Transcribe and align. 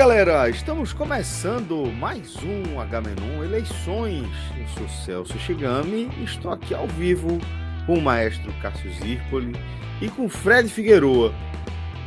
Galera! 0.00 0.48
Estamos 0.48 0.94
começando 0.94 1.92
mais 1.92 2.34
um 2.36 2.80
H-Menon 2.80 3.44
Eleições. 3.44 4.26
Eu 4.58 4.66
sou 4.68 4.88
Celso 4.88 5.38
Shigami 5.38 6.08
e 6.18 6.24
estou 6.24 6.52
aqui 6.52 6.74
ao 6.74 6.86
vivo 6.86 7.38
com 7.84 7.98
o 7.98 8.00
maestro 8.00 8.50
Cássio 8.62 8.90
Zirpoli 8.94 9.52
e 10.00 10.08
com 10.08 10.26
Fred 10.26 10.70
Figueroa. 10.70 11.34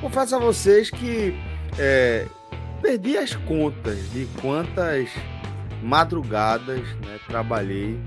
Confesso 0.01 0.35
a 0.35 0.39
vocês 0.39 0.89
que 0.89 1.39
é, 1.77 2.25
perdi 2.81 3.15
as 3.15 3.35
contas 3.35 4.11
de 4.11 4.27
quantas 4.41 5.11
madrugadas 5.83 6.81
né, 6.95 7.19
trabalhei 7.27 8.01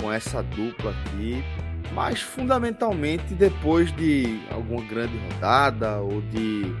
com 0.00 0.12
essa 0.12 0.42
dupla 0.42 0.90
aqui, 0.90 1.44
mas 1.92 2.20
fundamentalmente 2.20 3.34
depois 3.34 3.94
de 3.96 4.40
alguma 4.50 4.82
grande 4.82 5.18
rodada 5.18 5.98
ou 5.98 6.20
de 6.22 6.74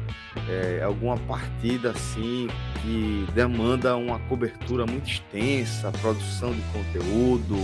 é, 0.48 0.82
alguma 0.82 1.16
partida 1.18 1.90
assim 1.90 2.48
que 2.80 3.26
demanda 3.34 3.96
uma 3.96 4.18
cobertura 4.20 4.86
muito 4.86 5.10
extensa, 5.10 5.90
produção 6.00 6.52
de 6.52 6.62
conteúdo, 6.72 7.56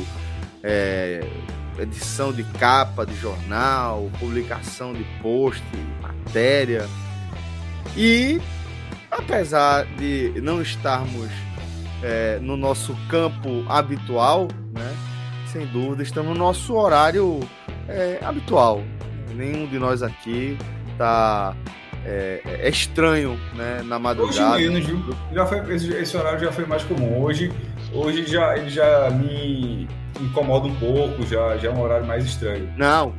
é, 0.62 1.26
edição 1.78 2.32
de 2.32 2.42
capa 2.44 3.06
de 3.06 3.14
jornal, 3.16 4.10
publicação 4.18 4.92
de 4.92 5.04
post, 5.22 5.64
matéria. 6.02 6.88
E 7.96 8.40
apesar 9.10 9.86
de 9.96 10.32
não 10.40 10.60
estarmos 10.60 11.30
é, 12.02 12.38
no 12.40 12.56
nosso 12.56 12.96
campo 13.08 13.64
habitual, 13.68 14.48
né, 14.72 15.05
sem 15.56 15.66
dúvida 15.68 16.02
estamos 16.02 16.36
no 16.36 16.44
nosso 16.44 16.74
horário 16.74 17.40
é, 17.88 18.18
habitual. 18.22 18.82
Nenhum 19.34 19.66
de 19.66 19.78
nós 19.78 20.02
aqui 20.02 20.58
está 20.92 21.56
é, 22.04 22.42
é, 22.44 22.68
estranho, 22.68 23.40
né, 23.54 23.82
na 23.82 23.98
madrugada. 23.98 24.56
Hoje 24.56 24.68
menos, 24.68 24.86
viu? 24.86 25.16
Já 25.32 25.46
foi, 25.46 25.74
esse, 25.74 25.94
esse, 25.94 26.14
horário 26.14 26.40
já 26.40 26.52
foi 26.52 26.66
mais 26.66 26.84
comum. 26.84 27.22
Hoje, 27.22 27.50
hoje 27.94 28.26
já, 28.26 28.54
ele 28.58 28.68
já 28.68 29.10
me 29.10 29.88
incomoda 30.20 30.66
um 30.66 30.74
pouco, 30.76 31.24
já, 31.26 31.56
já 31.56 31.70
é 31.70 31.72
um 31.72 31.80
horário 31.80 32.06
mais 32.06 32.26
estranho. 32.26 32.70
Não, 32.76 33.14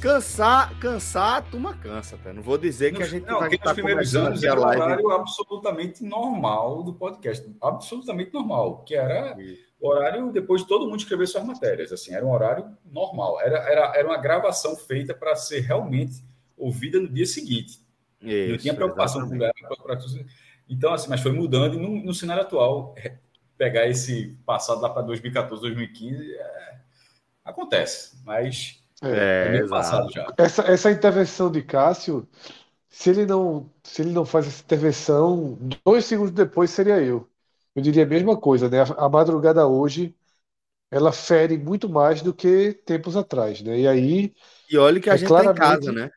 cansar, 0.00 0.72
cansar, 0.78 1.38
a 1.38 1.42
turma 1.42 1.74
cansa, 1.74 2.16
tá? 2.22 2.32
Não 2.32 2.42
vou 2.42 2.58
dizer 2.58 2.92
que 2.94 3.02
a 3.02 3.06
gente 3.06 3.26
não, 3.26 3.40
vai 3.40 3.52
estar 3.52 3.74
primeiros 3.74 4.14
anos 4.14 4.40
era 4.44 4.60
um 4.60 4.64
horário 4.64 5.10
absolutamente 5.10 6.04
normal 6.04 6.84
do 6.84 6.94
podcast, 6.94 7.44
absolutamente 7.60 8.32
normal, 8.32 8.84
que 8.86 8.94
era 8.94 9.36
o 9.80 9.88
horário 9.88 10.30
depois 10.30 10.62
de 10.62 10.68
todo 10.68 10.86
mundo 10.86 11.00
escrever 11.00 11.26
suas 11.26 11.44
matérias, 11.44 11.90
assim, 11.92 12.14
era 12.14 12.24
um 12.24 12.30
horário 12.30 12.76
normal, 12.84 13.40
era, 13.40 13.58
era, 13.58 13.92
era 13.96 14.06
uma 14.06 14.18
gravação 14.18 14.76
feita 14.76 15.14
para 15.14 15.34
ser 15.34 15.60
realmente 15.60 16.22
ouvida 16.56 17.00
no 17.00 17.08
dia 17.08 17.26
seguinte. 17.26 17.80
Isso, 18.20 18.50
não 18.50 18.58
tinha 18.58 18.74
preocupação 18.74 19.26
com 19.26 19.34
ela. 19.36 19.52
Então, 20.68 20.92
assim, 20.92 21.08
mas 21.08 21.20
foi 21.20 21.32
mudando 21.32 21.74
e 21.74 21.78
no, 21.78 22.04
no 22.04 22.14
cenário 22.14 22.42
atual, 22.42 22.94
é, 22.98 23.16
pegar 23.56 23.88
esse 23.88 24.38
passado 24.44 24.80
lá 24.80 24.90
para 24.90 25.02
2014, 25.02 25.62
2015, 25.62 26.34
é, 26.34 26.78
acontece, 27.44 28.18
mas 28.24 28.82
é, 29.02 29.56
é 29.56 29.66
passado 29.66 30.12
já. 30.12 30.32
Essa, 30.36 30.62
essa 30.62 30.90
intervenção 30.90 31.50
de 31.50 31.62
Cássio, 31.62 32.28
se 32.88 33.10
ele 33.10 33.24
não 33.24 33.70
se 33.82 34.02
ele 34.02 34.12
não 34.12 34.24
faz 34.26 34.46
essa 34.46 34.62
intervenção, 34.62 35.58
dois 35.84 36.04
segundos 36.04 36.32
depois 36.32 36.70
seria 36.70 37.00
eu. 37.00 37.29
Eu 37.74 37.82
diria 37.82 38.04
a 38.04 38.06
mesma 38.06 38.38
coisa, 38.38 38.68
né? 38.68 38.80
A, 38.82 39.06
a 39.06 39.08
madrugada 39.08 39.66
hoje 39.66 40.14
ela 40.90 41.12
fere 41.12 41.58
muito 41.58 41.88
mais 41.88 42.22
do 42.22 42.34
que 42.34 42.74
tempos 42.84 43.16
atrás, 43.16 43.62
né? 43.62 43.80
E 43.80 43.88
aí 43.88 44.34
e 44.70 44.78
olha 44.78 45.00
que 45.00 45.10
a 45.10 45.14
é 45.14 45.18
gente 45.18 45.28
claramente, 45.28 45.58
tá 45.60 45.68
em 45.68 45.80
casa, 45.80 45.92
né? 45.92 46.10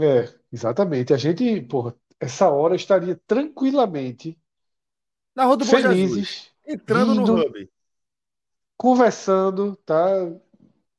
É, 0.00 0.28
exatamente. 0.52 1.14
A 1.14 1.16
gente, 1.16 1.60
porra, 1.62 1.94
essa 2.18 2.48
hora 2.48 2.74
estaria 2.74 3.20
tranquilamente 3.26 4.38
na 5.34 5.44
Rua 5.44 5.56
do 5.56 5.64
felizes, 5.64 6.50
entrando 6.66 7.14
no 7.14 7.24
hub, 7.34 7.70
conversando, 8.76 9.76
tá? 9.84 9.96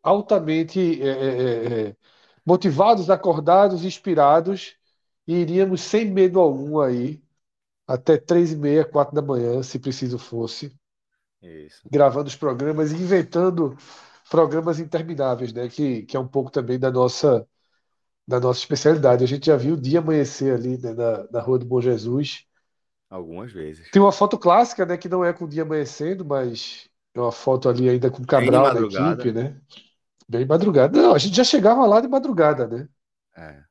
Altamente 0.03 1.01
é, 1.01 1.07
é, 1.07 1.87
é, 1.87 1.89
é, 1.89 1.97
motivados, 2.45 3.09
acordados, 3.09 3.83
inspirados, 3.85 4.77
e 5.27 5.35
iríamos 5.35 5.81
sem 5.81 6.05
medo 6.11 6.39
algum 6.39 6.79
aí 6.79 7.23
até 7.87 8.17
três 8.17 8.51
e 8.51 8.55
meia, 8.55 8.85
quatro 8.85 9.15
da 9.15 9.21
manhã, 9.21 9.61
se 9.63 9.79
preciso 9.79 10.17
fosse, 10.17 10.75
Isso. 11.41 11.87
gravando 11.89 12.27
os 12.27 12.35
programas 12.35 12.91
e 12.91 12.95
inventando 12.95 13.75
programas 14.29 14.79
intermináveis, 14.79 15.53
né? 15.53 15.69
Que, 15.69 16.03
que 16.03 16.17
é 16.17 16.19
um 16.19 16.27
pouco 16.27 16.51
também 16.51 16.79
da 16.79 16.91
nossa 16.91 17.47
da 18.27 18.39
nossa 18.39 18.59
especialidade. 18.59 19.23
A 19.23 19.27
gente 19.27 19.45
já 19.45 19.55
viu 19.55 19.75
o 19.75 19.81
dia 19.81 19.99
amanhecer 19.99 20.53
ali 20.53 20.77
né, 20.77 20.93
na, 20.93 21.27
na 21.31 21.41
Rua 21.41 21.59
do 21.59 21.65
Bom 21.65 21.79
Jesus. 21.79 22.43
Algumas 23.09 23.51
vezes. 23.51 23.89
Tem 23.91 24.01
uma 24.01 24.11
foto 24.11 24.37
clássica, 24.37 24.85
né, 24.85 24.97
que 24.97 25.07
não 25.07 25.23
é 25.23 25.31
com 25.31 25.45
o 25.45 25.47
dia 25.47 25.61
amanhecendo, 25.61 26.25
mas 26.25 26.89
é 27.13 27.19
uma 27.19 27.31
foto 27.31 27.69
ali 27.69 27.87
ainda 27.87 28.09
com 28.09 28.23
o 28.23 28.25
Cabral 28.25 28.73
da 28.73 28.81
equipe, 28.81 29.31
né? 29.31 29.61
Bem 30.27 30.45
madrugada. 30.45 30.99
Não, 30.99 31.13
a 31.13 31.19
gente 31.19 31.35
já 31.35 31.43
chegava 31.43 31.85
lá 31.85 32.01
de 32.01 32.07
madrugada, 32.07 32.67
né? 32.67 32.89
É. 33.37 33.63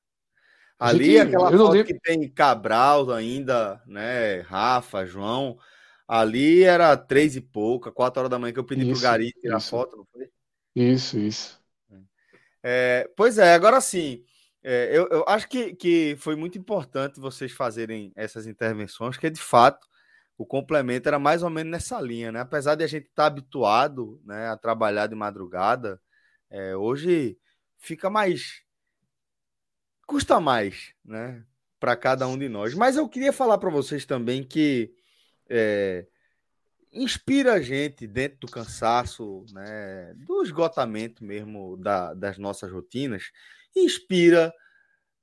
Ali 0.78 1.12
gente, 1.12 1.28
aquela 1.28 1.50
foto 1.50 1.72
lembro... 1.72 1.86
que 1.86 2.00
tem 2.00 2.28
Cabral 2.28 3.10
ainda, 3.12 3.80
né? 3.86 4.40
Rafa, 4.40 5.06
João. 5.06 5.58
Ali 6.06 6.62
era 6.64 6.96
três 6.96 7.34
e 7.36 7.40
pouca, 7.40 7.90
quatro 7.90 8.20
horas 8.20 8.30
da 8.30 8.38
manhã 8.38 8.52
que 8.52 8.58
eu 8.58 8.64
pedi 8.64 8.82
isso, 8.82 9.00
pro 9.00 9.02
Gari 9.02 9.32
tirar 9.40 9.58
isso. 9.58 9.70
foto, 9.70 9.96
não 9.96 10.04
foi? 10.12 10.28
Isso, 10.74 11.18
isso. 11.18 11.62
É, 12.62 13.10
pois 13.16 13.38
é, 13.38 13.54
agora 13.54 13.80
sim. 13.80 14.24
É, 14.62 14.88
eu, 14.96 15.06
eu, 15.10 15.24
acho 15.28 15.46
que, 15.46 15.74
que 15.74 16.16
foi 16.18 16.34
muito 16.34 16.56
importante 16.56 17.20
vocês 17.20 17.52
fazerem 17.52 18.10
essas 18.16 18.46
intervenções, 18.46 19.18
que 19.18 19.28
de 19.28 19.40
fato 19.40 19.86
o 20.38 20.46
complemento 20.46 21.06
era 21.06 21.18
mais 21.18 21.42
ou 21.42 21.50
menos 21.50 21.70
nessa 21.70 22.00
linha, 22.00 22.32
né? 22.32 22.40
Apesar 22.40 22.74
de 22.74 22.82
a 22.82 22.86
gente 22.86 23.04
estar 23.04 23.24
tá 23.24 23.26
habituado 23.26 24.20
né, 24.24 24.48
a 24.48 24.56
trabalhar 24.56 25.06
de 25.06 25.14
madrugada, 25.14 26.00
é, 26.50 26.74
hoje 26.74 27.38
fica 27.78 28.08
mais. 28.08 28.63
Custa 30.06 30.40
mais, 30.40 30.94
né? 31.04 31.44
Para 31.78 31.96
cada 31.96 32.26
um 32.26 32.38
de 32.38 32.48
nós. 32.48 32.74
Mas 32.74 32.96
eu 32.96 33.08
queria 33.08 33.32
falar 33.32 33.58
para 33.58 33.70
vocês 33.70 34.04
também 34.06 34.42
que 34.42 34.94
é, 35.48 36.06
inspira 36.92 37.54
a 37.54 37.60
gente 37.60 38.06
dentro 38.06 38.40
do 38.40 38.46
cansaço, 38.46 39.44
né, 39.52 40.14
do 40.16 40.42
esgotamento 40.42 41.24
mesmo 41.24 41.76
da, 41.76 42.14
das 42.14 42.38
nossas 42.38 42.70
rotinas 42.70 43.30
inspira 43.76 44.54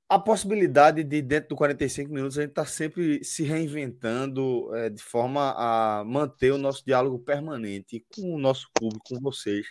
a 0.08 0.18
possibilidade 0.18 1.02
de, 1.02 1.22
dentro 1.22 1.50
do 1.50 1.56
45 1.56 2.12
minutos, 2.12 2.38
a 2.38 2.42
gente 2.42 2.50
estar 2.50 2.64
tá 2.64 2.68
sempre 2.68 3.24
se 3.24 3.44
reinventando 3.44 4.74
é, 4.74 4.90
de 4.90 5.02
forma 5.02 5.54
a 5.56 6.04
manter 6.04 6.52
o 6.52 6.58
nosso 6.58 6.84
diálogo 6.84 7.18
permanente 7.18 8.04
com 8.14 8.34
o 8.34 8.38
nosso 8.38 8.68
público, 8.74 9.04
com 9.08 9.20
vocês, 9.20 9.66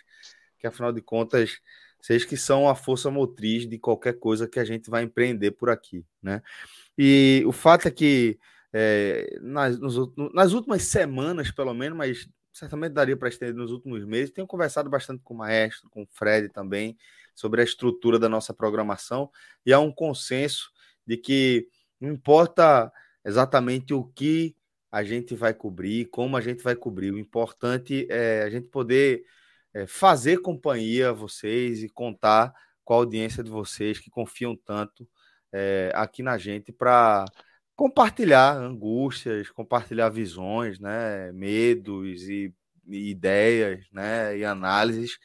que 0.58 0.66
afinal 0.66 0.92
de 0.92 1.00
contas, 1.00 1.60
vocês 2.02 2.24
que 2.24 2.36
são 2.36 2.68
a 2.68 2.74
força 2.74 3.10
motriz 3.10 3.66
de 3.66 3.78
qualquer 3.78 4.18
coisa 4.18 4.48
que 4.48 4.58
a 4.58 4.64
gente 4.64 4.90
vai 4.90 5.04
empreender 5.04 5.52
por 5.52 5.70
aqui, 5.70 6.04
né? 6.20 6.42
E 6.98 7.44
o 7.46 7.52
fato 7.52 7.86
é 7.86 7.90
que 7.92 8.40
é, 8.72 9.38
nas, 9.40 9.78
nos, 9.78 9.96
nas 10.34 10.52
últimas 10.52 10.82
semanas, 10.82 11.52
pelo 11.52 11.72
menos, 11.72 11.96
mas 11.96 12.28
certamente 12.52 12.92
daria 12.92 13.16
para 13.16 13.28
estender 13.28 13.54
nos 13.54 13.70
últimos 13.70 14.04
meses, 14.04 14.32
tenho 14.32 14.46
conversado 14.46 14.90
bastante 14.90 15.22
com 15.22 15.32
o 15.32 15.38
Maestro, 15.38 15.88
com 15.90 16.02
o 16.02 16.08
Fred 16.10 16.48
também, 16.48 16.96
sobre 17.34 17.60
a 17.60 17.64
estrutura 17.64 18.18
da 18.18 18.28
nossa 18.28 18.52
programação 18.52 19.30
e 19.64 19.72
há 19.72 19.78
um 19.78 19.92
consenso 19.92 20.70
de 21.06 21.16
que 21.16 21.68
não 22.00 22.10
importa 22.10 22.92
exatamente 23.24 23.94
o 23.94 24.04
que 24.04 24.56
a 24.90 25.02
gente 25.02 25.34
vai 25.34 25.54
cobrir, 25.54 26.06
como 26.06 26.36
a 26.36 26.40
gente 26.40 26.62
vai 26.62 26.74
cobrir, 26.74 27.12
o 27.12 27.18
importante 27.18 28.06
é 28.10 28.42
a 28.42 28.50
gente 28.50 28.68
poder 28.68 29.24
é, 29.74 29.86
fazer 29.86 30.38
companhia 30.38 31.10
a 31.10 31.12
vocês 31.12 31.82
e 31.82 31.88
contar 31.88 32.52
com 32.84 32.94
a 32.94 32.96
audiência 32.96 33.42
de 33.42 33.50
vocês 33.50 33.98
que 33.98 34.10
confiam 34.10 34.56
tanto 34.56 35.08
é, 35.52 35.90
aqui 35.94 36.22
na 36.22 36.38
gente 36.38 36.72
para 36.72 37.24
compartilhar 37.74 38.56
angústias, 38.56 39.50
compartilhar 39.50 40.08
visões, 40.08 40.78
né, 40.78 41.32
medos 41.32 42.28
e, 42.28 42.52
e 42.88 43.10
ideias, 43.10 43.84
né, 43.92 44.36
e 44.36 44.44
análises. 44.44 45.18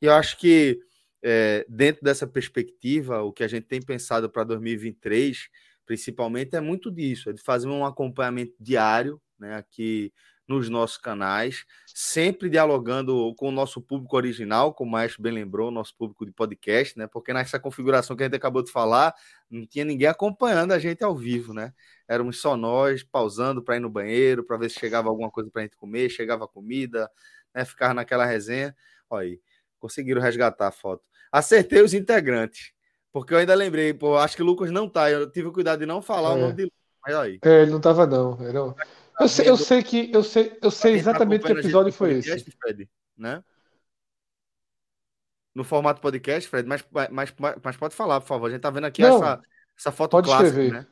E 0.00 0.06
eu 0.06 0.12
acho 0.12 0.38
que 0.38 0.78
é, 1.22 1.66
dentro 1.68 2.02
dessa 2.04 2.26
perspectiva, 2.26 3.22
o 3.22 3.32
que 3.32 3.42
a 3.42 3.48
gente 3.48 3.66
tem 3.66 3.80
pensado 3.80 4.30
para 4.30 4.44
2023, 4.44 5.48
principalmente, 5.84 6.54
é 6.54 6.60
muito 6.60 6.90
disso, 6.90 7.30
é 7.30 7.32
de 7.32 7.42
fazer 7.42 7.68
um 7.68 7.84
acompanhamento 7.84 8.54
diário, 8.60 9.20
né, 9.38 9.56
aqui 9.56 10.12
nos 10.48 10.68
nossos 10.68 10.96
canais, 10.96 11.64
sempre 11.92 12.48
dialogando 12.48 13.34
com 13.36 13.48
o 13.48 13.52
nosso 13.52 13.80
público 13.80 14.16
original, 14.16 14.72
como 14.72 14.90
o 14.90 14.92
Maestro 14.92 15.22
bem 15.22 15.32
lembrou, 15.32 15.70
nosso 15.70 15.96
público 15.96 16.24
de 16.24 16.30
podcast, 16.30 16.96
né? 16.96 17.06
Porque 17.06 17.32
nessa 17.32 17.58
configuração 17.58 18.16
que 18.16 18.22
a 18.22 18.26
gente 18.26 18.36
acabou 18.36 18.62
de 18.62 18.70
falar, 18.70 19.14
não 19.50 19.66
tinha 19.66 19.84
ninguém 19.84 20.06
acompanhando 20.06 20.72
a 20.72 20.78
gente 20.78 21.02
ao 21.02 21.16
vivo, 21.16 21.52
né? 21.52 21.72
Éramos 22.08 22.40
só 22.40 22.56
nós, 22.56 23.02
pausando 23.02 23.62
para 23.62 23.76
ir 23.76 23.80
no 23.80 23.90
banheiro, 23.90 24.44
para 24.44 24.56
ver 24.56 24.70
se 24.70 24.78
chegava 24.78 25.08
alguma 25.08 25.30
coisa 25.30 25.50
para 25.50 25.62
a 25.62 25.64
gente 25.64 25.76
comer, 25.76 26.08
chegava 26.10 26.46
comida, 26.46 27.10
né? 27.52 27.64
Ficava 27.64 27.94
naquela 27.94 28.24
resenha. 28.24 28.74
Olha 29.10 29.26
aí, 29.26 29.40
conseguiram 29.80 30.20
resgatar 30.22 30.68
a 30.68 30.72
foto. 30.72 31.08
Acertei 31.32 31.82
os 31.82 31.92
integrantes, 31.92 32.72
porque 33.12 33.34
eu 33.34 33.38
ainda 33.38 33.54
lembrei, 33.54 33.92
pô, 33.92 34.16
acho 34.16 34.36
que 34.36 34.42
o 34.42 34.46
Lucas 34.46 34.70
não 34.70 34.88
tá, 34.88 35.10
eu 35.10 35.28
tive 35.28 35.50
cuidado 35.50 35.80
de 35.80 35.86
não 35.86 36.00
falar 36.00 36.30
é. 36.30 36.34
o 36.34 36.36
nome 36.38 36.52
de 36.54 36.62
Lucas, 36.64 36.78
mas 37.04 37.14
aí. 37.16 37.38
É, 37.44 37.62
ele 37.62 37.72
não 37.72 37.80
tava 37.80 38.06
não, 38.06 38.38
era... 38.40 38.74
Eu 39.18 39.28
sei, 39.28 39.48
eu 39.48 39.56
sei 39.56 39.82
que 39.82 40.10
eu 40.12 40.22
sei, 40.22 40.58
eu 40.62 40.70
sei 40.70 40.94
exatamente 40.94 41.44
que 41.44 41.52
episódio 41.52 41.92
foi 41.92 42.14
podcast, 42.14 42.48
esse. 42.48 42.58
Fred, 42.58 42.88
né? 43.16 43.42
No 45.54 45.64
formato 45.64 46.02
podcast, 46.02 46.48
Fred, 46.50 46.68
mas, 46.68 46.84
mas, 47.10 47.34
mas 47.62 47.76
pode 47.76 47.94
falar, 47.94 48.20
por 48.20 48.26
favor. 48.26 48.46
A 48.46 48.50
gente 48.50 48.60
tá 48.60 48.70
vendo 48.70 48.84
aqui 48.84 49.00
Não, 49.00 49.16
essa, 49.16 49.40
essa 49.78 49.92
foto 49.92 50.10
pode 50.10 50.28
clássica, 50.28 50.48
escrever. 50.48 50.72
né? 50.72 50.86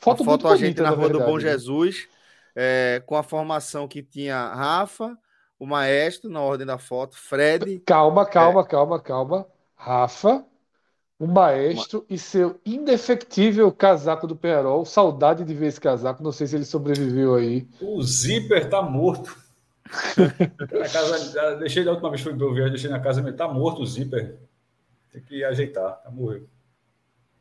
Foto, 0.00 0.22
a 0.22 0.26
foto 0.26 0.48
a 0.48 0.56
gente 0.56 0.80
na 0.80 0.90
Rua 0.90 1.08
do 1.08 1.20
Bom 1.20 1.36
né? 1.36 1.42
Jesus, 1.42 2.08
é, 2.54 3.02
com 3.06 3.16
a 3.16 3.22
formação 3.22 3.86
que 3.86 4.02
tinha 4.02 4.36
Rafa, 4.36 5.16
o 5.58 5.66
maestro 5.66 6.28
na 6.28 6.40
ordem 6.40 6.66
da 6.66 6.78
foto, 6.78 7.16
Fred. 7.16 7.80
Calma, 7.86 8.26
calma, 8.26 8.62
é... 8.62 8.64
calma, 8.64 9.00
calma. 9.00 9.46
Rafa, 9.76 10.44
o 11.18 11.26
maestro 11.26 12.00
Uma... 12.00 12.06
e 12.10 12.18
seu 12.18 12.60
indefectível 12.64 13.70
casaco 13.72 14.26
do 14.26 14.36
Perol. 14.36 14.84
Saudade 14.84 15.44
de 15.44 15.54
ver 15.54 15.66
esse 15.66 15.80
casaco. 15.80 16.22
Não 16.22 16.32
sei 16.32 16.46
se 16.46 16.56
ele 16.56 16.64
sobreviveu 16.64 17.34
aí. 17.34 17.66
O 17.80 18.02
zíper 18.02 18.68
tá 18.68 18.82
morto. 18.82 19.36
na 20.72 20.88
casa, 20.88 21.56
deixei 21.56 21.84
da 21.84 21.92
última 21.92 22.10
vez 22.10 22.22
que 22.22 22.32
ver, 22.32 22.70
deixei 22.70 22.90
na 22.90 23.00
casa, 23.00 23.32
tá 23.32 23.48
morto 23.48 23.82
o 23.82 23.86
zíper. 23.86 24.36
Tem 25.12 25.22
que 25.22 25.44
ajeitar, 25.44 26.02
tá 26.02 26.10
morreu. 26.10 26.48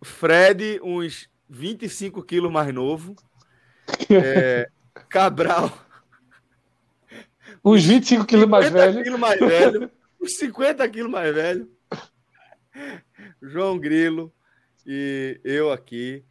Fred, 0.03 0.79
uns 0.83 1.27
25 1.49 2.21
quilos 2.23 2.51
mais 2.51 2.73
novo. 2.73 3.15
É, 4.09 4.69
Cabral. 5.09 5.71
Uns 7.63 7.83
25 7.83 8.25
quilos 8.25 8.47
mais 8.47 8.69
velho. 8.69 9.03
Quilos 9.03 9.19
mais 9.19 9.39
velho. 9.39 9.91
Uns 10.21 10.37
50 10.37 10.87
quilos 10.89 11.11
mais 11.11 11.33
velho. 11.33 11.69
João 13.41 13.77
Grilo 13.77 14.31
e 14.85 15.39
eu 15.43 15.71
aqui. 15.71 16.23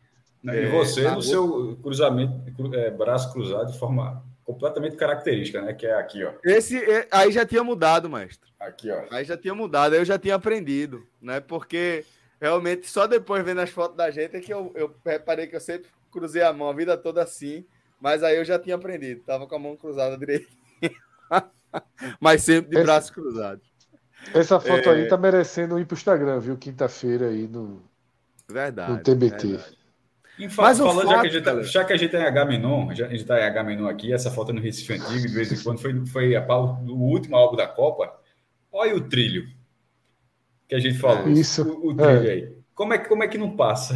e 0.43 0.49
é, 0.49 0.71
você 0.71 1.11
no 1.11 1.23
seu 1.23 1.77
cruzamento, 1.83 2.75
é, 2.75 2.91
braço 2.91 3.33
cruzado 3.33 3.73
de 3.73 3.79
forma 3.79 4.23
completamente 4.45 4.97
característica, 4.97 5.63
né? 5.63 5.73
Que 5.73 5.87
é 5.87 5.95
aqui, 5.95 6.23
ó. 6.23 6.33
Esse 6.45 6.79
é, 6.79 7.09
aí 7.11 7.33
já 7.33 7.47
tinha 7.47 7.65
mudado, 7.65 8.09
mestre. 8.09 8.51
Aqui, 8.61 8.91
ó. 8.91 9.05
Aí 9.11 9.25
já 9.25 9.37
tinha 9.37 9.55
mudado, 9.55 9.95
aí 9.95 10.01
eu 10.01 10.05
já 10.05 10.19
tinha 10.19 10.35
aprendido, 10.35 11.07
né? 11.21 11.41
Porque 11.41 12.05
realmente 12.41 12.89
só 12.89 13.07
depois 13.07 13.45
vendo 13.45 13.61
as 13.61 13.71
fotos 13.71 13.97
da 13.97 14.11
gente 14.11 14.37
é 14.37 14.41
que 14.41 14.53
eu, 14.53 14.71
eu 14.75 14.95
reparei 15.05 15.47
que 15.47 15.57
eu 15.57 15.61
sempre 15.61 15.89
cruzei 16.11 16.43
a 16.43 16.53
mão 16.53 16.69
a 16.69 16.75
vida 16.75 16.97
toda 16.97 17.23
assim, 17.23 17.65
mas 18.01 18.23
aí 18.23 18.37
eu 18.37 18.45
já 18.45 18.59
tinha 18.59 18.77
aprendido, 18.77 19.23
tava 19.25 19.47
com 19.47 19.55
a 19.55 19.59
mão 19.59 19.77
cruzada 19.77 20.17
direito. 20.17 20.49
mas 22.21 22.43
sempre 22.43 22.71
de 22.71 22.77
Esse... 22.77 22.85
braços 22.85 23.11
cruzados. 23.11 23.74
Essa 24.33 24.61
foto 24.61 24.89
é... 24.89 24.93
aí 24.93 25.09
tá 25.09 25.17
merecendo 25.17 25.79
ir 25.79 25.85
pro 25.85 25.97
Instagram, 25.97 26.39
viu? 26.39 26.57
Quinta-feira 26.57 27.29
aí 27.29 27.47
no, 27.49 27.83
verdade, 28.49 28.93
no 28.93 28.99
TBT. 28.99 29.47
Verdade. 29.49 29.85
Mas 30.39 30.79
falando, 30.79 31.09
fato, 31.09 31.11
já, 31.11 31.21
que 31.21 31.27
a 31.27 31.31
gente, 31.31 31.45
tá, 31.45 31.63
já 31.63 31.85
que 31.85 31.93
a 31.93 31.97
gente 31.97 32.17
é 32.17 32.27
H-Menon, 32.27 32.91
a 32.91 32.95
gente 32.95 33.25
tá 33.25 33.39
em 33.39 33.45
H-Menon 33.45 33.87
aqui, 33.87 34.13
essa 34.13 34.31
foto 34.33 34.53
no 34.53 34.61
Recife 34.61 34.95
Antigo, 34.95 35.29
de 35.29 35.35
vez 35.35 35.53
em 35.53 35.63
quando, 35.63 35.79
foi, 35.79 36.07
foi 36.07 36.35
a, 36.35 36.45
o 36.45 37.03
último 37.03 37.37
álbum 37.37 37.57
da 37.57 37.69
Copa. 37.69 38.13
Olha 38.73 38.97
o 38.97 39.01
trilho 39.01 39.47
que 40.69 40.75
a 40.75 40.81
gente 40.81 40.99
falou. 40.99 41.29
Isso. 41.29 41.63
O, 41.63 41.91
o 41.91 41.95
trilho 41.95 42.29
é. 42.29 42.33
aí. 42.33 42.57
Como 42.75 42.93
é, 42.93 42.99
como 42.99 43.23
é 43.23 43.29
que 43.29 43.39
não 43.39 43.57
passa? 43.57 43.95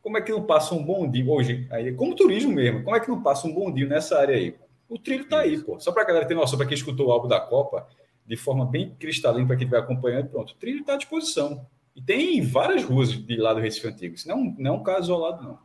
Como 0.00 0.18
é 0.18 0.20
que 0.20 0.32
não 0.32 0.42
passa 0.42 0.74
um 0.74 0.84
bom 0.84 1.08
dia 1.08 1.24
hoje? 1.24 1.66
Aí, 1.70 1.92
como 1.94 2.16
turismo 2.16 2.52
mesmo, 2.52 2.82
como 2.82 2.96
é 2.96 2.98
que 2.98 3.08
não 3.08 3.22
passa 3.22 3.46
um 3.46 3.54
bom 3.54 3.72
dia 3.72 3.86
nessa 3.86 4.18
área 4.18 4.34
aí? 4.34 4.56
O 4.88 4.98
trilho 4.98 5.28
tá 5.28 5.40
aí, 5.40 5.58
pô. 5.58 5.78
Só 5.78 5.92
para 5.92 6.02
a 6.02 6.04
galera 6.04 6.26
ter 6.26 6.34
noção, 6.34 6.58
para 6.58 6.66
quem 6.66 6.76
escutou 6.76 7.06
o 7.06 7.12
álbum 7.12 7.28
da 7.28 7.38
Copa, 7.38 7.86
de 8.26 8.36
forma 8.36 8.64
bem 8.64 8.94
cristalina 8.98 9.46
para 9.46 9.56
quem 9.56 9.64
estiver 9.66 9.82
acompanhando, 9.82 10.28
pronto, 10.28 10.52
o 10.52 10.56
trilho 10.56 10.80
está 10.80 10.94
à 10.94 10.96
disposição. 10.96 11.66
E 11.94 12.00
tem 12.00 12.40
várias 12.42 12.84
ruas 12.84 13.10
de 13.10 13.36
lá 13.36 13.52
do 13.52 13.60
Recife 13.60 13.88
Antigo. 13.88 14.14
Isso 14.14 14.28
não, 14.28 14.54
não 14.58 14.74
é 14.74 14.74
um 14.74 14.82
caso 14.82 15.02
isolado, 15.02 15.42
não. 15.42 15.58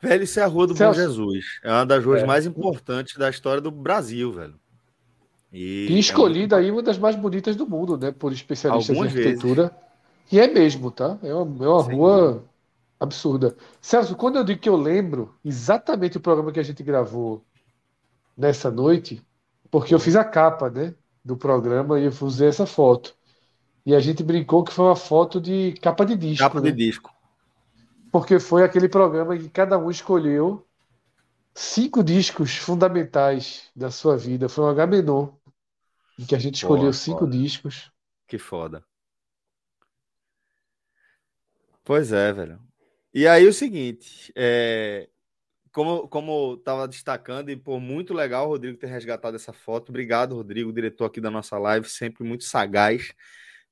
Velho, 0.00 0.24
isso 0.24 0.40
é 0.40 0.42
a 0.42 0.46
Rua 0.46 0.66
do 0.66 0.76
Celso. 0.76 0.98
Bom 0.98 1.06
Jesus. 1.06 1.44
É 1.62 1.70
uma 1.70 1.86
das 1.86 2.04
ruas 2.04 2.22
é. 2.22 2.26
mais 2.26 2.44
importantes 2.44 3.16
da 3.16 3.30
história 3.30 3.60
do 3.60 3.70
Brasil, 3.70 4.32
velho. 4.32 4.60
E, 5.52 5.86
e 5.90 5.98
escolhida 5.98 6.56
é 6.56 6.60
aí 6.60 6.70
uma 6.70 6.82
das 6.82 6.98
mais 6.98 7.14
bonitas 7.14 7.54
do 7.54 7.68
mundo, 7.68 7.96
né? 7.96 8.10
Por 8.10 8.32
especialistas 8.32 8.96
Algumas 8.96 9.14
em 9.14 9.18
arquitetura. 9.18 9.62
Vezes. 9.62 9.76
E 10.32 10.40
é 10.40 10.48
mesmo, 10.48 10.90
tá? 10.90 11.18
É 11.22 11.32
uma, 11.32 11.64
é 11.64 11.68
uma 11.68 11.82
rua 11.82 12.44
absurda. 12.98 13.54
Celso, 13.80 14.16
quando 14.16 14.36
eu 14.36 14.44
digo 14.44 14.60
que 14.60 14.68
eu 14.68 14.76
lembro 14.76 15.34
exatamente 15.44 16.16
o 16.16 16.20
programa 16.20 16.50
que 16.50 16.58
a 16.58 16.64
gente 16.64 16.82
gravou 16.82 17.44
nessa 18.36 18.70
noite, 18.70 19.22
porque 19.70 19.94
eu 19.94 20.00
fiz 20.00 20.16
a 20.16 20.24
capa, 20.24 20.68
né? 20.70 20.94
Do 21.24 21.36
programa 21.36 22.00
e 22.00 22.04
eu 22.04 22.12
usei 22.20 22.48
essa 22.48 22.66
foto. 22.66 23.14
E 23.84 23.94
a 23.94 24.00
gente 24.00 24.22
brincou 24.22 24.62
que 24.62 24.72
foi 24.72 24.86
uma 24.86 24.96
foto 24.96 25.40
de 25.40 25.72
capa 25.80 26.04
de 26.04 26.16
disco. 26.16 26.44
Capa 26.44 26.60
né? 26.60 26.70
de 26.70 26.76
disco. 26.76 27.10
Porque 28.10 28.38
foi 28.38 28.62
aquele 28.62 28.88
programa 28.88 29.36
que 29.36 29.48
cada 29.48 29.78
um 29.78 29.90
escolheu 29.90 30.66
cinco 31.54 32.02
discos 32.02 32.56
fundamentais 32.56 33.70
da 33.74 33.90
sua 33.90 34.16
vida. 34.16 34.48
Foi 34.48 34.64
um 34.64 34.68
Agamenon, 34.68 35.28
em 36.18 36.24
que 36.24 36.34
a 36.34 36.38
gente 36.38 36.56
escolheu 36.56 36.86
Pô, 36.86 36.92
cinco 36.92 37.20
foda. 37.20 37.32
discos. 37.32 37.90
Que 38.26 38.38
foda. 38.38 38.84
Pois 41.84 42.12
é, 42.12 42.32
velho. 42.32 42.60
E 43.12 43.26
aí 43.26 43.46
o 43.46 43.52
seguinte, 43.52 44.32
é, 44.36 45.08
como, 45.72 46.06
como 46.08 46.54
estava 46.54 46.86
destacando, 46.86 47.50
e 47.50 47.56
por 47.56 47.80
muito 47.80 48.12
legal 48.12 48.46
o 48.46 48.50
Rodrigo 48.50 48.78
ter 48.78 48.88
resgatado 48.88 49.36
essa 49.36 49.52
foto. 49.52 49.88
Obrigado, 49.88 50.34
Rodrigo, 50.34 50.72
diretor 50.72 51.06
aqui 51.06 51.20
da 51.20 51.30
nossa 51.30 51.58
live, 51.58 51.88
sempre 51.88 52.24
muito 52.24 52.44
sagaz, 52.44 53.12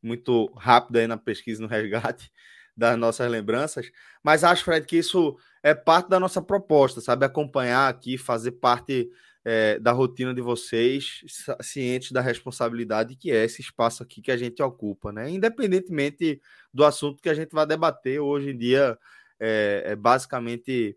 muito 0.03 0.47
rápido 0.57 0.97
aí 0.97 1.07
na 1.07 1.17
pesquisa 1.19 1.63
no 1.63 1.69
resgate 1.69 2.33
das 2.77 2.99
nossas 2.99 3.31
lembranças. 3.31 3.91
Mas 4.23 4.43
acho, 4.43 4.65
Fred, 4.65 4.87
que 4.87 4.97
isso 4.97 5.37
é 5.63 5.75
parte 5.75 6.09
da 6.09 6.19
nossa 6.19 6.41
proposta, 6.41 7.01
sabe? 7.01 7.27
Acompanhar 7.27 7.89
aqui, 7.89 8.17
fazer 8.17 8.53
parte 8.53 9.11
é, 9.45 9.79
da 9.79 9.93
rotina 9.93 10.33
de 10.35 10.41
vocês, 10.41 11.21
cientes 11.63 12.13
da 12.13 12.21
responsabilidade 12.21 13.17
que 13.17 13.31
é 13.31 13.45
esse 13.45 13.61
espaço 13.61 14.03
aqui 14.03 14.21
que 14.23 14.31
a 14.31 14.37
gente 14.37 14.63
ocupa, 14.63 15.13
né? 15.13 15.29
Independentemente 15.31 16.41
do 16.73 16.85
assunto 16.85 17.23
que 17.23 17.29
a 17.29 17.35
gente 17.35 17.53
vai 17.53 17.67
debater 17.67 18.21
hoje 18.21 18.51
em 18.51 18.57
dia, 18.57 18.99
é, 19.39 19.83
é 19.87 19.97
basicamente 19.97 20.97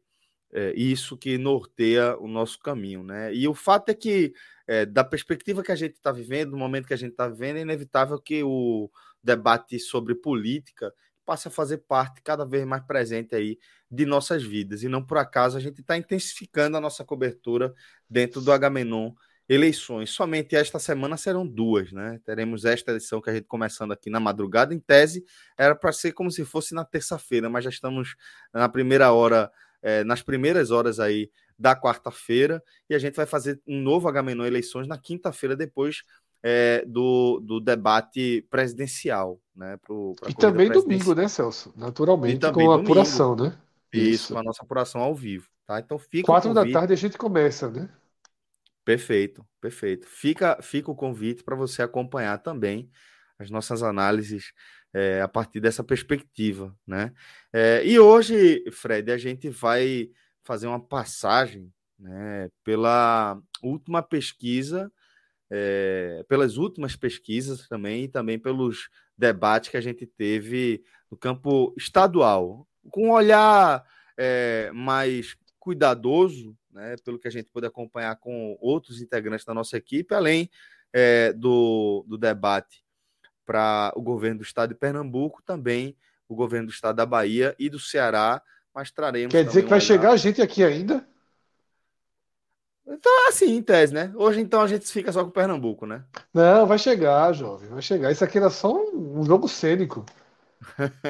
é, 0.53 0.71
isso 0.75 1.17
que 1.17 1.37
norteia 1.37 2.15
o 2.17 2.27
nosso 2.27 2.59
caminho, 2.59 3.03
né? 3.03 3.33
E 3.33 3.47
o 3.47 3.55
fato 3.55 3.89
é 3.89 3.93
que, 3.93 4.33
é, 4.67 4.85
da 4.85 5.03
perspectiva 5.03 5.63
que 5.63 5.71
a 5.71 5.75
gente 5.75 5.95
está 5.95 6.11
vivendo, 6.11 6.51
no 6.51 6.57
momento 6.57 6.87
que 6.87 6.93
a 6.93 6.97
gente 6.97 7.11
está 7.11 7.27
vivendo, 7.27 7.57
é 7.57 7.61
inevitável 7.61 8.19
que 8.19 8.43
o 8.43 8.89
debate 9.23 9.79
sobre 9.79 10.13
política 10.13 10.93
passe 11.25 11.47
a 11.47 11.51
fazer 11.51 11.77
parte 11.79 12.21
cada 12.21 12.45
vez 12.45 12.65
mais 12.65 12.83
presente 12.85 13.33
aí 13.33 13.57
de 13.89 14.05
nossas 14.05 14.43
vidas. 14.43 14.83
E 14.83 14.87
não 14.87 15.03
por 15.03 15.17
acaso 15.17 15.57
a 15.57 15.59
gente 15.59 15.81
está 15.81 15.97
intensificando 15.97 16.77
a 16.77 16.81
nossa 16.81 17.03
cobertura 17.03 17.73
dentro 18.09 18.41
do 18.41 18.51
Agamenon 18.51 19.11
eleições. 19.47 20.09
Somente 20.11 20.55
esta 20.55 20.79
semana 20.79 21.17
serão 21.17 21.47
duas, 21.47 21.91
né? 21.91 22.19
Teremos 22.25 22.65
esta 22.65 22.91
edição 22.91 23.21
que 23.21 23.29
a 23.29 23.33
gente 23.33 23.45
começando 23.45 23.91
aqui 23.91 24.09
na 24.09 24.19
madrugada. 24.19 24.73
Em 24.73 24.79
tese, 24.79 25.25
era 25.57 25.75
para 25.75 25.91
ser 25.91 26.13
como 26.13 26.31
se 26.31 26.45
fosse 26.45 26.73
na 26.73 26.85
terça-feira, 26.85 27.49
mas 27.49 27.63
já 27.63 27.69
estamos 27.69 28.15
na 28.53 28.69
primeira 28.69 29.11
hora 29.11 29.51
é, 29.83 30.03
nas 30.03 30.23
primeiras 30.23 30.71
horas 30.71 30.99
aí 30.99 31.29
da 31.59 31.75
quarta-feira, 31.75 32.63
e 32.89 32.95
a 32.95 32.99
gente 32.99 33.15
vai 33.15 33.27
fazer 33.27 33.61
um 33.67 33.79
novo 33.79 34.07
Agamenon 34.07 34.45
Eleições 34.45 34.87
na 34.87 34.97
quinta-feira, 34.97 35.55
depois 35.55 36.03
é, 36.41 36.83
do, 36.87 37.39
do 37.39 37.59
debate 37.59 38.45
presidencial, 38.49 39.39
né? 39.55 39.77
Pro, 39.77 40.15
e 40.27 40.33
também 40.33 40.71
domingo, 40.71 41.13
né, 41.13 41.27
Celso? 41.27 41.73
Naturalmente, 41.75 42.39
com 42.39 42.47
a 42.47 42.51
domingo. 42.51 42.73
apuração, 42.73 43.35
né? 43.35 43.57
Isso, 43.93 44.09
Isso, 44.09 44.33
com 44.33 44.39
a 44.39 44.43
nossa 44.43 44.63
apuração 44.63 45.01
ao 45.01 45.13
vivo, 45.13 45.47
tá? 45.67 45.79
Então 45.79 45.99
fica. 45.99 46.25
Quatro 46.25 46.53
da 46.53 46.69
tarde 46.69 46.93
a 46.93 46.97
gente 46.97 47.17
começa, 47.17 47.69
né? 47.69 47.89
Perfeito, 48.83 49.45
perfeito. 49.61 50.07
Fica, 50.07 50.59
fica 50.61 50.91
o 50.91 50.95
convite 50.95 51.43
para 51.43 51.55
você 51.55 51.81
acompanhar 51.81 52.39
também 52.39 52.89
as 53.39 53.49
nossas 53.49 53.81
análises 53.81 54.51
é, 54.93 55.21
a 55.21 55.27
partir 55.27 55.59
dessa 55.59 55.83
perspectiva, 55.83 56.75
né? 56.85 57.11
É, 57.51 57.83
e 57.83 57.97
hoje, 57.99 58.63
Fred, 58.71 59.11
a 59.11 59.17
gente 59.17 59.49
vai 59.49 60.11
fazer 60.43 60.67
uma 60.67 60.79
passagem 60.79 61.73
né, 61.97 62.49
pela 62.63 63.41
última 63.63 64.03
pesquisa, 64.03 64.91
é, 65.49 66.23
pelas 66.27 66.57
últimas 66.57 66.95
pesquisas 66.95 67.67
também, 67.67 68.03
e 68.03 68.07
também 68.07 68.37
pelos 68.37 68.89
debates 69.17 69.69
que 69.69 69.77
a 69.77 69.81
gente 69.81 70.05
teve 70.05 70.83
no 71.09 71.17
campo 71.17 71.73
estadual, 71.77 72.67
com 72.91 73.07
um 73.07 73.11
olhar 73.11 73.83
mais 74.73 75.35
cuidadoso, 75.57 76.55
né, 76.71 76.95
pelo 77.03 77.17
que 77.17 77.27
a 77.27 77.31
gente 77.31 77.49
pôde 77.51 77.65
acompanhar 77.65 78.15
com 78.17 78.55
outros 78.59 79.01
integrantes 79.01 79.45
da 79.45 79.53
nossa 79.53 79.77
equipe, 79.77 80.13
além 80.13 80.49
do, 81.35 82.05
do 82.07 82.17
debate 82.17 82.82
para 83.45 83.91
o 83.95 84.01
governo 84.01 84.39
do 84.39 84.43
estado 84.43 84.69
de 84.69 84.75
Pernambuco, 84.75 85.41
também 85.43 85.95
o 86.27 86.35
governo 86.35 86.67
do 86.67 86.73
estado 86.73 86.95
da 86.95 87.05
Bahia 87.05 87.55
e 87.59 87.69
do 87.69 87.79
Ceará, 87.79 88.41
mas 88.73 88.91
traremos. 88.91 89.31
Quer 89.31 89.45
dizer 89.45 89.63
que 89.63 89.69
vai 89.69 89.79
olhar. 89.79 89.85
chegar 89.85 90.11
a 90.11 90.17
gente 90.17 90.41
aqui 90.41 90.63
ainda? 90.63 91.05
Então, 92.85 93.29
assim, 93.29 93.55
em 93.55 93.61
tese, 93.61 93.93
né? 93.93 94.11
Hoje, 94.15 94.41
então, 94.41 94.61
a 94.61 94.67
gente 94.67 94.85
fica 94.85 95.11
só 95.11 95.23
com 95.23 95.29
o 95.29 95.33
Pernambuco, 95.33 95.85
né? 95.85 96.03
Não, 96.33 96.65
vai 96.65 96.77
chegar, 96.77 97.31
jovem, 97.33 97.69
vai 97.69 97.81
chegar. 97.81 98.11
Isso 98.11 98.23
aqui 98.23 98.37
era 98.37 98.49
só 98.49 98.73
um, 98.73 99.23
jogo 99.23 99.47
cênico. 99.47 100.05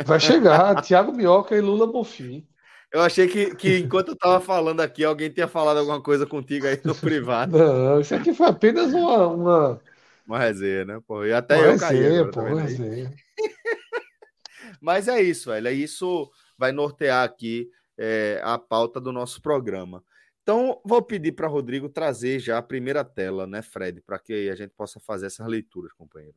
Vai 0.05 0.19
chegar. 0.19 0.79
Thiago 0.81 1.11
Minhoca 1.11 1.55
e 1.55 1.61
Lula 1.61 1.87
Bonfim. 1.87 2.45
Eu 2.91 3.01
achei 3.01 3.27
que, 3.27 3.55
que 3.55 3.79
enquanto 3.79 4.09
eu 4.09 4.15
tava 4.15 4.39
falando 4.39 4.81
aqui, 4.81 5.03
alguém 5.03 5.31
tinha 5.31 5.47
falado 5.47 5.77
alguma 5.77 5.99
coisa 5.99 6.27
contigo 6.27 6.67
aí 6.67 6.79
no 6.83 6.93
privado. 6.95 7.57
Não, 7.57 7.99
isso 7.99 8.13
aqui 8.13 8.33
foi 8.33 8.47
apenas 8.47 8.93
uma. 8.93 9.27
Uma, 9.27 9.81
uma 10.25 10.39
resenha, 10.39 10.85
né? 10.85 11.01
Pô, 11.05 11.25
e 11.25 11.33
até 11.33 11.55
uma 11.55 11.65
eu 11.65 11.71
resenha, 11.71 12.23
caí. 12.23 12.31
Pô, 12.31 12.41
uma 12.41 12.61
resenha. 12.61 13.13
Mas 14.81 15.07
é 15.07 15.21
isso, 15.21 15.49
velho. 15.49 15.67
É 15.67 15.73
isso 15.73 16.29
vai 16.57 16.71
nortear 16.71 17.23
aqui 17.23 17.69
é, 17.97 18.39
a 18.43 18.57
pauta 18.57 18.99
do 18.99 19.11
nosso 19.11 19.41
programa. 19.41 20.03
Então, 20.41 20.81
vou 20.83 21.01
pedir 21.01 21.31
para 21.31 21.47
Rodrigo 21.47 21.89
trazer 21.89 22.39
já 22.39 22.57
a 22.57 22.61
primeira 22.61 23.03
tela, 23.03 23.47
né, 23.47 23.61
Fred, 23.61 24.01
para 24.01 24.19
que 24.19 24.49
a 24.49 24.55
gente 24.55 24.71
possa 24.71 24.99
fazer 24.99 25.27
essas 25.27 25.47
leituras, 25.47 25.93
companheiro. 25.93 26.35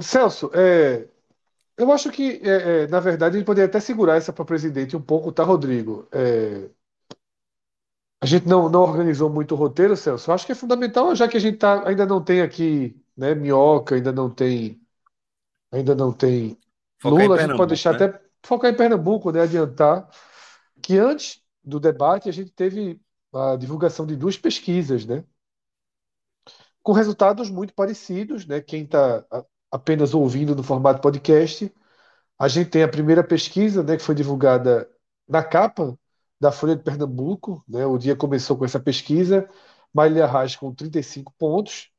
Celso, 0.00 0.50
é, 0.54 1.08
eu 1.76 1.90
acho 1.90 2.10
que, 2.10 2.40
é, 2.44 2.84
é, 2.84 2.86
na 2.86 3.00
verdade, 3.00 3.36
a 3.36 3.38
gente 3.38 3.46
poderia 3.46 3.66
até 3.66 3.80
segurar 3.80 4.16
essa 4.16 4.32
para 4.32 4.42
o 4.42 4.46
presidente 4.46 4.96
um 4.96 5.02
pouco, 5.02 5.32
tá, 5.32 5.42
Rodrigo? 5.42 6.06
É, 6.12 6.68
a 8.20 8.26
gente 8.26 8.46
não, 8.46 8.68
não 8.68 8.82
organizou 8.82 9.28
muito 9.28 9.54
o 9.54 9.58
roteiro, 9.58 9.96
Celso. 9.96 10.30
Eu 10.30 10.34
acho 10.34 10.46
que 10.46 10.52
é 10.52 10.54
fundamental, 10.54 11.14
já 11.16 11.26
que 11.26 11.36
a 11.36 11.40
gente 11.40 11.58
tá, 11.58 11.86
ainda 11.88 12.06
não 12.06 12.22
tem 12.22 12.42
aqui, 12.42 12.96
né, 13.16 13.34
Minhoca, 13.34 13.94
ainda 13.94 14.12
não 14.12 14.30
tem, 14.30 14.80
ainda 15.70 15.94
não 15.94 16.12
tem 16.12 16.58
focar 16.98 17.20
Lula, 17.20 17.36
a 17.36 17.46
gente 17.46 17.56
pode 17.56 17.68
deixar 17.68 17.98
né? 17.98 18.06
até 18.06 18.20
focar 18.42 18.70
em 18.70 18.76
Pernambuco, 18.76 19.30
né, 19.30 19.42
adiantar 19.42 20.08
que 20.82 20.98
antes 20.98 21.40
do 21.62 21.78
debate 21.78 22.28
a 22.28 22.32
gente 22.32 22.50
teve 22.50 23.00
a 23.32 23.56
divulgação 23.56 24.06
de 24.06 24.16
duas 24.16 24.36
pesquisas, 24.36 25.06
né, 25.06 25.24
com 26.82 26.92
resultados 26.92 27.48
muito 27.48 27.72
parecidos, 27.74 28.44
né? 28.46 28.60
Quem 28.60 28.84
está 28.84 29.24
apenas 29.70 30.14
ouvindo 30.14 30.54
no 30.54 30.62
formato 30.62 31.00
podcast, 31.00 31.72
a 32.38 32.48
gente 32.48 32.70
tem 32.70 32.82
a 32.82 32.88
primeira 32.88 33.22
pesquisa, 33.22 33.82
né, 33.82 33.96
que 33.96 34.02
foi 34.02 34.14
divulgada 34.14 34.90
na 35.28 35.42
capa 35.44 35.96
da 36.40 36.50
Folha 36.50 36.74
de 36.74 36.82
Pernambuco, 36.82 37.64
né? 37.68 37.86
O 37.86 37.96
dia 37.96 38.16
começou 38.16 38.56
com 38.58 38.64
essa 38.64 38.80
pesquisa, 38.80 39.48
Marília 39.94 40.26
Reis 40.26 40.56
com 40.56 40.74
35 40.74 41.32
pontos, 41.38 41.91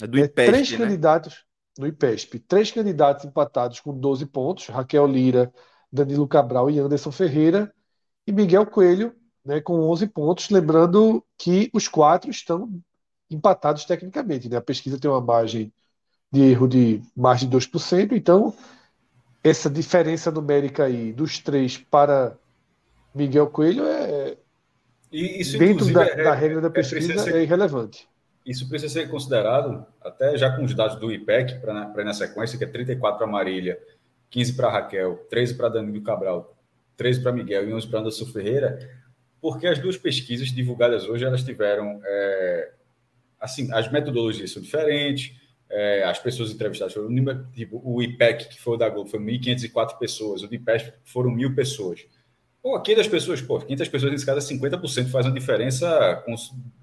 é 0.00 0.06
do 0.06 0.18
IPESP, 0.18 0.52
três 0.52 0.70
né? 0.72 0.78
candidatos 0.78 1.44
no 1.78 1.86
IPESP, 1.86 2.38
três 2.40 2.70
candidatos 2.70 3.24
empatados 3.24 3.80
com 3.80 3.96
12 3.96 4.26
pontos, 4.26 4.66
Raquel 4.66 5.06
Lira, 5.06 5.52
Danilo 5.92 6.28
Cabral 6.28 6.70
e 6.70 6.78
Anderson 6.78 7.10
Ferreira, 7.10 7.72
e 8.26 8.32
Miguel 8.32 8.66
Coelho, 8.66 9.14
né, 9.44 9.60
com 9.60 9.80
11 9.90 10.06
pontos, 10.08 10.50
lembrando 10.50 11.24
que 11.38 11.70
os 11.72 11.88
quatro 11.88 12.30
estão 12.30 12.70
empatados 13.30 13.84
tecnicamente, 13.84 14.48
né? 14.48 14.56
A 14.56 14.62
pesquisa 14.62 14.98
tem 14.98 15.10
uma 15.10 15.20
margem 15.20 15.72
de 16.30 16.42
erro 16.42 16.68
de 16.68 17.00
mais 17.16 17.40
de 17.40 17.48
2%. 17.48 18.12
Então, 18.12 18.54
essa 19.42 19.70
diferença 19.70 20.30
numérica 20.30 20.84
aí 20.84 21.12
dos 21.12 21.38
três 21.38 21.78
para 21.78 22.36
Miguel 23.14 23.48
Coelho 23.48 23.84
é. 23.84 24.36
E 25.12 25.40
isso, 25.40 25.58
dentro 25.58 25.92
da, 25.92 26.04
é, 26.04 26.22
da, 26.22 26.34
regra 26.34 26.60
da 26.60 26.68
é 26.68 26.70
pesquisa, 26.70 27.12
é, 27.14 27.18
ser, 27.18 27.34
é, 27.34 27.42
irrelevante. 27.42 28.08
Isso 28.44 28.68
precisa 28.68 28.92
ser 28.92 29.08
considerado, 29.08 29.86
até 30.00 30.36
já 30.36 30.54
com 30.56 30.64
os 30.64 30.74
dados 30.74 30.96
do 30.96 31.12
IPEC, 31.12 31.60
para 31.60 31.92
ir 31.98 32.04
na 32.04 32.14
sequência, 32.14 32.56
que 32.56 32.64
é 32.64 32.66
34 32.66 33.18
para 33.18 33.26
Marília, 33.26 33.78
15 34.30 34.54
para 34.54 34.70
Raquel, 34.70 35.16
13 35.28 35.54
para 35.54 35.68
Danilo 35.68 36.02
Cabral, 36.02 36.56
13 36.96 37.22
para 37.22 37.32
Miguel 37.32 37.68
e 37.68 37.74
11 37.74 37.88
para 37.88 38.00
Anderson 38.00 38.26
Ferreira, 38.26 39.00
porque 39.40 39.66
as 39.66 39.78
duas 39.78 39.96
pesquisas 39.96 40.48
divulgadas 40.48 41.06
hoje, 41.08 41.24
elas 41.24 41.42
tiveram. 41.42 42.00
É, 42.04 42.72
assim, 43.40 43.72
as 43.72 43.90
metodologias 43.90 44.50
são 44.52 44.62
diferentes, 44.62 45.34
é, 45.68 46.04
as 46.04 46.18
pessoas 46.18 46.50
entrevistadas 46.50 46.92
foram 46.92 47.08
tipo, 47.52 47.80
o 47.84 48.02
IPEC, 48.02 48.48
que 48.48 48.60
foi 48.60 48.74
o 48.74 48.76
da 48.76 48.88
Globo, 48.88 49.08
foi 49.08 49.20
1.504 49.20 49.98
pessoas, 49.98 50.42
o 50.42 50.48
do 50.48 50.54
IPEC 50.54 50.92
foram 51.04 51.30
mil 51.30 51.54
pessoas. 51.54 52.06
Pô, 52.62 52.74
aqui 52.74 52.94
das 52.94 53.08
pessoas, 53.08 53.40
pô, 53.40 53.58
500 53.58 53.88
pessoas 53.88 54.12
nesse 54.12 54.26
caso, 54.26 54.46
50% 54.46 55.10
faz 55.10 55.26
uma 55.26 55.32
diferença 55.32 56.22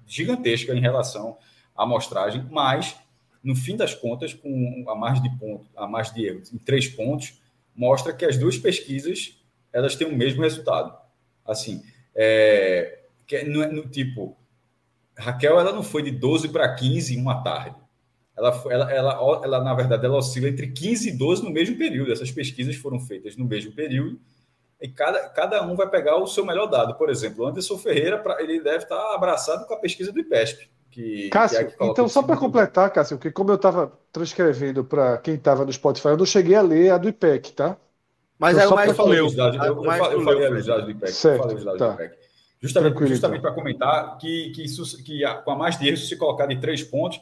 gigantesca 0.06 0.74
em 0.74 0.80
relação 0.80 1.38
à 1.76 1.84
amostragem, 1.84 2.46
mas, 2.50 2.96
no 3.42 3.54
fim 3.54 3.76
das 3.76 3.94
contas, 3.94 4.34
com 4.34 4.84
a 4.88 4.94
margem 4.94 5.22
de 5.22 5.38
ponto, 5.38 5.66
a 5.76 5.86
margem 5.86 6.14
de 6.14 6.26
erro 6.26 6.42
em 6.52 6.58
três 6.58 6.88
pontos, 6.88 7.40
mostra 7.74 8.12
que 8.12 8.24
as 8.24 8.36
duas 8.36 8.58
pesquisas 8.58 9.40
elas 9.72 9.94
têm 9.94 10.08
o 10.08 10.16
mesmo 10.16 10.42
resultado. 10.42 10.96
Assim, 11.44 11.82
é, 12.14 13.00
que 13.26 13.36
é, 13.36 13.44
no, 13.44 13.70
no 13.70 13.88
tipo, 13.88 14.36
Raquel 15.16 15.60
ela 15.60 15.72
não 15.72 15.82
foi 15.82 16.02
de 16.02 16.10
12 16.10 16.48
para 16.48 16.74
15 16.74 17.14
em 17.14 17.20
uma 17.20 17.42
tarde 17.42 17.76
ela, 18.38 18.62
ela, 18.70 18.92
ela, 18.92 19.40
ela, 19.42 19.64
na 19.64 19.74
verdade, 19.74 20.06
ela 20.06 20.16
oscila 20.16 20.48
entre 20.48 20.68
15 20.68 21.08
e 21.08 21.18
12 21.18 21.42
no 21.42 21.50
mesmo 21.50 21.76
período. 21.76 22.12
Essas 22.12 22.30
pesquisas 22.30 22.76
foram 22.76 23.00
feitas 23.00 23.36
no 23.36 23.44
mesmo 23.44 23.72
período 23.72 24.18
e 24.80 24.88
cada, 24.88 25.28
cada 25.30 25.62
um 25.62 25.74
vai 25.74 25.88
pegar 25.88 26.16
o 26.16 26.26
seu 26.26 26.44
melhor 26.44 26.66
dado. 26.66 26.94
Por 26.94 27.10
exemplo, 27.10 27.44
o 27.44 27.48
Anderson 27.48 27.76
Ferreira, 27.78 28.22
ele 28.38 28.60
deve 28.60 28.84
estar 28.84 29.14
abraçado 29.14 29.66
com 29.66 29.74
a 29.74 29.78
pesquisa 29.78 30.12
do 30.12 30.20
IPESP. 30.20 30.70
Que, 30.90 31.28
Cássio, 31.28 31.66
que 31.66 31.82
é 31.82 31.86
então 31.86 32.08
só 32.08 32.22
para 32.22 32.36
completar, 32.36 32.90
Cássio, 32.90 33.18
que 33.18 33.30
como 33.30 33.50
eu 33.50 33.56
estava 33.56 33.92
transcrevendo 34.12 34.84
para 34.84 35.18
quem 35.18 35.34
estava 35.34 35.64
no 35.64 35.72
Spotify, 35.72 36.08
eu 36.08 36.16
não 36.16 36.24
cheguei 36.24 36.54
a 36.54 36.62
ler 36.62 36.90
a 36.90 36.98
do 36.98 37.08
IPEC, 37.08 37.52
tá? 37.52 37.76
Mas 38.38 38.56
então, 38.56 38.66
é 38.66 38.72
o 38.72 38.74
mais 38.76 38.88
eu, 38.88 38.94
eu, 38.94 38.96
eu 38.96 39.04
falei 39.04 39.20
os 39.20 39.34
dados 40.66 40.84
do 40.84 40.90
IPEC. 40.92 41.12
Certo, 41.12 41.42
falei 41.42 41.56
os 41.56 41.64
dados 41.64 41.78
tá. 41.78 41.88
do 41.88 41.94
IPEC. 41.94 42.28
Justamente, 42.60 43.06
justamente 43.06 43.38
então. 43.38 43.52
para 43.52 43.52
comentar 43.52 44.18
que, 44.18 44.50
que, 44.50 44.64
isso, 44.64 45.02
que 45.04 45.24
a, 45.24 45.34
com 45.34 45.50
a 45.52 45.56
mais 45.56 45.78
de 45.78 45.88
erro, 45.88 45.96
se 45.96 46.16
colocar 46.16 46.46
de 46.46 46.60
três 46.60 46.82
pontos, 46.82 47.20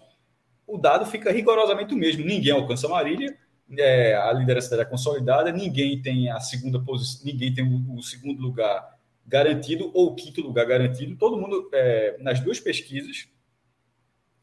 o 0.67 0.79
dado 0.79 1.05
fica 1.07 1.31
rigorosamente 1.31 1.95
o 1.95 1.97
mesmo. 1.97 2.25
Ninguém 2.25 2.53
alcança 2.53 2.87
a 2.87 2.91
Marília, 2.91 3.37
é, 3.79 4.15
a 4.15 4.33
liderança 4.33 4.71
dela 4.71 4.83
é 4.83 4.87
consolidada, 4.87 5.51
ninguém 5.51 6.01
tem 6.01 6.31
a 6.31 6.39
segunda 6.41 6.81
posição, 6.81 7.25
ninguém 7.25 7.53
tem 7.53 7.65
o, 7.65 7.97
o, 7.97 8.03
segundo 8.03 8.41
lugar 8.41 8.97
garantido 9.27 9.91
ou 9.93 10.09
o 10.09 10.15
quinto 10.15 10.41
lugar 10.41 10.67
garantido. 10.67 11.17
Todo 11.17 11.37
mundo, 11.37 11.69
é, 11.73 12.17
nas 12.21 12.41
duas 12.41 12.61
pesquisas, 12.61 13.29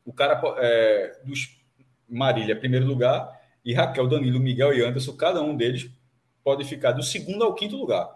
o 0.05 0.11
cara 0.11 0.41
é, 0.57 1.19
dos 1.23 1.61
Marília, 2.07 2.55
primeiro 2.55 2.85
lugar, 2.85 3.41
e 3.63 3.73
Raquel, 3.73 4.07
Danilo, 4.07 4.39
Miguel 4.39 4.73
e 4.73 4.81
Anderson, 4.81 5.15
cada 5.15 5.41
um 5.41 5.55
deles 5.55 5.89
pode 6.43 6.65
ficar 6.65 6.91
do 6.91 7.01
segundo 7.01 7.43
ao 7.43 7.55
quinto 7.55 7.77
lugar. 7.77 8.09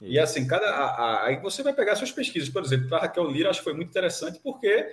E 0.00 0.18
assim, 0.18 0.46
cada, 0.46 0.66
a, 0.66 0.86
a, 0.86 1.26
aí 1.26 1.36
você 1.40 1.62
vai 1.62 1.72
pegar 1.72 1.94
suas 1.94 2.10
pesquisas, 2.10 2.48
por 2.48 2.62
exemplo, 2.62 2.88
para 2.88 3.02
Raquel 3.02 3.30
Lira, 3.30 3.50
acho 3.50 3.60
que 3.60 3.64
foi 3.64 3.74
muito 3.74 3.90
interessante, 3.90 4.40
porque 4.42 4.92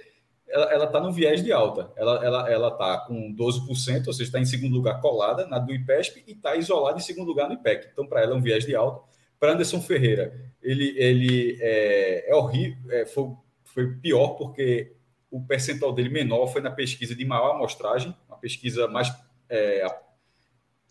ela 0.51 0.85
está 0.85 0.99
no 0.99 1.11
viés 1.11 1.43
de 1.43 1.51
alta. 1.51 1.91
Ela 1.95 2.25
ela 2.25 2.49
ela 2.49 2.67
está 2.69 2.97
com 2.99 3.33
12%, 3.33 4.07
ou 4.07 4.13
seja, 4.13 4.23
está 4.23 4.39
em 4.39 4.45
segundo 4.45 4.73
lugar 4.73 4.99
colada 4.99 5.45
na 5.45 5.59
do 5.59 5.73
IPESP 5.73 6.23
e 6.27 6.31
está 6.31 6.55
isolada 6.55 6.97
em 6.97 7.01
segundo 7.01 7.27
lugar 7.27 7.47
no 7.47 7.53
IPEC. 7.53 7.89
Então, 7.91 8.07
para 8.07 8.21
ela 8.21 8.33
é 8.33 8.35
um 8.35 8.41
viés 8.41 8.65
de 8.65 8.75
alta. 8.75 9.07
Para 9.39 9.53
Anderson 9.53 9.81
Ferreira, 9.81 10.33
ele, 10.61 10.93
ele 10.97 11.57
é, 11.61 12.29
é 12.29 12.35
horrível, 12.35 12.91
é, 12.91 13.05
foi, 13.05 13.31
foi 13.63 13.93
pior 13.95 14.29
porque 14.29 14.95
o 15.31 15.41
percentual 15.45 15.93
dele 15.93 16.09
menor 16.09 16.47
foi 16.47 16.61
na 16.61 16.71
pesquisa 16.71 17.15
de 17.15 17.23
maior 17.23 17.55
amostragem, 17.55 18.13
uma 18.27 18.37
pesquisa 18.37 18.87
mais, 18.87 19.13
é, 19.47 19.85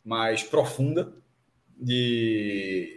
mais 0.02 0.42
profunda, 0.42 1.12
de, 1.76 2.88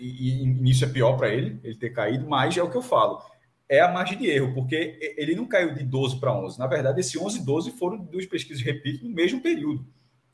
e, 0.00 0.44
e 0.44 0.70
isso 0.70 0.84
é 0.84 0.88
pior 0.88 1.16
para 1.16 1.28
ele, 1.28 1.60
ele 1.62 1.76
ter 1.76 1.90
caído, 1.90 2.26
mas 2.26 2.56
é 2.56 2.62
o 2.62 2.70
que 2.70 2.76
eu 2.76 2.82
falo 2.82 3.22
é 3.68 3.80
a 3.80 3.90
margem 3.90 4.18
de 4.18 4.28
erro, 4.28 4.54
porque 4.54 5.14
ele 5.16 5.34
não 5.34 5.46
caiu 5.46 5.74
de 5.74 5.82
12 5.82 6.20
para 6.20 6.36
11. 6.36 6.58
Na 6.58 6.66
verdade, 6.66 7.00
esse 7.00 7.18
11 7.18 7.38
e 7.38 7.44
12 7.44 7.70
foram 7.72 7.98
duas 7.98 8.26
pesquisas, 8.26 8.62
repito, 8.62 9.04
no 9.04 9.14
mesmo 9.14 9.40
período. 9.40 9.86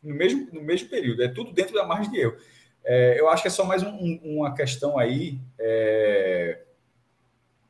No 0.02 0.14
mesmo, 0.14 0.48
no 0.52 0.62
mesmo 0.62 0.88
período. 0.88 1.22
É 1.22 1.28
tudo 1.28 1.52
dentro 1.52 1.74
da 1.74 1.86
margem 1.86 2.10
de 2.10 2.18
erro. 2.18 2.36
É, 2.84 3.20
eu 3.20 3.28
acho 3.28 3.42
que 3.42 3.48
é 3.48 3.50
só 3.50 3.64
mais 3.64 3.82
um, 3.82 3.90
um, 3.90 4.20
uma 4.38 4.54
questão 4.54 4.98
aí. 4.98 5.38
É, 5.58 6.62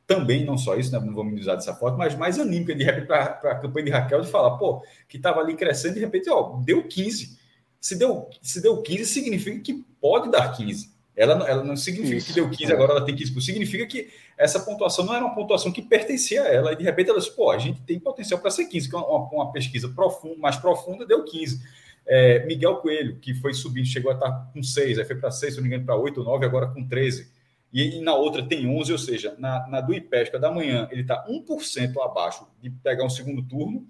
também, 0.06 0.44
não 0.44 0.58
só 0.58 0.74
isso, 0.74 0.90
né, 0.90 0.98
não 0.98 1.14
vou 1.14 1.22
me 1.22 1.38
usar 1.40 1.54
dessa 1.54 1.72
forma, 1.72 1.98
mas 1.98 2.16
mais 2.16 2.36
anímica, 2.36 2.74
de 2.74 2.82
repente, 2.82 3.06
para 3.06 3.24
a 3.24 3.54
campanha 3.54 3.86
de 3.86 3.92
Raquel, 3.92 4.22
de 4.22 4.28
falar, 4.28 4.58
pô, 4.58 4.82
que 5.08 5.16
estava 5.16 5.40
ali 5.40 5.54
crescendo, 5.54 5.94
de 5.94 6.00
repente, 6.00 6.28
ó, 6.28 6.58
deu 6.64 6.82
15. 6.82 7.38
Se 7.80 7.96
deu, 7.96 8.28
se 8.42 8.60
deu 8.60 8.82
15, 8.82 9.06
significa 9.06 9.60
que 9.60 9.84
pode 10.00 10.28
dar 10.30 10.52
15. 10.56 10.92
Ela, 11.16 11.48
ela 11.48 11.64
não 11.64 11.76
significa 11.76 12.16
Isso. 12.16 12.28
que 12.28 12.32
deu 12.32 12.48
15, 12.48 12.72
agora 12.72 12.92
ela 12.92 13.04
tem 13.04 13.14
15. 13.14 13.40
Significa 13.40 13.86
que 13.86 14.10
essa 14.38 14.60
pontuação 14.60 15.04
não 15.04 15.14
era 15.14 15.24
uma 15.24 15.34
pontuação 15.34 15.70
que 15.70 15.82
pertencia 15.82 16.42
a 16.42 16.48
ela. 16.48 16.72
E 16.72 16.76
de 16.76 16.84
repente 16.84 17.10
ela 17.10 17.18
disse, 17.18 17.34
pô, 17.34 17.50
a 17.50 17.58
gente 17.58 17.80
tem 17.82 17.98
potencial 17.98 18.40
para 18.40 18.50
ser 18.50 18.66
15, 18.66 18.88
que 18.88 18.94
é 18.94 18.98
uma, 18.98 19.28
uma 19.28 19.52
pesquisa 19.52 19.88
profunda, 19.88 20.36
mais 20.38 20.56
profunda 20.56 21.04
deu 21.04 21.24
15. 21.24 21.60
É, 22.06 22.44
Miguel 22.46 22.76
Coelho, 22.76 23.18
que 23.18 23.34
foi 23.34 23.52
subindo, 23.52 23.86
chegou 23.86 24.10
a 24.10 24.14
estar 24.14 24.50
com 24.52 24.62
6, 24.62 24.98
aí 24.98 25.04
foi 25.04 25.16
para 25.16 25.30
6, 25.30 25.54
se 25.54 25.60
não 25.60 25.62
me 25.62 25.68
engano, 25.68 25.84
para 25.84 25.96
8 25.96 26.18
ou 26.18 26.26
9, 26.26 26.46
agora 26.46 26.68
com 26.68 26.86
13. 26.86 27.30
E, 27.72 27.98
e, 27.98 28.00
na 28.00 28.14
outra 28.14 28.42
tem 28.42 28.68
11, 28.68 28.92
ou 28.92 28.98
seja, 28.98 29.34
na, 29.38 29.66
na 29.68 29.80
do 29.80 29.94
IPESCA 29.94 30.38
da 30.38 30.50
manhã 30.50 30.88
ele 30.90 31.02
está 31.02 31.24
1% 31.28 32.02
abaixo 32.02 32.46
de 32.60 32.70
pegar 32.70 33.04
um 33.04 33.10
segundo 33.10 33.42
turno, 33.42 33.86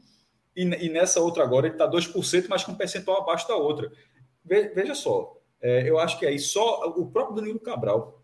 e, 0.54 0.62
e 0.62 0.90
nessa 0.90 1.20
outra 1.20 1.42
agora 1.42 1.66
ele 1.66 1.76
está 1.76 1.88
2%, 1.88 2.46
mas 2.48 2.64
com 2.64 2.72
um 2.72 2.76
percentual 2.76 3.22
abaixo 3.22 3.48
da 3.48 3.56
outra. 3.56 3.90
Ve, 4.44 4.68
veja 4.74 4.94
só, 4.94 5.39
é, 5.62 5.88
eu 5.88 5.98
acho 5.98 6.18
que 6.18 6.26
aí 6.26 6.38
só 6.38 6.82
o 6.96 7.06
próprio 7.06 7.36
Danilo 7.36 7.60
Cabral, 7.60 8.20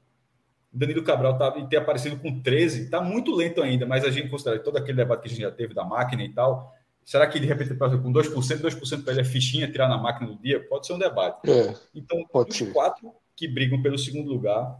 Danilo 0.72 1.02
Cabral 1.02 1.38
tá, 1.38 1.50
ter 1.66 1.78
aparecido 1.78 2.18
com 2.18 2.40
13, 2.40 2.84
está 2.84 3.00
muito 3.00 3.34
lento 3.34 3.62
ainda, 3.62 3.86
mas 3.86 4.04
a 4.04 4.10
gente 4.10 4.28
considera 4.28 4.58
todo 4.58 4.76
aquele 4.76 4.98
debate 4.98 5.22
que 5.22 5.26
a 5.28 5.30
gente 5.30 5.40
já 5.40 5.50
teve 5.50 5.72
da 5.72 5.84
máquina 5.84 6.22
e 6.22 6.32
tal. 6.32 6.74
Será 7.02 7.26
que 7.26 7.40
de 7.40 7.46
repente 7.46 7.74
com 7.74 8.12
2%, 8.12 8.34
2% 8.34 9.04
para 9.04 9.12
ele 9.12 9.20
é 9.22 9.24
fichinha 9.24 9.70
tirar 9.70 9.88
na 9.88 9.96
máquina 9.96 10.26
do 10.30 10.36
dia? 10.36 10.60
Pode 10.68 10.86
ser 10.86 10.92
um 10.92 10.98
debate. 10.98 11.48
É, 11.48 11.74
então, 11.94 12.18
os 12.32 12.56
ser. 12.56 12.72
quatro 12.72 13.12
que 13.34 13.48
brigam 13.48 13.80
pelo 13.80 13.96
segundo 13.96 14.28
lugar, 14.28 14.78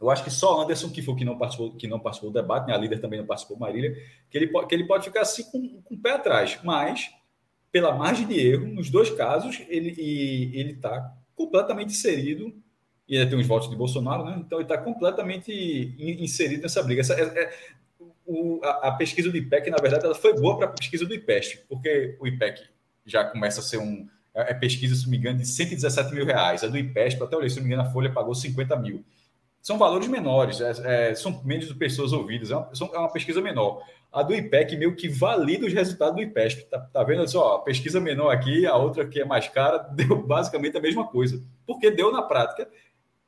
eu 0.00 0.10
acho 0.10 0.22
que 0.22 0.30
só 0.30 0.62
Anderson, 0.62 0.90
que 0.90 1.02
foi 1.02 1.16
que 1.16 1.24
não 1.24 1.36
participou, 1.36 1.74
que 1.74 1.88
não 1.88 1.98
participou 1.98 2.30
do 2.30 2.40
debate, 2.40 2.68
né? 2.68 2.74
a 2.74 2.78
líder 2.78 3.00
também 3.00 3.18
não 3.18 3.26
participou, 3.26 3.58
Marília, 3.58 3.96
que 4.30 4.38
ele, 4.38 4.46
que 4.66 4.74
ele 4.74 4.86
pode 4.86 5.04
ficar 5.04 5.22
assim 5.22 5.42
com, 5.50 5.82
com 5.82 5.94
o 5.94 5.98
pé 5.98 6.12
atrás. 6.12 6.60
Mas, 6.62 7.10
pela 7.72 7.92
margem 7.92 8.26
de 8.26 8.38
erro, 8.38 8.66
nos 8.66 8.90
dois 8.90 9.10
casos, 9.10 9.60
ele 9.68 9.90
está 10.70 11.17
completamente 11.38 11.90
inserido, 11.90 12.52
e 13.08 13.16
ainda 13.16 13.30
tem 13.30 13.38
uns 13.38 13.46
votos 13.46 13.70
de 13.70 13.76
Bolsonaro, 13.76 14.24
né? 14.24 14.36
Então 14.44 14.58
ele 14.58 14.64
está 14.64 14.76
completamente 14.76 15.50
inserido 15.98 16.62
nessa 16.62 16.82
briga. 16.82 17.00
Essa, 17.00 17.14
é, 17.14 17.22
é, 17.22 17.54
o, 18.26 18.60
a, 18.62 18.88
a, 18.88 18.92
pesquisa 18.92 19.30
do 19.30 19.36
IPEC, 19.36 19.70
na 19.70 19.78
verdade, 19.78 20.04
ela 20.04 20.14
foi 20.14 20.34
boa 20.34 20.58
para 20.58 20.66
a 20.66 20.72
pesquisa 20.72 21.06
do 21.06 21.14
IPEST, 21.14 21.64
porque 21.68 22.16
o 22.20 22.26
IPEC 22.26 22.60
já 23.06 23.24
começa 23.24 23.60
a 23.60 23.62
ser 23.62 23.78
um. 23.78 24.06
É, 24.34 24.50
é 24.50 24.54
pesquisa, 24.54 24.94
se 24.94 25.04
não 25.04 25.12
me 25.12 25.16
engano, 25.16 25.38
de 25.38 25.46
117 25.46 26.12
mil 26.12 26.26
reais. 26.26 26.62
A 26.62 26.66
do 26.66 26.76
IPEST, 26.76 27.22
até 27.22 27.36
olhei, 27.36 27.48
se 27.48 27.56
não 27.56 27.62
me 27.62 27.72
engano, 27.72 27.88
a 27.88 27.92
Folha 27.92 28.12
pagou 28.12 28.34
50 28.34 28.76
mil 28.76 29.02
são 29.60 29.78
valores 29.78 30.08
menores, 30.08 30.60
é, 30.60 31.10
é, 31.10 31.14
são 31.14 31.42
menos 31.44 31.72
pessoas 31.72 32.12
ouvidas, 32.12 32.50
é 32.50 32.56
uma, 32.56 32.70
é 32.94 32.98
uma, 32.98 33.12
pesquisa 33.12 33.40
menor. 33.40 33.82
A 34.10 34.22
do 34.22 34.34
IPEC 34.34 34.76
meio 34.76 34.96
que 34.96 35.08
valida 35.08 35.66
os 35.66 35.72
resultados 35.72 36.16
do 36.16 36.22
IPESP. 36.22 36.64
Tá, 36.70 36.78
tá 36.80 37.04
vendo 37.04 37.28
só? 37.28 37.56
A 37.56 37.58
pesquisa 37.60 38.00
menor 38.00 38.30
aqui, 38.30 38.66
a 38.66 38.74
outra 38.76 39.06
que 39.06 39.20
é 39.20 39.24
mais 39.24 39.48
cara, 39.48 39.78
deu 39.92 40.22
basicamente 40.22 40.78
a 40.78 40.80
mesma 40.80 41.06
coisa. 41.06 41.42
Porque 41.66 41.90
deu 41.90 42.10
na 42.10 42.22
prática, 42.22 42.68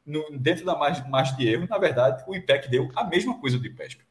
no, 0.07 0.25
dentro 0.39 0.65
da 0.65 0.75
margem, 0.75 1.09
margem 1.11 1.37
de 1.37 1.49
erro, 1.49 1.67
na 1.69 1.77
verdade, 1.77 2.25
o 2.27 2.35
IPEC 2.35 2.71
deu 2.71 2.89
a 2.97 3.05
mesma 3.05 3.39
coisa 3.39 3.59
do 3.59 3.67
IPESP. 3.67 4.03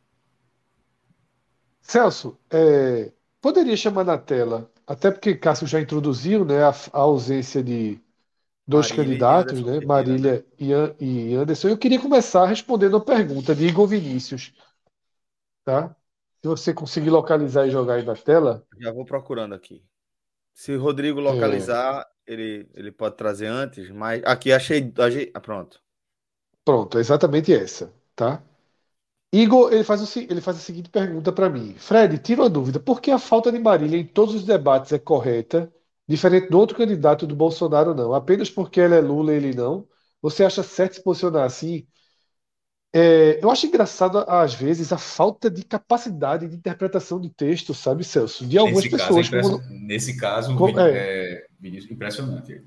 Celso, 1.81 2.37
é, 2.51 3.11
poderia 3.41 3.75
chamar 3.75 4.03
na 4.03 4.17
tela, 4.17 4.69
até 4.85 5.09
porque 5.09 5.33
Cássio 5.33 5.65
já 5.65 5.81
introduziu 5.81 6.45
né, 6.45 6.63
a, 6.63 6.69
a 6.69 6.99
ausência 6.99 7.63
de, 7.63 7.99
dois 8.69 8.91
Marília 8.91 9.05
candidatos, 9.05 9.61
né? 9.63 9.85
Marília 9.85 10.45
né? 10.59 10.95
e 10.99 11.35
Anderson. 11.35 11.69
Eu 11.69 11.77
queria 11.77 11.99
começar 11.99 12.45
respondendo 12.45 12.97
a 12.97 13.01
pergunta 13.01 13.55
de 13.55 13.65
Igor 13.65 13.87
Vinícius. 13.87 14.53
Tá? 15.65 15.95
Se 16.41 16.47
você 16.47 16.73
conseguir 16.73 17.09
localizar 17.09 17.67
e 17.67 17.71
jogar 17.71 17.95
aí 17.95 18.05
na 18.05 18.15
tela. 18.15 18.63
Já 18.79 18.91
vou 18.91 19.05
procurando 19.05 19.55
aqui. 19.55 19.83
Se 20.53 20.71
o 20.73 20.81
Rodrigo 20.81 21.19
localizar, 21.19 22.07
é. 22.27 22.33
ele, 22.33 22.69
ele 22.75 22.91
pode 22.91 23.15
trazer 23.15 23.47
antes, 23.47 23.89
mas 23.89 24.21
aqui 24.23 24.51
achei. 24.51 24.93
achei... 24.97 25.31
Ah, 25.33 25.39
pronto. 25.39 25.81
Pronto, 26.63 26.97
é 26.97 27.01
exatamente 27.01 27.51
essa. 27.51 27.91
Tá? 28.15 28.43
Igor, 29.33 29.73
ele 29.73 29.83
faz, 29.83 30.01
o, 30.01 30.19
ele 30.19 30.41
faz 30.41 30.57
a 30.57 30.59
seguinte 30.59 30.89
pergunta 30.89 31.31
para 31.31 31.49
mim. 31.49 31.73
Fred, 31.75 32.19
tira 32.19 32.41
uma 32.43 32.49
dúvida. 32.49 32.79
Por 32.79 33.01
que 33.01 33.09
a 33.09 33.17
falta 33.17 33.51
de 33.51 33.57
Marília 33.57 33.97
em 33.97 34.05
todos 34.05 34.35
os 34.35 34.45
debates 34.45 34.91
é 34.91 34.99
correta 34.99 35.71
Diferente 36.09 36.49
do 36.49 36.57
outro 36.57 36.75
candidato 36.75 37.27
do 37.27 37.35
Bolsonaro, 37.35 37.93
não. 37.93 38.15
Apenas 38.15 38.49
porque 38.49 38.79
ele 38.79 38.95
é 38.95 38.99
Lula, 38.99 39.31
ele 39.31 39.53
não. 39.53 39.87
Você 40.19 40.43
acha 40.43 40.63
certo 40.63 40.95
se 40.95 41.03
posicionar 41.03 41.45
assim? 41.45 41.85
É, 42.91 43.39
eu 43.43 43.51
acho 43.51 43.67
engraçado, 43.67 44.17
às 44.27 44.55
vezes, 44.55 44.91
a 44.91 44.97
falta 44.97 45.51
de 45.51 45.63
capacidade 45.63 46.47
de 46.47 46.55
interpretação 46.55 47.21
de 47.21 47.29
texto, 47.29 47.75
sabe, 47.75 48.03
Celso? 48.03 48.43
De 48.47 48.57
algumas 48.57 48.85
nesse 48.85 48.97
pessoas. 48.97 49.29
Caso, 49.29 49.51
como, 49.51 49.69
nesse 49.69 50.17
caso, 50.17 50.57
como, 50.57 50.79
é, 50.79 50.91
é, 50.97 51.47
impressionante. 51.61 52.63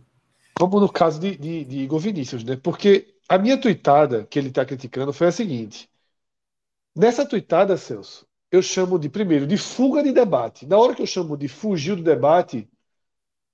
Como 0.57 0.78
no 0.78 0.88
caso 0.88 1.18
de, 1.18 1.37
de, 1.37 1.64
de 1.64 1.78
Igor 1.81 1.98
Vinícius, 1.98 2.44
né? 2.44 2.55
Porque 2.55 3.16
a 3.28 3.37
minha 3.38 3.61
tuitada 3.61 4.24
que 4.24 4.38
ele 4.38 4.50
está 4.50 4.64
criticando 4.64 5.12
foi 5.12 5.26
a 5.26 5.33
seguinte. 5.33 5.90
Nessa 6.94 7.26
tuitada, 7.26 7.76
Celso, 7.76 8.24
eu 8.52 8.62
chamo 8.62 9.00
de, 9.00 9.09
primeiro, 9.09 9.48
de 9.48 9.57
fuga 9.57 10.00
de 10.00 10.12
debate. 10.12 10.64
Na 10.64 10.78
hora 10.78 10.94
que 10.94 11.02
eu 11.02 11.07
chamo 11.09 11.37
de 11.37 11.48
fugir 11.48 11.96
do 11.96 12.05
debate, 12.05 12.68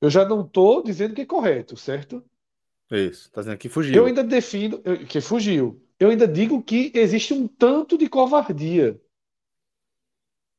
eu 0.00 0.10
já 0.10 0.24
não 0.24 0.42
estou 0.42 0.82
dizendo 0.82 1.14
que 1.14 1.22
é 1.22 1.26
correto, 1.26 1.76
certo? 1.76 2.22
Isso, 2.90 3.26
está 3.26 3.42
dizendo 3.42 3.58
que 3.58 3.68
fugiu. 3.68 3.94
Eu 3.96 4.06
ainda 4.06 4.24
defino 4.24 4.80
que 5.08 5.20
fugiu. 5.20 5.80
Eu 5.98 6.10
ainda 6.10 6.26
digo 6.26 6.62
que 6.62 6.90
existe 6.94 7.34
um 7.34 7.46
tanto 7.46 7.98
de 7.98 8.08
covardia 8.08 8.98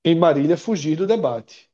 em 0.04 0.16
Marília 0.16 0.58
fugir 0.58 0.96
do 0.96 1.08
debate. 1.08 1.70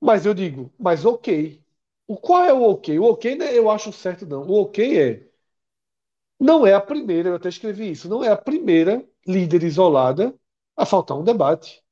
Mas 0.00 0.24
eu 0.26 0.34
digo, 0.34 0.72
mas 0.78 1.04
ok. 1.04 1.62
O 2.06 2.16
qual 2.16 2.44
é 2.44 2.52
o 2.52 2.62
ok? 2.62 2.98
O 2.98 3.04
ok 3.04 3.36
não 3.36 3.46
é 3.46 3.56
eu 3.56 3.70
acho 3.70 3.92
certo, 3.92 4.26
não. 4.26 4.42
O 4.42 4.62
ok 4.62 5.00
é. 5.00 5.30
Não 6.38 6.66
é 6.66 6.72
a 6.72 6.80
primeira, 6.80 7.28
eu 7.28 7.34
até 7.34 7.48
escrevi 7.48 7.90
isso, 7.90 8.08
não 8.08 8.24
é 8.24 8.28
a 8.28 8.36
primeira 8.36 9.06
líder 9.26 9.62
isolada 9.62 10.34
a 10.76 10.86
faltar 10.86 11.18
um 11.18 11.24
debate. 11.24 11.82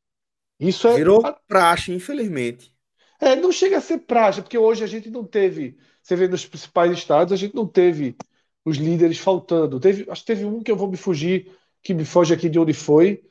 Isso 0.58 0.88
é. 0.88 0.96
Virou 0.96 1.22
praxe, 1.46 1.92
infelizmente. 1.92 2.74
É, 3.20 3.34
não 3.36 3.50
chega 3.50 3.78
a 3.78 3.80
ser 3.80 3.98
praxe, 3.98 4.42
porque 4.42 4.56
hoje 4.56 4.84
a 4.84 4.86
gente 4.86 5.10
não 5.10 5.24
teve. 5.24 5.76
Você 6.02 6.14
vê 6.16 6.28
nos 6.28 6.46
principais 6.46 6.92
estados, 6.92 7.32
a 7.32 7.36
gente 7.36 7.54
não 7.54 7.66
teve 7.66 8.16
os 8.64 8.76
líderes 8.76 9.18
faltando. 9.18 9.80
Teve, 9.80 10.08
acho 10.10 10.22
que 10.22 10.26
teve 10.26 10.44
um 10.44 10.62
que 10.62 10.70
eu 10.70 10.76
vou 10.76 10.88
me 10.88 10.96
fugir, 10.96 11.52
que 11.82 11.94
me 11.94 12.04
foge 12.04 12.34
aqui 12.34 12.48
de 12.48 12.58
onde 12.58 12.72
foi, 12.72 13.24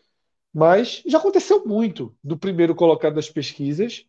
mas 0.53 1.03
já 1.05 1.17
aconteceu 1.17 1.65
muito 1.65 2.15
do 2.23 2.37
primeiro 2.37 2.75
colocado 2.75 3.15
das 3.15 3.29
pesquisas, 3.29 4.05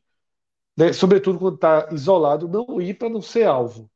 né, 0.77 0.93
sobretudo 0.93 1.38
quando 1.38 1.57
está 1.57 1.88
isolado, 1.93 2.49
não 2.49 2.81
ir 2.81 2.95
para 2.95 3.09
não 3.09 3.21
ser 3.21 3.45
alvo. 3.47 3.91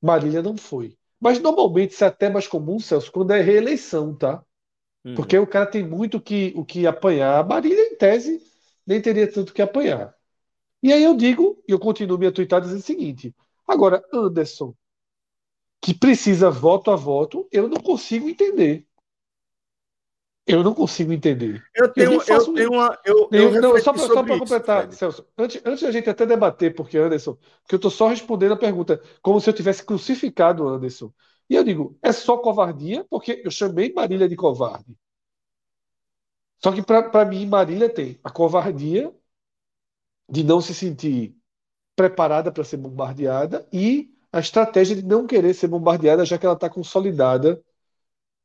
Marília 0.00 0.42
não 0.42 0.56
foi. 0.56 0.96
Mas 1.20 1.38
normalmente 1.38 1.92
isso 1.92 2.04
é 2.04 2.06
até 2.06 2.30
mais 2.30 2.46
comum, 2.46 2.78
Celso, 2.78 3.12
quando 3.12 3.32
é 3.32 3.40
reeleição, 3.40 4.14
tá? 4.14 4.42
Uhum. 5.04 5.14
Porque 5.14 5.38
o 5.38 5.46
cara 5.46 5.66
tem 5.66 5.86
muito 5.86 6.20
que, 6.20 6.52
o 6.56 6.64
que 6.64 6.86
apanhar. 6.86 7.40
A 7.40 7.44
Marília, 7.44 7.82
em 7.92 7.96
tese, 7.96 8.40
nem 8.86 9.00
teria 9.00 9.30
tanto 9.30 9.52
que 9.52 9.60
apanhar. 9.60 10.14
E 10.82 10.92
aí 10.92 11.02
eu 11.02 11.14
digo, 11.16 11.62
e 11.68 11.72
eu 11.72 11.78
continuo 11.78 12.18
minha 12.18 12.32
tweetada 12.32 12.64
dizendo 12.64 12.80
o 12.80 12.84
seguinte: 12.84 13.34
agora, 13.66 14.02
Anderson, 14.12 14.74
que 15.80 15.94
precisa 15.94 16.50
voto 16.50 16.90
a 16.90 16.96
voto, 16.96 17.48
eu 17.50 17.68
não 17.68 17.80
consigo 17.80 18.28
entender. 18.28 18.86
Eu 20.46 20.64
não 20.64 20.74
consigo 20.74 21.12
entender. 21.12 21.62
Eu 21.74 21.92
tenho, 21.92 22.14
eu, 22.14 22.22
eu 22.26 22.54
tenho 22.54 22.72
uma. 22.72 22.98
Eu, 23.04 23.28
eu, 23.30 23.60
não, 23.60 23.78
só 23.78 23.92
para 23.92 24.38
completar, 24.38 24.88
isso, 24.88 24.98
Celso, 24.98 25.26
antes, 25.38 25.62
antes 25.64 25.82
da 25.82 25.92
gente 25.92 26.10
até 26.10 26.26
debater, 26.26 26.74
porque 26.74 26.98
Anderson, 26.98 27.34
porque 27.62 27.74
eu 27.74 27.76
estou 27.76 27.90
só 27.90 28.08
respondendo 28.08 28.54
a 28.54 28.56
pergunta, 28.56 29.00
como 29.22 29.40
se 29.40 29.48
eu 29.48 29.54
tivesse 29.54 29.84
crucificado 29.84 30.66
Anderson. 30.66 31.12
E 31.48 31.54
eu 31.54 31.62
digo, 31.62 31.96
é 32.02 32.10
só 32.10 32.36
covardia, 32.38 33.04
porque 33.08 33.42
eu 33.44 33.50
chamei 33.50 33.92
Marília 33.92 34.28
de 34.28 34.34
covarde. 34.34 34.96
Só 36.62 36.72
que 36.72 36.82
para 36.82 37.24
mim, 37.24 37.46
Marília 37.46 37.88
tem 37.88 38.18
a 38.22 38.30
covardia 38.30 39.12
de 40.30 40.44
não 40.44 40.60
se 40.60 40.74
sentir 40.74 41.36
preparada 41.96 42.52
para 42.52 42.64
ser 42.64 42.76
bombardeada 42.76 43.66
e 43.72 44.10
a 44.32 44.40
estratégia 44.40 44.96
de 44.96 45.02
não 45.02 45.26
querer 45.26 45.54
ser 45.54 45.68
bombardeada, 45.68 46.24
já 46.24 46.38
que 46.38 46.46
ela 46.46 46.54
está 46.54 46.70
consolidada 46.70 47.62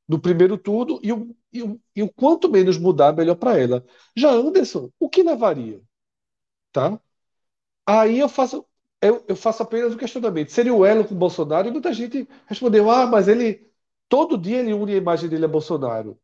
no 0.07 0.19
primeiro 0.19 0.57
turno 0.57 0.99
e 1.03 1.11
o, 1.11 1.35
e, 1.53 1.63
o, 1.63 1.81
e 1.95 2.03
o 2.03 2.11
quanto 2.11 2.49
menos 2.49 2.77
mudar, 2.77 3.13
melhor 3.13 3.35
para 3.35 3.57
ela. 3.59 3.85
Já 4.15 4.31
Anderson, 4.31 4.89
o 4.99 5.09
que 5.09 5.23
levaria? 5.23 5.81
Tá? 6.71 6.99
Aí 7.85 8.19
eu 8.19 8.29
faço, 8.29 8.65
eu, 9.01 9.23
eu 9.27 9.35
faço 9.35 9.63
apenas 9.63 9.93
o 9.93 9.95
um 9.95 9.99
questionamento. 9.99 10.51
Seria 10.51 10.73
o 10.73 10.85
elo 10.85 11.05
com 11.05 11.13
o 11.15 11.17
Bolsonaro? 11.17 11.67
E 11.67 11.71
muita 11.71 11.93
gente 11.93 12.27
respondeu: 12.47 12.89
ah, 12.89 13.05
mas 13.07 13.27
ele 13.27 13.71
todo 14.09 14.37
dia 14.37 14.59
ele 14.59 14.73
une 14.73 14.93
a 14.93 14.97
imagem 14.97 15.29
dele 15.29 15.45
a 15.45 15.47
Bolsonaro. 15.47 16.19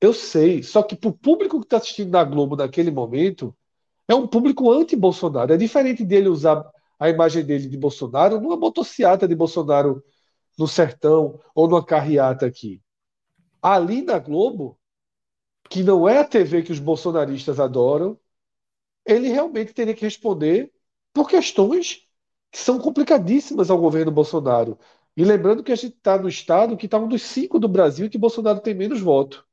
Eu 0.00 0.12
sei, 0.12 0.62
só 0.62 0.82
que 0.82 0.96
para 0.96 1.10
o 1.10 1.12
público 1.12 1.60
que 1.60 1.66
está 1.66 1.76
assistindo 1.78 2.10
na 2.10 2.24
Globo 2.24 2.56
naquele 2.56 2.90
momento, 2.90 3.56
é 4.12 4.14
um 4.14 4.26
público 4.26 4.70
anti-Bolsonaro. 4.70 5.52
É 5.52 5.56
diferente 5.56 6.04
dele 6.04 6.28
usar 6.28 6.64
a 6.98 7.08
imagem 7.08 7.44
dele 7.44 7.68
de 7.68 7.76
Bolsonaro 7.76 8.40
numa 8.40 8.56
motociata 8.56 9.26
de 9.26 9.34
Bolsonaro 9.34 10.04
no 10.58 10.68
sertão 10.68 11.40
ou 11.54 11.68
numa 11.68 11.84
carreata 11.84 12.46
aqui. 12.46 12.82
Ali 13.60 14.02
na 14.02 14.18
Globo, 14.18 14.78
que 15.68 15.82
não 15.82 16.08
é 16.08 16.18
a 16.18 16.24
TV 16.24 16.62
que 16.62 16.72
os 16.72 16.78
bolsonaristas 16.78 17.58
adoram, 17.58 18.18
ele 19.04 19.28
realmente 19.28 19.72
teria 19.72 19.94
que 19.94 20.04
responder 20.04 20.70
por 21.12 21.28
questões 21.28 22.06
que 22.50 22.58
são 22.58 22.78
complicadíssimas 22.78 23.70
ao 23.70 23.80
governo 23.80 24.12
Bolsonaro. 24.12 24.78
E 25.16 25.24
lembrando 25.24 25.62
que 25.62 25.72
a 25.72 25.76
gente 25.76 25.96
está 25.96 26.18
no 26.18 26.28
estado 26.28 26.76
que 26.76 26.86
está 26.86 26.98
um 26.98 27.08
dos 27.08 27.22
cinco 27.22 27.58
do 27.58 27.68
Brasil 27.68 28.10
que 28.10 28.18
Bolsonaro 28.18 28.60
tem 28.60 28.74
menos 28.74 29.00
voto. 29.00 29.46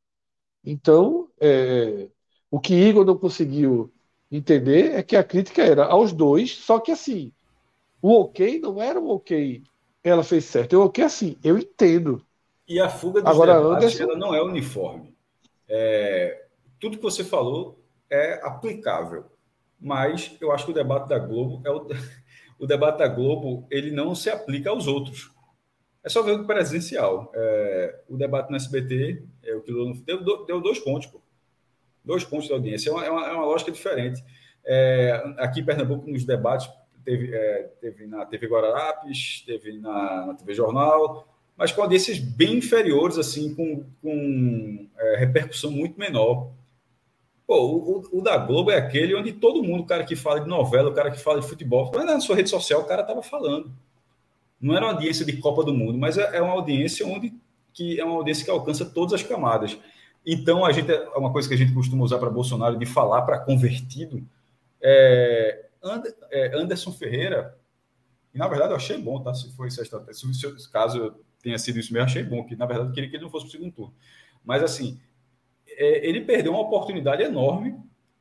Então, 0.64 1.30
é, 1.40 2.10
o 2.52 2.60
que 2.60 2.74
Igor 2.74 3.06
não 3.06 3.18
conseguiu 3.18 3.94
entender 4.32 4.94
é 4.94 5.04
que 5.04 5.16
a 5.16 5.24
crítica 5.24 5.64
era 5.64 5.86
aos 5.86 6.14
dois, 6.14 6.56
só 6.56 6.80
que 6.80 6.92
assim, 6.92 7.32
o 8.02 8.22
ok 8.22 8.60
não 8.60 8.82
era 8.82 9.00
um 9.00 9.10
ok, 9.10 9.64
ela 10.04 10.24
fez 10.24 10.46
certo. 10.46 10.74
Eu 10.74 10.84
ok 10.84 11.04
assim, 11.04 11.38
eu 11.44 11.58
entendo. 11.58 12.24
E 12.68 12.80
a 12.80 12.90
fuga 12.90 13.22
dos 13.22 13.32
Agora, 13.32 13.58
Anderson... 13.58 14.04
ela 14.04 14.16
não 14.16 14.34
é 14.34 14.42
uniforme. 14.42 15.16
É, 15.68 16.46
tudo 16.80 16.98
que 16.98 17.04
você 17.04 17.24
falou 17.24 17.84
é 18.10 18.40
aplicável, 18.46 19.26
mas 19.80 20.36
eu 20.40 20.52
acho 20.52 20.66
que 20.66 20.72
o 20.72 20.74
debate 20.74 21.10
da 21.10 21.20
Globo 21.20 21.62
é 21.66 21.72
o, 21.72 21.88
o 22.60 22.68
debate 22.68 23.00
da 23.00 23.08
Globo 23.08 23.68
ele 23.72 23.92
não 23.92 24.14
se 24.14 24.30
aplica 24.30 24.70
aos 24.70 24.88
outros. 24.88 25.32
É 26.04 26.10
só 26.10 26.22
ver 26.22 26.40
o 26.40 26.46
presencial. 26.46 27.32
É, 27.34 28.02
o 28.08 28.16
debate 28.16 28.50
no 28.50 28.56
SBT, 28.56 29.24
é, 29.44 29.56
o 29.56 29.62
que 29.62 29.72
deu, 30.06 30.46
deu 30.46 30.62
dois 30.62 30.80
pontos, 30.80 31.08
pô. 31.08 31.22
Dois 32.10 32.24
pontos 32.24 32.48
de 32.48 32.54
audiência. 32.54 32.90
É 32.90 32.92
uma, 32.92 33.06
é 33.06 33.12
uma, 33.12 33.28
é 33.28 33.34
uma 33.34 33.46
lógica 33.46 33.72
diferente. 33.72 34.26
É, 34.66 35.36
aqui 35.38 35.60
em 35.60 35.64
Pernambuco, 35.64 36.10
nos 36.10 36.26
debates, 36.26 36.68
teve, 37.06 37.32
é, 37.32 37.70
teve 37.80 38.08
na 38.08 38.26
TV 38.26 38.48
Guararapes, 38.48 39.44
teve 39.46 39.78
na, 39.78 40.26
na, 40.26 40.34
TV 40.34 40.56
Jornal, 40.56 41.28
mas 41.56 41.72
com 41.72 41.84
audiências 41.84 42.18
bem 42.18 42.58
inferiores, 42.58 43.20
assim, 43.20 43.54
com, 43.54 43.86
com 44.02 44.88
é, 44.98 45.18
repercussão 45.18 45.70
muito 45.70 46.00
menor. 46.00 46.50
Pô, 47.46 48.02
o, 48.12 48.20
o, 48.20 48.22
da 48.24 48.38
Globo 48.38 48.72
é 48.72 48.78
aquele 48.78 49.14
onde 49.14 49.32
todo 49.32 49.62
mundo, 49.62 49.84
o 49.84 49.86
cara 49.86 50.04
que 50.04 50.16
fala 50.16 50.42
de 50.42 50.50
novela, 50.50 50.90
o 50.90 50.94
cara 50.96 51.12
que 51.12 51.20
fala 51.20 51.40
de 51.40 51.48
futebol, 51.48 51.92
mas 51.94 52.06
na 52.08 52.20
sua 52.20 52.36
rede 52.36 52.50
social 52.50 52.82
o 52.82 52.86
cara 52.86 53.04
estava 53.04 53.22
falando. 53.22 53.72
Não 54.60 54.76
era 54.76 54.84
uma 54.84 54.94
audiência 54.94 55.24
de 55.24 55.38
Copa 55.38 55.64
do 55.64 55.76
Mundo, 55.76 55.96
mas 55.96 56.18
é, 56.18 56.38
é 56.38 56.42
uma 56.42 56.54
audiência 56.54 57.06
onde 57.06 57.32
que 57.72 58.00
é 58.00 58.04
uma 58.04 58.16
audiência 58.16 58.44
que 58.44 58.50
alcança 58.50 58.84
todas 58.84 59.14
as 59.14 59.22
camadas. 59.22 59.78
Então, 60.26 60.66
a 60.66 60.72
gente 60.72 60.92
é 60.92 61.18
uma 61.18 61.32
coisa 61.32 61.48
que 61.48 61.54
a 61.54 61.58
gente 61.58 61.74
costuma 61.74 62.04
usar 62.04 62.20
para 62.20 62.30
Bolsonaro 62.30 62.78
de 62.78 62.86
falar 62.86 63.22
para 63.24 63.40
convertido. 63.40 64.26
É, 64.82 65.66
é, 66.32 66.56
Anderson 66.56 66.92
Ferreira, 66.92 67.58
e 68.34 68.38
na 68.38 68.48
verdade 68.48 68.72
eu 68.72 68.78
achei 68.78 68.98
bom, 68.98 69.22
tá? 69.22 69.34
Se 69.34 69.56
foi 69.56 69.68
essa 69.68 69.82
estratégia, 69.82 70.34
se 70.34 70.72
caso 70.72 71.16
tenha 71.42 71.58
sido 71.58 71.80
isso 71.80 71.94
mesmo, 71.94 72.06
achei 72.06 72.24
bom, 72.24 72.44
que 72.46 72.56
na 72.56 72.66
verdade 72.66 72.90
eu 72.90 72.94
queria 72.94 73.10
que 73.10 73.16
ele 73.16 73.24
não 73.24 73.32
fosse 73.32 73.46
para 73.46 73.50
o 73.50 73.52
segundo 73.52 73.74
turno. 73.74 73.94
Mas 74.44 74.62
assim, 74.64 75.00
é, 75.68 76.08
ele 76.08 76.22
perdeu 76.22 76.52
uma 76.52 76.62
oportunidade 76.62 77.24
enorme 77.24 77.78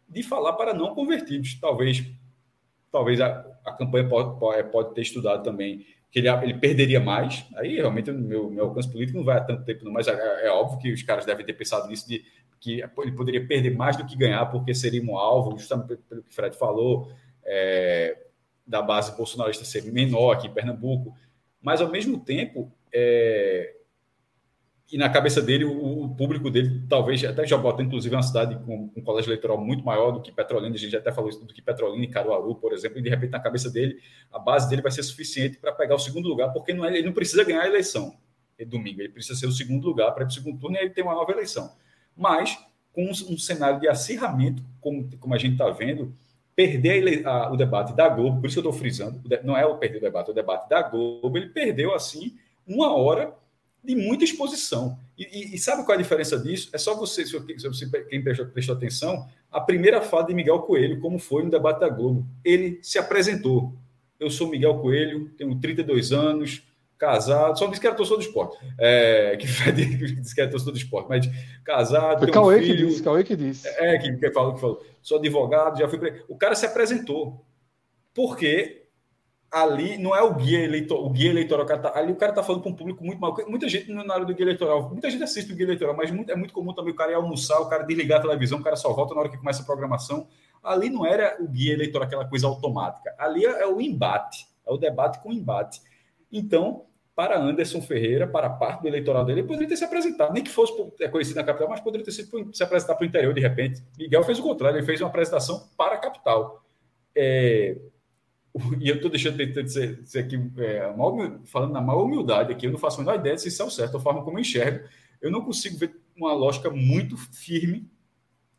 de 0.08 0.22
falar 0.22 0.54
para 0.54 0.72
não 0.72 0.94
convertidos. 0.94 1.58
Talvez, 1.60 2.04
talvez 2.90 3.20
a, 3.20 3.44
a 3.64 3.72
campanha 3.72 4.08
pode, 4.08 4.70
pode 4.70 4.94
ter 4.94 5.02
estudado 5.02 5.42
também 5.42 5.84
que 6.10 6.18
ele, 6.18 6.28
ele 6.28 6.54
perderia 6.54 7.00
mais. 7.00 7.44
Aí 7.56 7.76
realmente 7.76 8.10
meu, 8.10 8.50
meu 8.50 8.66
alcance 8.66 8.90
político 8.90 9.18
não 9.18 9.24
vai 9.24 9.38
há 9.38 9.40
tanto 9.40 9.64
tempo, 9.64 9.84
não, 9.84 9.92
mas 9.92 10.08
é, 10.08 10.46
é, 10.46 10.50
óbvio 10.50 10.78
que 10.78 10.92
os 10.92 11.02
caras 11.02 11.24
devem 11.24 11.44
ter 11.44 11.52
pensado 11.52 11.88
nisso 11.88 12.08
de 12.08 12.24
que 12.60 12.80
ele 12.80 13.12
poderia 13.12 13.46
perder 13.46 13.76
mais 13.76 13.96
do 13.96 14.04
que 14.04 14.16
ganhar, 14.16 14.44
porque 14.46 14.74
seria 14.74 15.02
um 15.02 15.16
alvo, 15.16 15.56
justamente 15.56 15.96
pelo 16.08 16.22
que 16.22 16.30
o 16.30 16.34
Fred 16.34 16.56
falou, 16.56 17.12
é, 17.44 18.16
da 18.66 18.82
base 18.82 19.16
bolsonarista 19.16 19.64
ser 19.64 19.84
menor 19.84 20.32
aqui 20.32 20.48
em 20.48 20.52
Pernambuco. 20.52 21.14
Mas 21.62 21.80
ao 21.80 21.88
mesmo 21.88 22.18
tempo, 22.18 22.72
é, 22.92 23.76
e 24.90 24.96
na 24.96 25.10
cabeça 25.10 25.42
dele, 25.42 25.64
o, 25.64 26.04
o, 26.04 26.14
público 26.14 26.50
dele, 26.50 26.82
talvez, 26.88 27.22
até 27.24 27.46
Jabotão, 27.46 27.84
inclusive, 27.84 28.14
é 28.14 28.16
uma 28.16 28.22
cidade 28.22 28.58
com 28.64 28.90
um 28.96 29.02
colégio 29.02 29.28
eleitoral 29.28 29.58
muito 29.58 29.84
maior 29.84 30.12
do 30.12 30.22
que 30.22 30.32
Petrolina, 30.32 30.74
a 30.74 30.78
gente 30.78 30.92
já 30.92 30.98
até 30.98 31.12
falou 31.12 31.28
isso, 31.28 31.44
do 31.44 31.52
que 31.52 31.60
Petrolina 31.60 32.04
e 32.04 32.08
Caruaru, 32.08 32.54
por 32.54 32.72
exemplo, 32.72 32.98
e 32.98 33.02
de 33.02 33.10
repente, 33.10 33.30
na 33.30 33.40
cabeça 33.40 33.70
dele, 33.70 33.98
a 34.32 34.38
base 34.38 34.68
dele 34.68 34.80
vai 34.80 34.90
ser 34.90 35.02
suficiente 35.02 35.58
para 35.58 35.72
pegar 35.72 35.94
o 35.94 35.98
segundo 35.98 36.28
lugar, 36.28 36.52
porque 36.52 36.72
não 36.72 36.84
é, 36.84 36.96
ele 36.96 37.06
não 37.06 37.12
precisa 37.12 37.44
ganhar 37.44 37.62
a 37.62 37.66
eleição 37.66 38.16
domingo, 38.64 39.00
ele 39.00 39.10
precisa 39.10 39.38
ser 39.38 39.46
o 39.46 39.52
segundo 39.52 39.86
lugar 39.86 40.12
para 40.12 40.24
ir 40.24 40.26
para 40.26 40.32
o 40.32 40.34
segundo 40.34 40.58
turno 40.58 40.76
e 40.76 40.80
aí 40.80 40.90
tem 40.90 41.04
uma 41.04 41.14
nova 41.14 41.30
eleição. 41.32 41.72
Mas, 42.16 42.58
com 42.92 43.04
um, 43.04 43.10
um 43.10 43.38
cenário 43.38 43.80
de 43.80 43.88
acirramento, 43.88 44.62
como, 44.80 45.08
como 45.18 45.34
a 45.34 45.38
gente 45.38 45.52
está 45.52 45.70
vendo, 45.70 46.14
perder 46.56 47.26
a, 47.26 47.30
a, 47.30 47.52
o 47.52 47.56
debate 47.56 47.94
da 47.94 48.08
Globo, 48.08 48.40
por 48.40 48.46
isso 48.46 48.60
que 48.60 48.66
eu 48.66 48.70
estou 48.70 48.80
frisando, 48.80 49.20
não 49.44 49.56
é 49.56 49.64
o 49.64 49.76
perder 49.76 49.98
o 49.98 50.00
debate, 50.00 50.28
é 50.28 50.32
o 50.32 50.34
debate 50.34 50.68
da 50.68 50.82
Globo, 50.82 51.36
ele 51.36 51.50
perdeu, 51.50 51.94
assim, 51.94 52.36
uma 52.66 52.92
hora 52.94 53.32
de 53.82 53.94
muita 53.96 54.24
exposição. 54.24 54.98
E, 55.16 55.24
e, 55.24 55.54
e, 55.54 55.58
sabe 55.58 55.84
qual 55.84 55.96
é 55.96 55.98
a 55.98 56.02
diferença 56.02 56.38
disso? 56.38 56.70
É 56.72 56.78
só 56.78 56.94
você, 56.94 57.24
se 57.24 57.38
você 57.38 57.88
quem 58.08 58.22
prestou, 58.22 58.46
prestou, 58.46 58.74
atenção, 58.74 59.26
a 59.50 59.60
primeira 59.60 60.00
fala 60.00 60.26
de 60.26 60.34
Miguel 60.34 60.60
Coelho, 60.60 61.00
como 61.00 61.18
foi 61.18 61.42
no 61.42 61.50
debate 61.50 61.80
da 61.80 61.88
Globo. 61.88 62.26
Ele 62.44 62.78
se 62.82 62.98
apresentou. 62.98 63.72
Eu 64.18 64.30
sou 64.30 64.48
Miguel 64.48 64.78
Coelho, 64.78 65.30
tenho 65.36 65.58
32 65.58 66.12
anos, 66.12 66.62
casado, 66.98 67.56
só 67.56 67.66
disse 67.68 67.80
que 67.80 67.86
era 67.86 67.94
torcedor 67.94 68.18
do 68.18 68.26
esporte. 68.26 68.58
É, 68.78 69.36
que 69.36 69.46
disse 70.20 70.34
que 70.34 70.40
era 70.40 70.50
torcedor 70.50 70.74
do 70.74 70.78
esporte, 70.78 71.08
mas 71.08 71.26
casado. 71.64 72.18
Foi 72.18 72.30
Cauê 72.30 72.56
um 72.56 72.60
filho, 72.60 72.76
que 72.76 72.86
disse, 72.86 73.02
Cauê 73.02 73.24
que 73.24 73.36
disse. 73.36 73.68
É, 73.68 73.96
que, 73.98 74.12
que 74.12 74.30
falou, 74.32 74.54
que 74.54 74.60
falou. 74.60 74.84
Sou 75.00 75.18
advogado, 75.18 75.78
já 75.78 75.88
fui. 75.88 75.98
Pre... 75.98 76.24
O 76.28 76.36
cara 76.36 76.54
se 76.54 76.66
apresentou. 76.66 77.44
Porque 78.12 78.87
ali 79.50 79.96
não 79.96 80.14
é 80.14 80.22
o 80.22 80.34
guia 80.34 80.60
eleitoral, 80.60 81.04
o 81.04 81.10
guia 81.10 81.30
eleitoral, 81.30 81.64
o 81.64 81.68
tá, 81.68 81.92
ali 81.94 82.12
o 82.12 82.16
cara 82.16 82.32
tá 82.32 82.42
falando 82.42 82.62
para 82.62 82.70
um 82.70 82.74
público 82.74 83.04
muito 83.04 83.18
mal. 83.18 83.34
Muita 83.46 83.68
gente 83.68 83.90
na 83.90 84.12
área 84.12 84.26
do 84.26 84.34
guia 84.34 84.44
eleitoral, 84.44 84.90
muita 84.90 85.10
gente 85.10 85.22
assiste 85.22 85.52
o 85.52 85.56
guia 85.56 85.66
eleitoral, 85.66 85.96
mas 85.96 86.10
muito, 86.10 86.30
é 86.30 86.36
muito 86.36 86.52
comum 86.52 86.72
também 86.72 86.92
o 86.92 86.96
cara 86.96 87.12
ir 87.12 87.14
almoçar, 87.14 87.60
o 87.60 87.68
cara 87.68 87.84
desligar 87.84 88.18
a 88.18 88.22
televisão, 88.22 88.58
o 88.58 88.62
cara 88.62 88.76
só 88.76 88.92
volta 88.92 89.14
na 89.14 89.20
hora 89.20 89.28
que 89.28 89.38
começa 89.38 89.62
a 89.62 89.66
programação. 89.66 90.28
Ali 90.62 90.90
não 90.90 91.06
era 91.06 91.36
o 91.40 91.48
guia 91.48 91.72
eleitoral, 91.72 92.06
aquela 92.06 92.28
coisa 92.28 92.46
automática. 92.46 93.14
Ali 93.18 93.46
é, 93.46 93.62
é 93.62 93.66
o 93.66 93.80
embate, 93.80 94.46
é 94.66 94.72
o 94.72 94.76
debate 94.76 95.20
com 95.20 95.32
embate. 95.32 95.80
Então, 96.30 96.84
para 97.14 97.38
Anderson 97.38 97.80
Ferreira, 97.80 98.26
para 98.26 98.50
parte 98.50 98.82
do 98.82 98.88
eleitoral 98.88 99.24
dele, 99.24 99.40
ele 99.40 99.48
poderia 99.48 99.68
ter 99.68 99.76
se 99.76 99.84
apresentado, 99.84 100.32
nem 100.32 100.44
que 100.44 100.50
fosse 100.50 100.72
é 101.00 101.08
conhecido 101.08 101.36
na 101.36 101.44
capital, 101.44 101.68
mas 101.68 101.80
poderia 101.80 102.04
ter 102.04 102.12
sido 102.12 102.54
se 102.54 102.62
apresentar 102.62 102.94
para 102.94 103.04
o 103.04 103.08
interior 103.08 103.32
de 103.32 103.40
repente. 103.40 103.82
Miguel 103.98 104.22
fez 104.22 104.38
o 104.38 104.42
contrário, 104.42 104.78
ele 104.78 104.86
fez 104.86 105.00
uma 105.00 105.08
apresentação 105.08 105.68
para 105.76 105.94
a 105.94 105.98
capital. 105.98 106.62
É, 107.16 107.76
e 108.80 108.88
eu 108.88 108.96
estou 108.96 109.10
deixando 109.10 109.36
de 109.36 109.62
dizer, 109.62 110.02
dizer 110.02 110.20
aqui, 110.20 110.36
é, 110.58 110.92
falando 111.46 111.72
na 111.72 111.80
maior 111.80 112.04
humildade 112.04 112.52
aqui, 112.52 112.66
eu 112.66 112.72
não 112.72 112.78
faço 112.78 113.00
a 113.00 113.04
menor 113.04 113.18
ideia 113.18 113.36
se 113.38 113.48
isso 113.48 113.62
é 113.62 113.64
o 113.64 113.70
certo, 113.70 113.96
a 113.96 114.00
forma 114.00 114.22
como 114.22 114.38
eu 114.38 114.42
enxergo. 114.42 114.86
Eu 115.20 115.30
não 115.30 115.42
consigo 115.42 115.76
ver 115.76 115.94
uma 116.16 116.32
lógica 116.32 116.70
muito 116.70 117.16
firme 117.16 117.90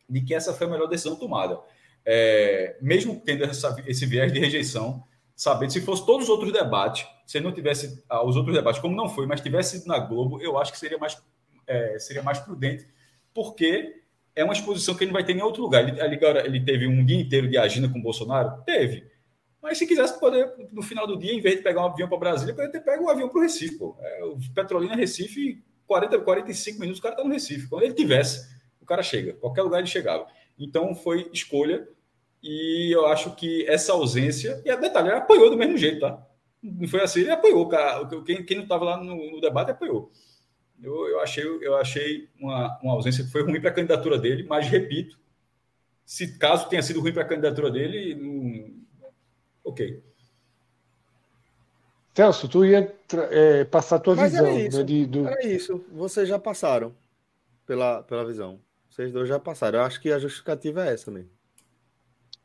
de 0.09 0.21
que 0.21 0.33
essa 0.33 0.53
foi 0.53 0.67
a 0.67 0.69
melhor 0.69 0.87
decisão 0.87 1.15
tomada. 1.15 1.59
É, 2.05 2.77
mesmo 2.81 3.21
tendo 3.23 3.43
essa, 3.43 3.75
esse 3.85 4.05
viés 4.05 4.31
de 4.31 4.39
rejeição, 4.39 5.03
sabendo 5.35 5.71
se 5.71 5.81
fosse 5.81 6.05
todos 6.05 6.23
os 6.23 6.29
outros 6.29 6.51
debates, 6.51 7.05
se 7.25 7.39
não 7.39 7.51
tivesse 7.51 8.03
ah, 8.09 8.25
os 8.25 8.35
outros 8.35 8.55
debates, 8.55 8.81
como 8.81 8.95
não 8.95 9.07
foi, 9.07 9.27
mas 9.27 9.41
tivesse 9.41 9.87
na 9.87 9.99
Globo, 9.99 10.41
eu 10.41 10.57
acho 10.57 10.71
que 10.71 10.79
seria 10.79 10.97
mais, 10.97 11.21
é, 11.67 11.99
seria 11.99 12.23
mais 12.23 12.39
prudente, 12.39 12.87
porque 13.33 14.01
é 14.35 14.43
uma 14.43 14.53
exposição 14.53 14.95
que 14.95 15.03
ele 15.03 15.11
não 15.11 15.17
vai 15.19 15.23
ter 15.23 15.35
em 15.35 15.41
outro 15.41 15.61
lugar. 15.61 15.87
Ele, 15.87 16.01
agora, 16.01 16.45
ele 16.45 16.63
teve 16.63 16.87
um 16.87 17.05
dia 17.05 17.19
inteiro 17.19 17.47
de 17.47 17.57
agenda 17.57 17.89
com 17.89 17.99
o 17.99 18.01
Bolsonaro? 18.01 18.63
Teve. 18.65 19.05
Mas 19.61 19.77
se 19.77 19.85
quisesse 19.85 20.19
poder, 20.19 20.53
no 20.71 20.81
final 20.81 21.05
do 21.05 21.17
dia, 21.17 21.33
em 21.33 21.41
vez 21.41 21.57
de 21.57 21.63
pegar 21.63 21.81
um 21.81 21.89
avião 21.89 22.07
para 22.07 22.17
Brasília, 22.17 22.53
poderia 22.53 22.71
ter 22.71 22.79
pego 22.81 23.05
um 23.05 23.09
avião 23.09 23.27
para 23.27 23.39
o 23.39 23.41
Recife. 23.41 23.77
Pô. 23.77 23.97
É, 23.99 24.23
o 24.23 24.37
Petrolina 24.53 24.95
Recife, 24.95 25.61
40, 25.85 26.19
45 26.19 26.79
minutos, 26.79 26.99
o 26.99 27.03
cara 27.03 27.15
está 27.15 27.23
no 27.23 27.33
Recife. 27.33 27.67
Quando 27.67 27.83
ele 27.83 27.93
tivesse, 27.93 28.47
o 28.81 28.85
cara 28.85 29.03
chega. 29.03 29.33
Qualquer 29.33 29.63
lugar 29.63 29.79
ele 29.79 29.87
chegava. 29.87 30.27
Então 30.57 30.95
foi 30.95 31.29
escolha. 31.33 31.87
E 32.41 32.89
eu 32.93 33.05
acho 33.07 33.35
que 33.35 33.65
essa 33.67 33.91
ausência. 33.91 34.61
E 34.63 34.69
a 34.69 34.77
detalhe, 34.77 35.09
ele 35.09 35.17
apoiou 35.17 35.49
do 35.49 35.57
mesmo 35.57 35.77
jeito, 35.77 35.99
tá? 35.99 36.25
Não 36.63 36.87
foi 36.87 37.01
assim, 37.01 37.21
ele 37.21 37.31
apoiou. 37.31 37.67
Cara. 37.67 38.05
Quem, 38.25 38.45
quem 38.45 38.57
não 38.57 38.63
estava 38.63 38.85
lá 38.85 38.97
no, 38.97 39.31
no, 39.31 39.41
debate 39.41 39.71
apoiou. 39.71 40.09
Eu, 40.81 41.07
eu 41.09 41.19
achei, 41.19 41.43
eu 41.43 41.75
achei 41.75 42.29
uma, 42.39 42.79
uma 42.81 42.93
ausência 42.93 43.25
que 43.25 43.31
foi 43.31 43.43
ruim 43.43 43.59
para 43.59 43.69
a 43.69 43.73
candidatura 43.73 44.17
dele, 44.17 44.43
mas 44.43 44.67
repito, 44.67 45.19
se 46.05 46.37
caso 46.37 46.69
tenha 46.69 46.81
sido 46.81 47.01
ruim 47.01 47.11
para 47.11 47.23
a 47.23 47.27
candidatura 47.27 47.69
dele, 47.69 48.15
não, 48.15 48.79
Ok. 49.69 50.03
Celso, 52.15 52.49
tu 52.49 52.65
ia 52.65 52.93
é, 53.31 53.63
passar 53.63 53.95
a 53.95 53.99
tua 53.99 54.15
Mas 54.15 54.31
visão. 54.31 54.47
Era 54.47 54.59
isso, 54.59 54.77
né, 54.79 54.83
de, 54.83 55.05
do... 55.05 55.27
era 55.27 55.47
isso. 55.47 55.85
Vocês 55.91 56.27
já 56.27 56.37
passaram 56.37 56.93
pela, 57.65 58.03
pela 58.03 58.25
visão. 58.25 58.59
Vocês 58.89 59.13
dois 59.13 59.29
já 59.29 59.39
passaram. 59.39 59.79
Eu 59.79 59.85
acho 59.85 60.01
que 60.01 60.11
a 60.11 60.19
justificativa 60.19 60.85
é 60.85 60.93
essa 60.93 61.09
mesmo. 61.09 61.29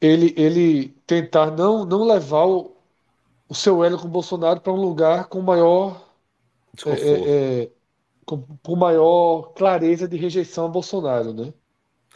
Ele, 0.00 0.34
ele 0.36 0.88
tentar 1.06 1.50
não, 1.50 1.84
não 1.84 2.04
levar 2.04 2.44
o, 2.46 2.76
o 3.48 3.54
seu 3.54 3.82
elo 3.82 3.98
com 3.98 4.06
o 4.06 4.10
Bolsonaro 4.10 4.60
para 4.60 4.72
um 4.72 4.80
lugar 4.80 5.26
com 5.26 5.40
maior. 5.40 6.08
É, 6.86 6.90
é, 6.90 7.62
é, 7.62 7.70
com, 8.26 8.42
com 8.62 8.76
maior 8.76 9.54
clareza 9.54 10.06
de 10.06 10.16
rejeição 10.16 10.66
a 10.66 10.68
Bolsonaro, 10.68 11.32
né? 11.32 11.52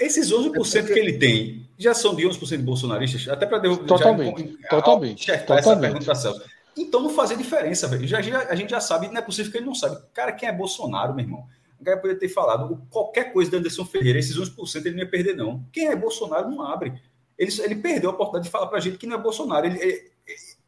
Esses 0.00 0.30
11% 0.30 0.87
que 0.87 0.98
ele 0.98 1.18
tem 1.18 1.68
já 1.76 1.94
são 1.94 2.14
de 2.14 2.24
11% 2.24 2.56
de 2.56 2.62
bolsonaristas? 2.62 3.28
Até 3.28 3.46
para 3.46 3.61
Totalmente. 3.61 4.58
Já, 4.61 4.68
totalmente. 4.68 5.26
totalmente. 5.26 5.50
essa 5.50 5.76
pergunta 5.76 6.04
para 6.04 6.14
Celso. 6.14 6.42
Então 6.76 7.00
não 7.00 7.11
fazia 7.11 7.37
diferença, 7.37 7.88
velho. 7.88 8.06
Já, 8.06 8.20
já, 8.20 8.48
a 8.48 8.54
gente 8.54 8.70
já 8.70 8.80
sabe, 8.80 9.08
não 9.08 9.18
é 9.18 9.22
possível 9.22 9.50
que 9.50 9.58
ele 9.58 9.66
não 9.66 9.74
sabe. 9.74 10.00
Cara, 10.14 10.32
quem 10.32 10.48
é 10.48 10.52
Bolsonaro, 10.52 11.14
meu 11.14 11.24
irmão? 11.24 11.44
O 11.80 11.84
cara 11.84 11.96
poderia 11.96 12.18
ter 12.18 12.28
falado 12.28 12.80
qualquer 12.90 13.32
coisa 13.32 13.50
de 13.50 13.56
Anderson 13.56 13.84
Ferreira, 13.84 14.18
esses 14.18 14.37
11% 14.37 14.87
ele 14.87 14.90
não 14.92 14.98
ia 14.98 15.11
perder, 15.11 15.37
não. 15.37 15.64
Quem 15.72 15.88
é 15.88 15.96
Bolsonaro 15.96 16.48
não 16.50 16.62
abre. 16.62 17.00
Ele, 17.37 17.52
ele 17.62 17.76
perdeu 17.76 18.11
a 18.11 18.12
oportunidade 18.12 18.46
de 18.46 18.50
falar 18.50 18.66
para 18.66 18.78
a 18.78 18.80
gente 18.80 18.98
que 18.98 19.06
não 19.06 19.16
é 19.16 19.20
Bolsonaro. 19.20 19.66
Ele, 19.66 19.78
ele, 19.80 20.11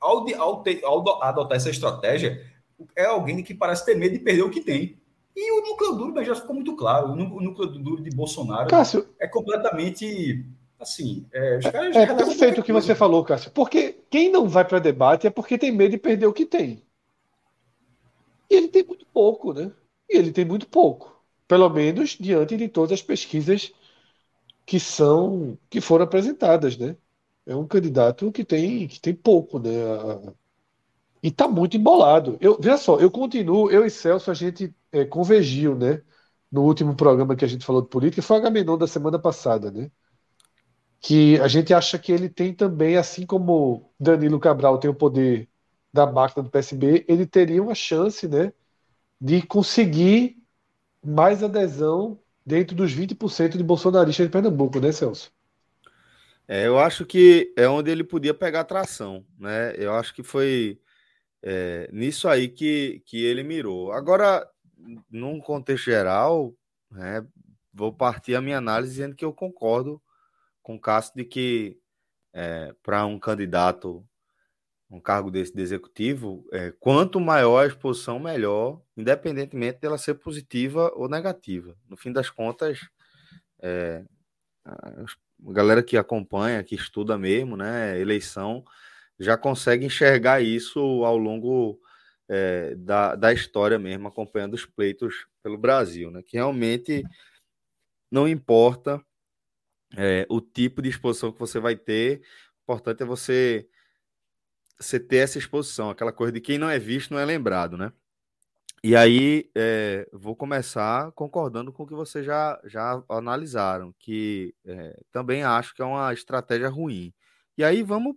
ao, 0.01 0.27
ao, 0.37 0.63
ter, 0.63 0.85
ao 0.85 1.23
adotar 1.23 1.57
essa 1.57 1.71
estratégia, 1.71 2.45
é 2.97 3.05
alguém 3.05 3.43
que 3.43 3.55
parece 3.55 3.85
ter 3.85 3.97
medo 3.97 4.13
de 4.13 4.21
perder 4.21 4.43
o 4.43 4.51
que 4.51 4.61
tem. 4.61 5.00
E 5.37 5.53
o 5.53 5.63
núcleo 5.63 5.95
duro 5.95 6.25
já 6.25 6.35
ficou 6.35 6.55
muito 6.55 6.75
claro. 6.77 7.13
O 7.13 7.41
núcleo 7.41 7.69
duro 7.69 8.03
de 8.03 8.11
Bolsonaro 8.11 8.69
Cássio, 8.69 9.09
é 9.19 9.29
completamente 9.29 10.45
assim. 10.79 11.27
É, 11.33 11.59
os 11.59 11.67
caras 11.67 11.97
é 11.97 12.07
perfeito 12.15 12.61
o 12.61 12.65
que 12.65 12.73
você 12.73 12.95
falou, 12.95 13.25
Cássio. 13.25 13.51
Porque 13.53 13.97
quem 14.11 14.31
não 14.31 14.49
vai 14.49 14.65
para 14.65 14.79
debate 14.79 15.27
é 15.27 15.31
porque 15.31 15.59
tem 15.59 15.71
medo 15.71 15.93
de 15.93 15.99
perder 15.99 16.27
o 16.27 16.33
que 16.33 16.47
tem. 16.47 16.83
E 18.51 18.55
ele 18.55 18.69
tem 18.69 18.85
muito 18.85 19.07
pouco, 19.07 19.53
né? 19.53 19.71
E 20.09 20.17
ele 20.17 20.33
tem 20.33 20.45
muito 20.45 20.67
pouco. 20.67 21.23
Pelo 21.47 21.69
menos 21.69 22.17
diante 22.19 22.57
de 22.57 22.69
todas 22.69 22.93
as 22.93 23.03
pesquisas 23.03 23.73
que 24.67 24.81
são 24.81 25.59
que 25.69 25.81
foram 25.81 26.05
apresentadas, 26.05 26.77
né? 26.77 26.97
É 27.47 27.55
um 27.55 27.67
candidato 27.67 28.31
que 28.33 28.45
tem 28.45 28.89
que 28.89 29.01
tem 29.01 29.15
pouco, 29.15 29.59
né? 29.59 29.71
E 31.23 31.29
está 31.29 31.47
muito 31.47 31.77
embolado. 31.77 32.39
Eu, 32.41 32.59
veja 32.61 32.79
só, 32.79 32.99
eu 32.99 33.11
continuo, 33.11 33.71
eu 33.71 33.85
e 33.85 33.91
Celso, 33.91 34.31
a 34.31 34.35
gente 34.35 34.75
é, 34.93 35.05
convergiu, 35.05 35.75
né? 35.77 36.03
No 36.51 36.63
último 36.63 36.97
programa 36.97 37.37
que 37.37 37.45
a 37.45 37.49
gente 37.49 37.65
falou 37.65 37.83
de 37.83 37.89
política, 37.89 38.23
foi 38.23 38.37
o 38.37 38.41
Agamenon 38.41 38.77
da 38.79 38.87
semana 38.87 39.19
passada, 39.19 39.71
né? 39.71 39.91
Que 41.01 41.39
a 41.41 41.49
gente 41.49 41.73
acha 41.75 41.99
que 41.99 42.13
ele 42.13 42.29
tem 42.29 42.55
também, 42.55 42.97
assim 42.97 43.27
como 43.27 43.93
Danilo 43.99 44.41
Cabral 44.41 44.79
tem 44.79 44.91
o 44.91 44.95
poder 44.95 45.49
da 45.93 46.07
máquina 46.07 46.43
do 46.43 46.51
PSB, 46.51 47.05
ele 47.09 47.27
teria 47.27 47.63
uma 47.63 47.75
chance, 47.75 48.27
né? 48.29 48.53
De 49.21 49.43
conseguir 49.43 50.43
mais 51.05 51.43
adesão 51.43 52.19
dentro 52.45 52.75
dos 52.75 52.93
20% 52.93 53.57
de 53.57 53.65
bolsonaristas 53.65 54.27
de 54.27 54.33
Pernambuco, 54.33 54.81
né, 54.81 54.93
Celso? 54.93 55.33
É, 56.49 56.67
eu 56.67 56.79
acho 56.79 57.07
que 57.07 57.53
é 57.57 57.69
onde 57.69 57.91
ele 57.91 58.03
podia 58.03 58.35
pegar 58.35 58.65
tração, 58.65 59.25
né? 59.39 59.73
Eu 59.77 59.95
acho 59.95 60.13
que 60.15 60.23
foi 60.23 60.81
é, 61.43 61.89
nisso 61.93 62.29
aí 62.29 62.49
que, 62.49 63.03
que 63.07 63.25
ele 63.25 63.43
mirou. 63.43 63.93
Agora, 63.93 64.49
num 65.11 65.41
contexto 65.41 65.85
geral, 65.85 66.55
né, 66.91 67.27
vou 67.73 67.93
partir 67.93 68.35
a 68.35 68.41
minha 68.41 68.59
análise 68.59 68.93
dizendo 68.93 69.17
que 69.17 69.25
eu 69.25 69.33
concordo 69.33 70.03
com 70.63 70.77
o 70.77 70.81
Cássio 70.81 71.15
de 71.17 71.25
que 71.25 71.79
é, 72.33 72.75
para 72.83 73.05
um 73.07 73.19
candidato 73.19 74.07
um 74.91 75.01
cargo 75.01 75.31
desse 75.31 75.55
de 75.55 75.63
executivo, 75.63 76.45
é, 76.53 76.73
quanto 76.73 77.21
maior 77.21 77.63
a 77.63 77.67
exposição, 77.67 78.19
melhor, 78.19 78.83
independentemente 78.97 79.79
dela 79.79 79.97
ser 79.97 80.15
positiva 80.15 80.91
ou 80.97 81.09
negativa. 81.09 81.77
No 81.89 81.97
fim 81.97 82.13
das 82.13 82.29
contas, 82.29 82.81
é, 83.63 84.05
a 84.65 85.05
galera 85.53 85.83
que 85.83 85.97
acompanha, 85.97 86.65
que 86.65 86.75
estuda 86.75 87.17
mesmo, 87.17 87.57
né, 87.57 88.01
eleição, 88.01 88.65
já 89.21 89.37
consegue 89.37 89.85
enxergar 89.85 90.41
isso 90.41 90.81
ao 91.05 91.17
longo 91.17 91.79
é, 92.29 92.75
da, 92.77 93.15
da 93.15 93.33
história 93.33 93.79
mesmo, 93.79 94.09
acompanhando 94.09 94.55
os 94.55 94.65
pleitos 94.65 95.27
pelo 95.43 95.59
Brasil, 95.59 96.11
né? 96.11 96.23
Que 96.23 96.37
realmente 96.37 97.05
não 98.11 98.27
importa 98.27 99.05
é, 99.97 100.27
o 100.29 100.41
tipo 100.41 100.81
de 100.81 100.89
exposição 100.89 101.33
que 101.33 101.39
você 101.39 101.61
vai 101.61 101.77
ter, 101.77 102.21
o 102.21 102.63
importante 102.63 103.03
é 103.03 103.07
você, 103.07 103.69
você 104.79 104.99
ter 104.99 105.19
essa 105.19 105.39
exposição, 105.39 105.91
aquela 105.91 106.13
coisa 106.13 106.33
de 106.33 106.41
quem 106.41 106.59
não 106.59 106.71
é 106.71 106.79
visto 106.79 107.13
não 107.13 107.21
é 107.21 107.25
lembrado, 107.25 107.77
né? 107.77 107.93
E 108.83 108.97
aí, 108.97 109.51
é, 109.55 110.09
vou 110.11 110.35
começar 110.35 111.13
concordando 111.13 111.71
com 111.71 111.83
o 111.83 111.87
que 111.87 111.93
vocês 111.93 112.25
já, 112.25 112.59
já 112.65 113.03
analisaram, 113.11 113.95
que 113.99 114.55
é, 114.65 114.99
também 115.13 115.43
acho 115.43 115.75
que 115.75 115.83
é 115.83 115.85
uma 115.85 116.11
estratégia 116.15 116.71
ruim. 116.71 117.13
E 117.59 117.63
aí, 117.63 117.83
vamos 117.83 118.17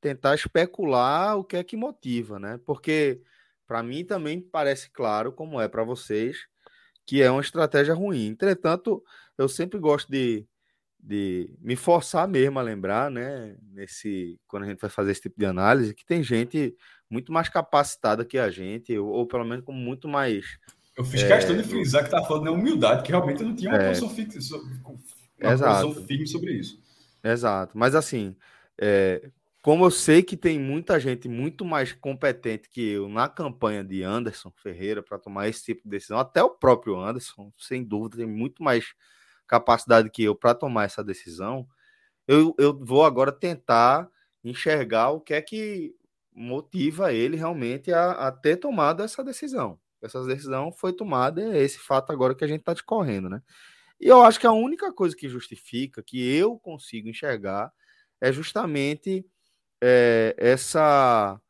tentar 0.00 0.34
especular 0.34 1.36
o 1.36 1.44
que 1.44 1.56
é 1.56 1.64
que 1.64 1.76
motiva, 1.76 2.38
né? 2.38 2.58
Porque 2.64 3.20
para 3.66 3.82
mim 3.82 4.04
também 4.04 4.40
parece 4.40 4.90
claro, 4.90 5.32
como 5.32 5.60
é 5.60 5.68
para 5.68 5.84
vocês, 5.84 6.38
que 7.06 7.22
é 7.22 7.30
uma 7.30 7.40
estratégia 7.40 7.94
ruim. 7.94 8.26
Entretanto, 8.26 9.02
eu 9.36 9.48
sempre 9.48 9.78
gosto 9.78 10.10
de, 10.10 10.46
de 10.98 11.54
me 11.60 11.76
forçar 11.76 12.26
mesmo 12.26 12.58
a 12.58 12.62
lembrar, 12.62 13.10
né? 13.10 13.56
Nesse 13.72 14.38
quando 14.46 14.64
a 14.64 14.66
gente 14.66 14.80
vai 14.80 14.90
fazer 14.90 15.12
esse 15.12 15.22
tipo 15.22 15.38
de 15.38 15.46
análise, 15.46 15.94
que 15.94 16.04
tem 16.04 16.22
gente 16.22 16.74
muito 17.08 17.32
mais 17.32 17.48
capacitada 17.48 18.24
que 18.24 18.38
a 18.38 18.50
gente, 18.50 18.96
ou, 18.98 19.08
ou 19.08 19.26
pelo 19.26 19.44
menos 19.44 19.64
com 19.64 19.72
muito 19.72 20.08
mais. 20.08 20.46
Eu 20.96 21.04
fiz 21.04 21.22
é, 21.22 21.28
questão 21.28 21.56
de 21.56 21.62
frisar 21.62 22.04
que 22.04 22.10
tá 22.10 22.22
falando 22.24 22.44
da 22.44 22.52
humildade, 22.52 23.02
que 23.02 23.10
realmente 23.10 23.42
não 23.42 23.54
tinha 23.54 23.70
uma 23.70 23.78
é, 23.78 23.88
posição 23.88 24.10
fixa, 24.10 24.56
uma 24.56 25.52
exato, 25.52 25.86
posição 25.86 26.06
firme 26.06 26.26
sobre 26.26 26.52
isso. 26.52 26.80
Exato, 27.22 27.76
mas 27.76 27.94
assim, 27.94 28.36
é, 28.80 29.30
como 29.62 29.84
eu 29.84 29.90
sei 29.90 30.22
que 30.22 30.36
tem 30.36 30.58
muita 30.58 30.98
gente 30.98 31.28
muito 31.28 31.64
mais 31.64 31.92
competente 31.92 32.68
que 32.70 32.80
eu 32.92 33.08
na 33.08 33.28
campanha 33.28 33.84
de 33.84 34.02
Anderson 34.02 34.50
Ferreira 34.50 35.02
para 35.02 35.18
tomar 35.18 35.48
esse 35.48 35.64
tipo 35.64 35.82
de 35.84 35.90
decisão, 35.90 36.18
até 36.18 36.42
o 36.42 36.50
próprio 36.50 36.98
Anderson, 36.98 37.52
sem 37.58 37.84
dúvida, 37.84 38.16
tem 38.18 38.26
muito 38.26 38.62
mais 38.62 38.94
capacidade 39.46 40.08
que 40.10 40.22
eu 40.22 40.34
para 40.34 40.54
tomar 40.54 40.84
essa 40.84 41.04
decisão. 41.04 41.68
Eu, 42.26 42.54
eu 42.58 42.78
vou 42.78 43.04
agora 43.04 43.32
tentar 43.32 44.08
enxergar 44.42 45.10
o 45.10 45.20
que 45.20 45.34
é 45.34 45.42
que 45.42 45.94
motiva 46.32 47.12
ele 47.12 47.36
realmente 47.36 47.92
a, 47.92 48.12
a 48.12 48.32
ter 48.32 48.56
tomado 48.56 49.02
essa 49.02 49.22
decisão. 49.22 49.78
Essa 50.00 50.24
decisão 50.24 50.72
foi 50.72 50.92
tomada, 50.94 51.42
é 51.42 51.62
esse 51.62 51.78
fato 51.78 52.10
agora 52.10 52.34
que 52.34 52.44
a 52.44 52.48
gente 52.48 52.60
está 52.60 52.72
discorrendo, 52.72 53.28
né? 53.28 53.42
E 54.00 54.06
eu 54.08 54.22
acho 54.22 54.40
que 54.40 54.46
a 54.46 54.52
única 54.52 54.90
coisa 54.92 55.14
que 55.14 55.28
justifica, 55.28 56.02
que 56.02 56.34
eu 56.34 56.58
consigo 56.58 57.08
enxergar, 57.08 57.70
é 58.18 58.32
justamente 58.32 59.26
é, 59.80 60.34
essa 60.38 61.40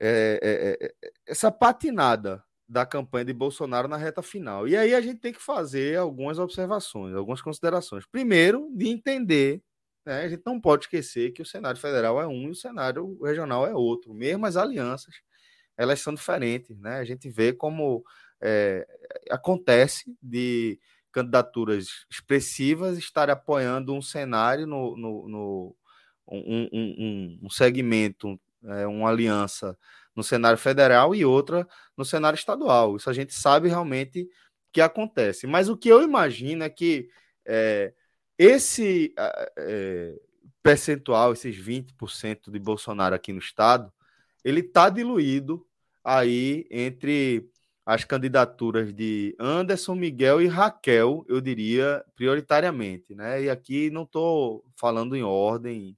é, 0.00 0.38
é, 0.42 1.12
essa 1.26 1.50
patinada 1.50 2.42
da 2.68 2.86
campanha 2.86 3.24
de 3.26 3.32
Bolsonaro 3.32 3.88
na 3.88 3.96
reta 3.96 4.22
final. 4.22 4.66
E 4.66 4.76
aí 4.76 4.94
a 4.94 5.00
gente 5.00 5.20
tem 5.20 5.32
que 5.32 5.40
fazer 5.40 5.98
algumas 5.98 6.38
observações, 6.38 7.14
algumas 7.14 7.42
considerações. 7.42 8.06
Primeiro, 8.06 8.70
de 8.74 8.88
entender, 8.88 9.62
né, 10.04 10.22
a 10.22 10.28
gente 10.28 10.42
não 10.44 10.60
pode 10.60 10.84
esquecer 10.84 11.32
que 11.32 11.42
o 11.42 11.46
cenário 11.46 11.80
federal 11.80 12.20
é 12.20 12.26
um 12.26 12.48
e 12.48 12.50
o 12.50 12.54
cenário 12.54 13.18
regional 13.22 13.66
é 13.66 13.74
outro. 13.74 14.14
Mesmo 14.14 14.46
as 14.46 14.56
alianças, 14.56 15.14
elas 15.76 16.00
são 16.00 16.14
diferentes. 16.14 16.78
Né? 16.80 16.98
A 16.98 17.04
gente 17.04 17.28
vê 17.28 17.52
como 17.52 18.02
é, 18.42 18.86
acontece 19.30 20.16
de 20.22 20.80
candidaturas 21.12 22.06
expressivas 22.10 22.98
estarem 22.98 23.32
apoiando 23.32 23.94
um 23.94 24.02
cenário 24.02 24.66
no, 24.66 24.96
no 24.96 25.76
um, 26.28 26.68
um, 26.72 27.38
um 27.42 27.50
segmento, 27.50 28.38
é, 28.64 28.86
uma 28.86 29.10
aliança 29.10 29.76
no 30.14 30.22
cenário 30.22 30.58
federal 30.58 31.14
e 31.14 31.24
outra 31.24 31.66
no 31.96 32.04
cenário 32.04 32.36
estadual. 32.36 32.96
Isso 32.96 33.10
a 33.10 33.12
gente 33.12 33.34
sabe 33.34 33.68
realmente 33.68 34.28
que 34.72 34.80
acontece. 34.80 35.46
Mas 35.46 35.68
o 35.68 35.76
que 35.76 35.88
eu 35.88 36.02
imagino 36.02 36.64
é 36.64 36.70
que 36.70 37.08
é, 37.46 37.92
esse 38.38 39.14
é, 39.58 40.14
percentual, 40.62 41.32
esses 41.32 41.56
20% 41.56 42.50
de 42.50 42.58
Bolsonaro 42.58 43.14
aqui 43.14 43.32
no 43.32 43.38
estado, 43.38 43.92
ele 44.44 44.60
está 44.60 44.88
diluído 44.88 45.66
aí 46.02 46.66
entre 46.70 47.48
as 47.86 48.02
candidaturas 48.02 48.94
de 48.94 49.36
Anderson, 49.38 49.94
Miguel 49.94 50.40
e 50.40 50.46
Raquel, 50.46 51.24
eu 51.28 51.40
diria 51.40 52.02
prioritariamente, 52.14 53.14
né? 53.14 53.42
E 53.42 53.50
aqui 53.50 53.90
não 53.90 54.04
estou 54.04 54.64
falando 54.74 55.14
em 55.14 55.22
ordem 55.22 55.96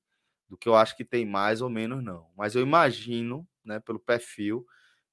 do 0.48 0.56
que 0.56 0.68
eu 0.68 0.74
acho 0.74 0.96
que 0.96 1.04
tem 1.04 1.24
mais 1.24 1.60
ou 1.60 1.68
menos, 1.68 2.02
não. 2.02 2.26
Mas 2.36 2.54
eu 2.54 2.62
imagino, 2.62 3.46
né, 3.64 3.80
pelo 3.80 3.98
perfil, 3.98 4.64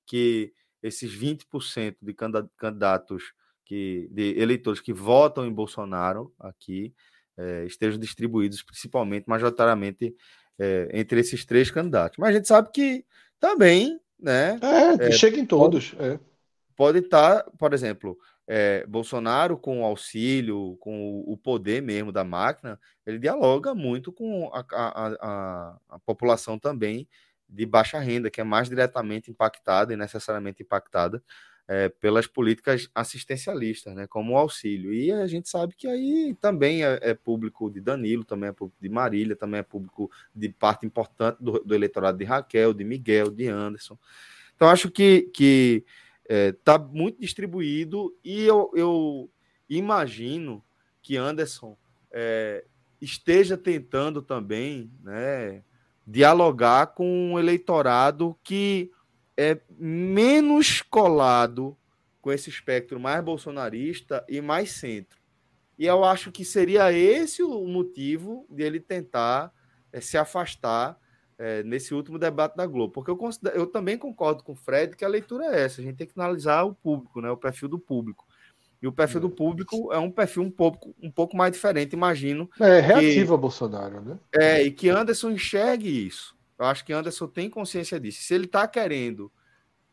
que 0.05 0.53
esses 0.81 1.13
20% 1.13 1.95
de 2.01 2.13
candidatos 2.57 3.33
que, 3.65 4.07
de 4.11 4.37
eleitores 4.37 4.81
que 4.81 4.93
votam 4.93 5.45
em 5.45 5.53
Bolsonaro 5.53 6.33
aqui 6.39 6.93
é, 7.37 7.65
estejam 7.65 7.99
distribuídos 7.99 8.61
principalmente, 8.61 9.25
majoritariamente, 9.27 10.15
é, 10.59 10.89
entre 10.93 11.19
esses 11.19 11.45
três 11.45 11.71
candidatos. 11.71 12.17
Mas 12.19 12.29
a 12.29 12.33
gente 12.33 12.47
sabe 12.47 12.69
que 12.71 13.05
também, 13.39 13.99
né? 14.19 14.59
É, 14.61 15.07
é 15.07 15.11
chega 15.11 15.39
em 15.39 15.45
todos. 15.45 15.91
Pode, 15.91 16.03
é. 16.03 16.19
pode 16.75 16.99
estar, 16.99 17.43
por 17.57 17.73
exemplo, 17.73 18.17
é, 18.47 18.85
Bolsonaro, 18.87 19.57
com 19.57 19.81
o 19.81 19.85
auxílio, 19.85 20.75
com 20.79 21.23
o 21.25 21.37
poder 21.37 21.81
mesmo 21.81 22.11
da 22.11 22.23
máquina, 22.23 22.79
ele 23.05 23.17
dialoga 23.17 23.73
muito 23.73 24.11
com 24.11 24.49
a, 24.53 24.65
a, 24.71 25.77
a, 25.89 25.99
população 25.99 26.59
também 26.59 27.07
de 27.47 27.65
baixa 27.65 27.99
renda, 27.99 28.29
que 28.29 28.41
é 28.41 28.43
mais 28.43 28.67
diretamente 28.67 29.31
impactada 29.31 29.93
e 29.93 29.97
necessariamente 29.97 30.63
impactada 30.63 31.23
é, 31.67 31.87
pelas 31.87 32.27
políticas 32.27 32.89
assistencialistas, 32.93 33.95
né, 33.95 34.07
como 34.07 34.33
o 34.33 34.37
auxílio. 34.37 34.93
E 34.93 35.11
a 35.11 35.25
gente 35.27 35.47
sabe 35.47 35.75
que 35.75 35.87
aí 35.87 36.35
também 36.41 36.83
é, 36.83 36.99
é, 37.01 37.13
público 37.13 37.69
de 37.69 37.79
Danilo, 37.79 38.25
também 38.25 38.49
é 38.49 38.53
público 38.53 38.81
de 38.81 38.89
Marília, 38.89 39.35
também 39.35 39.59
é 39.59 39.63
público 39.63 40.11
de 40.35 40.49
parte 40.49 40.85
importante 40.85 41.37
do, 41.41 41.59
do 41.59 41.73
eleitorado 41.73 42.17
de 42.17 42.25
Raquel, 42.25 42.73
de 42.73 42.83
Miguel, 42.83 43.29
de 43.29 43.47
Anderson. 43.47 43.97
Então, 44.55 44.67
acho 44.67 44.91
que, 44.91 45.23
que 45.33 45.85
está 46.33 46.73
é, 46.73 46.77
tá 46.77 46.79
muito 46.79 47.19
distribuído 47.19 48.15
e 48.23 48.43
eu, 48.43 48.71
eu 48.73 49.29
imagino 49.69 50.63
que 51.01 51.15
Anderson 51.15 51.77
é, 52.11 52.65
esteja 52.99 53.57
tentando 53.57 54.21
também, 54.21 54.91
né, 55.01 55.63
dialogar 56.05 56.87
com 56.87 57.33
um 57.33 57.39
eleitorado 57.39 58.37
que 58.43 58.91
é 59.37 59.59
menos 59.77 60.81
colado 60.81 61.77
com 62.21 62.31
esse 62.31 62.49
espectro 62.49 62.99
mais 62.99 63.23
bolsonarista 63.23 64.25
e 64.29 64.41
mais 64.41 64.71
centro. 64.71 65.21
E 65.77 65.85
eu 65.85 66.03
acho 66.03 66.31
que 66.31 66.45
seria 66.45 66.91
esse 66.93 67.43
o 67.43 67.67
motivo 67.67 68.45
de 68.49 68.63
ele 68.63 68.79
tentar 68.79 69.51
é, 69.91 69.99
se 69.99 70.17
afastar 70.17 70.97
é, 71.37 71.63
nesse 71.63 71.93
último 71.93 72.17
debate 72.17 72.55
da 72.55 72.65
Globo. 72.65 72.93
Porque 72.93 73.11
eu, 73.11 73.17
considero, 73.17 73.55
eu 73.55 73.67
também 73.67 73.97
concordo 73.97 74.43
com 74.43 74.53
o 74.53 74.55
Fred 74.55 74.95
que 74.95 75.05
a 75.05 75.09
leitura 75.09 75.45
é 75.45 75.63
essa. 75.63 75.81
A 75.81 75.83
gente 75.83 75.97
tem 75.97 76.07
que 76.07 76.13
analisar 76.15 76.63
o 76.63 76.73
público, 76.73 77.21
né, 77.21 77.29
o 77.29 77.37
perfil 77.37 77.67
do 77.67 77.79
público. 77.79 78.25
E 78.81 78.87
o 78.87 78.91
perfil 78.91 79.21
do 79.21 79.29
público 79.29 79.93
é 79.93 79.97
um 79.97 80.11
perfil 80.11 80.43
um 80.43 80.51
pouco, 80.51 80.93
um 81.01 81.09
pouco 81.09 81.37
mais 81.37 81.53
diferente, 81.53 81.93
imagino. 81.93 82.49
É 82.59 82.81
reativo 82.81 83.27
que, 83.27 83.33
a 83.33 83.37
Bolsonaro, 83.37 84.01
né? 84.01 84.19
É, 84.33 84.61
e 84.61 84.71
que 84.71 84.89
Anderson 84.89 85.31
enxergue 85.31 86.05
isso. 86.05 86.35
Eu 86.59 86.65
acho 86.65 86.83
que 86.83 86.91
Anderson 86.91 87.27
tem 87.27 87.49
consciência 87.49 87.97
disso. 87.97 88.21
Se 88.21 88.33
ele 88.33 88.43
está 88.43 88.67
querendo 88.67 89.31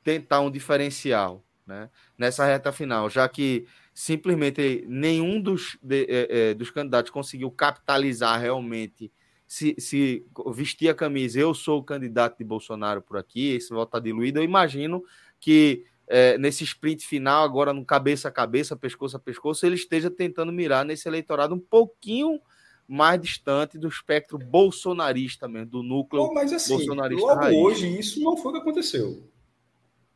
tentar 0.02 0.40
um 0.40 0.50
diferencial 0.50 1.44
né, 1.64 1.88
nessa 2.18 2.44
reta 2.44 2.72
final, 2.72 3.08
já 3.08 3.28
que 3.28 3.64
simplesmente 3.94 4.84
nenhum 4.88 5.40
dos, 5.40 5.78
de, 5.80 6.06
é, 6.08 6.50
é, 6.50 6.54
dos 6.54 6.70
candidatos 6.70 7.12
conseguiu 7.12 7.50
capitalizar 7.50 8.40
realmente, 8.40 9.12
se, 9.50 9.74
se 9.80 10.24
vestir 10.54 10.88
a 10.88 10.94
camisa, 10.94 11.40
eu 11.40 11.52
sou 11.52 11.80
o 11.80 11.82
candidato 11.82 12.38
de 12.38 12.44
Bolsonaro 12.44 13.02
por 13.02 13.16
aqui, 13.16 13.48
esse 13.56 13.70
voto 13.70 13.88
está 13.88 13.98
diluído, 13.98 14.38
eu 14.38 14.44
imagino 14.44 15.02
que 15.40 15.84
é, 16.06 16.38
nesse 16.38 16.62
sprint 16.62 17.04
final, 17.04 17.42
agora 17.42 17.72
no 17.72 17.84
cabeça 17.84 18.28
a 18.28 18.30
cabeça, 18.30 18.76
pescoço 18.76 19.16
a 19.16 19.18
pescoço, 19.18 19.66
ele 19.66 19.74
esteja 19.74 20.08
tentando 20.08 20.52
mirar 20.52 20.84
nesse 20.84 21.08
eleitorado 21.08 21.52
um 21.52 21.58
pouquinho 21.58 22.40
mais 22.86 23.20
distante 23.20 23.76
do 23.76 23.88
espectro 23.88 24.38
bolsonarista 24.38 25.48
mesmo, 25.48 25.66
do 25.66 25.82
núcleo 25.82 26.28
Pô, 26.28 26.34
mas 26.34 26.52
assim, 26.52 26.76
bolsonarista 26.76 27.26
logo 27.26 27.40
raiz. 27.40 27.58
hoje 27.58 27.98
isso 27.98 28.20
não 28.20 28.36
foi 28.36 28.52
o 28.52 28.54
que 28.54 28.60
aconteceu. 28.60 29.20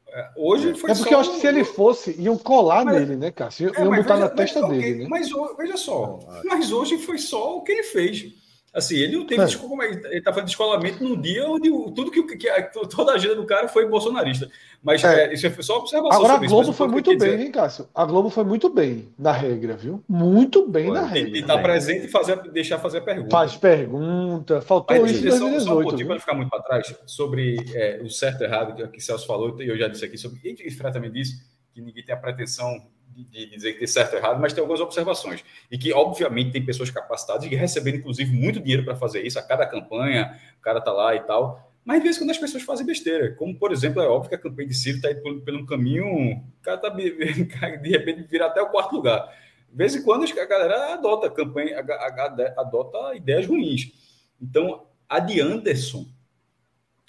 É, 0.06 0.30
hoje 0.36 0.70
é. 0.70 0.74
foi 0.76 0.92
É 0.92 0.94
porque 0.94 1.12
eu 1.12 1.18
acho 1.18 1.32
que 1.32 1.40
se 1.40 1.46
ele 1.48 1.64
fosse, 1.64 2.14
iam 2.20 2.38
colar 2.38 2.84
mas, 2.84 3.00
nele, 3.00 3.16
né, 3.16 3.32
Cássio? 3.32 3.72
Iam 3.74 3.94
é, 3.94 3.96
botar 3.96 4.14
veja, 4.14 4.28
na 4.28 4.28
testa 4.28 4.60
mas, 4.60 4.70
dele, 4.70 5.02
né? 5.02 5.06
Mas 5.08 5.28
veja 5.58 5.76
só, 5.76 6.20
mas 6.44 6.70
hoje 6.70 6.98
foi 6.98 7.18
só 7.18 7.58
o 7.58 7.62
que 7.62 7.72
ele 7.72 7.82
fez. 7.82 8.43
Assim, 8.74 8.96
ele 8.96 9.16
não 9.16 9.24
teve 9.24 9.40
é. 9.40 9.44
ele 9.44 10.18
está 10.18 10.32
fazendo 10.32 10.46
descolamento 10.46 11.04
num 11.04 11.20
dia 11.20 11.48
onde 11.48 11.70
tudo 11.94 12.10
que, 12.10 12.20
que, 12.24 12.36
que, 12.36 12.88
toda 12.88 13.12
a 13.12 13.14
agenda 13.14 13.36
do 13.36 13.46
cara 13.46 13.68
foi 13.68 13.86
bolsonarista. 13.88 14.50
Mas 14.82 15.04
é. 15.04 15.26
É, 15.26 15.32
isso 15.32 15.48
foi 15.52 15.62
só 15.62 15.78
observação. 15.78 16.18
Agora 16.18 16.34
a 16.34 16.46
Globo 16.48 16.72
foi 16.72 16.88
muito 16.88 17.16
bem, 17.16 17.42
hein, 17.42 17.52
Cássio? 17.52 17.88
A 17.94 18.04
Globo 18.04 18.30
foi 18.30 18.42
muito 18.42 18.68
bem 18.68 19.08
na 19.16 19.30
regra, 19.30 19.76
viu? 19.76 20.02
Muito 20.08 20.66
bem 20.66 20.90
na 20.90 21.02
regra. 21.02 21.38
E 21.38 21.42
tá 21.44 21.56
presente 21.56 22.06
e 22.06 22.08
fazer, 22.08 22.36
deixar 22.50 22.80
fazer 22.80 23.02
pergunta. 23.02 23.30
Faz 23.30 23.56
pergunta. 23.56 24.60
Faltou 24.60 25.00
Mas, 25.00 25.12
isso 25.12 25.24
em 25.24 25.28
2018. 25.28 25.64
Só, 25.64 26.02
um 26.02 26.06
para 26.08 26.20
ficar 26.20 26.34
muito 26.34 26.50
para 26.50 26.62
trás, 26.62 26.94
sobre 27.06 27.56
é, 27.74 28.00
o 28.02 28.10
certo 28.10 28.42
e 28.42 28.44
errado 28.44 28.74
que, 28.74 28.88
que 28.88 29.00
Celso 29.00 29.24
falou, 29.24 29.56
e 29.62 29.68
eu 29.68 29.78
já 29.78 29.86
disse 29.86 30.04
aqui 30.04 30.18
sobre. 30.18 30.40
E 30.44 30.70
Fred 30.72 30.92
também 30.92 31.12
disse 31.12 31.40
que 31.72 31.80
ninguém 31.80 32.04
tem 32.04 32.12
a 32.14 32.18
pretensão 32.18 32.76
de, 33.14 33.46
dizer 33.50 33.72
que 33.72 33.78
tem 33.78 33.86
certo 33.86 34.14
ou 34.14 34.18
errado, 34.18 34.40
mas 34.40 34.52
tem 34.52 34.60
algumas 34.60 34.80
observações. 34.80 35.44
E 35.70 35.78
que, 35.78 35.92
obviamente, 35.92 36.52
tem 36.52 36.64
pessoas 36.64 36.90
capacitadas 36.90 37.44
e 37.44 37.54
recebem, 37.54 37.96
inclusive, 37.96 38.32
muito 38.32 38.60
dinheiro 38.60 38.84
para 38.84 38.96
fazer 38.96 39.22
isso. 39.22 39.38
A 39.38 39.42
cada 39.42 39.66
campanha, 39.66 40.38
o 40.58 40.62
cara 40.62 40.80
tá 40.80 40.92
lá 40.92 41.14
e 41.14 41.20
tal. 41.20 41.72
Mas, 41.84 42.02
vezes, 42.02 42.18
quando 42.18 42.30
as 42.30 42.38
pessoas 42.38 42.62
fazem 42.62 42.86
besteira, 42.86 43.34
como, 43.34 43.58
por 43.58 43.70
exemplo, 43.70 44.02
é 44.02 44.06
óbvio 44.06 44.30
que 44.30 44.34
a 44.34 44.38
campanha 44.38 44.68
de 44.68 44.74
Ciro 44.74 44.96
está 44.96 45.10
indo 45.10 45.20
por 45.20 45.54
um 45.54 45.66
caminho, 45.66 46.04
o 46.04 46.62
cara 46.62 46.78
tá, 46.78 46.88
de 46.88 47.88
repente, 47.90 48.22
vira 48.22 48.46
até 48.46 48.60
o 48.62 48.70
quarto 48.70 48.94
lugar. 48.94 49.28
De 49.68 49.76
vez 49.76 49.94
em 49.94 50.02
quando, 50.02 50.24
a 50.24 50.46
galera 50.46 50.94
adota 50.94 51.30
campanha, 51.30 51.78
adota 52.56 53.14
ideias 53.14 53.46
ruins. 53.46 53.92
Então, 54.40 54.86
a 55.08 55.20
de 55.20 55.40
Anderson, 55.40 56.06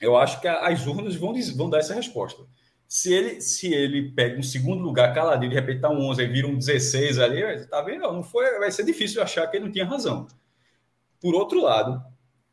eu 0.01 0.17
acho 0.17 0.41
que 0.41 0.47
as 0.47 0.85
urnas 0.85 1.15
vão, 1.15 1.33
vão 1.55 1.69
dar 1.69 1.79
essa 1.79 1.93
resposta. 1.93 2.43
Se 2.87 3.13
ele, 3.13 3.41
se 3.41 3.73
ele 3.73 4.11
pega 4.11 4.39
um 4.39 4.43
segundo 4.43 4.83
lugar 4.83 5.13
caladinho, 5.13 5.49
de 5.49 5.55
repente 5.55 5.81
tá 5.81 5.89
um 5.89 6.07
11 6.09 6.21
e 6.21 6.27
vira 6.27 6.47
um 6.47 6.57
16 6.57 7.19
ali, 7.19 7.67
tá 7.67 7.81
vendo? 7.81 8.01
Não 8.01 8.23
foi, 8.23 8.59
vai 8.59 8.71
ser 8.71 8.83
difícil 8.83 9.21
achar 9.21 9.47
que 9.47 9.57
ele 9.57 9.65
não 9.65 9.71
tinha 9.71 9.85
razão. 9.85 10.27
Por 11.19 11.33
outro 11.33 11.61
lado, 11.61 12.01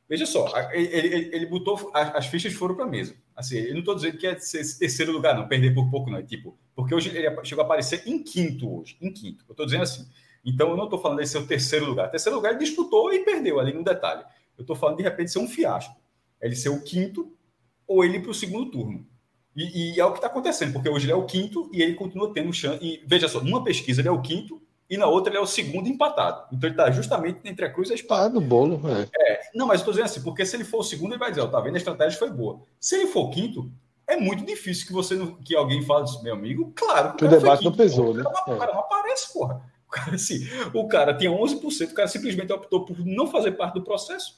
veja 0.09 0.25
só, 0.25 0.51
ele, 0.73 0.89
ele, 0.89 1.31
ele 1.37 1.47
botou, 1.47 1.91
as 1.95 2.27
fichas 2.27 2.53
foram 2.55 2.75
para 2.75 2.87
mesa. 2.87 3.15
Assim, 3.35 3.59
eu 3.59 3.73
não 3.73 3.81
estou 3.81 3.95
dizendo 3.95 4.19
que 4.19 4.27
é 4.27 4.33
esse 4.33 4.79
terceiro 4.79 5.13
lugar, 5.13 5.35
não, 5.35 5.49
perder 5.49 5.75
por 5.75 5.91
pouco, 5.91 6.11
não. 6.11 6.19
É 6.19 6.23
tipo, 6.23 6.59
porque 6.75 6.95
hoje 6.95 7.17
ele 7.17 7.29
chegou 7.45 7.63
a 7.63 7.65
aparecer 7.65 8.03
em 8.07 8.23
quinto 8.23 8.81
hoje, 8.81 8.97
em 9.01 9.13
quinto. 9.13 9.45
Eu 9.49 9.53
estou 9.53 9.67
dizendo 9.67 9.83
assim. 9.83 10.07
Então, 10.45 10.71
eu 10.71 10.77
não 10.77 10.85
estou 10.85 10.99
falando 10.99 11.21
de 11.21 11.29
ser 11.29 11.39
o 11.39 11.47
terceiro 11.47 11.87
lugar. 11.87 12.11
Terceiro 12.11 12.37
lugar 12.37 12.51
ele 12.51 12.59
disputou 12.59 13.13
e 13.13 13.25
perdeu 13.25 13.61
ali 13.61 13.73
no 13.73 13.85
detalhe. 13.85 14.25
Eu 14.57 14.63
estou 14.63 14.77
falando 14.77 14.99
de 14.99 15.03
repente 15.03 15.31
ser 15.31 15.39
um 15.39 15.49
fiasco. 15.49 15.95
Ele 16.41 16.57
ser 16.57 16.69
o 16.69 16.83
quinto 16.83 17.33
ou 17.87 18.05
ele 18.05 18.21
para 18.21 18.31
o 18.31 18.35
segundo 18.35 18.71
turno. 18.71 19.07
E, 19.55 19.95
e, 19.95 20.01
é 20.01 20.05
o 20.05 20.13
que 20.13 20.19
está 20.19 20.29
acontecendo, 20.29 20.73
porque 20.73 20.89
hoje 20.89 21.05
ele 21.05 21.13
é 21.13 21.17
o 21.17 21.27
quinto 21.27 21.71
e 21.73 21.83
ele 21.83 21.95
continua 21.95 22.33
tendo 22.33 22.53
chance. 22.53 22.79
E 22.83 23.03
veja 23.07 23.29
só, 23.29 23.41
numa 23.41 23.63
pesquisa 23.63 24.01
ele 24.01 24.09
é 24.09 24.13
o 24.13 24.23
quinto 24.23 24.63
e 24.89 24.97
na 24.97 25.07
outra 25.07 25.31
ele 25.31 25.39
é 25.39 25.43
o 25.43 25.47
segundo 25.47 25.89
empatado. 25.89 26.47
Então 26.53 26.69
ele 26.69 26.75
está 26.75 26.91
justamente 26.91 27.41
entre 27.45 27.65
a 27.65 27.71
cruz 27.71 27.91
e 27.91 27.93
a 27.93 27.95
espada. 27.95 28.27
Ah, 28.27 28.29
no 28.29 28.41
bolo, 28.41 28.81
é. 28.89 29.09
é 29.15 29.41
não, 29.55 29.67
mas 29.67 29.81
estou 29.81 29.93
dizendo 29.93 30.07
assim, 30.07 30.23
porque 30.23 30.47
se 30.47 30.57
ele 30.57 30.65
for 30.65 30.79
o 30.79 30.85
segundo, 30.85 31.13
ele 31.13 31.19
vai 31.19 31.31
dizer, 31.31 31.43
ó, 31.43 31.47
tá 31.47 31.61
vendo, 31.61 31.75
a 31.75 31.79
estratégia 31.79 32.19
foi 32.19 32.31
boa. 32.31 32.61
Se 32.81 32.97
ele 32.97 33.07
for 33.09 33.27
o 33.27 33.31
quinto, 33.31 33.71
é 34.07 34.17
muito 34.17 34.45
difícil 34.45 34.87
que 34.87 34.93
você 34.93 35.15
não, 35.15 35.35
que 35.35 35.55
alguém 35.55 35.83
fale 35.83 36.05
isso, 36.05 36.23
meu 36.23 36.35
amigo. 36.35 36.73
Claro, 36.75 37.15
que 37.15 37.25
o, 37.25 37.27
o 37.27 37.31
debate 37.31 37.65
não 37.65 37.73
pesou, 37.73 38.15
né? 38.15 38.23
O 38.23 38.57
cara, 38.57 38.73
é. 38.73 38.75
não 38.75 38.81
aparece, 38.81 39.33
porra. 39.33 39.63
O 39.87 39.91
cara, 39.91 40.15
assim, 40.15 40.49
o 40.73 40.89
cara 40.89 41.15
tinha 41.15 41.31
11%, 41.31 41.91
o 41.91 41.95
cara 41.95 42.09
simplesmente 42.09 42.51
optou 42.51 42.85
por 42.87 42.99
não 43.05 43.27
fazer 43.27 43.53
parte 43.53 43.75
do 43.75 43.83
processo 43.83 44.35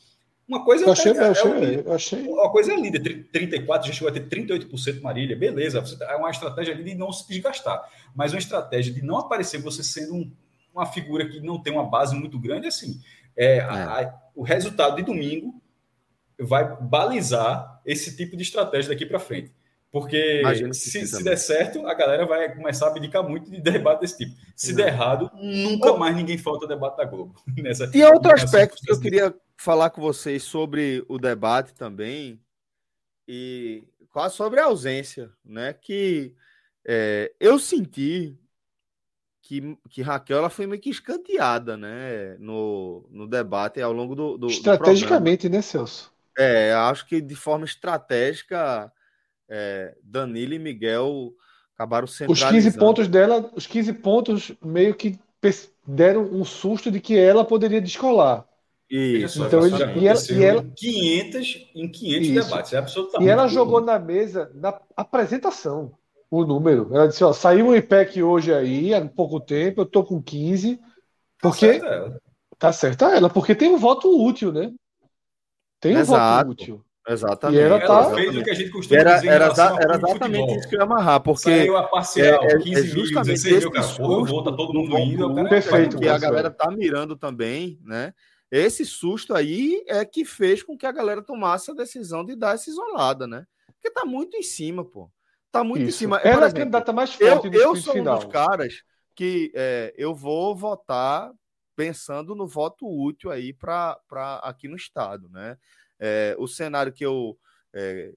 uma 0.47 0.63
coisa 0.63 0.85
eu 0.85 0.93
achei, 0.93 1.13
é, 1.13 1.17
eu 1.17 1.31
achei, 1.31 1.83
eu 1.87 1.93
achei. 1.93 2.29
Uma 2.29 2.51
coisa 2.51 2.73
é 2.73 2.77
linda, 2.77 3.01
34, 3.01 3.89
já 3.89 3.95
chegou 3.95 4.11
a 4.11 4.13
ter 4.13 4.29
38% 4.29 5.01
Marília, 5.01 5.35
beleza. 5.35 5.83
Tá, 5.99 6.13
é 6.13 6.17
uma 6.17 6.31
estratégia 6.31 6.75
de 6.75 6.95
não 6.95 7.11
se 7.13 7.27
desgastar. 7.27 7.83
Mas 8.15 8.33
uma 8.33 8.39
estratégia 8.39 8.93
de 8.93 9.03
não 9.03 9.17
aparecer 9.17 9.59
você 9.59 9.83
sendo 9.83 10.15
um, 10.15 10.31
uma 10.75 10.85
figura 10.85 11.27
que 11.27 11.41
não 11.41 11.63
tem 11.63 11.73
uma 11.73 11.89
base 11.89 12.15
muito 12.15 12.39
grande, 12.39 12.67
assim. 12.67 13.01
É, 13.35 13.57
é. 13.57 13.61
A, 13.61 14.01
a, 14.01 14.15
o 14.35 14.43
resultado 14.43 14.97
de 14.97 15.03
domingo 15.03 15.63
vai 16.39 16.77
balizar 16.79 17.81
esse 17.87 18.15
tipo 18.15 18.37
de 18.37 18.43
estratégia 18.43 18.91
daqui 18.91 19.07
para 19.07 19.19
frente. 19.19 19.51
Porque 19.95 20.43
se, 20.73 21.07
se 21.07 21.23
der 21.23 21.37
certo, 21.39 21.87
a 21.87 21.95
galera 21.95 22.27
vai 22.27 22.53
começar 22.53 22.87
a 22.87 22.89
abdicar 22.89 23.23
muito 23.23 23.49
de 23.49 23.61
debate 23.61 24.01
desse 24.01 24.19
tipo. 24.19 24.35
Se 24.57 24.71
não. 24.71 24.79
der 24.79 24.89
errado, 24.89 25.31
nunca 25.41 25.93
mais 25.97 26.17
ninguém 26.17 26.37
falta 26.37 26.67
debate 26.67 26.97
da 26.97 27.05
Globo. 27.05 27.41
Nessa, 27.57 27.89
e 27.95 28.03
outro 28.03 28.33
aspecto 28.33 28.83
que 28.83 28.91
eu 28.91 28.99
queria 28.99 29.33
falar 29.57 29.91
com 29.91 30.01
vocês 30.01 30.43
sobre 30.43 31.05
o 31.09 31.17
debate 31.17 31.75
também 31.75 32.41
e 33.29 33.85
quase 34.11 34.35
sobre 34.35 34.59
a 34.59 34.65
ausência, 34.65 35.31
né? 35.45 35.73
Que 35.73 36.35
é, 36.85 37.33
eu 37.39 37.57
senti 37.61 38.37
que, 39.43 39.79
que 39.89 40.03
Raquel 40.03 40.39
ela 40.39 40.51
foi 40.51 40.67
meio 40.67 40.83
que 40.83 40.91
escanteada, 40.91 41.77
né? 41.77 42.37
No, 42.41 43.07
no 43.13 43.29
debate 43.29 43.81
ao 43.81 43.93
longo 43.93 44.17
do, 44.17 44.37
do 44.39 44.49
estrategicamente, 44.49 45.49
do 45.49 45.55
né, 45.55 45.63
Celso? 45.63 46.13
É, 46.37 46.73
acho 46.73 47.07
que 47.07 47.21
de 47.21 47.37
forma 47.37 47.65
estratégica, 47.65 48.93
é, 49.49 49.95
Danilo 50.03 50.55
e 50.55 50.59
Miguel 50.59 51.33
acabaram 51.75 52.07
centralizando. 52.07 52.57
Os 52.59 52.65
15 52.65 52.79
pontos 52.79 53.09
dela, 53.09 53.51
os 53.55 53.67
15 53.67 53.93
pontos 53.95 54.53
meio 54.63 54.95
que 54.95 55.19
deram 55.87 56.23
um 56.23 56.45
susto 56.45 56.91
de 56.91 57.01
que 57.01 57.19
ela 57.19 57.45
poderia 57.45 57.81
descolar. 57.81 58.47
Isso, 58.89 59.45
então 59.45 59.67
ele, 59.67 59.77
e 60.01 60.07
ela, 60.07 60.21
e 60.31 60.45
ela, 60.45 60.65
500, 60.77 61.71
em 61.75 61.89
500 61.89 62.29
isso. 62.29 62.45
debates, 62.45 62.73
é 62.73 62.79
absolutamente. 62.79 63.29
E 63.29 63.31
ela 63.31 63.49
jogou 63.49 63.81
na 63.81 63.99
mesa 63.99 64.51
na 64.55 64.79
apresentação 64.97 65.93
o 66.31 66.45
número. 66.45 66.89
Ela 66.93 67.09
disse: 67.09 67.25
ó, 67.25 67.33
saiu 67.33 67.69
um 67.69 67.75
IPEC 67.75 68.23
hoje 68.23 68.53
aí, 68.53 68.95
há 68.95 69.05
pouco 69.07 69.41
tempo, 69.41 69.81
eu 69.81 69.87
tô 69.87 70.05
com 70.05 70.23
15. 70.23 70.81
Porque. 71.41 71.67
Tá 71.67 71.73
certa 71.73 71.87
ela. 71.87 72.21
Tá 72.59 72.73
certa 72.73 73.17
ela, 73.17 73.31
porque 73.31 73.55
tem 73.55 73.69
um 73.69 73.79
voto 73.79 74.09
útil, 74.25 74.53
né? 74.53 74.73
Tem 75.81 75.97
um 75.97 76.01
Exato. 76.01 76.49
voto 76.49 76.53
útil. 76.53 76.85
Exatamente. 77.07 77.61
E 77.61 77.63
ela, 77.63 77.79
tá... 77.81 77.87
ela 77.87 78.15
fez 78.15 78.37
o 78.37 78.43
que 78.43 78.51
a 78.51 78.55
gente 78.55 78.71
costuma 78.71 79.01
era, 79.01 79.15
dizer 79.17 79.29
era, 79.29 79.45
era 79.45 79.97
exatamente 79.97 80.57
isso 80.57 80.69
que 80.69 80.75
eu 80.75 80.81
ia 80.81 80.85
amarrar, 80.85 81.21
porque 81.21 81.43
Saiu 81.43 81.77
a 81.77 81.83
parcial, 81.83 82.43
é, 82.45 82.59
15 82.59 82.73
é 82.73 82.83
justamente 82.83 83.27
mil, 83.27 83.35
16 83.35 83.59
mil, 83.59 83.71
cara, 83.71 83.87
tá 84.45 84.57
todo 84.57 84.73
mundo 84.73 84.99
indo. 84.99 85.35
Cara, 85.35 85.49
perfeito. 85.49 85.99
Que 85.99 86.09
a 86.09 86.19
galera 86.19 86.51
tá 86.51 86.71
mirando 86.71 87.17
também, 87.17 87.79
né? 87.83 88.15
Esse 88.51 88.87
susto 88.87 89.35
aí 89.35 89.83
é 89.87 90.05
que 90.05 90.25
fez 90.25 90.63
com 90.63 90.79
que 90.79 90.87
a 90.87 90.93
galera 90.93 91.21
tomasse 91.21 91.71
a 91.71 91.75
decisão 91.75 92.25
de 92.25 92.37
dar 92.37 92.55
essa 92.55 92.71
isolada, 92.71 93.27
né? 93.27 93.45
Porque 93.67 93.91
tá 93.91 94.07
muito 94.07 94.37
em 94.37 94.43
cima, 94.43 94.85
pô. 94.85 95.11
Tá 95.51 95.63
muito 95.63 95.83
Isso. 95.83 95.89
em 95.89 95.99
cima. 95.99 96.19
Ela 96.19 96.47
é 96.47 96.49
a 96.49 96.53
candidata 96.53 96.93
mais 96.93 97.13
forte 97.13 97.49
eu, 97.49 97.53
eu 97.53 97.77
sou 97.77 97.95
final. 97.95 98.17
um 98.17 98.19
dos 98.21 98.33
caras 98.33 98.83
que 99.15 99.53
é, 99.55 99.95
eu 99.97 100.15
vou 100.15 100.55
votar 100.55 101.33
pensando 101.77 102.35
no 102.35 102.47
voto 102.47 102.87
útil 102.87 103.31
aí 103.31 103.53
para 103.53 103.99
aqui 104.43 104.69
no 104.69 104.77
estado, 104.77 105.29
né? 105.29 105.57
É, 105.99 106.35
o 106.39 106.47
cenário 106.47 106.93
que 106.93 107.05
eu 107.05 107.39
é, 107.73 108.13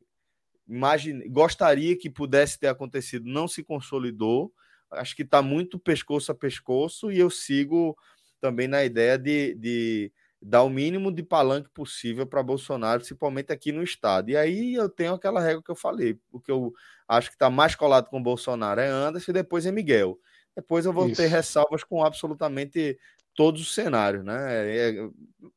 imagine, 0.68 1.28
gostaria 1.30 1.98
que 1.98 2.10
pudesse 2.10 2.60
ter 2.60 2.68
acontecido 2.68 3.30
não 3.30 3.48
se 3.48 3.64
consolidou. 3.64 4.52
Acho 4.92 5.16
que 5.16 5.24
está 5.24 5.42
muito 5.42 5.80
pescoço 5.80 6.32
a 6.32 6.36
pescoço 6.36 7.12
e 7.12 7.20
eu 7.20 7.30
sigo 7.30 7.98
também 8.40 8.68
na 8.68 8.84
ideia 8.84 9.18
de, 9.18 9.56
de 9.56 10.12
dar 10.42 10.64
o 10.64 10.70
mínimo 10.70 11.12
de 11.12 11.24
palanque 11.24 11.70
possível 11.70 12.26
para 12.26 12.44
Bolsonaro, 12.44 13.00
principalmente 13.00 13.52
aqui 13.52 13.72
no 13.72 13.84
estado. 13.84 14.30
E 14.30 14.38
aí 14.38 14.76
eu 14.76 14.88
tenho 14.88 15.14
aquela 15.14 15.42
regra 15.42 15.64
que 15.64 15.72
eu 15.72 15.76
falei, 15.76 16.20
o 16.32 16.40
que 16.40 16.52
eu 16.52 16.74
acho 17.08 17.30
que 17.30 17.36
está 17.36 17.50
mais 17.50 17.76
colado 17.76 18.10
com 18.10 18.22
Bolsonaro 18.22 18.80
é 18.80 18.88
Anderson 18.88 19.32
e 19.32 19.34
depois 19.34 19.66
é 19.66 19.72
Miguel. 19.72 20.20
Depois 20.56 20.86
eu 20.86 20.94
vou 20.94 21.08
Isso. 21.08 21.22
ter 21.22 21.28
ressalvas 21.28 21.84
com 21.84 22.04
absolutamente 22.04 22.98
todos 23.38 23.62
os 23.62 23.74
cenários, 23.74 24.26
né? 24.26 24.68
É, 24.68 24.90
é, 24.90 25.10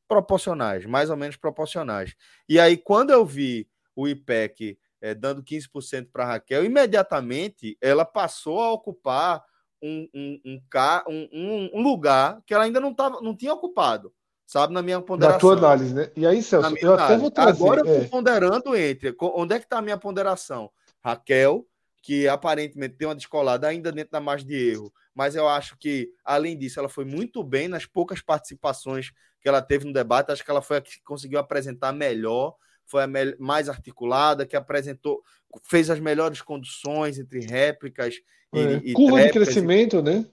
proporcionais, 0.07 0.85
mais 0.85 1.09
ou 1.09 1.17
menos 1.17 1.37
proporcionais. 1.37 2.15
E 2.47 2.61
aí, 2.61 2.77
quando 2.77 3.11
eu 3.11 3.25
vi 3.25 3.67
o 3.97 4.07
IPEC 4.07 4.79
é, 5.01 5.15
dando 5.15 5.43
15% 5.43 6.09
para 6.13 6.27
Raquel, 6.27 6.65
imediatamente 6.65 7.79
ela 7.81 8.05
passou 8.05 8.61
a 8.61 8.71
ocupar 8.71 9.43
um, 9.83 10.07
um, 10.15 10.61
um, 11.09 11.71
um, 11.73 11.83
lugar 11.83 12.43
que 12.45 12.53
ela 12.53 12.65
ainda 12.65 12.81
não, 12.81 12.93
tava, 12.93 13.19
não 13.23 13.35
tinha 13.35 13.55
ocupado, 13.55 14.13
sabe, 14.47 14.75
na 14.75 14.83
minha 14.83 15.01
ponderação. 15.01 15.37
Na 15.37 15.41
tua 15.41 15.57
análise, 15.57 15.95
né? 15.95 16.11
E 16.15 16.27
aí, 16.27 16.43
Celso, 16.43 16.77
eu 16.77 16.93
análise. 16.93 17.15
até 17.15 17.17
vou 17.17 17.31
trazer... 17.31 17.63
Agora 17.63 17.81
eu 17.81 17.87
estou 17.87 18.05
é. 18.05 18.09
ponderando 18.09 18.77
entre... 18.77 19.17
Onde 19.19 19.55
é 19.55 19.59
que 19.59 19.65
está 19.65 19.79
a 19.79 19.83
minha 19.83 19.97
ponderação? 19.97 20.71
Raquel, 21.03 21.65
que 22.03 22.27
aparentemente 22.27 22.97
tem 22.97 23.07
uma 23.07 23.15
descolada 23.15 23.69
ainda 23.69 23.93
dentro 23.93 24.13
da 24.13 24.21
margem 24.21 24.47
de 24.47 24.55
erro, 24.55 24.93
mas 25.15 25.35
eu 25.35 25.47
acho 25.49 25.77
que, 25.77 26.11
além 26.25 26.57
disso, 26.57 26.79
ela 26.79 26.89
foi 26.89 27.05
muito 27.05 27.43
bem 27.43 27.69
nas 27.69 27.85
poucas 27.85 28.21
participações 28.23 29.11
que 29.41 29.49
ela 29.49 29.61
teve 29.61 29.85
no 29.85 29.93
debate. 29.93 30.33
Acho 30.33 30.45
que 30.45 30.51
ela 30.51 30.63
foi 30.63 30.79
a 30.79 30.81
que 30.81 31.03
conseguiu 31.03 31.39
apresentar 31.39 31.93
melhor, 31.93 32.55
foi 32.87 33.05
a 33.05 33.09
mais 33.39 33.69
articulada, 33.69 34.47
que 34.47 34.57
apresentou, 34.57 35.23
fez 35.63 35.91
as 35.91 36.01
melhores 36.01 36.41
conduções 36.41 37.19
entre 37.19 37.41
réplicas 37.41 38.17
é. 38.53 38.81
e, 38.83 38.93
curva 38.93 39.23
de 39.23 39.31
crescimento, 39.31 39.99
e, 39.99 40.03
né? 40.03 40.27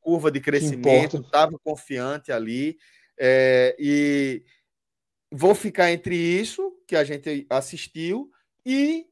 Curva 0.00 0.30
de 0.30 0.40
crescimento, 0.40 1.18
estava 1.18 1.58
confiante 1.62 2.32
ali. 2.32 2.76
É, 3.16 3.76
e 3.78 4.42
vou 5.30 5.54
ficar 5.54 5.92
entre 5.92 6.16
isso 6.16 6.72
que 6.86 6.96
a 6.96 7.04
gente 7.04 7.46
assistiu 7.48 8.30
e 8.66 9.06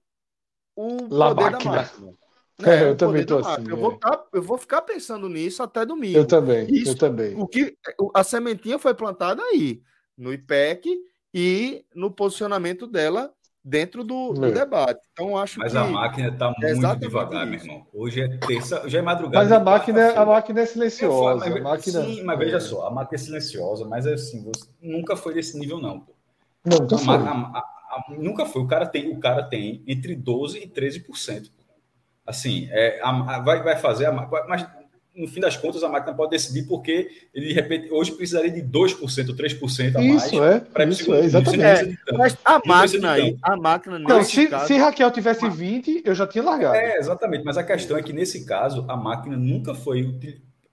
o 0.76 1.06
La 1.14 1.28
poder 1.34 1.50
máquina. 1.50 1.70
da 1.70 1.82
máquina. 1.82 2.20
É, 2.62 2.82
eu 2.82 2.94
também 2.94 3.24
tô 3.24 3.38
assim. 3.38 3.64
Eu, 3.70 3.76
vou 3.78 3.92
ficar, 3.92 4.24
eu 4.34 4.42
vou 4.42 4.58
ficar 4.58 4.82
pensando 4.82 5.30
nisso 5.30 5.62
até 5.62 5.86
domingo. 5.86 6.18
Eu 6.18 6.26
também, 6.26 6.66
Isso, 6.70 6.90
eu 6.90 6.98
também. 6.98 7.34
O 7.34 7.46
que, 7.46 7.74
a 8.14 8.22
sementinha 8.22 8.78
foi 8.78 8.92
plantada 8.92 9.42
aí, 9.42 9.80
no 10.14 10.30
IPEC 10.30 10.94
e 11.32 11.86
no 11.94 12.10
posicionamento 12.10 12.86
dela 12.86 13.32
dentro 13.64 14.02
do, 14.02 14.32
do 14.32 14.52
debate. 14.52 15.00
Então, 15.12 15.36
acho 15.36 15.58
Mas 15.58 15.72
que. 15.72 15.78
Mas 15.78 15.88
a 15.88 15.90
máquina 15.90 16.28
está 16.28 16.54
é 16.62 16.74
muito 16.74 16.96
devagar, 16.98 17.42
isso. 17.42 17.66
meu 17.66 17.74
irmão. 17.74 17.86
Hoje 17.92 18.20
é 18.20 18.28
terça, 18.38 18.88
já 18.88 18.98
é 18.98 19.02
madrugada. 19.02 19.44
Mas 19.44 19.52
a 19.52 19.60
máquina, 19.60 20.00
é, 20.00 20.16
a 20.16 20.26
máquina 20.26 20.60
é 20.60 20.66
silenciosa. 20.66 21.46
mas, 21.46 21.56
a 21.56 21.60
máquina... 21.60 22.02
Sim, 22.04 22.22
mas 22.24 22.38
veja 22.38 22.60
só, 22.60 22.86
a 22.86 22.90
máquina 22.90 23.16
é 23.16 23.24
silenciosa, 23.24 23.84
mas 23.84 24.06
assim, 24.06 24.44
você 24.44 24.66
nunca 24.80 25.16
foi 25.16 25.34
desse 25.34 25.58
nível, 25.58 25.78
não. 25.78 26.00
Pô. 26.00 26.14
Não. 26.64 27.10
A, 27.10 27.14
a, 27.14 27.58
a, 27.58 27.79
nunca 28.08 28.46
foi. 28.46 28.62
O 28.62 28.66
cara 28.66 28.86
tem, 28.86 29.08
o 29.10 29.18
cara 29.18 29.42
tem 29.42 29.82
entre 29.86 30.16
12% 30.16 30.62
e 30.62 30.68
13% 30.68 31.50
assim, 32.30 32.68
é, 32.70 33.00
a, 33.02 33.36
a, 33.36 33.38
vai, 33.40 33.62
vai 33.62 33.76
fazer, 33.76 34.06
a, 34.06 34.12
mas 34.48 34.66
no 35.14 35.26
fim 35.26 35.40
das 35.40 35.56
contas 35.56 35.82
a 35.82 35.88
máquina 35.88 36.16
pode 36.16 36.30
decidir 36.30 36.66
porque 36.66 37.10
ele 37.34 37.48
de 37.48 37.52
repente 37.52 37.90
hoje 37.90 38.12
precisaria 38.12 38.50
de 38.50 38.62
2%, 38.62 39.00
3% 39.00 39.96
a 39.96 40.00
mais. 40.00 40.24
Isso 40.24 40.42
é, 40.42 40.60
para 40.60 40.84
isso 40.84 41.12
é, 41.12 41.20
exatamente. 41.24 41.98
É, 42.08 42.16
mas 42.16 42.36
a 42.44 42.60
máquina 42.64 43.12
aí, 43.12 43.36
a 43.42 43.56
máquina 43.56 43.98
não, 43.98 44.22
se, 44.22 44.46
caso, 44.46 44.66
se 44.68 44.76
Raquel 44.76 45.10
tivesse 45.10 45.48
20, 45.48 46.02
eu 46.04 46.14
já 46.14 46.26
tinha 46.26 46.44
largado. 46.44 46.76
É, 46.76 46.96
exatamente, 46.96 47.44
mas 47.44 47.58
a 47.58 47.64
questão 47.64 47.98
é 47.98 48.02
que 48.02 48.12
nesse 48.12 48.46
caso 48.46 48.84
a 48.88 48.96
máquina 48.96 49.36
nunca 49.36 49.74
foi 49.74 50.14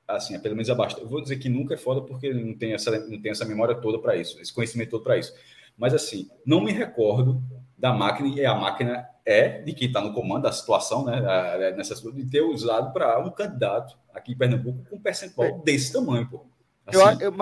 assim, 0.08 0.36
é 0.36 0.40
pelo 0.40 0.56
menos 0.56 0.70
abaixo. 0.70 0.98
Eu 1.00 1.08
vou 1.08 1.22
dizer 1.22 1.38
que 1.38 1.50
nunca 1.50 1.74
é 1.74 1.78
foda 1.78 2.02
porque 2.02 2.32
não 2.34 2.54
tem 2.54 2.74
essa 2.74 2.92
não 3.08 3.20
tem 3.20 3.32
essa 3.32 3.44
memória 3.44 3.76
toda 3.76 4.00
para 4.00 4.16
isso, 4.16 4.40
esse 4.40 4.54
conhecimento 4.54 4.92
todo 4.92 5.04
para 5.04 5.18
isso. 5.18 5.34
Mas 5.78 5.94
assim, 5.94 6.30
não 6.46 6.62
me 6.62 6.72
recordo 6.72 7.42
da 7.78 7.94
máquina 7.94 8.30
e 8.30 8.46
a 8.46 8.56
máquina 8.56 9.08
é 9.24 9.62
de 9.62 9.74
quem 9.74 9.88
está 9.88 10.02
no 10.02 10.14
comando 10.14 10.44
da 10.44 10.52
situação, 10.52 11.06
né, 11.06 11.74
nessa 11.76 11.96
de 12.12 12.26
ter 12.26 12.42
usado 12.42 12.92
para 12.94 13.20
um 13.20 13.30
candidato 13.30 13.98
aqui 14.14 14.32
em 14.32 14.38
Pernambuco 14.38 14.86
com 14.90 14.96
um 14.96 15.02
percentual 15.02 15.48
é. 15.48 15.62
desse 15.64 15.94
tamanho, 15.94 16.28
pô. 16.30 16.46
Assim, 16.86 17.24
eu, 17.24 17.32
eu, 17.32 17.36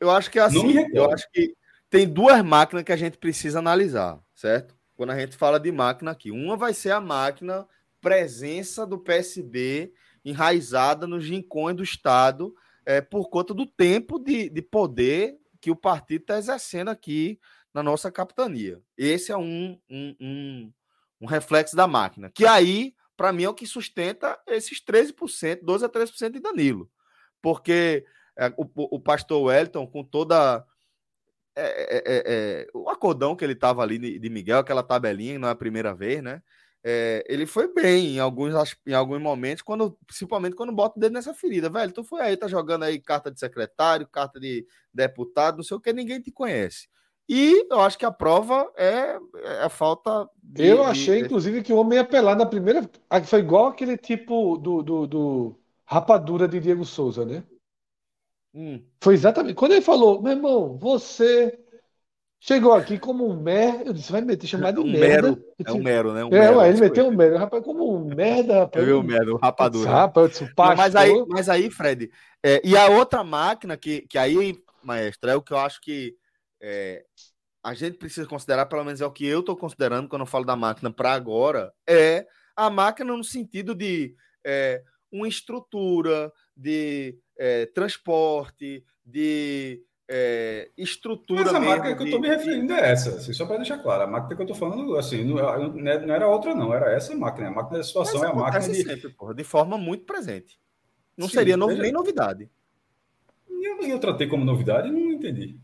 eu 0.00 0.10
acho 0.10 0.30
que 0.30 0.38
é 0.38 0.42
assim, 0.42 0.86
eu 0.94 1.10
acho 1.10 1.28
que 1.32 1.54
tem 1.90 2.08
duas 2.08 2.42
máquinas 2.42 2.84
que 2.84 2.92
a 2.92 2.96
gente 2.96 3.18
precisa 3.18 3.58
analisar, 3.58 4.18
certo? 4.34 4.74
Quando 4.96 5.10
a 5.10 5.18
gente 5.18 5.36
fala 5.36 5.58
de 5.58 5.72
máquina 5.72 6.12
aqui, 6.12 6.30
uma 6.30 6.56
vai 6.56 6.72
ser 6.72 6.92
a 6.92 7.00
máquina 7.00 7.66
presença 8.00 8.86
do 8.86 8.98
PSB 8.98 9.92
enraizada 10.24 11.06
nos 11.06 11.28
rincões 11.28 11.76
do 11.76 11.82
Estado 11.82 12.54
é, 12.86 13.00
por 13.00 13.28
conta 13.28 13.52
do 13.52 13.66
tempo 13.66 14.18
de, 14.18 14.48
de 14.48 14.62
poder 14.62 15.36
que 15.60 15.70
o 15.70 15.76
partido 15.76 16.22
está 16.22 16.38
exercendo 16.38 16.88
aqui 16.88 17.38
na 17.74 17.82
nossa 17.82 18.10
capitania. 18.10 18.80
Esse 18.96 19.32
é 19.32 19.36
um, 19.36 19.78
um, 19.88 20.16
um 20.20 20.72
um 21.22 21.26
reflexo 21.26 21.76
da 21.76 21.86
máquina. 21.86 22.30
Que 22.34 22.44
aí, 22.44 22.94
para 23.16 23.32
mim, 23.32 23.44
é 23.44 23.48
o 23.48 23.54
que 23.54 23.64
sustenta 23.64 24.36
esses 24.48 24.84
13%, 24.84 25.62
12% 25.62 25.84
a 25.84 25.88
13% 25.88 26.32
de 26.32 26.40
Danilo. 26.40 26.90
Porque 27.40 28.04
é, 28.36 28.52
o, 28.56 28.66
o, 28.74 29.00
pastor 29.00 29.40
Wellington, 29.44 29.86
com 29.86 30.02
toda. 30.02 30.66
É, 31.54 32.02
é, 32.26 32.66
o 32.74 32.88
acordão 32.88 33.36
que 33.36 33.44
ele 33.44 33.52
estava 33.52 33.82
ali 33.82 33.98
de, 33.98 34.18
de, 34.18 34.30
Miguel, 34.30 34.58
aquela 34.58 34.82
tabelinha, 34.82 35.38
não 35.38 35.48
é 35.48 35.52
a 35.52 35.56
primeira 35.56 35.94
vez, 35.94 36.22
né? 36.22 36.42
Ele 37.28 37.46
foi 37.46 37.72
bem 37.72 38.16
em 38.16 38.18
alguns, 38.18 38.52
em 38.84 38.94
alguns 38.94 39.20
momentos, 39.20 39.62
quando, 39.62 39.96
principalmente 40.04 40.56
quando 40.56 40.72
bota 40.72 40.98
o 40.98 41.00
dedo 41.00 41.12
nessa 41.12 41.32
ferida. 41.32 41.70
Velho, 41.70 41.92
tu 41.92 42.02
foi 42.02 42.20
aí, 42.22 42.36
tá 42.36 42.48
jogando 42.48 42.82
aí 42.82 42.98
carta 42.98 43.30
de 43.30 43.38
secretário, 43.38 44.08
carta 44.08 44.40
de 44.40 44.66
deputado, 44.92 45.58
não 45.58 45.62
sei 45.62 45.76
o 45.76 45.80
que, 45.80 45.92
ninguém 45.92 46.20
te 46.20 46.32
conhece. 46.32 46.88
E 47.28 47.66
eu 47.70 47.80
acho 47.80 47.96
que 47.96 48.04
a 48.04 48.10
prova 48.10 48.70
é, 48.76 49.16
é 49.36 49.62
a 49.62 49.68
falta. 49.68 50.28
De, 50.42 50.66
eu 50.66 50.82
achei, 50.84 51.20
de... 51.20 51.24
inclusive, 51.26 51.62
que 51.62 51.72
o 51.72 51.76
homem 51.76 51.96
ia 51.96 52.02
apelar 52.02 52.36
na 52.36 52.46
primeira. 52.46 52.88
Foi 53.24 53.38
igual 53.38 53.68
aquele 53.68 53.96
tipo 53.96 54.56
do, 54.58 54.82
do, 54.82 55.06
do 55.06 55.56
rapadura 55.84 56.48
de 56.48 56.60
Diego 56.60 56.84
Souza, 56.84 57.24
né? 57.24 57.42
Hum. 58.54 58.82
Foi 59.00 59.14
exatamente. 59.14 59.54
Quando 59.54 59.72
ele 59.72 59.80
falou, 59.80 60.20
meu 60.20 60.32
irmão, 60.32 60.76
você 60.76 61.58
chegou 62.38 62.72
aqui 62.72 62.98
como 62.98 63.26
um 63.26 63.40
merda. 63.40 63.84
Eu 63.84 63.92
disse, 63.92 64.12
vai 64.12 64.20
meter 64.20 64.46
chamar 64.46 64.72
de 64.72 64.80
um 64.80 64.84
merda. 64.84 65.30
Mero, 65.30 65.44
é 65.64 65.72
um 65.72 65.82
mero, 65.82 66.12
né? 66.12 66.24
Um 66.24 66.28
é, 66.28 66.40
mero, 66.40 66.58
ué, 66.58 66.68
ele 66.68 66.80
meteu 66.80 67.06
um 67.06 67.16
mero. 67.16 67.38
Rapaz, 67.38 67.64
como 67.64 67.96
um 67.96 68.04
merda, 68.04 68.60
rapaz. 68.60 68.86
Eu 68.86 68.86
vi 68.86 68.92
o 69.00 69.02
mero, 69.02 69.38
rapadura. 69.42 69.90
Rapaz, 69.90 70.24
eu 70.24 70.28
disse, 70.28 70.54
Não, 70.58 70.76
mas, 70.76 70.96
aí, 70.96 71.24
mas 71.28 71.48
aí, 71.48 71.70
Fred, 71.70 72.10
é, 72.42 72.60
e 72.64 72.76
a 72.76 72.88
outra 72.88 73.22
máquina 73.22 73.76
que, 73.76 74.02
que 74.02 74.18
aí, 74.18 74.58
maestro, 74.82 75.30
é 75.30 75.36
o 75.36 75.40
que 75.40 75.52
eu 75.52 75.58
acho 75.58 75.80
que 75.80 76.14
é, 76.62 77.04
a 77.62 77.74
gente 77.74 77.98
precisa 77.98 78.26
considerar, 78.26 78.66
pelo 78.66 78.84
menos 78.84 79.00
é 79.00 79.06
o 79.06 79.10
que 79.10 79.26
eu 79.26 79.40
estou 79.40 79.56
considerando 79.56 80.08
quando 80.08 80.22
eu 80.22 80.26
falo 80.26 80.44
da 80.44 80.56
máquina 80.56 80.90
para 80.92 81.12
agora, 81.12 81.72
é 81.88 82.26
a 82.56 82.70
máquina 82.70 83.16
no 83.16 83.24
sentido 83.24 83.74
de 83.74 84.14
é, 84.44 84.82
uma 85.10 85.28
estrutura, 85.28 86.32
de 86.56 87.18
é, 87.38 87.66
transporte, 87.66 88.84
de 89.04 89.82
é, 90.08 90.70
estrutura. 90.76 91.44
Mas 91.44 91.54
a 91.54 91.60
máquina 91.60 91.96
que 91.96 92.02
eu 92.02 92.06
estou 92.06 92.20
me 92.20 92.28
referindo 92.28 92.72
é 92.72 92.90
essa, 92.90 93.10
assim, 93.10 93.32
só 93.32 93.46
para 93.46 93.56
deixar 93.56 93.78
claro. 93.78 94.02
A 94.02 94.06
máquina 94.06 94.34
que 94.34 94.42
eu 94.42 94.46
estou 94.46 94.56
falando, 94.56 94.96
assim, 94.96 95.24
não, 95.24 95.36
não, 95.70 96.14
era 96.14 96.28
outra, 96.28 96.54
não, 96.54 96.74
era 96.74 96.92
essa 96.92 97.14
máquina. 97.14 97.48
A 97.48 97.52
máquina 97.52 97.78
da 97.78 97.84
situação 97.84 98.20
Mas 98.20 98.28
é 98.28 98.32
a 98.32 98.34
máquina. 98.34 98.68
De... 98.68 98.82
Sempre, 98.82 99.08
porra, 99.10 99.34
de 99.34 99.44
forma 99.44 99.78
muito 99.78 100.04
presente. 100.04 100.58
Não 101.16 101.28
Sim, 101.28 101.34
seria 101.34 101.56
no, 101.56 101.68
nem 101.68 101.92
novidade. 101.92 102.50
Eu, 103.48 103.80
eu 103.82 103.98
tratei 103.98 104.26
como 104.26 104.44
novidade 104.44 104.88
e 104.88 104.90
não 104.90 105.12
entendi. 105.12 105.58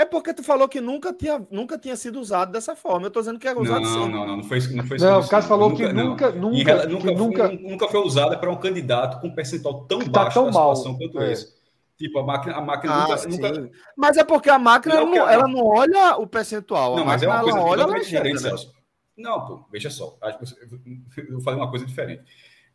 É 0.00 0.04
porque 0.06 0.32
tu 0.32 0.42
falou 0.42 0.66
que 0.66 0.80
nunca 0.80 1.12
tinha, 1.12 1.46
nunca 1.50 1.76
tinha 1.76 1.94
sido 1.94 2.18
usado 2.18 2.50
dessa 2.50 2.74
forma. 2.74 3.04
Eu 3.04 3.10
tô 3.10 3.20
dizendo 3.20 3.38
que 3.38 3.46
é 3.46 3.52
usado 3.52 3.82
não, 3.82 4.08
Não, 4.08 4.26
não, 4.26 4.36
não 4.38 4.42
foi 4.42 4.56
isso. 4.56 4.74
Não, 4.74 4.82
foi 4.82 4.96
não 4.96 5.20
o 5.20 5.28
Cássio 5.28 5.46
falou 5.46 5.68
nunca, 5.68 5.86
que 5.86 5.92
nunca, 5.92 6.30
não. 6.30 6.50
nunca, 6.50 6.86
nunca, 6.86 7.12
nunca, 7.12 7.48
nunca 7.50 7.88
foi 7.88 8.00
usada 8.00 8.38
para 8.38 8.50
um 8.50 8.56
candidato 8.56 9.20
com 9.20 9.26
um 9.26 9.34
percentual 9.34 9.84
tão 9.84 9.98
tá 9.98 10.22
baixo 10.22 10.40
tão 10.40 10.46
da 10.46 10.52
mal. 10.52 10.74
situação 10.74 10.96
quanto 10.96 11.20
é. 11.20 11.32
esse. 11.32 11.54
Tipo, 11.98 12.18
a 12.18 12.24
máquina, 12.24 12.54
a 12.54 12.62
máquina 12.62 12.94
ah, 12.94 13.08
nunca, 13.28 13.52
nunca, 13.52 13.70
Mas 13.94 14.16
é 14.16 14.24
porque 14.24 14.48
a 14.48 14.58
máquina 14.58 14.94
não, 14.94 15.10
não, 15.10 15.28
ela 15.28 15.46
não 15.46 15.66
olha 15.66 16.16
o 16.16 16.26
percentual. 16.26 16.96
Não, 16.96 17.04
mas 17.04 17.22
é 17.22 17.28
uma 17.28 17.42
coisa 17.42 17.60
olha 17.60 18.00
diferente, 18.00 18.42
né? 18.42 18.52
Não, 19.18 19.46
pô, 19.46 19.66
veja 19.70 19.90
só. 19.90 20.16
Eu 21.28 21.42
falei 21.42 21.60
uma 21.60 21.68
coisa 21.68 21.84
diferente. 21.84 22.22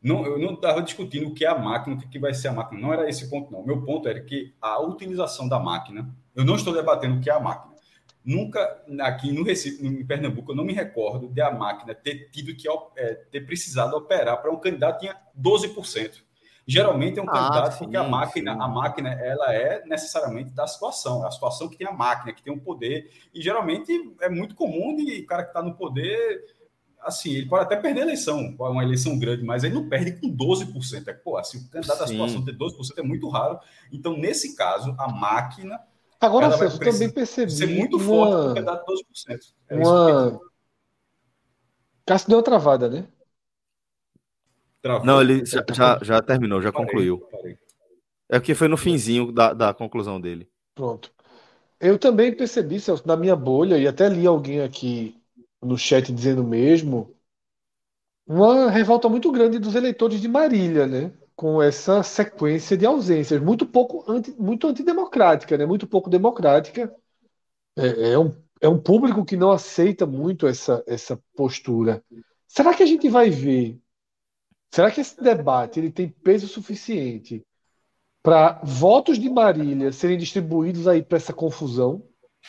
Não, 0.06 0.26
eu 0.26 0.38
não 0.38 0.54
estava 0.54 0.84
discutindo 0.84 1.28
o 1.28 1.34
que 1.34 1.44
é 1.44 1.48
a 1.48 1.58
máquina, 1.58 1.96
o 1.96 2.00
que 2.00 2.20
vai 2.20 2.34
ser 2.34 2.50
a 2.50 2.54
máquina. 2.54 2.80
Não 2.80 2.94
era 2.94 3.10
esse 3.10 3.30
ponto, 3.30 3.52
não. 3.52 3.66
Meu 3.66 3.82
ponto 3.82 4.08
era 4.08 4.22
que 4.22 4.54
a 4.62 4.80
utilização 4.80 5.50
da 5.50 5.60
máquina. 5.60 6.08
Eu 6.36 6.46
não 6.46 6.56
estou 6.56 6.74
debatendo 6.74 7.16
o 7.16 7.22
que 7.22 7.30
é 7.30 7.34
a 7.34 7.40
máquina 7.40 7.76
Nunca 8.26 8.84
aqui 9.02 9.32
no 9.32 9.44
Recife, 9.44 9.86
em 9.86 10.04
Pernambuco, 10.04 10.52
eu 10.52 10.56
não 10.56 10.64
me 10.64 10.74
recordo 10.74 11.28
de 11.28 11.40
a 11.42 11.52
máquina 11.52 11.94
ter 11.94 12.32
tido 12.32 12.56
que 12.56 12.68
é, 12.98 13.14
ter 13.14 13.42
precisado 13.42 13.96
operar 13.96 14.42
para 14.42 14.52
um 14.52 14.60
candidato 14.60 15.02
tinha 15.02 15.16
12%. 15.40 16.24
Geralmente 16.66 17.20
é 17.20 17.22
um 17.22 17.30
ah, 17.30 17.32
candidato 17.32 17.74
sim, 17.74 17.84
porque 17.84 17.98
a 17.98 18.04
máquina, 18.04 18.54
sim. 18.56 18.60
a 18.60 18.68
máquina 18.68 19.10
ela 19.14 19.54
é 19.54 19.86
necessariamente 19.86 20.50
da 20.50 20.66
situação, 20.66 21.24
é 21.24 21.28
a 21.28 21.32
situação 21.32 21.70
que 21.70 21.78
tem 21.78 21.86
a 21.86 21.92
máquina, 21.92 22.34
que 22.34 22.42
tem 22.42 22.52
o 22.52 22.56
um 22.56 22.60
poder. 22.60 23.12
E 23.32 23.40
geralmente 23.40 23.92
é 24.20 24.28
muito 24.28 24.56
comum 24.56 24.96
de 24.96 25.22
o 25.22 25.26
cara 25.28 25.44
que 25.44 25.50
está 25.50 25.62
no 25.62 25.76
poder, 25.76 26.44
assim, 27.06 27.32
ele 27.32 27.48
pode 27.48 27.64
até 27.64 27.76
perder 27.76 28.02
a 28.02 28.04
eleição, 28.04 28.56
uma 28.60 28.84
eleição 28.84 29.18
grande, 29.18 29.44
mas 29.44 29.64
ele 29.64 29.76
não 29.76 29.88
perde 29.88 30.14
com 30.20 30.28
12%. 30.36 31.08
É, 31.08 31.14
pô, 31.14 31.38
assim, 31.38 31.60
o 31.60 31.70
candidato 31.70 31.98
sim. 31.98 32.04
da 32.04 32.08
situação 32.08 32.44
ter 32.44 32.58
12% 32.58 32.98
é 32.98 33.04
muito 33.04 33.30
raro. 33.30 33.60
Então, 33.92 34.18
nesse 34.18 34.56
caso, 34.56 34.96
a 34.98 35.08
máquina 35.08 35.80
Agora, 36.20 36.52
Celso, 36.58 36.80
também 36.80 37.10
percebi. 37.10 37.52
Ser 37.52 37.68
muito 37.68 37.98
uma... 37.98 38.06
forte 38.06 38.48
no 38.48 38.54
candidato 38.54 38.86
12%. 38.86 39.40
É 39.70 39.76
uma. 39.76 40.40
Cássio 42.06 42.30
deu 42.30 42.38
uma 42.38 42.44
travada, 42.44 42.90
né? 42.90 43.08
Travou. 44.82 45.06
Não, 45.06 45.22
ele 45.22 45.46
já, 45.46 45.64
já, 45.72 46.00
já, 46.02 46.22
terminou, 46.22 46.62
já 46.62 46.72
parei, 46.72 46.88
concluiu. 46.88 47.20
Parei. 47.32 47.58
É 48.30 48.40
porque 48.40 48.56
foi 48.56 48.68
no 48.68 48.78
finzinho 48.78 49.32
da, 49.32 49.54
da 49.54 49.74
conclusão 49.74 50.20
dele. 50.20 50.50
Pronto. 50.74 51.12
Eu 51.80 52.00
também 52.00 52.36
percebi, 52.36 52.80
Celso, 52.80 53.06
na 53.06 53.18
minha 53.18 53.36
bolha, 53.36 53.78
e 53.78 53.88
até 53.88 54.08
li 54.08 54.26
alguém 54.26 54.62
aqui 54.62 55.20
no 55.66 55.78
chat 55.78 56.12
dizendo 56.14 56.44
mesmo, 56.44 57.16
uma 58.28 58.70
revolta 58.70 59.08
muito 59.10 59.32
grande 59.32 59.60
dos 59.60 59.76
eleitores 59.76 60.22
de 60.22 60.28
Marília, 60.28 60.88
né? 60.88 61.12
Com 61.36 61.62
essa 61.62 62.02
sequência 62.02 62.78
de 62.78 62.86
ausências, 62.86 63.42
muito 63.42 63.66
pouco 63.66 64.10
anti, 64.10 64.34
muito 64.40 64.68
antidemocrática, 64.68 65.58
né? 65.58 65.66
Muito 65.66 65.86
pouco 65.86 66.10
democrática. 66.10 66.94
É, 67.78 68.14
é, 68.14 68.20
um, 68.20 68.34
é 68.62 68.70
um 68.70 68.80
público 68.80 69.26
que 69.26 69.36
não 69.36 69.52
aceita 69.52 70.06
muito 70.06 70.48
essa, 70.48 70.84
essa 70.88 71.22
postura. 71.36 72.04
Será 72.48 72.74
que 72.74 72.84
a 72.84 72.86
gente 72.86 73.10
vai 73.10 73.30
ver? 73.30 73.78
Será 74.72 74.90
que 74.90 75.02
esse 75.02 75.22
debate 75.22 75.80
ele 75.80 75.92
tem 75.92 76.10
peso 76.10 76.48
suficiente 76.48 77.46
para 78.24 78.60
votos 78.64 79.20
de 79.20 79.30
Marília 79.30 79.92
serem 79.92 80.18
distribuídos 80.18 80.88
aí 80.88 81.04
para 81.04 81.18
essa 81.18 81.32
confusão? 81.32 82.04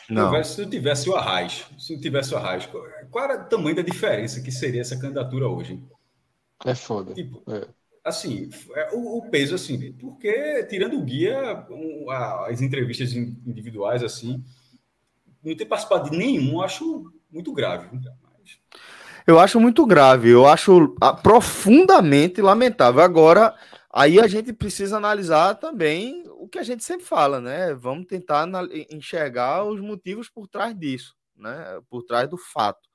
Não. 0.09 0.43
Se 0.43 0.61
não 0.61 0.69
tivesse 0.69 1.09
o 1.09 1.15
Arraes, 1.15 1.65
se 1.77 1.93
não 1.93 2.01
tivesse 2.01 2.33
o 2.33 2.37
Arraes, 2.37 2.67
qual 3.17 3.31
era 3.31 3.41
o 3.41 3.49
tamanho 3.49 3.75
da 3.75 3.81
diferença 3.81 4.41
que 4.41 4.51
seria 4.51 4.81
essa 4.81 4.95
candidatura 4.99 5.47
hoje? 5.47 5.81
É 6.63 6.75
foda. 6.75 7.15
Tipo, 7.15 7.41
é. 7.51 7.67
Assim, 8.05 8.47
é, 8.75 8.93
o, 8.93 9.17
o, 9.17 9.29
peso, 9.31 9.55
assim, 9.55 9.91
porque 9.93 10.63
tirando 10.69 10.99
o 10.99 11.03
guia, 11.03 11.65
as 12.45 12.61
entrevistas 12.61 13.13
individuais, 13.13 14.03
assim, 14.03 14.43
não 15.43 15.55
ter 15.55 15.65
participado 15.65 16.11
de 16.11 16.15
nenhum, 16.15 16.61
acho 16.61 17.11
muito 17.31 17.51
grave. 17.53 17.89
Mas... 17.91 18.59
Eu 19.25 19.39
acho 19.39 19.59
muito 19.59 19.83
grave, 19.83 20.29
eu 20.29 20.45
acho 20.45 20.95
ah, 21.01 21.11
profundamente 21.11 22.39
lamentável. 22.39 23.01
Agora, 23.01 23.55
Aí 23.89 24.19
a 24.19 24.27
gente 24.27 24.53
precisa 24.53 24.97
analisar 24.97 25.55
também 25.55 26.23
o 26.27 26.47
que 26.47 26.59
a 26.59 26.63
gente 26.63 26.83
sempre 26.83 27.03
fala, 27.03 27.41
né? 27.41 27.73
Vamos 27.73 28.05
tentar 28.05 28.47
enxergar 28.91 29.63
os 29.63 29.81
motivos 29.81 30.29
por 30.29 30.47
trás 30.47 30.77
disso, 30.77 31.15
né? 31.35 31.81
Por 31.89 32.03
trás 32.03 32.29
do 32.29 32.37
fato. 32.37 32.86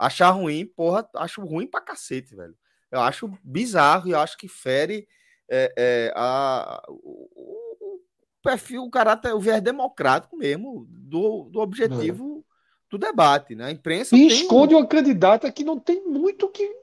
Achar 0.00 0.30
ruim, 0.30 0.64
porra, 0.64 1.06
acho 1.16 1.44
ruim 1.44 1.66
pra 1.66 1.82
cacete, 1.82 2.34
velho. 2.34 2.56
Eu 2.90 3.00
acho 3.02 3.30
bizarro 3.44 4.08
e 4.08 4.14
acho 4.14 4.38
que 4.38 4.48
fere 4.48 5.06
é, 5.46 5.74
é, 5.76 6.12
a, 6.16 6.82
o, 6.88 7.28
o, 7.76 8.00
perfil, 8.42 8.84
o 8.84 8.90
caráter, 8.90 9.34
o 9.34 9.38
viés 9.38 9.60
democrático 9.60 10.38
mesmo 10.38 10.86
do, 10.88 11.50
do 11.50 11.60
objetivo 11.60 12.42
é. 12.48 12.90
do 12.90 12.96
debate, 12.96 13.54
né? 13.54 13.66
A 13.66 13.70
imprensa. 13.70 14.16
E 14.16 14.26
esconde 14.26 14.74
uma 14.74 14.86
candidata 14.86 15.52
que 15.52 15.62
não 15.62 15.78
tem 15.78 16.02
muito 16.02 16.48
que 16.48 16.80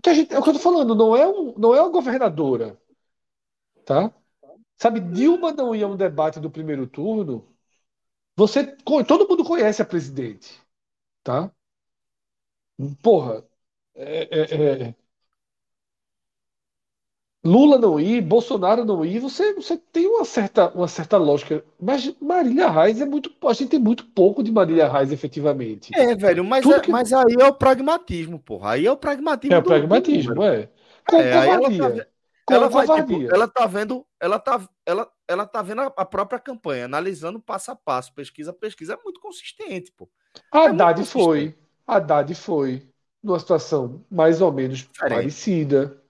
que 0.00 0.08
a 0.08 0.14
gente, 0.14 0.32
é 0.32 0.38
o 0.38 0.42
que 0.42 0.48
eu 0.48 0.54
tô 0.54 0.60
falando, 0.60 0.94
não 0.94 1.16
é, 1.16 1.26
um, 1.26 1.54
não 1.58 1.74
é 1.74 1.82
uma 1.82 1.90
governadora. 1.90 2.80
Tá? 3.84 4.12
Sabe, 4.76 5.00
Dilma 5.00 5.52
não 5.52 5.74
ia 5.74 5.88
um 5.88 5.96
debate 5.96 6.38
do 6.38 6.50
primeiro 6.50 6.86
turno. 6.86 7.52
Você, 8.36 8.64
todo 9.06 9.28
mundo 9.28 9.44
conhece 9.44 9.82
a 9.82 9.84
presidente. 9.84 10.60
Tá? 11.22 11.52
Porra, 13.02 13.44
é, 13.94 14.28
é, 14.30 14.88
é, 14.88 14.94
Lula 17.44 17.76
não 17.76 17.98
ir, 17.98 18.20
Bolsonaro 18.20 18.84
não 18.84 19.04
ir, 19.04 19.18
você, 19.18 19.52
você 19.52 19.76
tem 19.76 20.06
uma 20.06 20.24
certa, 20.24 20.68
uma 20.68 20.86
certa 20.86 21.16
lógica. 21.16 21.64
Mas 21.80 22.14
Marília 22.20 22.70
Reis 22.70 23.00
é 23.00 23.04
muito. 23.04 23.32
A 23.44 23.52
gente 23.52 23.70
tem 23.70 23.80
muito 23.80 24.04
pouco 24.04 24.44
de 24.44 24.52
Marília 24.52 24.88
Reis, 24.88 25.10
efetivamente. 25.10 25.90
É, 25.92 26.14
velho, 26.14 26.44
mas, 26.44 26.64
é, 26.64 26.78
que... 26.78 26.90
mas 26.92 27.12
aí 27.12 27.34
é 27.40 27.46
o 27.46 27.52
pragmatismo, 27.52 28.38
porra. 28.38 28.72
Aí 28.72 28.86
é 28.86 28.92
o 28.92 28.96
pragmatismo. 28.96 29.56
É 29.56 29.58
o 29.58 29.62
pragmatismo, 29.62 30.42
é. 30.44 30.68
Com 31.08 31.16
é, 31.16 31.32
covardia. 31.32 31.82
Ela, 31.82 32.68
tá, 32.68 32.76
ela, 32.76 32.86
vai, 32.86 33.04
tipo, 33.04 33.34
ela 33.34 33.48
tá 33.48 33.66
vendo, 33.66 34.06
ela 34.20 34.38
tá, 34.38 34.68
ela, 34.86 35.10
ela 35.26 35.46
tá 35.46 35.62
vendo 35.62 35.80
a, 35.80 35.92
a, 35.96 36.04
própria 36.04 36.38
campanha, 36.38 36.84
analisando 36.84 37.40
passo 37.40 37.72
a 37.72 37.76
passo, 37.76 38.14
pesquisa 38.14 38.50
a 38.50 38.54
pesquisa, 38.54 38.94
é 38.94 38.98
muito 39.02 39.20
consistente, 39.20 39.92
pô. 39.92 40.08
A 40.52 40.64
é 40.64 40.66
Haddad 40.68 41.04
foi. 41.06 41.56
Haddad 41.86 42.34
foi 42.34 42.88
numa 43.22 43.38
situação 43.38 44.04
mais 44.10 44.40
ou 44.40 44.52
menos 44.52 44.78
Diferente. 44.78 45.14
parecida 45.14 46.02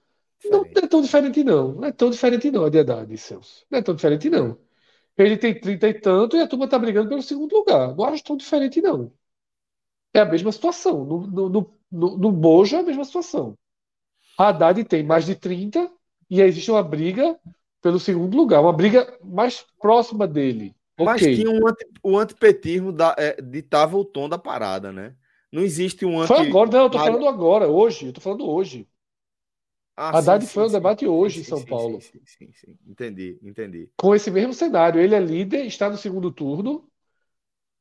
não 0.49 0.65
é 0.65 0.87
tão 0.87 1.01
diferente, 1.01 1.43
não. 1.43 1.73
Não 1.73 1.85
é 1.85 1.91
tão 1.91 2.09
diferente, 2.09 2.51
não, 2.51 2.65
a 2.65 2.69
de 2.69 2.77
idade, 2.77 3.17
Celso. 3.17 3.65
Não 3.69 3.79
é 3.79 3.81
tão 3.81 3.95
diferente, 3.95 4.29
não. 4.29 4.57
Ele 5.17 5.37
tem 5.37 5.59
30 5.59 5.87
e 5.87 5.93
tanto 5.93 6.35
e 6.35 6.41
a 6.41 6.47
turma 6.47 6.65
está 6.65 6.77
brigando 6.77 7.09
pelo 7.09 7.21
segundo 7.21 7.55
lugar. 7.55 7.95
Não 7.95 8.03
acho 8.05 8.23
tão 8.23 8.35
diferente, 8.35 8.81
não. 8.81 9.11
É 10.13 10.19
a 10.19 10.25
mesma 10.25 10.51
situação. 10.51 11.05
No, 11.05 11.27
no, 11.27 11.49
no, 11.49 11.73
no, 11.91 12.17
no 12.17 12.31
Bojo 12.31 12.75
é 12.75 12.79
a 12.79 12.83
mesma 12.83 13.05
situação. 13.05 13.57
A 14.37 14.49
Haddad 14.49 14.83
tem 14.83 15.03
mais 15.03 15.25
de 15.25 15.35
30 15.35 15.89
e 16.29 16.41
existe 16.41 16.71
uma 16.71 16.83
briga 16.83 17.39
pelo 17.81 17.99
segundo 17.99 18.35
lugar, 18.35 18.61
uma 18.61 18.73
briga 18.73 19.17
mais 19.23 19.65
próxima 19.79 20.27
dele. 20.27 20.75
Mas 20.97 21.21
okay. 21.21 21.35
tinha 21.35 21.49
um 21.49 21.67
anti, 21.67 21.85
o 22.01 22.17
antipetismo 22.17 22.91
da, 22.91 23.15
é, 23.17 23.41
ditava 23.41 23.97
o 23.97 24.05
tom 24.05 24.29
da 24.29 24.37
parada, 24.37 24.91
né? 24.91 25.15
Não 25.53 25.61
existe 25.61 26.03
um 26.03 26.19
anti... 26.19 26.29
Foi 26.29 26.47
agora, 26.47 26.71
não, 26.71 26.83
eu 26.85 26.89
tô 26.89 26.97
falando 26.97 27.27
agora, 27.27 27.67
hoje. 27.67 28.07
Eu 28.07 28.13
tô 28.13 28.19
falando 28.19 28.49
hoje. 28.49 28.89
Ah, 29.95 30.17
Haddad 30.17 30.43
sim, 30.43 30.51
foi 30.51 30.63
sim, 30.63 30.69
um 30.69 30.73
debate 30.73 31.05
hoje 31.05 31.41
em 31.41 31.43
São 31.43 31.63
Paulo. 31.63 32.01
Sim, 32.01 32.19
sim, 32.25 32.51
sim, 32.51 32.75
Entendi, 32.87 33.37
entendi. 33.43 33.87
Com 33.95 34.15
esse 34.15 34.31
mesmo 34.31 34.51
cenário. 34.51 34.99
Ele 34.99 35.13
é 35.13 35.19
líder, 35.19 35.67
está 35.67 35.91
no 35.91 35.95
segundo 35.95 36.31
turno. 36.31 36.89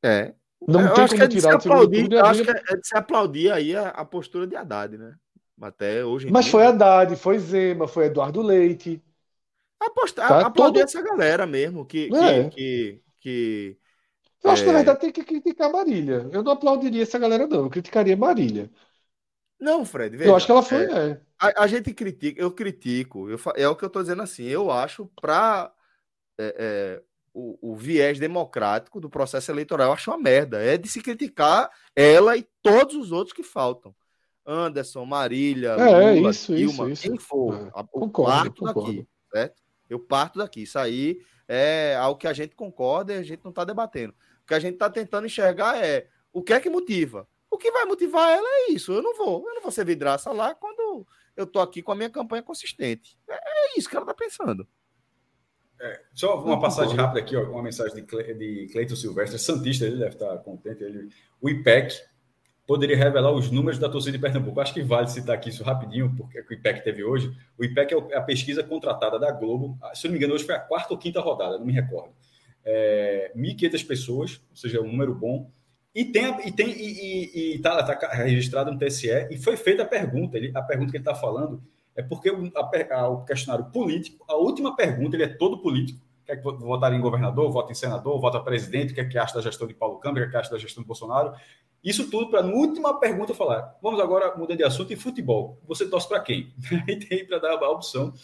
É. 0.02 0.34
Não 0.68 0.82
eu 0.82 0.92
tem 0.92 1.08
como 1.08 1.22
é 1.22 1.28
tirar 1.28 1.56
o 1.56 1.60
segundo 1.62 1.90
turno. 1.90 2.14
Eu 2.14 2.26
acho 2.26 2.44
que 2.44 2.50
é 2.50 2.76
de 2.76 2.86
se 2.86 2.94
aplaudir 2.94 3.50
aí 3.50 3.74
a, 3.74 3.88
a, 3.88 4.04
postura 4.04 4.46
de 4.46 4.54
Haddad, 4.54 4.98
né? 4.98 5.14
Até 5.58 6.04
hoje 6.04 6.30
Mas 6.30 6.44
dia, 6.44 6.52
foi 6.52 6.66
Haddad, 6.66 7.16
foi 7.16 7.38
Zema, 7.38 7.88
foi 7.88 8.04
Eduardo 8.04 8.42
Leite. 8.42 9.02
Apostar, 9.80 10.28
tá? 10.28 10.46
aplaudir 10.46 10.80
Todo... 10.80 10.88
essa 10.88 11.00
galera 11.00 11.46
mesmo, 11.46 11.86
que. 11.86 12.10
É. 12.14 12.50
que, 12.50 12.50
que, 12.50 13.00
que 13.20 13.78
eu 14.42 14.50
acho 14.50 14.62
que 14.62 14.68
na 14.68 14.74
é 14.74 14.76
verdade 14.76 15.00
tem 15.00 15.12
que 15.12 15.22
criticar 15.22 15.70
Marília. 15.70 16.28
Eu 16.32 16.42
não 16.42 16.52
aplaudiria 16.52 17.02
essa 17.02 17.18
galera, 17.18 17.46
não. 17.46 17.64
Eu 17.64 17.70
criticaria 17.70 18.16
Marília. 18.16 18.70
Não, 19.62 19.84
Fred. 19.84 20.16
Veja, 20.16 20.30
eu 20.30 20.34
acho 20.34 20.46
que 20.46 20.52
ela 20.52 20.62
foi. 20.62 20.84
É, 20.84 21.10
é. 21.10 21.20
A, 21.38 21.62
a, 21.62 21.66
gente 21.68 21.94
critica, 21.94 22.40
eu 22.40 22.50
critico, 22.50 23.30
eu, 23.30 23.38
é 23.54 23.68
o 23.68 23.76
que 23.76 23.84
eu 23.84 23.86
estou 23.86 24.02
dizendo 24.02 24.22
assim. 24.22 24.44
Eu 24.44 24.72
acho 24.72 25.08
para 25.20 25.72
é, 26.36 26.56
é, 26.58 27.02
o, 27.32 27.70
o, 27.70 27.76
viés 27.76 28.18
democrático 28.18 29.00
do 29.00 29.08
processo 29.08 29.52
eleitoral, 29.52 29.88
eu 29.88 29.92
acho 29.92 30.10
uma 30.10 30.18
merda. 30.18 30.60
É 30.60 30.76
de 30.76 30.88
se 30.88 31.00
criticar 31.00 31.70
ela 31.94 32.36
e 32.36 32.44
todos 32.60 32.96
os 32.96 33.12
outros 33.12 33.32
que 33.32 33.44
faltam. 33.44 33.94
Anderson, 34.44 35.04
Marília, 35.04 35.70
é, 35.70 36.14
Lula, 36.14 36.30
isso, 36.30 36.52
Dilma, 36.52 36.90
isso, 36.90 37.02
quem 37.02 37.16
for. 37.16 37.54
É, 37.54 37.80
eu 37.80 37.84
concordo, 37.84 38.32
parto 38.32 38.64
concordo. 38.64 38.92
daqui, 38.92 39.08
certo? 39.32 39.62
Eu 39.88 40.00
parto 40.00 40.38
daqui. 40.40 40.62
Isso 40.62 40.76
aí 40.76 41.20
é 41.46 41.94
algo 41.94 42.18
que 42.18 42.26
a 42.26 42.32
gente 42.32 42.56
concorda 42.56 43.12
e 43.12 43.18
a 43.18 43.22
gente 43.22 43.44
não 43.44 43.50
está 43.50 43.64
debatendo. 43.64 44.12
O 44.42 44.46
que 44.46 44.54
a 44.54 44.58
gente 44.58 44.74
está 44.74 44.90
tentando 44.90 45.26
enxergar 45.26 45.82
é 45.82 46.08
o 46.32 46.42
que 46.42 46.52
é 46.52 46.60
que 46.60 46.70
motiva 46.70 47.26
o 47.52 47.58
que 47.58 47.70
vai 47.70 47.84
motivar 47.84 48.30
ela 48.30 48.48
é 48.48 48.72
isso. 48.72 48.92
Eu 48.92 49.02
não 49.02 49.14
vou, 49.14 49.46
eu 49.46 49.54
não 49.54 49.62
vou 49.62 49.70
ser 49.70 49.84
vidraça 49.84 50.32
lá 50.32 50.54
quando 50.54 51.06
eu 51.36 51.46
tô 51.46 51.60
aqui 51.60 51.82
com 51.82 51.92
a 51.92 51.94
minha 51.94 52.08
campanha 52.08 52.42
consistente. 52.42 53.18
É, 53.28 53.34
é 53.34 53.78
isso 53.78 53.90
que 53.90 53.96
ela 53.96 54.06
tá 54.06 54.14
pensando. 54.14 54.66
É, 55.78 56.00
só 56.14 56.42
uma 56.42 56.58
passagem 56.58 56.96
rápida 56.96 57.20
aqui, 57.20 57.36
ó, 57.36 57.42
uma 57.42 57.62
mensagem 57.62 57.94
de, 57.94 58.02
Cle, 58.02 58.34
de 58.34 58.68
Cleiton 58.72 58.96
Silvestre, 58.96 59.38
Santista, 59.38 59.84
ele 59.84 59.98
deve 59.98 60.14
estar 60.14 60.38
contente. 60.38 60.82
Ele, 60.82 61.10
o 61.42 61.50
IPEC 61.50 61.94
poderia 62.66 62.96
revelar 62.96 63.32
os 63.32 63.50
números 63.50 63.78
da 63.78 63.88
torcida 63.88 64.16
de 64.16 64.22
Pernambuco. 64.22 64.58
Acho 64.60 64.72
que 64.72 64.82
vale 64.82 65.08
citar 65.08 65.34
aqui 65.34 65.50
isso 65.50 65.62
rapidinho, 65.62 66.14
porque 66.16 66.40
o 66.40 66.52
IPEC 66.54 66.82
teve 66.82 67.04
hoje. 67.04 67.36
O 67.58 67.64
IPEC 67.64 67.94
é 68.12 68.16
a 68.16 68.22
pesquisa 68.22 68.62
contratada 68.62 69.18
da 69.18 69.30
Globo. 69.30 69.76
Se 69.92 70.06
eu 70.06 70.08
não 70.08 70.12
me 70.12 70.18
engano, 70.18 70.34
hoje 70.34 70.44
foi 70.44 70.54
a 70.54 70.60
quarta 70.60 70.94
ou 70.94 70.98
quinta 70.98 71.20
rodada, 71.20 71.58
não 71.58 71.66
me 71.66 71.72
recordo. 71.72 72.14
É, 72.64 73.32
1.500 73.36 73.86
pessoas, 73.86 74.40
ou 74.50 74.56
seja, 74.56 74.80
um 74.80 74.86
número 74.86 75.14
bom 75.14 75.50
e 75.94 76.06
tem, 76.06 76.48
e 76.48 76.52
tem 76.52 76.68
e, 76.70 77.54
está 77.56 77.82
tá 77.82 78.08
registrado 78.14 78.72
no 78.72 78.78
TSE 78.78 79.28
e 79.30 79.36
foi 79.36 79.56
feita 79.56 79.82
a 79.82 79.86
pergunta. 79.86 80.38
Ele, 80.38 80.50
a 80.54 80.62
pergunta 80.62 80.90
que 80.90 80.96
ele 80.96 81.02
está 81.02 81.14
falando 81.14 81.62
é 81.94 82.02
porque 82.02 82.30
o, 82.30 82.50
a, 82.56 82.96
a, 82.96 83.08
o 83.08 83.24
questionário 83.24 83.66
político, 83.66 84.24
a 84.26 84.34
última 84.36 84.74
pergunta, 84.74 85.16
ele 85.16 85.24
é 85.24 85.28
todo 85.28 85.58
político. 85.58 86.00
Quer 86.24 86.36
que 86.36 86.42
votar 86.42 86.92
em 86.94 87.00
governador, 87.00 87.50
vota 87.50 87.72
em 87.72 87.74
senador, 87.74 88.18
vota 88.20 88.40
presidente, 88.40 88.94
quer 88.94 89.06
que 89.06 89.18
acha 89.18 89.34
da 89.34 89.42
gestão 89.42 89.66
de 89.66 89.74
Paulo 89.74 89.98
Câmara, 89.98 90.24
quer 90.24 90.30
que 90.30 90.36
acha 90.38 90.50
da 90.50 90.58
gestão 90.58 90.82
de 90.82 90.86
Bolsonaro. 90.86 91.34
Isso 91.84 92.10
tudo 92.10 92.30
para, 92.30 92.42
na 92.42 92.54
última 92.54 92.98
pergunta, 92.98 93.34
falar: 93.34 93.76
vamos 93.82 94.00
agora 94.00 94.34
mudar 94.36 94.54
de 94.54 94.64
assunto 94.64 94.92
em 94.94 94.96
futebol. 94.96 95.58
Você 95.66 95.86
torce 95.86 96.08
para 96.08 96.20
quem? 96.20 96.54
e 96.88 96.96
tem 96.96 97.26
para 97.26 97.38
dar 97.38 97.58
a 97.58 97.70
opção. 97.70 98.14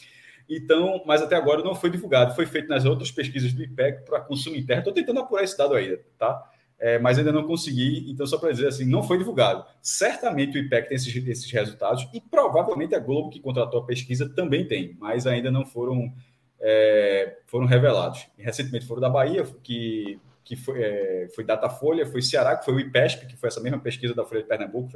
Então, 0.48 1.02
mas 1.06 1.20
até 1.20 1.36
agora 1.36 1.62
não 1.62 1.74
foi 1.74 1.90
divulgado. 1.90 2.34
Foi 2.34 2.46
feito 2.46 2.68
nas 2.68 2.84
outras 2.84 3.10
pesquisas 3.10 3.52
do 3.52 3.62
IPEC 3.62 4.04
para 4.04 4.20
consumo 4.20 4.56
interno. 4.56 4.80
Estou 4.80 4.94
tentando 4.94 5.20
apurar 5.20 5.44
esse 5.44 5.56
dado 5.56 5.74
ainda, 5.74 6.00
tá? 6.18 6.42
é, 6.78 6.98
mas 6.98 7.18
ainda 7.18 7.32
não 7.32 7.46
consegui. 7.46 8.10
Então, 8.10 8.26
só 8.26 8.38
para 8.38 8.52
dizer 8.52 8.68
assim, 8.68 8.84
não 8.84 9.02
foi 9.02 9.18
divulgado. 9.18 9.64
Certamente 9.82 10.56
o 10.56 10.60
IPEC 10.60 10.88
tem 10.88 10.96
esses, 10.96 11.14
esses, 11.14 11.50
resultados 11.50 12.08
e 12.14 12.20
provavelmente 12.20 12.94
a 12.94 12.98
Globo, 12.98 13.30
que 13.30 13.40
contratou 13.40 13.80
a 13.80 13.84
pesquisa, 13.86 14.28
também 14.28 14.66
tem, 14.66 14.96
mas 14.98 15.26
ainda 15.26 15.50
não 15.50 15.66
foram, 15.66 16.12
é, 16.60 17.38
foram 17.46 17.66
revelados. 17.66 18.26
Recentemente 18.38 18.86
foram 18.86 19.00
da 19.00 19.10
Bahia, 19.10 19.44
que 19.62 20.20
que 20.44 20.56
foi, 20.56 20.82
é, 20.82 21.28
foi 21.34 21.44
Datafolha, 21.44 22.06
foi 22.06 22.22
Ceará, 22.22 22.56
que 22.56 22.64
foi 22.64 22.72
o 22.72 22.80
IPESP, 22.80 23.26
que 23.26 23.36
foi 23.36 23.48
essa 23.48 23.60
mesma 23.60 23.78
pesquisa 23.78 24.14
da 24.14 24.24
Folha 24.24 24.40
de 24.40 24.48
Pernambuco, 24.48 24.90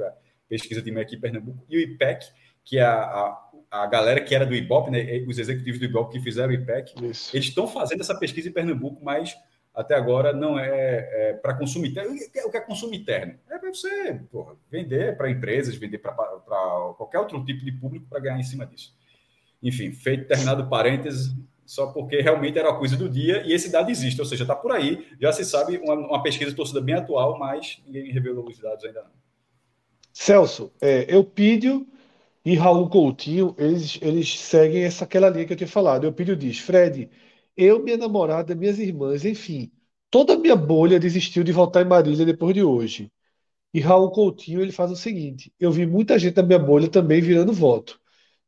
pesquisa 0.49 0.81
de 0.81 0.89
MEC 0.89 1.15
Pernambuco, 1.17 1.63
e 1.69 1.77
o 1.77 1.79
IPEC, 1.79 2.25
que 2.65 2.79
é 2.79 2.81
a, 2.81 3.03
a, 3.03 3.42
a 3.73 3.87
galera 3.87 4.21
que 4.21 4.35
era 4.35 4.45
do 4.45 4.53
IBOP, 4.53 4.91
né, 4.91 5.25
os 5.27 5.39
executivos 5.39 5.79
do 5.79 5.85
IBOP 5.85 6.11
que 6.11 6.23
fizeram 6.23 6.51
o 6.51 6.53
IPEC, 6.53 6.93
Isso. 7.09 7.35
eles 7.35 7.47
estão 7.47 7.67
fazendo 7.67 8.01
essa 8.01 8.13
pesquisa 8.13 8.47
em 8.47 8.51
Pernambuco, 8.51 9.03
mas 9.03 9.35
até 9.73 9.95
agora 9.95 10.31
não 10.31 10.59
é, 10.59 11.09
é 11.11 11.33
para 11.33 11.55
consumo 11.55 11.87
interno. 11.87 12.13
O 12.45 12.51
que 12.51 12.57
é 12.57 12.61
consumo 12.61 12.93
interno? 12.93 13.33
É 13.49 13.57
para 13.57 13.73
você 13.73 14.21
porra, 14.31 14.55
vender 14.69 15.17
para 15.17 15.31
empresas, 15.31 15.75
vender 15.75 15.97
para 15.97 16.13
qualquer 16.13 17.17
outro 17.17 17.43
tipo 17.43 17.65
de 17.65 17.71
público 17.71 18.05
para 18.07 18.19
ganhar 18.19 18.39
em 18.39 18.43
cima 18.43 18.63
disso. 18.63 18.95
Enfim, 19.61 19.91
feito 19.91 20.27
terminado 20.27 20.69
parênteses, 20.69 21.33
só 21.65 21.87
porque 21.87 22.21
realmente 22.21 22.59
era 22.59 22.69
a 22.69 22.75
coisa 22.75 22.95
do 22.95 23.09
dia 23.09 23.41
e 23.43 23.53
esse 23.53 23.71
dado 23.71 23.89
existe, 23.89 24.21
ou 24.21 24.25
seja, 24.27 24.43
está 24.43 24.55
por 24.55 24.71
aí, 24.71 25.07
já 25.19 25.33
se 25.33 25.43
sabe, 25.43 25.79
uma, 25.79 25.95
uma 25.95 26.21
pesquisa 26.21 26.51
de 26.51 26.55
torcida 26.55 26.79
bem 26.79 26.93
atual, 26.93 27.39
mas 27.39 27.81
ninguém 27.87 28.11
revelou 28.11 28.47
os 28.47 28.59
dados 28.59 28.85
ainda 28.85 29.01
não. 29.01 29.23
Celso, 30.13 30.71
é, 30.79 31.11
Eupídio 31.11 31.87
e 32.45 32.55
Raul 32.55 32.89
Coutinho, 32.89 33.55
eles, 33.57 33.97
eles 34.01 34.39
seguem 34.39 34.83
essa 34.83 35.05
aquela 35.05 35.29
linha 35.29 35.45
que 35.45 35.53
eu 35.53 35.57
tinha 35.57 35.67
falado. 35.67 36.05
Eupídio 36.05 36.35
diz, 36.35 36.59
Fred, 36.59 37.09
eu, 37.55 37.81
minha 37.83 37.97
namorada, 37.97 38.55
minhas 38.55 38.79
irmãs, 38.79 39.23
enfim, 39.25 39.71
toda 40.09 40.33
a 40.33 40.37
minha 40.37 40.55
bolha 40.55 40.99
desistiu 40.99 41.43
de 41.43 41.51
voltar 41.51 41.81
em 41.81 41.85
Marília 41.85 42.25
depois 42.25 42.53
de 42.53 42.63
hoje. 42.63 43.11
E 43.73 43.79
Raul 43.81 44.11
Coutinho 44.11 44.61
ele 44.61 44.71
faz 44.71 44.91
o 44.91 44.95
seguinte: 44.95 45.53
eu 45.59 45.71
vi 45.71 45.85
muita 45.85 46.19
gente 46.19 46.35
da 46.35 46.43
minha 46.43 46.59
bolha 46.59 46.89
também 46.89 47.21
virando 47.21 47.53
voto. 47.53 47.99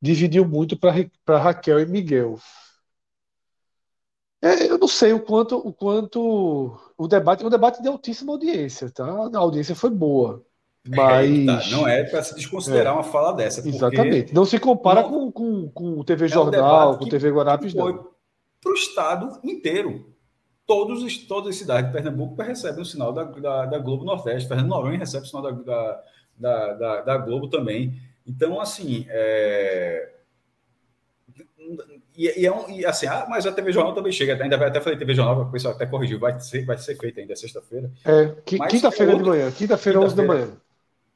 Dividiu 0.02 0.48
muito 0.48 0.78
para 0.78 1.40
Raquel 1.40 1.80
e 1.80 1.86
Miguel. 1.86 2.40
É, 4.42 4.70
eu 4.70 4.78
não 4.78 4.88
sei 4.88 5.12
o 5.14 5.24
quanto 5.24 5.58
o 5.58 5.74
quanto 5.74 6.78
o 6.98 7.08
debate, 7.08 7.44
o 7.44 7.50
debate 7.50 7.82
de 7.82 7.88
altíssima 7.88 8.32
audiência, 8.34 8.92
tá? 8.92 9.04
A 9.06 9.38
audiência 9.40 9.76
foi 9.76 9.90
boa. 9.90 10.46
Mas. 10.88 11.30
É, 11.30 11.46
tá. 11.46 11.70
Não 11.70 11.88
é 11.88 12.04
para 12.04 12.24
se 12.24 12.36
desconsiderar 12.36 12.94
é. 12.94 12.96
uma 12.96 13.04
fala 13.04 13.34
dessa. 13.34 13.68
Exatamente. 13.68 14.34
Não 14.34 14.46
se 14.46 14.60
compara 14.60 15.02
não... 15.02 15.10
com, 15.10 15.32
com, 15.32 15.70
com 15.70 16.00
o 16.00 16.04
TV 16.04 16.26
é 16.26 16.28
Jornal, 16.28 16.98
com 16.98 17.06
o 17.06 17.10
TV 17.10 17.30
Guarapes, 17.32 17.74
não 17.74 18.16
para 18.66 18.72
o 18.72 18.76
estado 18.76 19.40
inteiro. 19.44 20.12
Todos, 20.66 21.18
todas 21.28 21.50
as 21.50 21.58
cidades 21.58 21.86
de 21.86 21.96
Pernambuco 21.96 22.42
recebem 22.42 22.82
o 22.82 22.86
sinal 22.86 23.14
da, 23.14 23.24
da, 23.24 23.66
da 23.68 23.78
Globo 23.78 24.04
Nordeste. 24.04 24.48
Fernando 24.48 24.70
Noronha 24.70 24.98
recebe 24.98 25.24
o 25.24 25.28
sinal 25.28 25.44
da, 25.44 26.02
da, 26.36 26.74
da, 26.74 27.02
da 27.02 27.18
Globo 27.20 27.48
também. 27.48 28.02
Então, 28.26 28.60
assim, 28.60 29.06
é... 29.10 30.12
E, 32.18 32.42
e, 32.42 32.46
é 32.48 32.52
um, 32.52 32.70
e, 32.70 32.86
assim, 32.86 33.06
ah, 33.06 33.28
mas 33.30 33.46
a 33.46 33.52
TV 33.52 33.72
Jornal 33.72 33.94
também 33.94 34.12
chega, 34.12 34.42
ainda 34.42 34.58
vai 34.58 34.70
até 34.70 34.80
falei 34.80 34.98
TV 34.98 35.14
Jornal, 35.14 35.42
o 35.42 35.52
pessoal 35.52 35.74
até 35.74 35.86
corrigiu, 35.86 36.18
vai 36.18 36.40
ser, 36.40 36.66
vai 36.66 36.78
ser 36.78 36.96
feita 36.96 37.20
ainda 37.20 37.36
sexta-feira. 37.36 37.92
É, 38.06 38.34
quinta-feira 38.46 39.12
é 39.12 39.16
de 39.16 39.24
manhã, 39.24 39.52
quinta-feira, 39.52 40.00
quinta 40.00 40.14
11 40.14 40.16
da 40.16 40.24
manhã. 40.24 40.48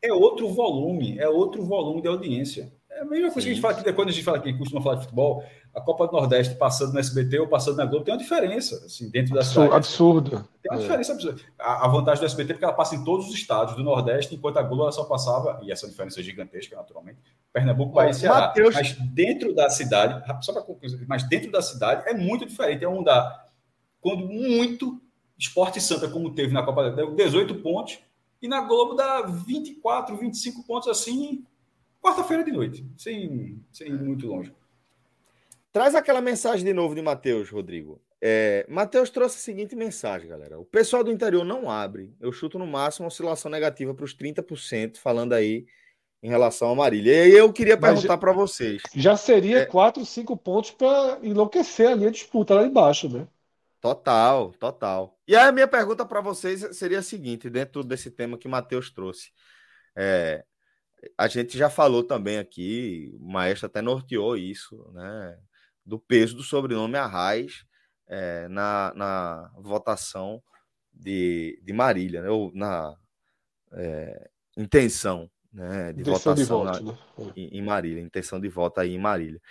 É 0.02 0.14
outro 0.14 0.47
volume, 0.50 1.18
é 1.20 1.28
outro 1.28 1.64
volume 1.64 2.02
de 2.02 2.08
audiência. 2.08 2.72
É 2.89 3.02
a 3.02 3.06
mesma 3.06 3.32
coisa 3.32 3.41
Sim. 3.41 3.41
que 3.41 3.50
a 3.50 3.54
gente 3.54 3.62
fala 3.62 3.74
aqui, 3.74 3.93
quando 3.93 4.10
a 4.10 4.12
gente 4.12 4.24
fala 4.24 4.38
aqui, 4.38 4.58
costuma 4.58 4.82
falar 4.82 4.95
de 4.95 5.02
futebol, 5.04 5.43
a 5.74 5.82
Copa 5.82 6.08
do 6.08 6.14
Nordeste 6.14 6.56
passando 6.56 6.93
no 6.93 7.00
SBT 7.00 7.39
ou 7.39 7.47
passando 7.47 7.78
na 7.78 7.86
Globo 7.86 8.04
tem 8.04 8.14
uma 8.14 8.20
diferença, 8.20 8.76
assim, 8.86 9.10
dentro 9.10 9.34
da 9.34 9.43
cidade. 9.43 9.74
Absurda. 9.74 10.45
Tem 10.62 10.72
uma 10.72 10.80
é. 10.80 10.82
diferença 10.82 11.14
absurda. 11.14 11.41
A, 11.58 11.86
a, 11.86 11.88
vantagem 11.88 12.22
do 12.22 12.26
SBT 12.26 12.52
é 12.52 12.54
porque 12.54 12.66
ela 12.66 12.74
passa 12.74 12.95
em 12.95 13.04
todos 13.04 13.28
os 13.28 13.34
estados 13.34 13.76
do 13.76 13.84
Nordeste, 13.84 14.36
enquanto 14.36 14.58
a 14.58 14.64
Globo 14.64 14.84
ela 14.84 14.91
só 14.91 15.04
passava, 15.04 15.60
e 15.64 15.72
essa 15.72 15.88
diferença 15.88 16.20
é 16.20 16.24
gigantesca, 16.24 16.76
naturalmente, 16.76 17.20
Pernambuco, 17.54 17.93
Bahia 17.93 18.12
e 18.12 18.14
Ceará. 18.14 18.47
Mateus... 18.47 18.76
Mas 18.76 18.93
dentro 18.93 19.54
da 19.54 19.70
cidade, 19.70 20.22
só 20.43 20.52
para 20.52 20.62
concluir, 20.62 21.06
mas 21.08 21.28
dentro 21.28 21.52
da 21.52 21.62
cidade 21.62 22.08
é 22.08 22.14
muito 22.14 22.45
diferente. 22.45 22.84
É 22.84 22.89
um 22.89 23.04
da. 23.04 23.45
Quando 24.02 24.26
muito 24.28 25.00
Esporte 25.38 25.80
Santa, 25.80 26.08
como 26.08 26.34
teve 26.34 26.54
na 26.54 26.64
Copa, 26.64 26.89
deu 26.89 27.16
18 27.16 27.56
pontos, 27.56 28.00
e 28.41 28.47
na 28.47 28.61
Globo 28.61 28.93
dá 28.93 29.21
24, 29.21 30.15
25 30.15 30.63
pontos 30.63 30.87
assim, 30.87 31.45
quarta-feira 32.01 32.43
de 32.43 32.51
noite, 32.51 32.85
sem, 32.97 33.61
sem 33.71 33.87
ir 33.87 34.01
muito 34.01 34.27
longe. 34.27 34.53
Traz 35.71 35.93
aquela 35.93 36.21
mensagem 36.21 36.65
de 36.65 36.73
novo 36.73 36.95
de 36.95 37.01
Matheus, 37.01 37.49
Rodrigo. 37.49 38.01
É, 38.21 38.65
Matheus 38.67 39.09
trouxe 39.09 39.37
a 39.37 39.39
seguinte 39.39 39.75
mensagem, 39.75 40.27
galera. 40.27 40.59
O 40.59 40.65
pessoal 40.65 41.03
do 41.03 41.11
interior 41.11 41.45
não 41.45 41.69
abre. 41.69 42.13
Eu 42.19 42.31
chuto 42.31 42.57
no 42.59 42.67
máximo 42.67 43.05
uma 43.05 43.09
oscilação 43.09 43.49
negativa 43.49 43.93
para 43.93 44.03
os 44.03 44.15
30%, 44.15 44.97
falando 44.97 45.33
aí 45.33 45.65
em 46.21 46.29
relação 46.29 46.69
a 46.71 46.75
Marília. 46.75 47.13
E 47.13 47.21
aí 47.21 47.31
eu 47.31 47.51
queria 47.53 47.77
perguntar 47.77 48.17
para 48.17 48.33
vocês. 48.33 48.81
Já 48.93 49.15
seria 49.15 49.59
é, 49.59 49.65
4, 49.65 50.05
5 50.05 50.35
pontos 50.37 50.71
para 50.71 51.19
enlouquecer 51.23 51.89
ali 51.89 52.07
a 52.07 52.11
disputa 52.11 52.55
lá 52.55 52.65
embaixo, 52.65 53.07
né? 53.07 53.27
Total, 53.82 54.51
total. 54.53 55.17
E 55.27 55.36
aí 55.36 55.47
a 55.47 55.51
minha 55.51 55.67
pergunta 55.67 56.05
para 56.05 56.19
vocês 56.21 56.77
seria 56.77 56.99
a 56.99 57.03
seguinte, 57.03 57.49
dentro 57.49 57.84
desse 57.84 58.11
tema 58.11 58.38
que 58.38 58.47
Matheus 58.47 58.91
trouxe. 58.91 59.32
É, 59.95 60.43
a 61.17 61.27
gente 61.27 61.57
já 61.57 61.69
falou 61.69 62.03
também 62.03 62.38
aqui, 62.38 63.15
o 63.19 63.32
maestro 63.32 63.67
até 63.67 63.82
norteou 63.82 64.36
isso, 64.36 64.91
né? 64.93 65.38
do 65.86 65.97
peso 65.97 66.36
do 66.36 66.43
sobrenome 66.43 66.97
Arraes 66.97 67.65
é, 68.07 68.47
na, 68.47 68.93
na 68.95 69.51
votação 69.57 70.41
de, 70.93 71.59
de 71.63 71.73
Marília, 71.73 72.21
né? 72.21 72.30
ou 72.30 72.51
na 72.53 72.95
é, 73.73 74.30
intenção 74.57 75.30
né? 75.51 75.93
de 75.93 76.01
intenção 76.01 76.34
votação 76.34 76.36
de 76.36 76.43
voto, 76.43 76.84
na, 76.84 76.91
né? 76.91 77.34
em, 77.36 77.57
em, 77.57 77.61
Marília, 77.61 78.01
intenção 78.01 78.39
de 78.39 78.49
voto 78.49 78.80
aí 78.80 78.93
em 78.93 78.99
Marília. 78.99 79.41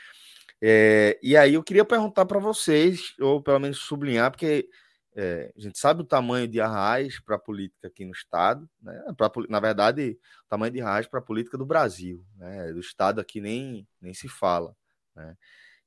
É, 0.61 1.19
e 1.23 1.37
aí 1.37 1.55
eu 1.55 1.63
queria 1.63 1.85
perguntar 1.85 2.27
para 2.27 2.39
vocês, 2.39 3.15
ou 3.21 3.43
pelo 3.43 3.61
menos 3.61 3.79
sublinhar, 3.79 4.31
porque 4.31 4.69
é, 5.15 5.53
a 5.57 5.61
gente 5.61 5.79
sabe 5.79 6.03
o 6.03 6.05
tamanho 6.05 6.47
de 6.47 6.61
Arraes 6.61 7.21
para 7.21 7.37
a 7.37 7.39
política 7.39 7.89
aqui 7.89 8.05
no 8.05 8.13
Estado, 8.13 8.69
né? 8.83 9.03
pra, 9.17 9.31
na 9.49 9.61
verdade, 9.61 10.19
o 10.45 10.49
tamanho 10.49 10.73
de 10.73 10.81
Arraes 10.81 11.07
para 11.07 11.19
a 11.21 11.23
política 11.23 11.59
do 11.59 11.67
Brasil, 11.67 12.25
né? 12.37 12.73
do 12.73 12.81
Estado 12.81 13.21
aqui 13.21 13.41
nem, 13.41 13.87
nem 14.01 14.15
se 14.15 14.29
fala. 14.29 14.77
Né? 15.15 15.37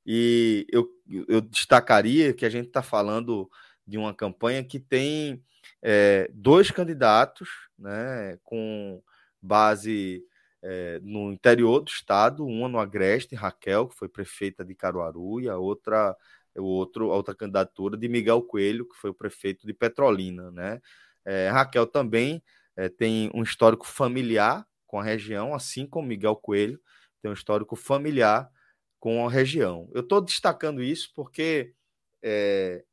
E 0.04 0.66
eu, 0.70 0.88
eu 1.28 1.40
destacaria 1.40 2.32
que 2.34 2.44
a 2.44 2.50
gente 2.50 2.66
está 2.66 2.82
falando 2.82 3.48
de 3.86 3.96
uma 3.96 4.14
campanha 4.14 4.64
que 4.64 4.80
tem 4.80 5.42
é, 5.80 6.30
dois 6.32 6.70
candidatos 6.70 7.48
né, 7.78 8.38
com 8.42 9.02
base 9.40 10.24
é, 10.62 11.00
no 11.02 11.32
interior 11.32 11.80
do 11.80 11.88
estado, 11.88 12.46
uma 12.46 12.68
no 12.68 12.78
Agreste, 12.78 13.34
Raquel, 13.34 13.88
que 13.88 13.96
foi 13.96 14.08
prefeita 14.08 14.64
de 14.64 14.74
Caruaru, 14.74 15.40
e 15.40 15.48
a 15.48 15.58
outra, 15.58 16.16
o 16.56 16.62
outro, 16.62 17.10
a 17.10 17.16
outra 17.16 17.34
candidatura 17.34 17.96
de 17.96 18.08
Miguel 18.08 18.42
Coelho, 18.42 18.88
que 18.88 18.96
foi 18.96 19.10
o 19.10 19.14
prefeito 19.14 19.66
de 19.66 19.74
Petrolina. 19.74 20.50
Né? 20.50 20.80
É, 21.24 21.48
Raquel 21.48 21.86
também 21.86 22.42
é, 22.76 22.88
tem 22.88 23.30
um 23.34 23.42
histórico 23.42 23.86
familiar 23.86 24.66
com 24.86 25.00
a 25.00 25.04
região, 25.04 25.54
assim 25.54 25.86
como 25.86 26.06
Miguel 26.06 26.36
Coelho 26.36 26.80
tem 27.22 27.30
um 27.30 27.34
histórico 27.34 27.76
familiar 27.76 28.50
com 28.98 29.26
a 29.26 29.30
região. 29.30 29.88
Eu 29.94 30.00
estou 30.00 30.20
destacando 30.20 30.82
isso 30.82 31.12
porque 31.14 31.72
é, 32.20 32.84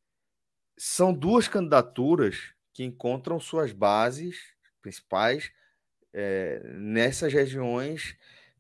são 0.78 1.12
duas 1.12 1.48
candidaturas 1.48 2.54
que 2.74 2.84
encontram 2.84 3.40
suas 3.40 3.74
bases 3.74 4.38
principais 4.82 5.52
é, 6.14 6.62
nessas 6.76 7.32
regiões 7.34 8.16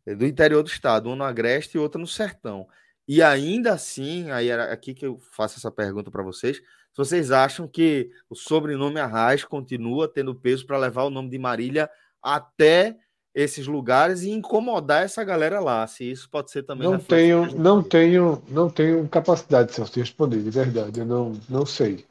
é, 0.05 0.15
do 0.15 0.25
interior 0.25 0.63
do 0.63 0.69
estado, 0.69 1.07
uma 1.07 1.15
no 1.15 1.23
Agreste 1.23 1.77
e 1.77 1.79
outra 1.79 1.99
no 1.99 2.07
Sertão. 2.07 2.67
E 3.07 3.21
ainda 3.21 3.73
assim, 3.73 4.29
aí 4.31 4.49
era 4.49 4.71
aqui 4.71 4.93
que 4.93 5.05
eu 5.05 5.19
faço 5.31 5.57
essa 5.57 5.71
pergunta 5.71 6.11
para 6.11 6.23
vocês, 6.23 6.57
se 6.57 6.97
vocês 6.97 7.31
acham 7.31 7.67
que 7.67 8.09
o 8.29 8.35
sobrenome 8.35 8.99
Arraes 8.99 9.43
continua 9.43 10.07
tendo 10.07 10.35
peso 10.35 10.65
para 10.65 10.77
levar 10.77 11.03
o 11.03 11.09
nome 11.09 11.29
de 11.29 11.37
Marília 11.37 11.89
até 12.21 12.97
esses 13.33 13.67
lugares 13.67 14.23
e 14.23 14.31
incomodar 14.31 15.03
essa 15.03 15.23
galera 15.23 15.59
lá. 15.59 15.85
Se 15.87 16.09
isso 16.09 16.29
pode 16.29 16.51
ser 16.51 16.63
também. 16.63 16.89
Não 16.89 16.99
tenho, 16.99 17.55
não 17.55 17.81
tenho, 17.83 18.41
não 18.49 18.69
tenho 18.69 19.07
capacidade 19.07 19.71
de 19.73 19.99
responder, 19.99 20.41
de 20.41 20.49
verdade. 20.49 20.99
Eu 20.99 21.05
não, 21.05 21.39
não 21.47 21.65
sei. 21.65 22.05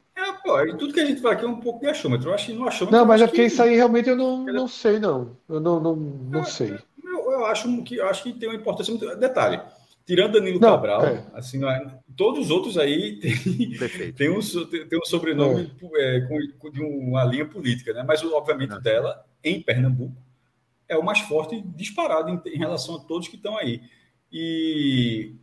É, 0.45 0.65
pô, 0.65 0.77
tudo 0.77 0.93
que 0.93 0.99
a 0.99 1.05
gente 1.05 1.21
fala 1.21 1.33
aqui 1.33 1.45
é 1.45 1.47
um 1.47 1.59
pouco 1.59 1.79
de 1.79 1.87
achômetro. 1.87 2.29
Eu 2.29 2.33
acho 2.33 2.47
que 2.47 2.53
no 2.53 2.67
achômetro. 2.67 2.97
Não, 2.97 3.05
mas 3.05 3.21
é 3.21 3.27
porque 3.27 3.41
que... 3.41 3.47
isso 3.47 3.61
aí 3.61 3.75
realmente 3.75 4.09
eu 4.09 4.15
não, 4.15 4.45
não 4.45 4.67
sei, 4.67 4.99
não. 4.99 5.37
Eu 5.47 5.59
não, 5.59 5.79
não, 5.79 5.95
não 5.95 6.41
é, 6.41 6.45
sei. 6.45 6.77
Eu, 7.03 7.31
eu, 7.31 7.45
acho 7.45 7.83
que, 7.83 7.95
eu 7.95 8.07
acho 8.07 8.23
que 8.23 8.33
tem 8.33 8.49
uma 8.49 8.55
importância 8.55 8.91
muito. 8.91 9.15
Detalhe. 9.17 9.61
Tirando 10.05 10.33
Danilo 10.33 10.59
não, 10.59 10.71
Cabral, 10.71 11.05
é. 11.05 11.23
assim, 11.35 11.63
é, 11.63 11.85
todos 12.17 12.45
os 12.45 12.49
outros 12.49 12.79
aí 12.79 13.19
tem, 13.19 14.11
tem, 14.13 14.29
um, 14.29 14.39
tem 14.41 14.99
um 14.99 15.05
sobrenome 15.05 15.71
é. 15.93 16.17
é 16.17 16.21
com, 16.57 16.71
de 16.71 16.81
uma 16.81 17.23
linha 17.23 17.45
política, 17.45 17.93
né? 17.93 18.03
Mas, 18.07 18.23
obviamente, 18.23 18.79
dela, 18.81 19.23
em 19.43 19.61
Pernambuco, 19.61 20.17
é 20.87 20.97
o 20.97 21.03
mais 21.03 21.19
forte 21.19 21.61
disparado 21.75 22.29
em, 22.31 22.55
em 22.55 22.57
relação 22.57 22.95
a 22.95 22.99
todos 22.99 23.27
que 23.27 23.35
estão 23.35 23.55
aí. 23.55 23.83
E 24.31 25.35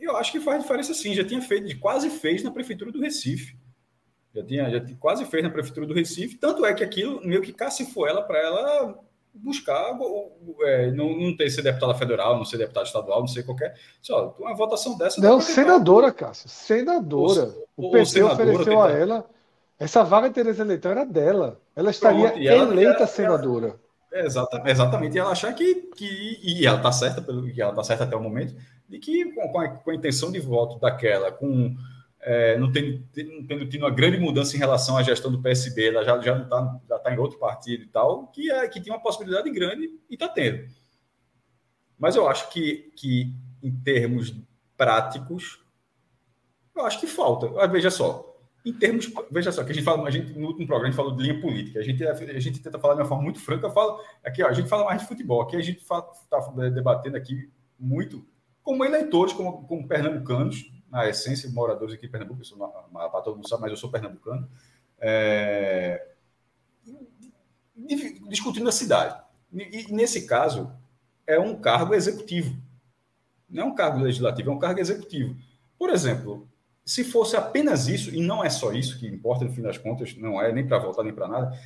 eu 0.00 0.16
acho 0.16 0.32
que 0.32 0.40
faz 0.40 0.62
diferença 0.62 0.94
sim. 0.94 1.14
Já 1.14 1.24
tinha 1.24 1.40
feito, 1.42 1.78
quase 1.78 2.08
fez 2.08 2.42
na 2.42 2.50
prefeitura 2.50 2.90
do 2.90 3.00
Recife. 3.00 3.54
Já 4.34 4.42
tinha, 4.44 4.70
já 4.70 4.80
tinha, 4.80 4.96
quase 4.98 5.24
fez 5.26 5.42
na 5.42 5.50
prefeitura 5.50 5.86
do 5.86 5.94
Recife. 5.94 6.36
Tanto 6.36 6.64
é 6.64 6.72
que 6.72 6.82
aquilo 6.82 7.20
meio 7.24 7.42
que 7.42 7.52
cacifou 7.52 8.06
ela 8.08 8.22
para 8.22 8.38
ela 8.38 8.98
buscar 9.34 9.98
é, 10.60 10.90
não, 10.90 11.16
não 11.18 11.36
ter 11.36 11.50
ser 11.50 11.62
deputada 11.62 11.94
federal, 11.94 12.36
não 12.36 12.44
ser 12.44 12.58
deputada 12.58 12.86
estadual, 12.86 13.20
não 13.20 13.26
sei 13.26 13.42
qualquer. 13.42 13.74
Só, 14.00 14.34
uma 14.38 14.54
votação 14.54 14.96
dessa. 14.96 15.20
Não, 15.20 15.40
senadora, 15.40 16.12
Cássio. 16.12 16.48
Senadora. 16.48 17.54
O, 17.76 17.88
o 17.88 17.90
PT 17.90 18.06
senadora, 18.06 18.50
ofereceu 18.50 18.82
a 18.82 18.90
ela 18.90 19.26
Essa 19.78 20.04
vaga 20.04 20.28
de 20.28 20.34
Tereza 20.34 20.64
Leitão 20.64 20.92
era 20.92 21.04
dela. 21.04 21.60
Ela 21.74 21.90
estaria 21.90 22.30
Pronto, 22.30 22.46
ela, 22.46 22.72
eleita 22.72 22.98
ela, 22.98 23.06
senadora. 23.06 23.80
Ela, 24.12 24.26
exatamente, 24.26 24.70
exatamente. 24.70 25.16
E 25.16 25.18
ela 25.18 25.30
achar 25.30 25.54
que, 25.54 25.74
que. 25.96 26.38
E 26.42 26.66
ela 26.66 26.76
está 26.76 26.92
certa, 26.92 27.22
pelo 27.22 27.50
que 27.50 27.60
ela 27.60 27.70
está 27.70 27.84
certa 27.84 28.04
até 28.04 28.14
o 28.14 28.22
momento, 28.22 28.54
de 28.88 28.98
que 28.98 29.32
com 29.32 29.60
a, 29.60 29.68
com 29.68 29.90
a 29.90 29.94
intenção 29.94 30.30
de 30.30 30.40
voto 30.40 30.78
daquela, 30.78 31.32
com. 31.32 31.74
É, 32.24 32.56
não, 32.56 32.68
não 32.68 32.72
tendo 32.72 33.68
tido 33.68 33.82
uma 33.82 33.90
grande 33.90 34.16
mudança 34.16 34.54
em 34.54 34.58
relação 34.58 34.96
à 34.96 35.02
gestão 35.02 35.30
do 35.30 35.42
PSB, 35.42 35.88
ela 35.88 36.04
já, 36.04 36.20
já 36.20 36.38
está 36.38 36.80
já 36.88 36.98
tá 37.00 37.12
em 37.12 37.18
outro 37.18 37.38
partido 37.38 37.82
e 37.82 37.88
tal, 37.88 38.28
que, 38.28 38.48
é, 38.50 38.68
que 38.68 38.80
tinha 38.80 38.94
uma 38.94 39.02
possibilidade 39.02 39.50
grande 39.50 39.90
e 40.08 40.14
está 40.14 40.28
tendo. 40.28 40.68
Mas 41.98 42.14
eu 42.14 42.28
acho 42.28 42.48
que, 42.50 42.92
que, 42.96 43.34
em 43.62 43.72
termos 43.72 44.34
práticos, 44.76 45.64
eu 46.76 46.84
acho 46.84 47.00
que 47.00 47.06
falta. 47.06 47.50
Ah, 47.60 47.66
veja 47.66 47.90
só, 47.90 48.32
em 48.64 48.72
termos, 48.72 49.12
veja 49.30 49.50
só, 49.50 49.64
que 49.64 49.72
a 49.72 49.74
gente 49.74 49.84
fala, 49.84 50.06
a 50.06 50.10
gente 50.10 50.32
no 50.38 50.46
último 50.46 50.66
programa 50.66 50.88
a 50.88 50.90
gente 50.90 50.96
falou 50.96 51.16
de 51.16 51.22
linha 51.22 51.40
política, 51.40 51.80
a 51.80 51.82
gente, 51.82 52.04
a 52.04 52.40
gente 52.40 52.60
tenta 52.60 52.78
falar 52.78 52.94
de 52.94 53.00
uma 53.00 53.08
forma 53.08 53.24
muito 53.24 53.40
franca, 53.40 53.68
falo, 53.70 54.00
aqui 54.24 54.42
ó, 54.42 54.48
a 54.48 54.52
gente 54.52 54.68
fala 54.68 54.84
mais 54.84 55.02
de 55.02 55.08
futebol, 55.08 55.42
aqui 55.42 55.56
a 55.56 55.60
gente 55.60 55.80
está 55.80 56.00
debatendo 56.72 57.16
aqui 57.16 57.50
muito 57.78 58.24
como 58.62 58.84
eleitores, 58.84 59.32
como, 59.32 59.66
como 59.66 59.88
pernambucanos, 59.88 60.70
na 60.92 61.08
essência, 61.08 61.48
moradores 61.50 61.94
aqui 61.94 62.02
de 62.06 62.12
Pernambuco, 62.12 62.44
sou, 62.44 62.58
para 62.58 63.22
todo 63.22 63.36
mundo 63.36 63.48
sabe, 63.48 63.62
mas 63.62 63.70
eu 63.70 63.78
sou 63.78 63.90
pernambucano, 63.90 64.46
é, 65.00 66.06
discutindo 68.28 68.68
a 68.68 68.72
cidade. 68.72 69.18
E, 69.50 69.86
e 69.88 69.92
nesse 69.92 70.26
caso, 70.26 70.70
é 71.26 71.40
um 71.40 71.58
cargo 71.58 71.94
executivo. 71.94 72.54
Não 73.48 73.62
é 73.62 73.66
um 73.66 73.74
cargo 73.74 74.00
legislativo, 74.00 74.50
é 74.50 74.52
um 74.52 74.58
cargo 74.58 74.80
executivo. 74.80 75.34
Por 75.78 75.88
exemplo, 75.88 76.46
se 76.84 77.04
fosse 77.04 77.36
apenas 77.36 77.88
isso, 77.88 78.14
e 78.14 78.20
não 78.20 78.44
é 78.44 78.50
só 78.50 78.70
isso 78.70 78.98
que 78.98 79.06
importa 79.06 79.46
no 79.46 79.52
fim 79.52 79.62
das 79.62 79.78
contas, 79.78 80.14
não 80.14 80.42
é 80.42 80.52
nem 80.52 80.66
para 80.66 80.78
voltar 80.78 81.04
nem 81.04 81.14
para 81.14 81.26
nada, 81.26 81.58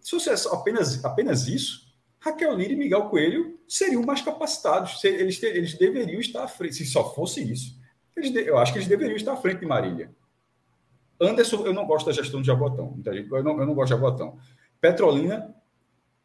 se 0.00 0.10
fosse 0.10 0.30
apenas, 0.48 1.04
apenas 1.04 1.48
isso, 1.48 1.92
Raquel 2.20 2.54
Lira 2.54 2.72
e 2.72 2.76
Miguel 2.76 3.08
Coelho 3.08 3.58
seriam 3.66 4.02
mais 4.02 4.22
capacitados, 4.22 5.02
eles, 5.02 5.42
eles 5.42 5.74
deveriam 5.74 6.20
estar 6.20 6.44
à 6.44 6.48
frente, 6.48 6.76
se 6.76 6.86
só 6.86 7.12
fosse 7.12 7.42
isso, 7.42 7.82
eu 8.16 8.58
acho 8.58 8.72
que 8.72 8.78
eles 8.78 8.88
deveriam 8.88 9.16
estar 9.16 9.32
à 9.32 9.36
frente 9.36 9.60
de 9.60 9.66
Marília. 9.66 10.10
Anderson, 11.20 11.64
eu 11.64 11.72
não 11.72 11.86
gosto 11.86 12.06
da 12.06 12.12
gestão 12.12 12.40
de 12.40 12.46
Jabotão, 12.46 12.98
eu 13.04 13.42
não, 13.42 13.60
eu 13.60 13.66
não 13.66 13.74
gosto 13.74 13.94
de 13.94 14.00
Jabotão. 14.00 14.38
Petrolina, 14.80 15.54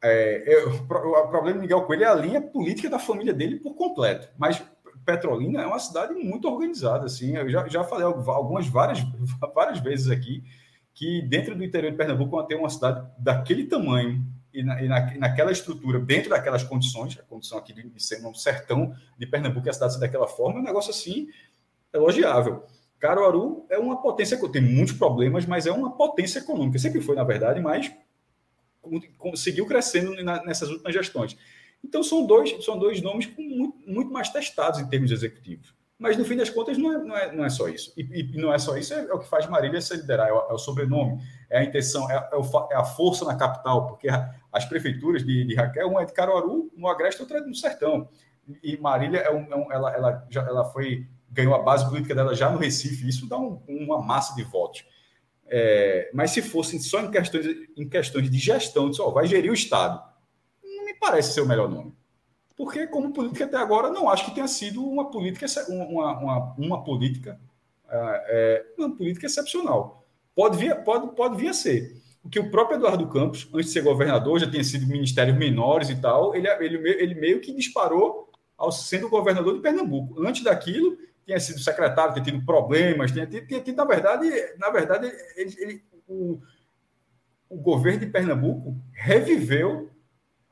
é, 0.01 0.43
eu, 0.45 0.71
o 0.71 0.87
problema 0.87 1.53
de 1.53 1.59
Miguel 1.59 1.83
Coelho 1.83 2.03
é 2.03 2.07
a 2.07 2.15
linha 2.15 2.41
política 2.41 2.89
da 2.89 2.99
família 2.99 3.33
dele 3.33 3.59
por 3.59 3.75
completo, 3.75 4.29
mas 4.37 4.63
Petrolina 5.05 5.61
é 5.61 5.65
uma 5.65 5.79
cidade 5.79 6.13
muito 6.13 6.47
organizada, 6.47 7.05
assim. 7.05 7.35
Eu 7.35 7.49
já, 7.49 7.67
já 7.67 7.83
falei 7.83 8.05
algumas 8.05 8.67
várias, 8.67 8.99
várias 9.53 9.79
vezes 9.79 10.09
aqui 10.09 10.43
que 10.93 11.21
dentro 11.21 11.55
do 11.55 11.63
interior 11.63 11.91
de 11.91 11.97
Pernambuco 11.97 12.43
ter 12.43 12.55
uma 12.55 12.69
cidade 12.69 13.07
daquele 13.17 13.65
tamanho 13.65 14.25
e, 14.53 14.63
na, 14.63 14.81
e, 14.81 14.87
na, 14.87 15.17
naquela 15.17 15.51
estrutura, 15.51 15.99
dentro 15.99 16.29
daquelas 16.29 16.63
condições, 16.63 17.17
a 17.17 17.23
condição 17.23 17.57
aqui 17.57 17.71
de, 17.73 18.03
ser 18.03 18.25
um 18.25 18.33
sertão 18.33 18.93
de 19.17 19.25
Pernambuco 19.25 19.69
a 19.69 19.73
cidade 19.73 19.93
ser 19.93 19.99
daquela 19.99 20.27
forma, 20.27 20.59
é 20.59 20.61
um 20.61 20.65
negócio 20.65 20.91
assim 20.91 21.27
elogiável. 21.93 22.63
Caruaru 22.99 23.65
é 23.69 23.77
uma 23.77 24.01
potência 24.01 24.37
que 24.37 24.49
tem 24.49 24.61
muitos 24.61 24.93
problemas, 24.93 25.45
mas 25.45 25.65
é 25.65 25.71
uma 25.71 25.91
potência 25.95 26.39
econômica. 26.39 26.77
Sempre 26.79 27.01
foi, 27.01 27.15
na 27.15 27.23
verdade, 27.23 27.61
mas 27.61 27.91
conseguiu 29.17 29.65
crescendo 29.65 30.15
nessas 30.23 30.69
últimas 30.69 30.93
gestões. 30.93 31.37
Então, 31.83 32.03
são 32.03 32.25
dois, 32.25 32.63
são 32.63 32.77
dois 32.77 33.01
nomes 33.01 33.29
muito, 33.37 33.77
muito 33.87 34.11
mais 34.11 34.29
testados 34.29 34.79
em 34.79 34.87
termos 34.87 35.11
executivos. 35.11 35.73
Mas, 35.97 36.15
no 36.15 36.23
fim 36.23 36.37
das 36.37 36.49
contas, 36.49 36.77
não 36.77 36.93
é, 36.93 36.97
não 36.97 37.17
é, 37.17 37.35
não 37.35 37.45
é 37.45 37.49
só 37.49 37.67
isso. 37.67 37.93
E, 37.97 38.01
e 38.01 38.37
não 38.37 38.53
é 38.53 38.57
só 38.57 38.77
isso, 38.77 38.93
é, 38.93 39.05
é, 39.05 39.13
o 39.13 39.19
que 39.19 39.27
faz 39.27 39.45
Marília 39.47 39.81
se 39.81 39.95
liderar, 39.97 40.29
é 40.29 40.33
o, 40.33 40.49
é 40.49 40.53
o 40.53 40.57
sobrenome, 40.57 41.21
é 41.49 41.59
a 41.59 41.63
intenção, 41.63 42.09
é, 42.09 42.29
é, 42.31 42.35
o, 42.37 42.67
é, 42.71 42.75
a 42.75 42.85
força 42.85 43.25
na 43.25 43.35
capital, 43.35 43.85
porque 43.87 44.07
as 44.51 44.65
prefeituras 44.65 45.25
de, 45.25 45.43
de 45.43 45.55
Raquel, 45.55 45.89
uma 45.89 46.01
é 46.01 46.05
de 46.05 46.13
Caruaru, 46.13 46.71
no 46.75 46.87
Agreste, 46.87 47.21
outra 47.21 47.39
é 47.39 47.41
no 47.41 47.53
Sertão. 47.53 48.07
E 48.63 48.77
Marília, 48.77 49.19
é 49.19 49.27
é 49.27 49.31
um, 49.31 49.71
ela, 49.71 49.93
ela, 49.93 50.27
já, 50.29 50.41
ela 50.43 50.63
foi, 50.63 51.05
ganhou 51.31 51.55
a 51.55 51.61
base 51.61 51.87
política 51.87 52.15
dela 52.15 52.35
já 52.35 52.49
no 52.49 52.57
Recife, 52.57 53.07
isso 53.07 53.27
dá 53.27 53.37
um, 53.37 53.61
uma 53.67 54.01
massa 54.01 54.35
de 54.35 54.43
votos. 54.43 54.85
É, 55.47 56.11
mas 56.13 56.31
se 56.31 56.41
fossem 56.41 56.79
só 56.79 57.01
em 57.01 57.09
questões, 57.09 57.45
em 57.75 57.87
questões 57.87 58.29
de 58.29 58.37
gestão, 58.37 58.89
de, 58.89 58.97
vai 59.11 59.25
gerir 59.25 59.51
o 59.51 59.55
Estado 59.55 60.09
parece 60.99 61.33
ser 61.33 61.41
o 61.41 61.47
melhor 61.47 61.69
nome. 61.69 61.93
Porque, 62.55 62.85
como 62.87 63.13
política 63.13 63.45
até 63.45 63.57
agora, 63.57 63.89
não 63.89 64.09
acho 64.09 64.25
que 64.25 64.35
tenha 64.35 64.47
sido 64.47 64.85
uma 64.85 65.09
política, 65.09 65.45
uma, 65.69 66.11
uma, 66.19 66.55
uma 66.57 66.83
política, 66.83 67.39
é, 67.89 68.65
uma 68.77 68.95
política 68.95 69.25
excepcional. 69.25 70.05
Pode 70.35 70.57
vir, 70.57 70.75
pode, 70.83 71.15
pode 71.15 71.37
vir 71.37 71.49
a 71.49 71.53
ser. 71.53 71.97
O 72.21 72.29
que 72.29 72.39
o 72.39 72.51
próprio 72.51 72.77
Eduardo 72.77 73.07
Campos, 73.07 73.49
antes 73.53 73.67
de 73.67 73.71
ser 73.71 73.81
governador, 73.81 74.39
já 74.39 74.51
tinha 74.51 74.63
sido 74.63 74.85
ministérios 74.87 75.37
menores 75.37 75.89
e 75.89 75.95
tal, 75.95 76.35
ele, 76.35 76.47
ele, 76.47 76.89
ele 77.01 77.15
meio 77.15 77.39
que 77.39 77.53
disparou 77.53 78.29
ao 78.57 78.73
sendo 78.73 79.09
governador 79.09 79.55
de 79.55 79.61
Pernambuco. 79.61 80.21
Antes 80.21 80.43
daquilo, 80.43 80.97
tinha 81.29 81.39
sido 81.39 81.59
secretário, 81.59 82.13
tinha 82.13 82.25
tido 82.25 82.43
problemas, 82.43 83.11
tinha, 83.11 83.27
tinha, 83.27 83.45
tinha 83.45 83.61
tido, 83.61 83.75
na 83.75 83.85
verdade, 83.85 84.27
na 84.57 84.71
verdade 84.71 85.11
ele, 85.35 85.55
ele, 85.59 85.83
o, 86.07 86.39
o 87.47 87.57
governo 87.57 87.99
de 87.99 88.07
Pernambuco 88.07 88.75
reviveu 88.91 89.91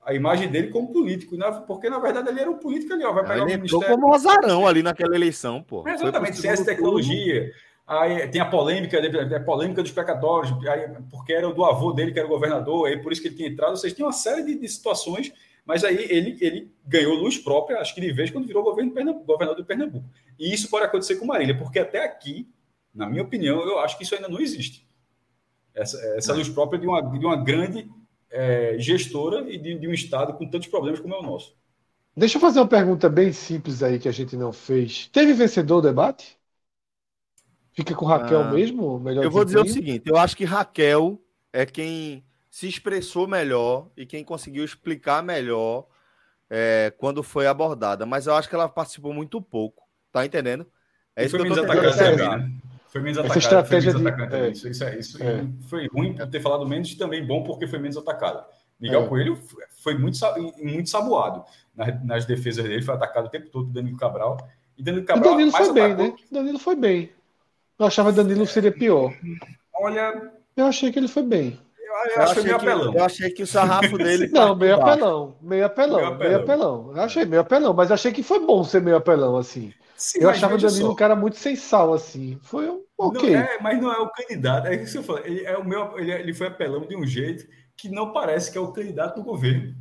a 0.05 0.13
imagem 0.13 0.49
dele 0.49 0.69
como 0.69 0.93
político, 0.93 1.35
porque 1.65 1.89
na 1.89 1.97
verdade 1.97 2.29
ele 2.29 2.39
era 2.39 2.49
um 2.49 2.59
político 2.59 2.93
ali, 2.93 3.03
ó, 3.03 3.11
vai 3.11 3.23
pegar 3.23 3.35
ele 3.37 3.55
o 3.55 3.57
ministério. 3.57 3.87
como 3.87 4.07
um 4.07 4.13
azarão 4.13 4.67
ali 4.67 4.83
naquela 4.83 5.15
eleição, 5.15 5.63
pô. 5.63 5.83
É 5.87 5.93
exatamente, 5.93 6.37
ciência 6.37 6.61
e 6.61 6.65
tecnologia. 6.65 7.51
Aí 7.87 8.27
tem 8.27 8.39
a 8.39 8.45
polêmica, 8.45 8.99
a 9.35 9.39
polêmica 9.39 9.81
dos 9.81 9.91
pecatórios, 9.91 10.51
aí, 10.67 10.89
porque 11.09 11.33
era 11.33 11.51
do 11.51 11.65
avô 11.65 11.91
dele 11.91 12.11
que 12.11 12.19
era 12.19 12.27
o 12.27 12.31
governador, 12.31 12.87
aí 12.87 13.01
por 13.01 13.11
isso 13.11 13.21
que 13.21 13.29
ele 13.29 13.35
tinha 13.35 13.49
entrado. 13.49 13.77
Vocês 13.77 13.93
tem 13.93 14.05
uma 14.05 14.11
série 14.11 14.43
de, 14.43 14.59
de, 14.59 14.67
situações, 14.67 15.33
mas 15.67 15.83
aí 15.83 16.07
ele, 16.09 16.37
ele 16.39 16.71
ganhou 16.85 17.13
luz 17.13 17.37
própria, 17.37 17.79
acho 17.79 17.93
que 17.93 17.99
de 17.99 18.13
vez 18.13 18.31
quando 18.31 18.47
virou 18.47 18.63
governo 18.63 18.93
Pernambuco, 18.93 19.25
governador 19.25 19.61
de 19.61 19.67
Pernambuco. 19.67 20.09
E 20.39 20.53
isso 20.53 20.69
pode 20.69 20.85
acontecer 20.85 21.17
com 21.17 21.25
Marília, 21.25 21.57
porque 21.57 21.77
até 21.77 22.05
aqui, 22.05 22.49
na 22.95 23.05
minha 23.05 23.21
opinião, 23.21 23.59
eu 23.59 23.77
acho 23.79 23.97
que 23.97 24.03
isso 24.05 24.15
ainda 24.15 24.29
não 24.29 24.39
existe. 24.39 24.87
Essa, 25.75 25.97
essa 26.15 26.33
luz 26.33 26.47
própria 26.47 26.79
de 26.79 26.87
uma, 26.87 27.01
de 27.01 27.25
uma 27.25 27.35
grande 27.35 27.91
é, 28.31 28.77
gestora 28.79 29.51
e 29.51 29.57
de, 29.57 29.77
de, 29.77 29.87
um 29.89 29.93
Estado 29.93 30.33
com 30.33 30.49
tantos 30.49 30.69
problemas 30.69 31.01
como 31.01 31.13
é 31.13 31.19
o 31.19 31.23
nosso. 31.23 31.53
Deixa 32.15 32.37
eu 32.37 32.41
fazer 32.41 32.59
uma 32.59 32.67
pergunta 32.67 33.09
bem 33.09 33.33
simples 33.33 33.83
aí 33.83 33.99
que 33.99 34.07
a 34.07 34.11
gente 34.13 34.37
não 34.37 34.53
fez. 34.53 35.07
Teve 35.09 35.33
vencedor 35.33 35.79
o 35.79 35.81
debate? 35.81 36.37
Fica 37.73 37.93
com 37.93 38.05
Raquel 38.05 38.41
ah, 38.41 38.51
mesmo? 38.51 38.99
Melhor 38.99 39.23
eu 39.23 39.29
vou 39.29 39.45
dizer 39.45 39.59
o 39.59 39.67
seguinte: 39.67 40.09
eu 40.09 40.17
acho 40.17 40.35
que 40.35 40.45
Raquel 40.45 41.21
é 41.53 41.65
quem 41.65 42.23
se 42.57 42.67
expressou 42.67 43.27
melhor 43.27 43.87
e 43.95 44.03
quem 44.03 44.23
conseguiu 44.23 44.65
explicar 44.65 45.21
melhor 45.21 45.85
é, 46.49 46.91
quando 46.97 47.21
foi 47.21 47.45
abordada. 47.45 48.03
Mas 48.03 48.25
eu 48.25 48.33
acho 48.33 48.49
que 48.49 48.55
ela 48.55 48.67
participou 48.67 49.13
muito 49.13 49.39
pouco. 49.39 49.83
Tá 50.11 50.25
entendendo? 50.25 50.65
É 51.15 51.23
isso 51.23 51.37
que 51.37 51.43
eu 51.43 51.49
tô 51.49 51.53
tentando 51.53 51.77
foi 52.87 53.01
menos 53.01 53.19
Essa 53.19 53.27
atacada. 53.27 53.37
Estratégia 53.37 53.91
foi 53.91 54.01
menos 54.01 54.29
de... 54.29 54.35
É. 54.35 54.49
Isso, 54.49 54.67
isso, 54.69 54.83
é, 54.83 54.97
isso 54.97 55.23
é. 55.23 55.45
foi 55.69 55.87
ruim 55.87 56.15
ter 56.31 56.41
falado 56.41 56.67
menos 56.67 56.91
e 56.91 56.97
também 56.97 57.23
bom 57.23 57.43
porque 57.43 57.67
foi 57.67 57.77
menos 57.77 57.95
atacada. 57.95 58.43
Miguel 58.79 59.03
é. 59.03 59.07
Coelho 59.07 59.39
foi 59.83 59.95
muito, 59.95 60.17
muito 60.57 60.89
saboado 60.89 61.43
nas, 61.75 62.03
nas, 62.03 62.25
defesas 62.25 62.65
dele, 62.65 62.81
foi 62.81 62.95
atacado 62.95 63.27
o 63.27 63.29
tempo 63.29 63.49
todo 63.51 63.71
Danilo 63.71 63.97
Cabral. 63.97 64.35
E 64.75 64.81
Danilo 64.81 65.05
Cabral. 65.05 65.33
O 65.33 65.37
Danilo 65.37 65.51
foi 65.51 65.73
bem, 65.73 65.95
né? 65.95 66.15
Danilo 66.31 66.57
foi 66.57 66.75
bem. 66.75 67.11
Eu 67.77 67.85
achava 67.85 68.09
que 68.09 68.15
Danilo 68.15 68.47
seria 68.47 68.71
pior. 68.71 69.13
Olha. 69.75 70.31
Eu 70.55 70.65
achei 70.65 70.91
que 70.91 70.97
ele 70.97 71.07
foi 71.07 71.21
bem. 71.21 71.66
Eu, 72.05 72.15
eu, 72.15 72.21
achei, 72.21 72.43
meio 72.43 72.59
que, 72.59 72.67
apelão. 72.67 72.93
eu 72.93 73.03
achei 73.03 73.29
que 73.29 73.43
o 73.43 73.47
sarrafo 73.47 73.97
dele. 73.97 74.27
Não, 74.27 74.55
meio 74.55 74.75
apelão, 74.75 75.37
meio 75.41 75.65
apelão. 75.65 75.97
Meio 75.97 76.07
apelão. 76.07 76.17
Meio 76.17 76.37
apelão. 76.37 76.91
Eu 76.95 77.01
achei 77.01 77.25
meio 77.25 77.41
apelão, 77.41 77.73
mas 77.73 77.91
achei 77.91 78.11
que 78.11 78.23
foi 78.23 78.39
bom 78.39 78.63
ser 78.63 78.81
meio 78.81 78.97
apelão 78.97 79.37
assim. 79.37 79.73
Sim, 79.97 80.19
eu 80.21 80.29
achava 80.29 80.53
o 80.53 80.57
Danilo 80.59 80.91
um 80.91 80.95
cara 80.95 81.15
muito 81.15 81.37
sem 81.37 81.55
sal, 81.55 81.91
assim. 81.91 82.39
Foi 82.43 82.69
um 82.69 82.83
ok. 82.97 83.31
Não 83.31 83.39
é, 83.39 83.57
mas 83.59 83.81
não 83.81 83.91
é 83.91 83.97
o 83.97 84.09
candidato. 84.11 84.67
É 84.67 84.75
isso 84.75 84.91
que 84.91 84.97
eu 84.99 85.03
falo. 85.03 85.25
Ele, 85.25 85.43
é 85.43 85.57
o 85.57 85.65
meu, 85.65 85.97
ele, 85.97 86.11
ele 86.11 86.33
foi 86.35 86.47
apelão 86.47 86.81
de 86.81 86.95
um 86.95 87.05
jeito 87.05 87.47
que 87.75 87.89
não 87.89 88.13
parece 88.13 88.51
que 88.51 88.57
é 88.57 88.61
o 88.61 88.71
candidato 88.71 89.15
do 89.15 89.23
governo. 89.23 89.73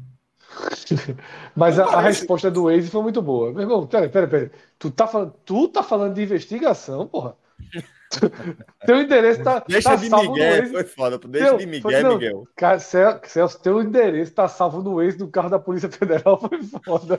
mas 1.55 1.79
a, 1.79 1.85
a, 1.85 2.01
resposta 2.01 2.51
do 2.51 2.65
Waze 2.65 2.89
foi 2.89 3.03
muito 3.03 3.21
boa. 3.21 3.53
Meu 3.53 3.63
irmão, 3.63 3.87
peraí, 3.87 4.09
peraí, 4.09 4.29
peraí. 4.29 4.51
Tu 4.79 4.91
tá 4.91 5.07
falando, 5.07 5.35
tu 5.45 5.69
tá 5.69 5.83
falando 5.83 6.15
de 6.15 6.23
investigação, 6.23 7.07
porra? 7.07 7.37
teu 8.87 9.01
endereço 9.01 9.43
tá. 9.43 9.65
Deixa 9.67 9.91
tá 9.91 9.97
de 9.97 10.11
Miguel, 10.11 10.67
foi 10.69 10.85
foda. 10.85 11.19
Deixa 11.19 11.49
teu, 11.49 11.59
de 11.59 11.67
Miguel, 11.67 11.83
foi, 11.83 12.03
não, 12.03 12.15
Miguel. 12.15 12.49
Cara, 12.57 12.79
Celso, 12.79 13.61
teu 13.61 13.83
endereço 13.83 14.33
tá 14.33 14.49
salvo 14.49 14.83
no 14.83 14.97
Waze 14.97 15.19
do 15.19 15.29
carro 15.29 15.51
da 15.51 15.59
Polícia 15.59 15.89
Federal, 15.89 16.39
foi 16.49 16.63
foda. 16.85 17.19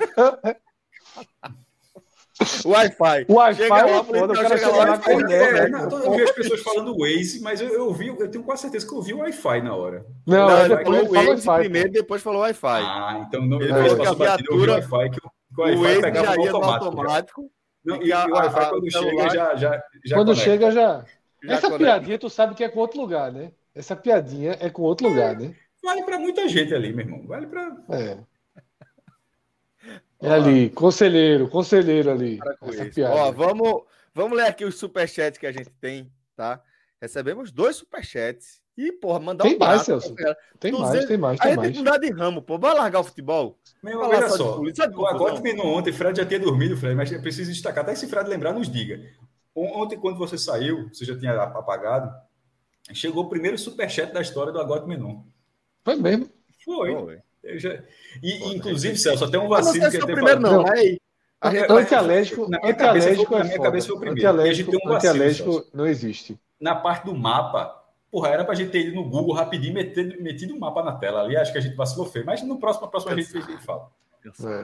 Wi-Fi. 2.66 3.26
Wi-Fi 3.28 3.64
é 3.64 4.04
foda, 4.04 4.34
o 4.34 4.36
cara 4.36 4.58
chega 4.58 4.86
lá 4.86 4.98
com 5.00 5.12
é, 5.12 6.06
Eu 6.06 6.12
vi 6.14 6.22
as 6.22 6.32
pessoas 6.32 6.62
falando 6.62 6.96
Waze, 6.98 7.42
mas 7.42 7.60
eu, 7.60 7.70
eu 7.70 7.94
vi, 7.94 8.08
eu 8.08 8.30
tenho 8.30 8.44
quase 8.44 8.64
certeza 8.64 8.88
que 8.88 8.94
eu 8.94 9.02
vi 9.02 9.14
o 9.14 9.20
Wi-Fi 9.20 9.62
na 9.62 9.76
hora. 9.76 10.06
Não, 10.26 10.48
não 10.48 10.66
ele 10.66 10.84
falou 10.84 11.14
Waze 11.14 11.50
wi 11.50 11.60
primeiro, 11.60 11.92
depois 11.92 12.22
falou 12.22 12.42
Wi-Fi. 12.42 12.68
Ah, 12.68 13.26
então 13.28 13.46
não, 13.46 13.60
ele 13.60 13.74
falou 13.74 13.98
que 13.98 14.08
a 14.08 14.14
viatura, 14.14 14.74
Wi-Fi, 14.74 15.10
que 15.10 15.20
o 15.62 15.82
Wi-Fi 15.82 16.02
pegava 16.02 16.36
no 16.36 16.64
automático. 16.64 17.52
Não, 17.88 18.04
e, 18.04 18.12
a, 18.12 18.26
o 18.26 18.32
Wi-Fi 18.32 18.70
quando 18.70 18.92
chega 18.92 19.30
já, 19.30 19.56
já, 19.56 19.84
já 20.06 20.16
Quando 20.16 20.28
conecta. 20.28 20.44
chega 20.44 20.72
já... 20.72 21.06
Essa 21.44 21.70
conecta. 21.70 21.78
piadinha 21.78 22.20
tu 22.20 22.30
sabe 22.30 22.54
que 22.54 22.64
é 22.64 22.70
com 22.70 22.80
outro 22.80 23.00
lugar, 23.00 23.32
né? 23.32 23.52
Essa 23.74 23.96
piadinha 23.96 24.58
é 24.60 24.70
com 24.70 24.82
outro 24.82 25.08
lugar, 25.08 25.38
né? 25.38 25.56
Vale 25.82 26.04
para 26.04 26.20
muita 26.20 26.50
gente 26.50 26.76
ali, 26.76 26.92
meu 26.92 27.06
irmão. 27.06 27.26
Vale 27.26 27.48
para. 27.48 27.78
É. 27.90 28.18
É 30.20 30.32
ali, 30.32 30.70
conselheiro, 30.72 31.48
conselheiro 31.48 32.12
ali. 32.12 32.40
Ó, 33.08 33.32
vamos, 33.32 33.84
vamos 34.14 34.36
ler 34.36 34.48
aqui 34.48 34.66
os 34.66 34.76
superchats 34.76 35.38
que 35.40 35.46
a 35.46 35.52
gente 35.52 35.70
tem, 35.80 36.12
tá? 36.36 36.62
Recebemos 37.00 37.52
dois 37.52 37.76
superchats. 37.78 38.60
E, 38.78 38.92
porra, 38.92 39.20
mandar 39.20 39.44
tem 39.44 39.56
um 39.56 39.58
mais, 39.60 39.82
Celso. 39.82 40.14
Tem 40.60 40.72
mais, 40.72 41.06
tem 41.06 41.18
mais, 41.18 41.40
tem 41.40 41.54
a 41.54 41.56
mais. 41.56 41.68
tem 41.68 41.72
que 41.72 41.80
mudar 41.80 41.98
de 41.98 42.12
ramo, 42.12 42.44
pô. 42.44 42.60
Vai 42.60 42.76
largar 42.76 43.00
o 43.00 43.04
futebol. 43.04 43.58
Meu, 43.82 44.00
olha 44.02 44.30
só. 44.30 44.38
só 44.38 44.62
o 44.62 45.08
agora 45.08 45.34
terminou 45.34 45.66
ontem, 45.66 45.92
Fred 45.92 46.16
já 46.16 46.26
tinha 46.26 46.40
dormido, 46.40 46.78
Fred, 46.78 46.96
mas 46.96 47.12
eu 47.12 47.20
preciso 47.20 47.52
destacar. 47.52 47.84
Até 47.84 47.96
se 47.96 48.08
Fred 48.08 48.30
lembrar, 48.30 48.54
nos 48.54 48.70
diga. 48.70 49.02
Ontem, 49.56 49.98
quando 49.98 50.20
você 50.20 50.38
saiu, 50.38 50.88
você 50.94 51.04
já 51.04 51.18
tinha 51.18 51.34
apagado, 51.34 52.14
chegou 52.94 53.24
o 53.24 53.30
primeiro 53.30 53.58
superchat 53.58 54.14
da 54.14 54.22
história 54.22 54.54
do 54.54 54.60
Agote 54.60 54.88
Menon. 54.88 55.24
Foi 55.84 55.96
mesmo? 55.96 56.30
Foi. 56.64 56.94
Foi. 56.94 57.20
Já... 57.58 57.82
E, 58.22 58.40
Pô, 58.40 58.52
inclusive, 58.52 58.96
Celso, 58.98 59.26
até 59.26 59.40
um 59.40 59.48
vacilo 59.48 59.84
não 59.84 59.90
que 59.90 59.98
tem 59.98 60.16
primeiro, 60.16 60.40
não. 60.40 60.64
não. 60.64 60.72
Aí. 60.72 61.00
Antialérgico, 61.42 62.50
na 62.50 62.60
minha, 62.60 62.74
cabeça, 62.74 63.16
foi, 63.16 63.38
na 63.38 63.44
minha 63.44 63.60
cabeça 63.60 63.88
foi 63.88 63.96
o 63.96 64.00
primeiro. 64.00 64.30
Antialérgico, 64.30 64.72
um 64.72 64.92
antialérgico 64.92 65.66
não 65.74 65.86
existe. 65.88 66.40
Na 66.60 66.76
parte 66.76 67.06
do 67.06 67.16
mapa, 67.16 67.77
porra, 68.12 68.30
era 68.30 68.46
pra 68.46 68.56
gente 68.56 68.72
ter 68.72 68.88
ido 68.88 68.96
no 68.96 69.10
Google 69.10 69.34
rapidinho 69.34 69.74
metido, 69.74 70.22
metido 70.22 70.54
um 70.54 70.60
mapa 70.60 70.84
na 70.84 70.94
tela 70.94 71.22
ali. 71.22 71.38
Acho 71.38 71.52
que 71.52 71.58
a 71.58 71.62
gente 71.62 71.76
vacilou 71.76 72.06
feio. 72.06 72.26
Mas 72.26 72.42
no 72.42 72.60
próximo, 72.60 72.86
na 72.86 72.92
próxima 72.92 73.14
a 73.14 73.16
gente, 73.16 73.38
a 73.38 73.42
gente 73.42 73.64
fala. 73.64 73.90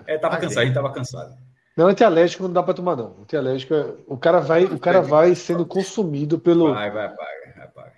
É, 0.07 0.15
é 0.15 0.17
tava 0.17 0.37
cansado, 0.37 0.59
a 0.59 0.65
gente 0.65 0.73
tava 0.73 0.91
cansado. 0.91 1.37
Não, 1.75 1.87
antialérgico 1.87 2.43
não 2.43 2.53
dá 2.53 2.61
para 2.61 2.73
tomar, 2.73 2.95
não. 2.95 3.17
Antialérgico, 3.21 3.73
é, 3.73 3.93
o 4.05 4.17
cara 4.17 4.39
vai, 4.39 4.65
o 4.65 4.79
cara 4.79 5.01
vai 5.01 5.33
sendo 5.35 5.65
consumido 5.65 6.37
pelo. 6.37 6.73
Vai, 6.73 6.91
vai, 6.91 7.07
vai, 7.07 7.67
vai. 7.73 7.91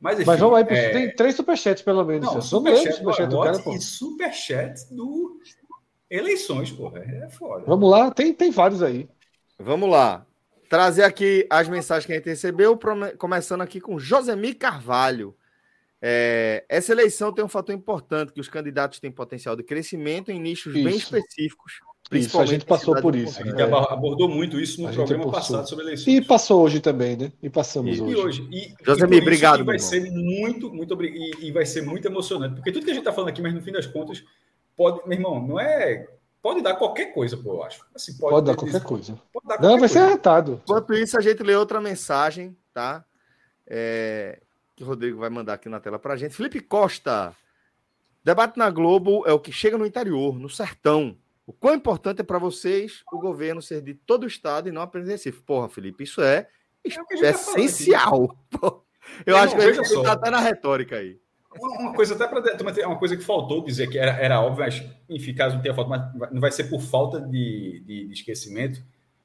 Mas, 0.00 0.20
enfim, 0.20 0.26
Mas 0.26 0.38
vamos 0.38 0.56
aí, 0.58 0.64
é... 0.68 0.90
tem 0.90 1.14
três 1.14 1.34
superchats 1.34 1.82
pelo 1.82 2.04
menos. 2.04 2.32
Não, 2.32 2.40
superchat, 2.40 2.96
superchat 2.96 3.28
do 3.28 3.42
cara, 3.42 3.58
pô. 3.58 3.72
E 3.72 3.80
superchat 3.80 4.94
do 4.94 5.40
eleições, 6.08 6.70
porra. 6.70 7.00
É 7.00 7.28
foda. 7.28 7.64
Vamos 7.66 7.90
lá, 7.90 8.10
tem, 8.10 8.32
tem 8.32 8.50
vários 8.50 8.82
aí. 8.82 9.08
Vamos 9.58 9.90
lá. 9.90 10.24
Trazer 10.68 11.04
aqui 11.04 11.46
as 11.48 11.68
mensagens 11.68 12.06
que 12.06 12.12
a 12.12 12.16
gente 12.16 12.28
recebeu, 12.28 12.78
começando 13.16 13.62
aqui 13.62 13.80
com 13.80 13.98
Josemir 13.98 14.56
Carvalho. 14.58 15.34
É, 16.00 16.64
essa 16.68 16.92
eleição 16.92 17.32
tem 17.32 17.44
um 17.44 17.48
fator 17.48 17.74
importante, 17.74 18.32
que 18.32 18.40
os 18.40 18.48
candidatos 18.48 19.00
têm 19.00 19.10
potencial 19.10 19.56
de 19.56 19.62
crescimento 19.62 20.30
em 20.30 20.40
nichos 20.40 20.74
isso. 20.74 20.84
bem 20.84 20.96
específicos 20.96 21.80
isso, 22.16 22.40
a 22.40 22.46
gente 22.46 22.64
passou 22.64 22.98
por 23.00 23.14
isso. 23.14 23.40
A 23.40 23.44
gente 23.44 23.60
é. 23.60 23.64
abordou 23.64 24.28
muito 24.28 24.58
isso 24.58 24.80
no 24.80 24.90
programa 24.92 25.30
passado 25.30 25.68
sobre 25.68 25.84
eleições. 25.84 26.16
E 26.16 26.24
passou 26.24 26.62
hoje 26.62 26.80
também, 26.80 27.16
né? 27.16 27.32
E 27.42 27.50
passamos 27.50 27.98
e, 27.98 28.00
hoje. 28.00 28.12
E 28.12 28.16
hoje. 28.16 28.48
E, 28.50 28.74
Josemir, 28.84 29.22
obrigado. 29.22 29.64
vai 29.64 29.78
ser 29.78 30.10
muito, 30.10 30.72
muito 30.72 31.02
e, 31.04 31.48
e 31.48 31.52
vai 31.52 31.66
ser 31.66 31.82
muito 31.82 32.06
emocionante, 32.06 32.54
porque 32.56 32.72
tudo 32.72 32.84
que 32.84 32.90
a 32.90 32.94
gente 32.94 33.02
está 33.02 33.12
falando 33.12 33.28
aqui, 33.28 33.42
mas 33.42 33.52
no 33.52 33.60
fim 33.60 33.72
das 33.72 33.86
contas, 33.86 34.24
pode, 34.74 35.06
meu 35.06 35.18
irmão, 35.18 35.46
não 35.46 35.60
é 35.60 36.08
pode 36.42 36.62
dar 36.62 36.74
qualquer 36.76 37.12
coisa, 37.12 37.36
pô, 37.36 37.54
eu 37.54 37.62
acho. 37.62 37.84
Assim, 37.94 38.16
pode, 38.16 38.34
pode 38.34 38.46
dar 38.46 38.56
qualquer 38.56 38.82
coisa. 38.82 39.20
Pode 39.32 39.46
dar 39.46 39.60
não, 39.60 39.70
vai 39.70 39.78
coisa. 39.80 39.94
ser 39.94 40.00
arretado. 40.00 40.60
Enquanto 40.64 40.94
isso, 40.94 41.18
a 41.18 41.20
gente 41.20 41.42
lê 41.42 41.54
outra 41.54 41.80
mensagem, 41.80 42.56
tá? 42.72 43.04
É, 43.66 44.40
que 44.74 44.82
o 44.82 44.86
Rodrigo 44.86 45.18
vai 45.18 45.30
mandar 45.30 45.54
aqui 45.54 45.68
na 45.68 45.80
tela 45.80 45.98
para 45.98 46.14
a 46.14 46.16
gente. 46.16 46.34
Felipe 46.34 46.60
Costa. 46.60 47.34
Debate 48.24 48.58
na 48.58 48.70
Globo 48.70 49.24
é 49.26 49.32
o 49.32 49.40
que 49.40 49.52
chega 49.52 49.78
no 49.78 49.86
interior, 49.86 50.38
no 50.38 50.48
sertão. 50.48 51.16
O 51.46 51.52
quão 51.52 51.74
importante 51.74 52.20
é 52.20 52.24
para 52.24 52.38
vocês 52.38 53.02
o 53.10 53.18
governo 53.18 53.62
ser 53.62 53.80
de 53.80 53.94
todo 53.94 54.24
o 54.24 54.26
estado 54.26 54.68
e 54.68 54.72
não 54.72 54.82
apenas 54.82 55.08
Recife? 55.08 55.40
Porra, 55.40 55.68
Felipe, 55.68 56.04
isso 56.04 56.20
é, 56.20 56.46
é, 56.84 57.26
é 57.26 57.30
essencial. 57.30 58.36
Eu 59.24 59.36
acho 59.36 59.56
que 59.56 59.62
a 59.62 59.72
gente 59.72 59.86
está 59.86 60.12
até 60.12 60.30
na 60.30 60.40
retórica 60.40 60.96
aí. 60.96 61.18
Uma, 61.56 61.94
coisa 61.94 62.14
até 62.14 62.28
para 62.28 62.86
uma 62.86 62.98
coisa 62.98 63.16
que 63.16 63.24
faltou 63.24 63.64
dizer 63.64 63.88
que 63.88 63.98
era, 63.98 64.12
era 64.12 64.40
óbvio, 64.40 64.64
mas 64.64 64.84
enfim, 65.08 65.34
caso 65.34 65.56
não 65.56 65.62
tenha 65.62 65.74
falta, 65.74 66.12
mas 66.14 66.30
não 66.30 66.40
vai 66.40 66.52
ser 66.52 66.64
por 66.64 66.80
falta 66.80 67.20
de, 67.20 67.82
de, 67.86 68.06
de 68.06 68.12
esquecimento. 68.12 68.82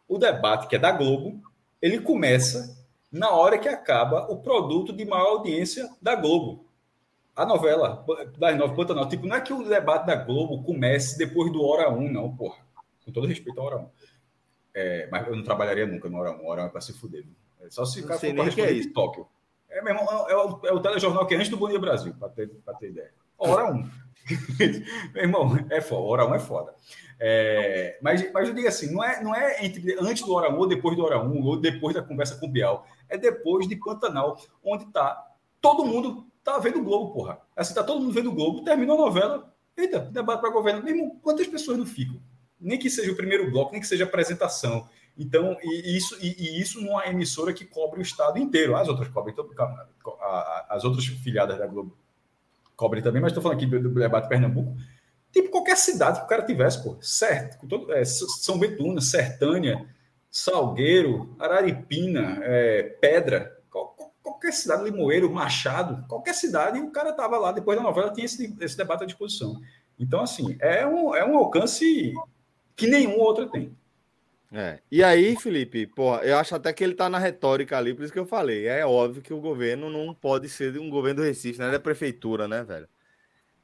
O 0.08 0.18
debate 0.18 0.68
que 0.68 0.76
é 0.76 0.80
da 0.80 0.92
Globo, 0.92 1.42
ele 1.82 2.00
começa 2.00 2.78
na 3.12 3.30
hora 3.32 3.58
que 3.58 3.68
acaba 3.68 4.32
o 4.32 4.38
produto 4.38 4.94
de 4.94 5.06
maior 5.06 5.38
audiência 5.38 5.90
da 6.02 6.16
Globo 6.16 6.66
a 7.36 7.46
novela 7.46 8.06
das 8.38 8.58
nove 8.58 8.76
Pantanal, 8.76 9.08
tipo, 9.10 9.26
não 9.26 9.36
é 9.36 9.42
que 9.42 9.54
o 9.54 9.68
debate 9.68 10.06
da 10.06 10.16
Globo 10.16 10.64
comece 10.64 11.18
depois 11.18 11.52
do 11.52 11.64
Hora 11.64 11.90
1, 11.92 12.12
não, 12.12 12.36
porra. 12.36 12.58
Com 13.04 13.12
todo 13.12 13.28
respeito 13.28 13.60
ao 13.60 13.66
Hora 13.66 13.78
1. 13.78 13.90
É, 14.76 15.08
mas 15.12 15.28
eu 15.28 15.36
não 15.36 15.44
trabalharia 15.44 15.86
nunca 15.86 16.10
no 16.10 16.18
Hora 16.18 16.32
1. 16.32 16.46
Hora 16.46 16.64
1 16.64 16.66
é 16.68 16.70
para 16.70 16.82
se 16.82 16.94
fuder. 16.94 17.26
É 17.62 17.70
só 17.70 17.86
se 17.86 18.02
o 18.02 18.08
cara 18.08 18.20
for 18.20 18.34
para 18.34 18.64
é 18.64 18.74
de 18.74 18.88
Tóquio. 18.90 19.28
É, 19.78 19.82
mesmo, 19.82 20.00
é, 20.00 20.36
o, 20.36 20.60
é 20.66 20.74
o 20.74 20.80
telejornal 20.80 21.26
que 21.26 21.34
é 21.34 21.38
antes 21.38 21.50
do 21.50 21.58
Bom 21.58 21.68
Dia 21.68 21.80
Brasil, 21.80 22.14
para 22.20 22.30
ter, 22.30 22.50
ter 22.80 22.90
ideia. 22.90 23.12
Hora 23.38 23.72
1. 23.72 23.90
Meu 25.14 25.24
irmão, 25.24 25.66
é 25.70 25.82
foda. 25.82 26.02
Hora 26.02 26.26
1 26.28 26.36
é 26.36 26.40
foda. 26.40 26.74
É, 27.20 27.98
mas, 28.02 28.32
mas 28.32 28.48
eu 28.48 28.54
digo 28.54 28.68
assim, 28.68 28.94
não 28.94 29.04
é, 29.04 29.24
não 29.24 29.36
é 29.36 29.66
entre, 29.66 29.96
antes 30.00 30.24
do 30.24 30.34
Hora 30.34 30.50
1 30.50 30.58
ou 30.58 30.68
depois 30.68 30.96
do 30.96 31.04
Hora 31.04 31.20
1, 31.20 31.44
ou 31.44 31.60
depois 31.60 31.96
da 31.96 32.02
conversa 32.02 32.38
com 32.38 32.46
o 32.46 32.52
Bial. 32.52 32.86
É 33.10 33.18
depois 33.18 33.68
de 33.68 33.76
Pantanal, 33.76 34.38
onde 34.64 34.86
está 34.86 35.32
todo 35.62 35.86
mundo 35.86 36.26
Tá 36.44 36.60
vendo 36.60 36.80
o 36.80 36.84
Globo, 36.84 37.14
porra. 37.14 37.40
Assim, 37.56 37.74
tá 37.74 37.84
todo 37.84 38.02
mundo 38.02 38.12
vendo 38.12 38.30
o 38.30 38.34
Globo, 38.34 38.64
terminou 38.64 38.98
a 38.98 39.06
novela. 39.06 39.54
Eita, 39.78 40.00
debate 40.00 40.42
para 40.42 40.50
governo. 40.50 40.84
Mesmo, 40.84 41.18
quantas 41.22 41.48
pessoas 41.48 41.78
não 41.78 41.86
ficam? 41.86 42.22
Nem 42.60 42.78
que 42.78 42.90
seja 42.90 43.12
o 43.12 43.16
primeiro 43.16 43.50
bloco, 43.50 43.72
nem 43.72 43.80
que 43.80 43.88
seja 43.88 44.04
a 44.04 44.08
apresentação. 44.08 44.88
Então, 45.18 45.58
e 45.62 45.96
isso, 45.96 46.18
e, 46.22 46.36
e 46.40 46.62
isso 46.62 46.82
numa 46.82 47.06
emissora 47.06 47.54
que 47.54 47.66
cobre 47.66 48.00
o 48.00 48.02
estado 48.02 48.40
inteiro. 48.40 48.76
As 48.76 48.88
outras 48.88 49.08
cobrem, 49.10 49.36
as 50.70 50.84
outras 50.84 51.06
filiadas 51.06 51.58
da 51.58 51.68
Globo 51.68 51.96
cobrem 52.76 53.04
também, 53.04 53.22
mas 53.22 53.32
estou 53.32 53.42
falando 53.42 53.58
aqui 53.58 53.66
do, 53.68 53.90
debate 53.90 54.28
Pernambuco. 54.28 54.76
Tipo, 55.32 55.50
qualquer 55.50 55.78
cidade 55.78 56.20
que 56.20 56.26
o 56.26 56.28
cara 56.28 56.44
tivesse, 56.44 56.84
pô, 56.84 56.98
certo, 57.02 57.60
com 57.60 57.68
todo, 57.68 57.92
é, 57.92 58.04
São 58.06 58.58
Betuna, 58.58 59.02
Sertânia, 59.02 59.88
Salgueiro, 60.30 61.36
Araripina, 61.40 62.40
é, 62.44 62.84
Pedra, 63.00 63.58
qualquer 64.22 64.54
cidade, 64.54 64.84
Limoeiro, 64.84 65.32
Machado, 65.32 66.06
qualquer 66.08 66.34
cidade, 66.34 66.80
o 66.80 66.92
cara 66.92 67.10
estava 67.10 67.38
lá, 67.38 67.52
depois 67.52 67.78
da 67.78 67.84
novela 67.84 68.12
tinha 68.12 68.26
esse, 68.26 68.56
esse 68.60 68.78
debate 68.78 69.04
à 69.04 69.08
disposição. 69.08 69.60
Então, 69.98 70.22
assim, 70.22 70.58
é 70.60 70.86
um, 70.86 71.16
é 71.16 71.26
um 71.26 71.38
alcance 71.38 72.14
que 72.76 72.88
nenhum 72.88 73.20
outro 73.20 73.50
tem. 73.50 73.76
É. 74.54 74.80
E 74.92 75.04
aí, 75.04 75.36
Felipe, 75.36 75.88
pô, 75.88 76.16
eu 76.18 76.38
acho 76.38 76.54
até 76.54 76.72
que 76.72 76.84
ele 76.84 76.94
está 76.94 77.10
na 77.10 77.18
retórica 77.18 77.76
ali, 77.76 77.92
por 77.94 78.04
isso 78.04 78.14
que 78.14 78.20
eu 78.20 78.26
falei. 78.26 78.68
É 78.68 78.86
óbvio 78.86 79.24
que 79.24 79.34
o 79.34 79.42
governo 79.42 79.90
não 79.90 80.14
pode 80.14 80.48
ser 80.48 80.78
um 80.78 80.92
governo 80.92 81.22
do 81.22 81.26
Recife, 81.26 81.58
né? 81.58 81.70
É 81.70 81.72
da 81.72 81.80
prefeitura, 81.80 82.48
né, 82.48 82.64
velho? 82.64 82.88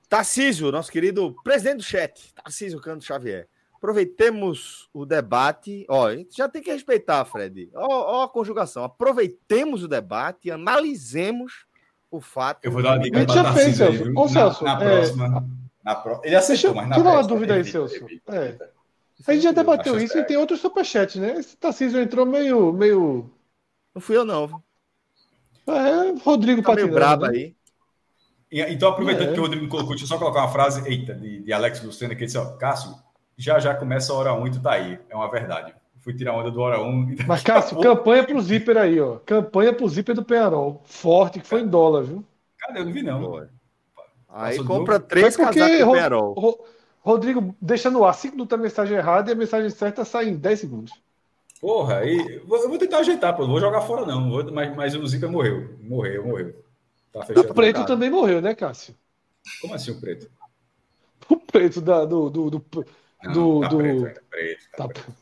Tarcísio, 0.09 0.71
nosso 0.71 0.91
querido 0.91 1.35
presidente 1.43 1.77
do 1.77 1.83
chat, 1.83 2.33
Tarcísio 2.33 2.81
Canto 2.81 3.05
Xavier. 3.05 3.47
Aproveitemos 3.75 4.89
o 4.91 5.05
debate. 5.05 5.85
Ó, 5.87 6.07
a 6.07 6.15
gente 6.15 6.35
já 6.35 6.49
tem 6.49 6.61
que 6.61 6.71
respeitar, 6.71 7.23
Fred. 7.23 7.69
Ó, 7.73 8.21
ó, 8.21 8.23
a 8.23 8.27
conjugação. 8.27 8.83
Aproveitemos 8.83 9.83
o 9.83 9.87
debate 9.87 10.47
e 10.47 10.51
analisemos 10.51 11.65
o 12.09 12.19
fato. 12.19 12.65
Eu 12.65 12.71
vou 12.71 12.81
dar 12.81 12.93
uma 12.93 12.99
dica 12.99 13.23
para 13.23 13.33
já 13.33 13.53
fez, 13.53 13.77
Celso. 13.77 14.11
Ô, 14.17 14.27
Celso, 14.27 14.63
na, 14.65 14.75
na 14.75 14.83
é... 14.83 14.95
próxima. 14.97 15.49
Na 15.83 15.95
pro... 15.95 16.19
Ele 16.23 16.35
aceitou, 16.35 16.73
mas 16.73 16.89
na 16.89 16.95
Tira 16.95 17.09
uma 17.09 17.23
dúvida 17.23 17.53
aí, 17.53 17.63
Celso. 17.63 18.05
É. 18.27 18.57
A 19.28 19.34
gente 19.34 19.43
já 19.43 19.51
debateu 19.51 19.99
isso 19.99 20.17
e 20.17 20.24
tem 20.24 20.38
outros 20.38 20.61
superchats, 20.61 21.15
né? 21.17 21.36
Esse 21.38 21.57
Tarcísio 21.57 21.99
entrou 21.99 22.26
meio, 22.26 22.72
meio. 22.72 23.30
Não 23.93 24.01
fui 24.01 24.15
eu, 24.15 24.24
não. 24.24 24.61
É, 25.67 26.24
Rodrigo 26.24 26.61
tá 26.61 26.74
meio 26.74 26.91
brabo 26.91 27.28
né? 27.28 27.32
aí. 27.32 27.55
Então, 28.51 28.89
aproveitando 28.89 29.30
é. 29.30 29.34
que 29.34 29.39
o 29.39 29.43
Rodrigo 29.43 29.67
colocou, 29.67 29.91
deixa 29.91 30.05
eu 30.05 30.07
só 30.07 30.17
colocar 30.17 30.39
uma 30.39 30.51
frase, 30.51 30.88
eita, 30.89 31.13
de, 31.13 31.41
de 31.41 31.53
Alex 31.53 31.84
Lucena, 31.84 32.15
que 32.15 32.26
disse, 32.26 32.38
ó, 32.38 32.57
Cássio, 32.57 32.95
já 33.38 33.59
já 33.59 33.76
começa 33.76 34.11
a 34.11 34.15
hora 34.15 34.34
1 34.34 34.47
e 34.47 34.51
tu 34.51 34.61
tá 34.61 34.72
aí. 34.72 34.99
É 35.09 35.15
uma 35.15 35.30
verdade. 35.30 35.74
Fui 35.99 36.13
tirar 36.13 36.34
onda 36.34 36.49
do 36.49 36.59
hora 36.59 36.82
1. 36.82 37.17
Mas, 37.28 37.43
Cássio, 37.43 37.76
pouco... 37.76 37.84
campanha 37.95 38.24
pro 38.24 38.41
Zíper 38.41 38.78
aí, 38.78 38.99
ó. 38.99 39.17
Campanha 39.17 39.74
pro 39.74 39.88
Zíper 39.88 40.15
do 40.15 40.24
Penarol. 40.24 40.82
Forte, 40.86 41.39
que 41.39 41.47
foi 41.47 41.61
em 41.61 41.67
dólar, 41.67 42.03
viu? 42.03 42.26
Cadê? 42.57 42.80
Eu 42.80 42.86
não 42.86 42.91
vi, 42.91 43.03
não. 43.03 43.47
Aí 44.30 44.57
Passou 44.57 44.65
compra 44.65 44.99
três 44.99 45.36
casacos 45.36 45.80
do 45.80 45.91
Penarol. 45.91 46.65
Ro 47.01 47.13
Rodrigo, 47.13 47.55
deixa 47.61 47.89
no 47.89 48.03
ar. 48.03 48.13
Se 48.13 48.35
não 48.35 48.45
tá 48.45 48.55
a 48.55 48.59
mensagem 48.59 48.97
errada 48.97 49.31
e 49.31 49.33
a 49.33 49.35
mensagem 49.35 49.69
certa 49.69 50.05
sai 50.05 50.29
em 50.29 50.35
10 50.35 50.59
segundos. 50.59 50.93
Porra, 51.59 51.99
aí 51.99 52.41
eu 52.41 52.47
vou 52.47 52.77
tentar 52.77 52.99
ajeitar, 52.99 53.35
pô. 53.35 53.43
Não 53.43 53.51
vou 53.51 53.59
jogar 53.59 53.81
fora, 53.81 54.05
não. 54.05 54.29
Vou, 54.29 54.51
mas, 54.51 54.75
mas 54.75 54.95
o 54.95 55.05
Zica 55.05 55.27
morreu. 55.27 55.77
Morreu, 55.81 56.25
morreu. 56.25 56.55
Tá 57.11 57.25
fechado. 57.25 57.51
O 57.51 57.53
preto 57.53 57.85
também 57.85 58.09
morreu, 58.09 58.41
né, 58.41 58.55
Cássio? 58.55 58.95
Como 59.61 59.73
assim 59.73 59.91
o 59.91 59.99
preto? 59.99 60.29
O 61.29 61.37
preto 61.37 61.81
da, 61.81 62.05
do, 62.05 62.29
do, 62.29 62.49
do, 62.49 62.85
não, 63.23 63.33
do. 63.33 63.59
Tá 63.61 63.67
do... 63.67 63.77
Preto, 63.77 64.03
tá 64.03 64.21
preto, 64.29 64.71
tá 64.71 64.77
tá 64.77 64.87
preto. 64.87 65.13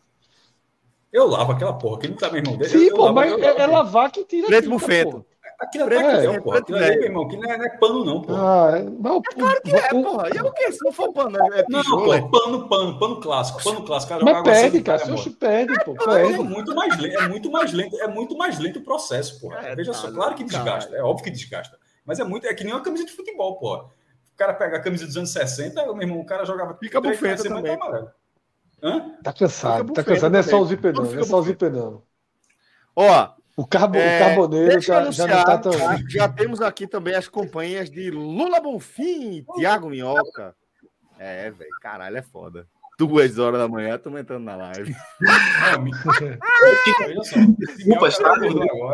Eu 1.11 1.27
lavo 1.27 1.53
aquela 1.53 1.73
porra, 1.73 2.01
que 2.01 2.07
não 2.07 2.15
tá 2.15 2.29
meu 2.29 2.41
irmão 2.41 2.57
dele. 2.57 2.69
Sim, 2.69 2.85
eu, 2.87 2.95
pô, 2.95 3.11
mas 3.11 3.31
é, 3.31 3.61
é, 3.61 3.67
lavar 3.67 4.11
que 4.11 4.23
tira. 4.23 4.47
Preto 4.47 4.69
bufeto. 4.69 5.25
Aquilo 5.59 5.91
é 5.91 6.03
tactel, 6.03 6.33
é, 6.33 6.39
porra. 6.39 6.59
Aquilo 6.59 6.77
ali, 6.77 6.95
meu 6.97 7.03
irmão, 7.05 7.27
que 7.27 7.35
não 7.35 7.49
é, 7.49 7.57
não 7.57 7.65
é 7.65 7.69
pano, 7.69 8.05
não, 8.05 8.21
porra. 8.21 8.39
Ah, 8.39 8.79
não, 8.83 9.17
é 9.17 9.35
claro 9.35 9.61
que 9.63 9.75
é, 9.75 9.89
porra. 9.89 10.29
E 10.31 10.37
é 10.37 10.43
o 10.43 10.51
quê? 10.51 10.71
Se 10.71 10.85
não 10.85 10.91
for 10.91 11.11
pano, 11.11 11.35
é 11.53 11.63
tijolo. 11.63 12.13
Não, 12.13 12.29
pô, 12.29 12.39
pano, 12.39 12.69
pano, 12.69 12.99
pano 12.99 13.19
clássico, 13.19 13.63
pano 13.63 13.83
clássico. 13.83 14.13
Cara, 14.13 14.23
Mas 14.23 14.43
perde, 14.43 14.81
cara. 14.81 14.99
Se 14.99 15.11
oxe, 15.11 15.29
perde, 15.31 15.73
pô. 15.83 15.95
Perde. 15.95 16.35
É 16.35 16.37
muito 16.37 16.75
mais 16.75 16.97
lento, 16.99 17.17
é 17.17 17.27
muito 17.27 17.51
mais 17.51 17.73
lento, 17.73 17.99
é 17.99 18.07
muito 18.07 18.37
mais 18.37 18.59
lento 18.59 18.79
o 18.79 18.83
processo, 18.83 19.41
porra. 19.41 19.59
É, 19.61 19.75
Veja 19.75 19.93
só, 19.93 20.11
claro 20.11 20.35
que 20.35 20.43
desgasta, 20.43 20.95
é 20.95 21.01
óbvio 21.01 21.23
que 21.23 21.31
desgasta. 21.31 21.77
Mas 22.05 22.19
é 22.19 22.23
muito, 22.23 22.45
é 22.45 22.53
que 22.53 22.63
nem 22.63 22.73
uma 22.73 22.83
camisa 22.83 23.05
de 23.05 23.11
futebol, 23.11 23.57
porra. 23.57 23.85
O 23.85 24.37
cara 24.37 24.53
pega 24.53 24.77
a 24.77 24.79
camisa 24.79 25.07
dos 25.07 25.17
anos 25.17 25.31
60, 25.31 25.83
meu 25.85 26.01
irmão, 26.01 26.19
o 26.19 26.25
cara 26.25 26.45
jogava 26.45 26.77
Fica 26.79 27.01
bufeta 27.01 27.43
também. 27.43 27.75
Hã? 28.83 29.17
Tá 29.23 29.33
cansado, 29.33 29.91
tá 29.91 30.03
cansado. 30.03 30.31
Não 30.31 30.39
é 30.39 30.43
só 30.43 30.61
o. 30.61 30.65
Não 30.65 31.19
é 31.19 31.23
só 31.23 31.39
o 31.39 31.41
zíper, 31.41 31.71
não. 31.71 32.03
Ó, 32.95 33.29
o, 33.57 33.65
carbo, 33.65 33.97
é, 33.97 34.17
o 34.17 34.19
carboneiro 34.19 34.79
já, 34.79 35.09
já 35.09 35.25
não 35.25 35.43
tá 35.43 35.57
tão. 35.57 35.71
Já 36.07 36.29
temos 36.29 36.61
aqui 36.61 36.85
também 36.85 37.15
as 37.15 37.27
companhias 37.27 37.89
de 37.89 38.11
Lula 38.11 38.61
Bonfim 38.61 39.37
e 39.37 39.45
Thiago 39.55 39.89
Minhoca. 39.89 40.55
É, 41.17 41.49
velho, 41.49 41.71
caralho, 41.81 42.17
é 42.17 42.21
foda. 42.21 42.67
Duas 42.99 43.39
horas 43.39 43.59
da 43.59 43.67
manhã, 43.67 43.97
tô 43.97 44.15
entrando 44.15 44.43
na 44.43 44.55
live. 44.55 44.95
Desculpa, 47.57 48.11
tá 48.11 48.35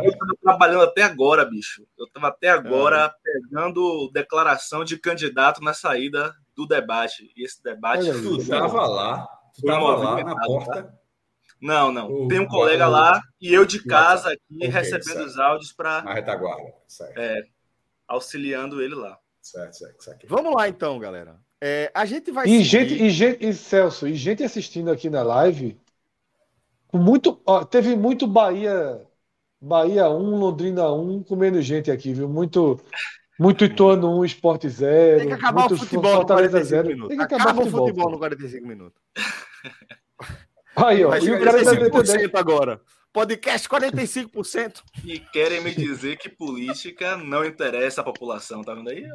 eu 0.03 0.17
tava 0.17 0.35
trabalhando 0.41 0.83
até 0.83 1.03
agora, 1.03 1.43
bicho. 1.43 1.85
Eu 1.97 2.09
tava 2.09 2.29
até 2.29 2.47
agora 2.49 3.05
é. 3.05 3.11
pegando 3.23 4.09
declaração 4.13 4.85
de 4.85 4.97
candidato 4.97 5.61
na 5.61 5.73
saída 5.73 6.33
do 6.55 6.65
debate. 6.65 7.29
E 7.35 7.43
esse 7.45 7.61
debate. 7.61 8.09
Tu 8.11 8.47
tava 8.47 8.87
lá, 8.87 9.27
tu 9.53 9.61
tava 9.65 9.97
lá 9.97 10.23
na 10.23 10.35
porta. 10.35 11.02
Não, 11.63 11.93
não. 11.93 12.27
Tem 12.27 12.41
um 12.41 12.47
colega 12.47 12.89
lá 12.89 13.21
e 13.39 13.53
eu 13.53 13.65
de 13.65 13.81
casa 13.85 14.33
aqui 14.33 14.57
okay, 14.57 14.67
recebendo 14.67 15.05
certo. 15.05 15.25
os 15.27 15.39
áudios 15.39 15.71
para. 15.71 16.01
Na 16.01 16.13
retaguarda, 16.13 16.73
certo. 16.85 17.17
É, 17.17 17.41
auxiliando 18.05 18.81
ele 18.81 18.93
lá. 18.93 19.17
Certo, 19.41 19.77
certo, 19.77 20.03
certo. 20.03 20.27
Vamos 20.27 20.53
lá 20.53 20.67
então, 20.67 20.99
galera. 20.99 21.39
É, 21.61 21.89
a 21.95 22.03
gente 22.03 22.31
vai. 22.33 22.45
E 22.47 22.61
gente, 22.63 22.93
e 23.01 23.09
gente, 23.09 23.47
e 23.47 23.53
Celso, 23.53 24.05
e 24.05 24.13
gente 24.13 24.43
assistindo 24.43 24.91
aqui 24.91 25.09
na 25.09 25.23
live. 25.23 25.79
Muito, 26.91 27.41
ó, 27.45 27.63
teve 27.63 27.95
muito 27.95 28.27
Bahia, 28.27 29.01
Bahia 29.59 30.09
1, 30.09 30.35
Londrina 30.35 30.91
1, 30.91 31.23
com 31.23 31.35
menos 31.37 31.65
gente 31.65 31.89
aqui, 31.89 32.13
viu? 32.13 32.27
Muito, 32.27 32.77
muito 33.39 33.63
Ituano 33.63 34.19
1, 34.19 34.25
Esporte 34.25 34.67
0. 34.67 35.19
Tem 35.19 35.27
que 35.27 35.33
acabar 35.33 35.71
o 35.71 35.77
futebol 35.77 36.19
no 36.19 36.25
45 36.25 36.87
minutos. 36.87 37.07
Tem 37.07 37.17
que 37.17 37.23
acabar 37.23 37.43
Acaba 37.43 37.61
o 37.61 37.63
futebol, 37.63 37.87
futebol 37.87 38.11
no 38.11 38.17
45 38.19 38.67
minutos. 38.67 39.01
Aí, 40.75 41.05
ó, 41.05 41.15
e 41.15 41.31
o 41.31 41.43
cara 41.43 41.57
ainda 41.57 42.39
agora. 42.39 42.81
Podcast 43.13 43.69
45%. 43.69 44.81
E 45.05 45.19
querem 45.19 45.61
me 45.61 45.73
dizer 45.73 46.17
que 46.17 46.27
política 46.27 47.15
não 47.15 47.45
interessa 47.45 48.01
a 48.01 48.03
população, 48.03 48.63
tá 48.63 48.73
vendo 48.73 48.89
aí? 48.89 49.05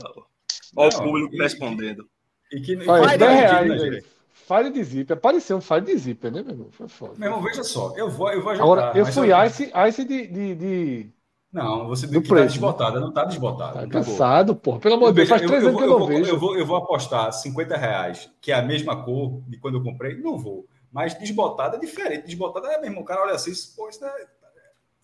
Olha 0.76 0.96
o 0.96 1.02
público 1.02 1.34
e, 1.34 1.38
respondendo. 1.38 2.08
E, 2.52 2.60
que, 2.60 2.74
e 2.74 2.88
Olha, 2.88 3.18
10 3.18 3.40
reais, 3.40 3.82
gente. 3.82 4.04
Fire 4.32 4.70
de 4.70 4.84
zíper. 4.84 5.16
Apareceu 5.16 5.56
um 5.56 5.60
fire 5.60 5.80
de 5.80 5.98
zíper, 5.98 6.32
né, 6.32 6.42
meu 6.42 6.52
irmão? 6.52 6.68
Foi 6.70 6.88
foda. 6.88 7.14
Meu 7.18 7.28
irmão, 7.28 7.42
veja 7.42 7.64
só. 7.64 7.92
Eu 7.96 8.08
vou, 8.08 8.30
eu 8.32 8.40
vou 8.40 8.52
ajudar. 8.52 8.64
Agora, 8.64 8.98
eu 8.98 9.04
fui 9.06 9.32
eu... 9.32 9.44
ice, 9.44 9.72
ice 9.88 10.04
de, 10.04 10.26
de, 10.28 10.54
de... 10.54 11.10
Não, 11.52 11.88
você 11.88 12.06
do 12.06 12.22
que 12.22 12.28
tá 12.28 12.44
desbotada, 12.44 13.00
não 13.00 13.12
tá 13.12 13.24
desbotada. 13.24 13.80
Tá 13.80 13.86
cansado, 13.88 14.54
porra. 14.54 14.78
Pelo 14.78 14.94
amor 14.94 15.08
de 15.08 15.16
Deus, 15.16 15.28
faz 15.28 15.42
três 15.42 15.64
anos 15.64 15.76
que 15.76 15.82
eu 15.82 15.98
não 15.98 16.06
vejo. 16.06 16.30
Eu 16.30 16.38
vou, 16.38 16.56
eu 16.56 16.64
vou 16.64 16.76
apostar 16.76 17.32
50 17.32 17.76
reais, 17.76 18.30
que 18.40 18.52
é 18.52 18.54
a 18.54 18.62
mesma 18.62 19.02
cor 19.02 19.42
de 19.48 19.58
quando 19.58 19.78
eu 19.78 19.82
comprei. 19.82 20.14
Não 20.14 20.38
vou. 20.38 20.66
Mas 20.98 21.14
desbotada 21.14 21.76
é 21.76 21.78
diferente. 21.78 22.26
Desbotada 22.26 22.66
é 22.72 22.80
mesmo. 22.80 23.02
O 23.02 23.04
cara 23.04 23.22
olha 23.22 23.34
assim, 23.34 23.52
pô, 23.76 23.88
isso 23.88 24.04
é, 24.04 24.26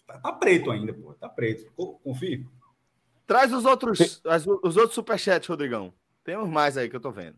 tá, 0.04 0.18
tá, 0.18 0.32
preto 0.32 0.72
ainda, 0.72 0.92
pô. 0.92 1.14
Tá 1.14 1.28
preto. 1.28 1.70
Confio. 2.02 2.50
Traz 3.24 3.52
os 3.52 3.64
outros, 3.64 4.20
as, 4.26 4.44
os 4.44 4.76
outros 4.76 4.94
superchats, 4.94 5.48
Rodrigão. 5.48 5.94
Temos 6.24 6.48
mais 6.48 6.76
aí 6.76 6.90
que 6.90 6.96
eu 6.96 7.00
tô 7.00 7.12
vendo. 7.12 7.36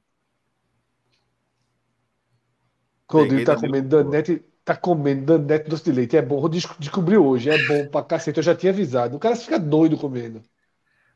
Rodrigo 3.07 3.45
tá 3.45 3.57
comendo 3.57 3.89
Danete, 3.89 4.43
tá 4.65 4.75
comendo 4.75 5.39
Danete 5.39 5.69
doce 5.69 5.85
de 5.85 5.93
leite. 5.93 6.17
É 6.17 6.23
bom. 6.23 6.49
Descobriu 6.49 7.27
hoje. 7.27 7.51
É 7.51 7.59
bom 7.69 7.89
pra 7.91 8.03
cacete. 8.05 8.39
Eu 8.39 8.43
já 8.43 8.55
tinha 8.55 8.73
avisado. 8.73 9.17
O 9.17 9.21
cara 9.21 9.37
fica 9.37 9.59
doido 9.59 9.99
comendo. 9.99 10.43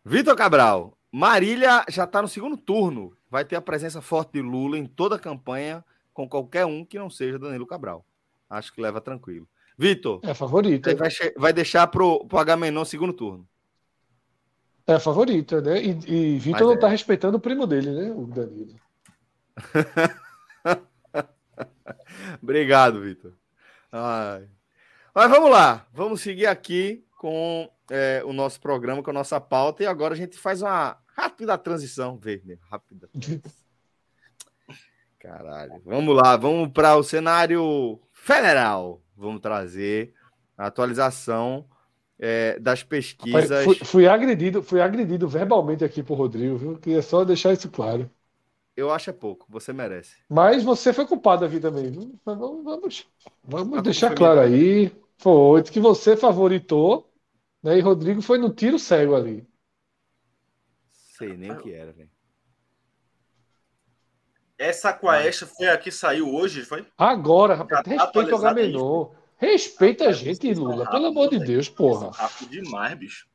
Vitor 0.05 0.37
Cabral. 0.37 0.93
Marília 1.11 1.87
já 1.89 2.07
tá 2.07 2.21
no 2.21 2.29
segundo 2.29 2.59
turno. 2.59 3.17
Vai 3.31 3.47
ter 3.47 3.57
a 3.57 3.63
presença 3.63 4.03
forte 4.03 4.35
de 4.35 4.43
Lula 4.43 4.77
em 4.77 4.85
toda 4.85 5.17
a 5.17 5.19
campanha 5.19 5.83
com 6.21 6.29
qualquer 6.29 6.67
um 6.67 6.85
que 6.85 6.99
não 6.99 7.09
seja 7.09 7.39
Danilo 7.39 7.67
Cabral. 7.67 8.05
Acho 8.49 8.73
que 8.73 8.81
leva 8.81 9.01
tranquilo. 9.01 9.49
Vitor. 9.79 10.21
É 10.23 10.35
favorito. 10.35 10.95
Vai, 10.97 11.11
vai 11.37 11.53
deixar 11.53 11.87
pro, 11.87 12.27
pro 12.27 12.39
Agamenon 12.39 12.85
segundo 12.85 13.13
turno. 13.13 13.49
É 14.87 14.99
favorito, 14.99 15.61
né? 15.61 15.83
E, 15.83 15.91
e 16.07 16.39
Vitor 16.39 16.67
não 16.67 16.73
é. 16.73 16.79
tá 16.79 16.89
respeitando 16.89 17.37
o 17.37 17.41
primo 17.41 17.67
dele, 17.67 17.93
né? 17.93 18.13
O 18.13 18.27
Danilo. 18.27 18.75
Obrigado, 22.43 23.01
Vitor. 23.01 23.33
Mas 25.15 25.31
vamos 25.31 25.51
lá, 25.51 25.87
vamos 25.93 26.21
seguir 26.21 26.47
aqui 26.47 27.05
com 27.17 27.71
é, 27.91 28.23
o 28.25 28.33
nosso 28.33 28.61
programa, 28.61 29.03
com 29.03 29.11
a 29.11 29.15
nossa 29.15 29.41
pauta, 29.41 29.83
e 29.83 29.87
agora 29.87 30.15
a 30.15 30.17
gente 30.17 30.39
faz 30.39 30.63
uma 30.63 30.97
rápida 31.15 31.59
transição, 31.59 32.17
verde, 32.17 32.59
rápida. 32.69 33.09
Caralho. 35.21 35.83
Vamos 35.85 36.17
lá, 36.17 36.35
vamos 36.35 36.73
para 36.73 36.97
o 36.97 37.03
cenário 37.03 38.01
federal. 38.11 39.03
Vamos 39.15 39.43
trazer 39.43 40.15
a 40.57 40.67
atualização 40.67 41.67
é, 42.19 42.59
das 42.59 42.83
pesquisas. 42.83 43.65
Fui, 43.65 43.75
fui, 43.77 44.09
agredido, 44.09 44.63
fui 44.63 44.81
agredido 44.81 45.29
verbalmente 45.29 45.85
aqui 45.85 46.03
por 46.03 46.17
Rodrigo, 46.17 46.57
viu? 46.57 46.79
Queria 46.79 47.03
só 47.03 47.23
deixar 47.23 47.53
isso 47.53 47.71
claro. 47.71 48.11
Eu 48.75 48.91
acho 48.91 49.11
é 49.11 49.13
pouco, 49.13 49.45
você 49.47 49.75
merece. 49.75 50.17
Mas 50.27 50.65
você 50.65 50.91
foi 50.91 51.07
culpado 51.07 51.45
aqui 51.45 51.61
também, 51.61 51.91
viu? 51.91 52.19
Vamos, 52.25 52.65
vamos, 52.65 53.07
vamos 53.45 53.83
deixar 53.83 54.15
claro 54.15 54.41
aí. 54.41 54.91
Foi 55.19 55.63
que 55.65 55.79
você 55.81 56.17
favoritou, 56.17 57.13
né? 57.63 57.77
E 57.77 57.81
Rodrigo 57.83 58.23
foi 58.23 58.39
no 58.39 58.55
tiro 58.55 58.79
cego 58.79 59.15
ali. 59.15 59.47
Sei 61.19 61.37
nem 61.37 61.53
o 61.53 61.59
que 61.59 61.71
era, 61.75 61.93
velho. 61.93 62.09
Essa 64.61 64.91
Aquaesta 64.91 65.47
foi 65.47 65.71
a 65.71 65.79
que 65.79 65.91
saiu 65.91 66.35
hoje, 66.35 66.67
foi? 66.67 66.85
Agora, 66.99 67.55
rapaz. 67.55 67.81
Respeita 67.87 68.35
o 68.35 68.37
Agamenon. 68.37 69.07
Respeita 69.39 70.09
a 70.11 70.13
gente, 70.13 70.53
Lula. 70.53 70.85
Pelo 70.91 71.07
amor 71.07 71.31
de 71.31 71.39
Deus, 71.39 71.67
porra. 71.67 72.11
Rápido 72.11 72.51
demais, 72.51 72.99
bicho. 72.99 73.27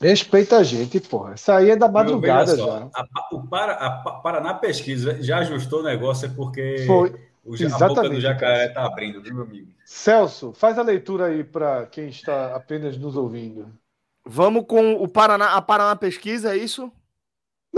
Respeita 0.00 0.56
a 0.56 0.62
gente, 0.62 1.00
porra. 1.00 1.34
Isso 1.34 1.52
aí 1.52 1.68
é 1.68 1.76
da 1.76 1.86
madrugada 1.86 2.56
já. 2.56 2.88
A, 2.94 3.06
o 3.30 3.46
para, 3.46 3.72
a 3.74 3.90
Paraná 4.22 4.54
Pesquisa 4.54 5.22
já 5.22 5.40
ajustou 5.40 5.80
o 5.80 5.84
negócio 5.84 6.24
é 6.24 6.30
porque 6.30 6.84
Foi. 6.86 7.28
O, 7.44 7.54
Exatamente, 7.54 7.82
a 7.82 7.88
boca 7.88 8.08
do 8.08 8.20
jacaré 8.20 8.66
está 8.66 8.86
abrindo, 8.86 9.22
viu, 9.22 9.34
meu 9.34 9.44
amigo? 9.44 9.70
Celso, 9.84 10.52
faz 10.54 10.78
a 10.78 10.82
leitura 10.82 11.26
aí 11.26 11.44
para 11.44 11.86
quem 11.86 12.08
está 12.08 12.54
apenas 12.54 12.96
nos 12.96 13.16
ouvindo. 13.16 13.70
Vamos 14.24 14.64
com 14.66 14.94
o 14.94 15.08
Paraná, 15.08 15.54
a 15.54 15.62
Paraná 15.62 15.96
Pesquisa, 15.96 16.54
é 16.54 16.58
isso? 16.58 16.92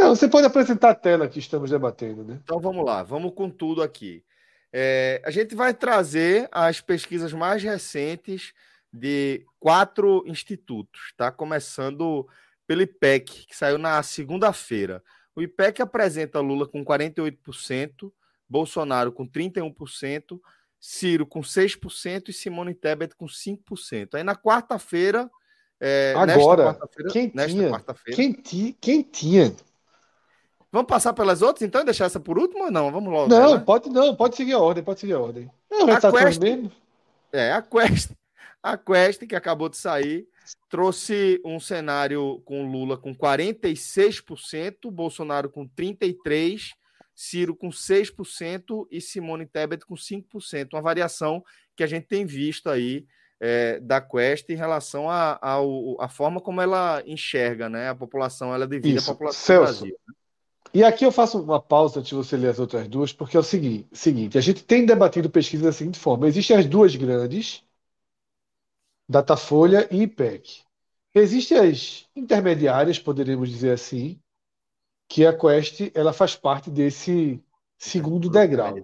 Não, 0.01 0.17
você 0.17 0.27
pode 0.27 0.47
apresentar 0.47 0.91
a 0.91 0.95
tela 0.95 1.29
que 1.29 1.39
estamos 1.39 1.71
debatendo, 1.71 2.25
né? 2.25 2.41
Então 2.43 2.59
vamos 2.59 2.83
lá, 2.87 3.03
vamos 3.03 3.35
com 3.35 3.51
tudo 3.51 3.83
aqui. 3.83 4.25
É, 4.73 5.21
a 5.23 5.31
gente 5.31 5.55
vai 5.55 5.75
trazer 5.75 6.49
as 6.51 6.81
pesquisas 6.81 7.35
mais 7.35 7.63
recentes 7.63 8.55
de 8.91 9.45
quatro 9.59 10.25
institutos, 10.27 11.13
tá? 11.19 11.31
Começando 11.31 12.27
pelo 12.67 12.81
IPEC, 12.81 13.47
que 13.47 13.55
saiu 13.55 13.77
na 13.77 14.03
segunda-feira. 14.03 15.03
O 15.37 15.43
IPEC 15.43 15.83
apresenta 15.83 16.41
Lula 16.41 16.67
com 16.67 16.83
48%, 16.83 18.11
Bolsonaro 18.49 19.13
com 19.13 19.29
31%, 19.29 20.41
Ciro 20.81 21.27
com 21.27 21.43
6% 21.43 22.31
e 22.31 22.33
Simone 22.33 22.73
Tebet 22.73 23.15
com 23.15 23.27
5%. 23.27 24.15
Aí 24.15 24.25
na 24.25 24.35
quarta-feira. 24.35 25.31
É, 25.79 26.15
Agora, 26.17 26.75
quarta 26.75 26.89
quem, 27.11 27.29
tinha, 27.29 27.69
quarta 27.69 27.95
quem, 28.15 28.33
quem 28.73 29.03
tinha 29.03 29.55
Vamos 30.73 30.89
passar 30.89 31.13
pelas 31.13 31.43
outras, 31.43 31.67
então, 31.67 31.81
e 31.81 31.85
deixar 31.85 32.05
essa 32.05 32.21
por 32.21 32.39
último 32.39 32.65
ou 32.65 32.71
não? 32.71 32.93
Vamos 32.93 33.13
logo. 33.13 33.29
Não, 33.29 33.57
né? 33.57 33.63
pode 33.65 33.91
não, 33.91 34.15
pode 34.15 34.37
seguir 34.37 34.53
a 34.53 34.59
ordem, 34.59 34.85
pode 34.85 35.01
seguir 35.01 35.15
a 35.15 35.21
ordem. 35.21 35.51
Não, 35.71 35.91
a 35.91 36.01
Quest, 36.01 36.41
mesmo. 36.41 36.71
É, 37.33 37.53
a 37.53 37.61
Quest, 37.61 38.13
a 38.63 38.77
Quest, 38.77 39.27
que 39.27 39.35
acabou 39.35 39.69
de 39.69 39.77
sair, 39.77 40.29
trouxe 40.69 41.41
um 41.45 41.59
cenário 41.59 42.41
com 42.45 42.71
Lula 42.71 42.97
com 42.97 43.15
46%, 43.15 44.91
Bolsonaro 44.91 45.51
com 45.51 45.69
33%, 45.69 46.71
Ciro 47.15 47.55
com 47.55 47.69
6% 47.69 48.87
e 48.91 48.99
Simone 48.99 49.45
Tebet 49.45 49.85
com 49.85 49.95
5%. 49.95 50.73
Uma 50.73 50.81
variação 50.81 51.45
que 51.77 51.83
a 51.83 51.87
gente 51.87 52.07
tem 52.07 52.25
visto 52.25 52.71
aí 52.71 53.05
é, 53.39 53.79
da 53.81 54.01
Quest 54.01 54.49
em 54.49 54.55
relação 54.55 55.11
à 55.11 55.39
a, 55.43 55.57
a, 55.57 55.59
a, 56.01 56.09
forma 56.09 56.41
como 56.41 56.61
ela 56.61 57.03
enxerga 57.05 57.69
né, 57.69 57.89
a 57.89 57.95
população, 57.95 58.55
ela 58.55 58.67
divide 58.67 58.97
Isso. 58.97 59.11
a 59.11 59.15
população 59.15 59.67
Celso, 59.67 59.73
do 59.73 59.89
Brasil. 59.89 59.97
E 60.73 60.85
aqui 60.85 61.05
eu 61.05 61.11
faço 61.11 61.41
uma 61.43 61.61
pausa 61.61 61.99
antes 61.99 62.11
de 62.11 62.15
você 62.15 62.37
ler 62.37 62.49
as 62.49 62.59
outras 62.61 62.87
duas, 62.89 63.13
porque 63.13 63.37
é 63.37 63.41
o 63.41 63.43
seguinte, 63.43 63.89
seguinte 63.93 64.39
a 64.39 64.41
gente 64.41 64.63
tem 64.65 64.87
debatido 64.87 65.29
pesquisa 65.29 65.65
da 65.65 65.73
seguinte 65.73 65.99
forma: 65.99 66.29
existem 66.29 66.57
as 66.57 66.67
duas 66.67 66.95
grandes, 66.95 67.65
Datafolha 69.09 69.89
e 69.91 70.03
IPEC. 70.03 70.63
existem 71.13 71.59
as 71.59 72.09
intermediárias, 72.15 72.97
poderíamos 72.97 73.51
dizer 73.51 73.73
assim, 73.73 74.21
que 75.09 75.27
a 75.27 75.37
Quest 75.37 75.91
ela 75.93 76.13
faz 76.13 76.37
parte 76.37 76.71
desse 76.71 77.43
segundo 77.77 78.31
degrau. 78.31 78.79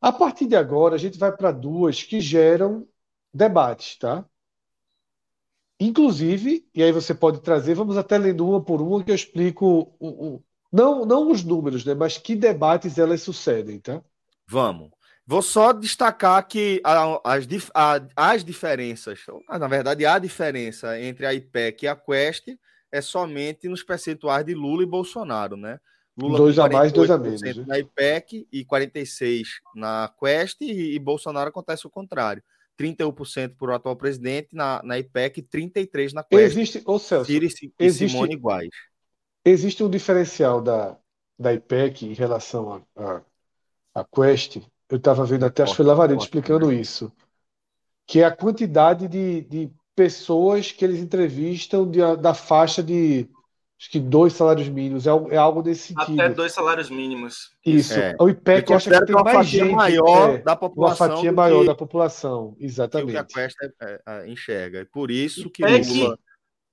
A 0.00 0.12
partir 0.12 0.46
de 0.46 0.54
agora, 0.54 0.94
a 0.94 0.98
gente 0.98 1.18
vai 1.18 1.36
para 1.36 1.50
duas 1.50 2.04
que 2.04 2.20
geram 2.20 2.86
debates, 3.34 3.96
tá? 3.96 4.24
Inclusive, 5.80 6.64
e 6.72 6.80
aí 6.80 6.92
você 6.92 7.12
pode 7.12 7.40
trazer, 7.40 7.74
vamos 7.74 7.96
até 7.96 8.16
lendo 8.16 8.48
uma 8.48 8.62
por 8.62 8.80
uma 8.80 9.02
que 9.02 9.10
eu 9.10 9.14
explico 9.16 9.92
o, 9.98 10.08
o, 10.08 10.44
não, 10.72 11.04
não 11.04 11.30
os 11.30 11.44
números, 11.44 11.84
né, 11.84 11.94
mas 11.94 12.16
que 12.16 12.34
debates 12.34 12.98
elas 12.98 13.22
sucedem, 13.22 13.78
tá? 13.78 14.02
Vamos. 14.48 14.90
Vou 15.26 15.42
só 15.42 15.72
destacar 15.72 16.46
que 16.46 16.82
as, 16.84 17.46
as 18.16 18.44
diferenças, 18.44 19.20
na 19.48 19.68
verdade, 19.68 20.04
a 20.04 20.18
diferença 20.18 21.00
entre 21.00 21.24
a 21.26 21.32
IPEC 21.32 21.84
e 21.84 21.88
a 21.88 21.94
Quest 21.94 22.48
é 22.90 23.00
somente 23.00 23.68
nos 23.68 23.82
percentuais 23.82 24.44
de 24.44 24.52
Lula 24.52 24.82
e 24.82 24.86
Bolsonaro, 24.86 25.56
né? 25.56 25.78
Lula 26.16 26.38
dois 26.38 26.58
a 26.58 26.68
mais, 26.68 26.92
dois 26.92 27.10
a 27.10 27.16
menos. 27.16 27.40
Né? 27.40 27.54
Na 27.66 27.78
IPEC 27.78 28.46
e 28.52 28.64
46% 28.64 29.44
na 29.74 30.12
Quest, 30.18 30.60
e, 30.60 30.94
e 30.94 30.98
Bolsonaro 30.98 31.48
acontece 31.48 31.86
o 31.86 31.90
contrário. 31.90 32.42
31% 32.78 33.54
para 33.56 33.70
o 33.70 33.74
atual 33.74 33.96
presidente 33.96 34.54
na, 34.54 34.82
na 34.82 34.98
IPEC, 34.98 35.42
33% 35.42 36.12
na 36.12 36.24
Quest. 36.24 36.42
Existe, 36.42 36.82
ô 36.84 36.98
Celso, 36.98 37.30
Ciro 37.30 37.44
e, 37.44 37.72
existe, 37.78 38.12
Simone 38.12 38.34
iguais. 38.34 38.70
Existe 39.44 39.82
um 39.82 39.90
diferencial 39.90 40.60
da, 40.60 40.96
da 41.38 41.52
IPEC 41.52 42.06
em 42.06 42.12
relação 42.12 42.84
a, 42.96 43.02
a, 43.02 43.22
a 43.94 44.04
Quest. 44.04 44.58
Eu 44.88 44.98
estava 44.98 45.24
vendo 45.24 45.44
até, 45.44 45.62
acho 45.62 45.72
que 45.72 45.76
foi 45.76 45.86
Lavaredo 45.86 46.22
explicando 46.22 46.68
né? 46.68 46.74
isso. 46.74 47.12
Que 48.06 48.20
é 48.20 48.24
a 48.24 48.36
quantidade 48.36 49.08
de, 49.08 49.42
de 49.42 49.70
pessoas 49.94 50.70
que 50.70 50.84
eles 50.84 51.00
entrevistam 51.00 51.88
de, 51.88 52.00
da 52.16 52.34
faixa 52.34 52.82
de 52.82 53.28
acho 53.82 53.90
que 53.90 53.98
dois 53.98 54.32
salários 54.32 54.68
mínimos, 54.68 55.08
é, 55.08 55.10
é 55.30 55.36
algo 55.36 55.60
desse 55.60 55.88
sentido. 55.88 56.20
Até 56.20 56.28
dois 56.32 56.52
salários 56.52 56.88
mínimos. 56.88 57.50
Isso. 57.66 57.94
É. 57.94 58.14
O 58.20 58.28
IPEC 58.28 58.72
acha 58.72 58.90
que 58.90 59.06
tem 59.06 59.16
uma 59.16 59.24
mais 59.24 59.46
gente 59.48 59.74
maior 59.74 60.34
é, 60.34 60.38
da 60.38 60.54
população. 60.54 61.06
Uma 61.06 61.16
fatia 61.16 61.32
maior 61.32 61.60
que, 61.60 61.66
da 61.66 61.74
população, 61.74 62.56
exatamente. 62.60 63.10
Que 63.10 63.16
a 63.16 63.24
Quest 63.24 63.56
é, 63.60 64.00
é, 64.06 64.28
enxerga. 64.28 64.86
Por 64.92 65.10
isso 65.10 65.50
que 65.50 65.64
IPEC, 65.64 65.98
Lula... 65.98 66.18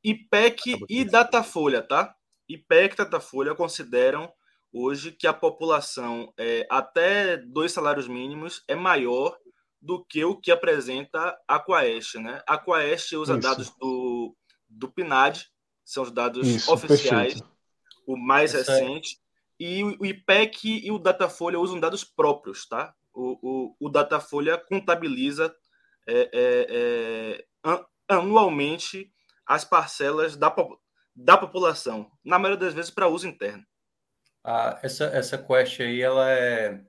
IPEC 0.04 0.86
e 0.88 1.04
Datafolha, 1.04 1.82
tá? 1.82 2.16
IPEC 2.50 2.94
e 2.94 2.98
Datafolha 2.98 3.54
consideram 3.54 4.32
hoje 4.74 5.12
que 5.12 5.28
a 5.28 5.34
população 5.34 6.34
é, 6.38 6.66
até 6.70 7.38
dois 7.38 7.72
salários 7.72 8.08
mínimos 8.08 8.64
é 8.68 8.76
maior 8.76 9.38
do 9.82 10.04
que 10.04 10.24
o 10.26 10.36
que 10.36 10.52
apresenta 10.52 11.38
a 11.48 11.60
Quaest, 11.60 12.16
né? 12.16 12.42
A 12.46 12.58
Quaest 12.58 13.14
usa 13.14 13.34
Isso. 13.34 13.42
dados 13.42 13.70
do, 13.78 14.36
do 14.68 14.90
PNAD, 14.90 15.48
são 15.86 16.04
os 16.04 16.12
dados 16.12 16.48
Isso, 16.48 16.72
oficiais, 16.72 17.36
perfeito. 17.36 17.58
o 18.06 18.18
mais 18.18 18.54
Isso 18.54 18.70
recente, 18.72 19.18
é. 19.60 19.64
e 19.64 19.84
o 19.84 20.06
IPEC 20.06 20.86
e 20.86 20.92
o 20.92 21.00
Datafolha 21.00 21.60
usam 21.60 21.80
dados 21.80 22.04
próprios, 22.04 22.68
tá? 22.68 22.94
O, 23.14 23.40
o, 23.42 23.88
o 23.88 23.90
Datafolha 23.90 24.58
contabiliza 24.58 25.56
é, 26.08 26.30
é, 26.34 27.46
é 27.64 27.86
anualmente 28.08 29.12
as 29.46 29.64
parcelas 29.64 30.36
da, 30.36 30.54
da 31.24 31.38
população, 31.38 32.10
na 32.24 32.40
maioria 32.40 32.66
das 32.66 32.74
vezes 32.74 32.92
para 32.92 33.08
uso 33.08 33.28
interno. 33.28 33.64
Ah, 34.44 34.80
essa, 34.82 35.06
essa 35.06 35.38
quest 35.38 35.82
aí, 35.82 36.02
ela 36.02 36.30
é 36.32 36.82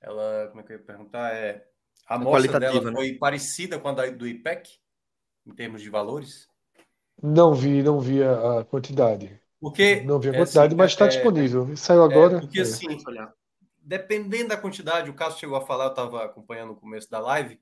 ela, 0.00 0.48
como 0.48 0.60
é 0.60 0.62
que 0.62 0.72
eu 0.72 0.76
ia 0.76 0.84
perguntar? 0.84 1.34
É, 1.34 1.66
a 2.08 2.14
é 2.14 2.16
amostra 2.16 2.60
dela 2.60 2.80
né? 2.80 2.92
foi 2.92 3.14
parecida 3.14 3.78
com 3.78 3.88
a 3.88 3.92
da, 3.92 4.10
do 4.10 4.26
IPEC, 4.26 4.70
em 5.46 5.54
termos 5.54 5.80
de 5.82 5.90
valores? 5.90 6.48
Não 7.22 7.54
vi, 7.54 7.82
não 7.82 7.98
vi 7.98 8.22
a, 8.22 8.64
quantidade. 8.64 9.40
Porque, 9.58 10.02
não 10.02 10.20
vi 10.20 10.28
a 10.28 10.32
é 10.32 10.36
quantidade, 10.36 10.66
assim, 10.68 10.76
mas 10.76 10.92
está 10.92 11.06
é, 11.06 11.08
disponível. 11.08 11.76
Saiu 11.76 12.04
agora. 12.04 12.40
porque 12.40 12.60
assim, 12.60 12.98
dependendo 13.82 14.50
da 14.50 14.56
quantidade, 14.56 15.08
o 15.08 15.14
caso 15.14 15.38
chegou 15.38 15.56
a 15.56 15.66
falar, 15.66 15.86
eu 15.86 15.90
estava 15.90 16.24
acompanhando 16.24 16.68
no 16.68 16.76
começo 16.76 17.10
da 17.10 17.18
live, 17.18 17.58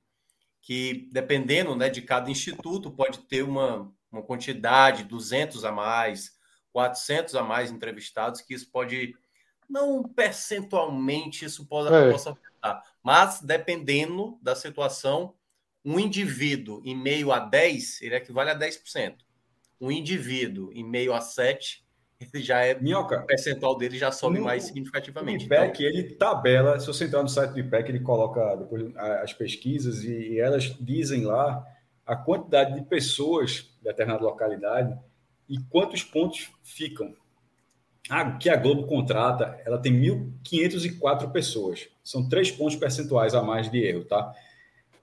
que 0.61 1.09
dependendo 1.13 1.75
né, 1.75 1.89
de 1.89 2.01
cada 2.01 2.29
instituto, 2.29 2.91
pode 2.91 3.19
ter 3.19 3.43
uma, 3.43 3.91
uma 4.15 4.23
quantidade, 4.23 5.03
200 5.03 5.65
a 5.65 5.71
mais, 5.71 6.37
400 6.71 7.35
a 7.35 7.43
mais 7.43 7.71
entrevistados, 7.71 8.41
que 8.41 8.53
isso 8.53 8.69
pode 8.71 9.15
não 9.69 10.03
percentualmente 10.03 11.43
isso 11.45 11.65
pode, 11.65 11.93
é. 11.93 12.11
possa 12.11 12.31
afetar, 12.31 12.83
mas 13.03 13.41
dependendo 13.41 14.37
da 14.41 14.55
situação, 14.55 15.33
um 15.83 15.99
indivíduo 15.99 16.81
em 16.83 16.95
meio 16.95 17.31
a 17.31 17.39
10, 17.39 18.01
ele 18.01 18.15
equivale 18.15 18.49
a 18.49 18.57
10%. 18.57 19.15
Um 19.79 19.91
indivíduo 19.91 20.71
em 20.73 20.83
meio 20.83 21.13
a 21.13 21.21
7, 21.21 21.85
ele 22.19 22.43
já 22.43 22.63
é. 22.63 22.79
Minhoca, 22.79 23.19
o 23.19 23.25
percentual 23.25 23.77
dele 23.77 23.97
já 23.97 24.11
sobe 24.11 24.39
no, 24.39 24.45
mais 24.45 24.63
significativamente. 24.63 25.45
O 25.45 25.47
IPEC, 25.47 25.83
então, 25.83 25.85
ele 25.85 26.15
tabela, 26.15 26.79
se 26.79 26.87
você 26.87 27.05
entrar 27.05 27.21
no 27.21 27.29
site 27.29 27.51
do 27.51 27.59
IPEC, 27.59 27.89
ele 27.89 27.99
coloca 27.99 28.55
depois 28.55 28.95
as 28.95 29.33
pesquisas 29.33 30.03
e, 30.03 30.33
e 30.33 30.39
elas 30.39 30.75
dizem 30.79 31.25
lá 31.25 31.63
a 32.05 32.15
quantidade 32.15 32.75
de 32.75 32.85
pessoas 32.85 33.73
de 33.77 33.83
determinada 33.83 34.23
localidade 34.23 34.97
e 35.49 35.57
quantos 35.69 36.03
pontos 36.03 36.51
ficam 36.63 37.13
a, 38.09 38.31
que 38.31 38.49
a 38.49 38.55
Globo 38.55 38.85
contrata, 38.85 39.59
ela 39.65 39.79
tem 39.79 39.93
1.504 39.93 41.31
pessoas. 41.31 41.87
São 42.03 42.27
três 42.29 42.51
pontos 42.51 42.75
percentuais 42.75 43.33
a 43.33 43.41
mais 43.41 43.69
de 43.69 43.79
erro, 43.83 44.05
tá? 44.05 44.33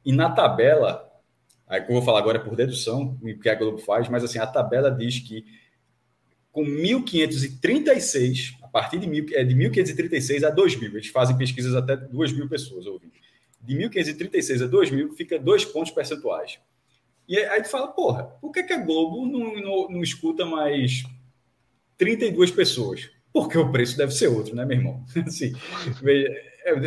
E 0.05 0.13
na 0.13 0.31
tabela, 0.31 1.11
aí 1.67 1.81
que 1.81 1.91
eu 1.91 1.95
vou 1.95 2.05
falar 2.05 2.21
agora 2.21 2.39
é 2.39 2.41
por 2.41 2.55
dedução, 2.55 3.19
o 3.21 3.39
que 3.41 3.49
a 3.49 3.55
Globo 3.55 3.79
faz, 3.79 4.09
mas 4.09 4.23
assim, 4.23 4.39
a 4.39 4.47
tabela 4.47 4.91
diz 4.91 5.19
que 5.19 5.45
com 6.53 6.65
1.536, 6.65 8.59
a 8.63 8.69
partir 8.69 8.99
de, 8.99 9.09
mil, 9.09 9.25
é, 9.33 9.43
de 9.43 9.55
1.536 9.55 10.45
a 10.47 10.55
2.000, 10.55 10.95
eles 10.95 11.09
fazem 11.09 11.37
pesquisas 11.37 11.75
até 11.75 11.97
2.000 11.97 12.49
pessoas 12.49 12.87
ouvindo. 12.87 13.13
De 13.61 13.75
1.536 13.75 14.65
a 14.65 14.69
2.000 14.69 15.15
fica 15.15 15.39
dois 15.39 15.65
pontos 15.65 15.91
percentuais. 15.93 16.59
E 17.29 17.39
aí 17.39 17.63
tu 17.63 17.69
fala, 17.69 17.89
porra, 17.89 18.25
por 18.41 18.51
que, 18.53 18.63
que 18.63 18.73
a 18.73 18.79
Globo 18.79 19.27
não, 19.27 19.55
não, 19.61 19.89
não 19.89 20.03
escuta 20.03 20.45
mais 20.45 21.05
32 22.03 22.51
pessoas. 22.51 23.11
Porque 23.33 23.57
o 23.57 23.71
preço 23.71 23.97
deve 23.97 24.13
ser 24.13 24.27
outro, 24.27 24.55
né, 24.57 24.65
meu 24.65 24.77
irmão? 24.77 25.05
Assim, 25.27 25.53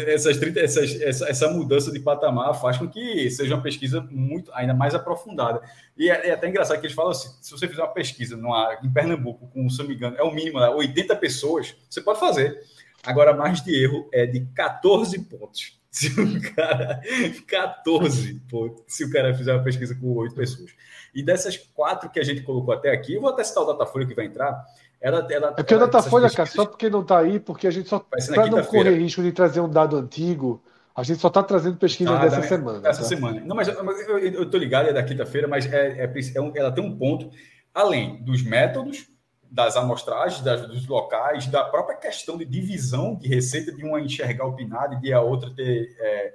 essas 0.08 0.38
30, 0.38 0.60
essas, 0.60 1.02
essa, 1.02 1.30
essa 1.30 1.50
mudança 1.50 1.92
de 1.92 2.00
patamar 2.00 2.54
faz 2.54 2.78
com 2.78 2.88
que 2.88 3.30
seja 3.32 3.56
uma 3.56 3.64
pesquisa 3.64 4.06
muito 4.12 4.52
ainda 4.54 4.74
mais 4.74 4.94
aprofundada. 4.94 5.62
E 5.98 6.10
é, 6.10 6.28
é 6.28 6.32
até 6.32 6.50
engraçado 6.50 6.80
que 6.80 6.86
eles 6.86 6.96
falam 6.96 7.12
assim: 7.12 7.30
se 7.42 7.52
você 7.52 7.68
fizer 7.68 7.82
uma 7.82 7.94
pesquisa 7.94 8.38
numa, 8.38 8.78
em 8.84 8.92
Pernambuco, 8.92 9.48
com, 9.48 9.70
se 9.70 9.80
não 9.80 9.88
me 9.88 9.96
engano, 9.96 10.18
é 10.18 10.24
o 10.24 10.34
mínimo, 10.34 10.60
né, 10.60 10.70
80 10.70 11.16
pessoas, 11.16 11.76
você 11.90 12.02
pode 12.02 12.20
fazer. 12.20 12.62
Agora, 13.04 13.32
a 13.32 13.36
margem 13.36 13.64
de 13.64 13.84
erro 13.84 14.10
é 14.12 14.26
de 14.26 14.46
14 14.54 15.18
pontos. 15.24 15.80
Se 15.96 16.10
o 16.10 16.54
cara. 16.54 17.00
14 17.48 18.34
pontos. 18.50 18.84
Se 18.86 19.06
o 19.06 19.10
cara 19.10 19.34
fizer 19.34 19.54
uma 19.54 19.64
pesquisa 19.64 19.96
com 19.96 20.14
8 20.14 20.36
pessoas. 20.36 20.72
E 21.14 21.24
dessas 21.24 21.56
quatro 21.56 22.10
que 22.10 22.20
a 22.20 22.24
gente 22.24 22.42
colocou 22.42 22.74
até 22.74 22.92
aqui, 22.92 23.14
eu 23.14 23.22
vou 23.22 23.30
até 23.30 23.46
citar 23.46 23.64
o 23.64 23.68
Datafolha 23.68 24.06
que 24.06 24.14
vai 24.14 24.26
entrar. 24.26 24.62
Ela, 25.00 25.26
ela, 25.32 25.48
é 25.52 25.52
porque 25.52 25.74
o 25.74 25.80
Datafolha, 25.80 26.30
cara, 26.30 26.50
só 26.50 26.66
porque 26.66 26.90
não 26.90 27.02
está 27.02 27.20
aí, 27.20 27.40
porque 27.40 27.66
a 27.66 27.72
gente 27.72 27.88
só. 27.88 28.00
Para 28.00 28.48
não 28.48 28.62
correr 28.66 28.98
risco 28.98 29.24
de 29.24 29.32
trazer 29.32 29.62
um 29.62 29.70
dado 29.70 29.96
antigo, 29.96 30.62
a 30.94 31.02
gente 31.02 31.22
só 31.22 31.30
está 31.30 31.42
trazendo 31.42 31.78
pesquisa 31.78 32.12
ah, 32.12 32.22
dessa 32.22 32.42
da, 32.42 32.44
semana. 32.44 32.80
Dessa 32.82 33.02
tá? 33.02 33.08
semana. 33.08 33.42
Não, 33.46 33.56
mas 33.56 33.70
eu, 33.70 34.44
estou 34.44 34.60
ligado, 34.60 34.90
é 34.90 34.94
da 34.94 35.04
quinta-feira, 35.04 35.48
mas 35.48 35.66
é, 35.72 36.04
é, 36.04 36.14
é 36.36 36.42
um, 36.42 36.52
ela 36.54 36.74
tem 36.74 36.84
um 36.84 36.98
ponto, 36.98 37.32
além 37.74 38.22
dos 38.22 38.44
métodos, 38.44 39.08
das 39.56 39.78
amostragens, 39.78 40.42
das, 40.42 40.68
dos 40.68 40.86
locais, 40.86 41.48
da 41.48 41.64
própria 41.64 41.96
questão 41.96 42.38
de 42.38 42.44
divisão 42.44 43.16
de 43.16 43.26
receita, 43.30 43.72
de 43.72 43.86
uma 43.86 44.02
enxergar 44.02 44.46
o 44.46 44.54
PNAD 44.54 44.98
e 44.98 45.00
de 45.00 45.14
a 45.14 45.22
outra 45.22 45.50
ter 45.50 45.96
é, 45.98 46.34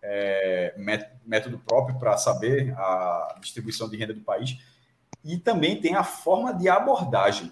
é, 0.00 0.74
método 1.26 1.58
próprio 1.58 1.98
para 1.98 2.16
saber 2.16 2.72
a 2.78 3.34
distribuição 3.40 3.90
de 3.90 3.96
renda 3.96 4.14
do 4.14 4.20
país. 4.20 4.56
E 5.24 5.36
também 5.36 5.80
tem 5.80 5.96
a 5.96 6.04
forma 6.04 6.54
de 6.54 6.68
abordagem. 6.68 7.50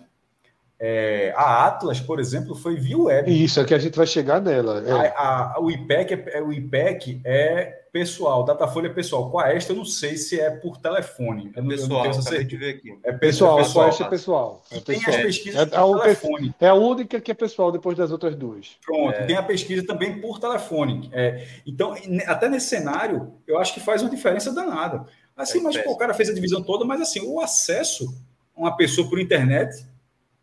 É, 0.79 1.35
a 1.37 1.67
Atlas, 1.67 2.01
por 2.01 2.21
exemplo, 2.21 2.55
foi 2.55 2.77
via 2.77 2.97
web. 2.97 3.45
Isso, 3.45 3.59
é 3.59 3.65
que 3.65 3.75
a 3.75 3.79
gente 3.79 3.97
vai 3.97 4.07
chegar 4.07 4.41
nela. 4.41 4.85
É. 4.87 5.09
A, 5.17 5.55
a, 5.55 5.61
o, 5.61 5.69
IPEC 5.69 6.15
é, 6.29 6.41
o 6.41 6.53
IPEC 6.53 7.21
é 7.25 7.78
pessoal, 7.93 8.45
Datafolha 8.45 8.87
é 8.89 8.93
pessoal. 8.93 9.31
Com 9.31 9.39
a 9.39 9.53
Esta, 9.53 9.73
eu 9.73 9.77
não 9.77 9.85
sei 9.85 10.17
se 10.17 10.41
é 10.41 10.51
por 10.51 10.77
telefone. 10.79 11.53
É 11.55 11.63
pessoal, 11.63 12.07
eu 12.07 12.13
não 12.13 12.25
tenho 12.25 12.45
de 12.45 12.57
ver 12.57 12.75
aqui. 12.77 12.99
É 13.03 13.13
pessoal, 13.13 13.57
pessoal, 13.59 13.87
a 13.87 13.89
Esta 13.89 14.05
é 14.05 14.09
pessoal. 14.09 14.65
É 14.71 14.81
tem 14.81 14.97
as 14.97 15.17
pesquisas 15.17 15.61
é, 15.61 15.67
por 15.67 16.01
telefone. 16.01 16.55
É 16.61 16.69
a 16.69 16.75
única 16.75 17.21
que 17.21 17.31
é 17.31 17.35
pessoal 17.35 17.73
depois 17.73 17.97
das 17.97 18.11
outras 18.11 18.35
duas. 18.35 18.77
Pronto, 18.85 19.15
é. 19.15 19.25
tem 19.25 19.37
a 19.37 19.43
pesquisa 19.43 19.87
também 19.87 20.21
por 20.21 20.39
telefone. 20.39 21.11
É, 21.13 21.47
então, 21.67 21.95
até 22.27 22.49
nesse 22.49 22.69
cenário, 22.69 23.33
eu 23.47 23.59
acho 23.59 23.75
que 23.75 23.81
faz 23.81 24.03
uma 24.03 24.11
diferença 24.11 24.53
danada. 24.53 25.05
Assim, 25.37 25.61
é 25.61 25.63
mas 25.63 25.77
pô, 25.77 25.93
o 25.93 25.97
cara 25.97 26.13
fez 26.15 26.29
a 26.29 26.35
divisão 26.35 26.63
toda, 26.63 26.85
mas 26.85 27.01
assim, 27.01 27.21
o 27.21 27.41
acesso 27.41 28.13
a 28.57 28.61
uma 28.61 28.77
pessoa 28.77 29.09
por 29.09 29.21
internet 29.21 29.87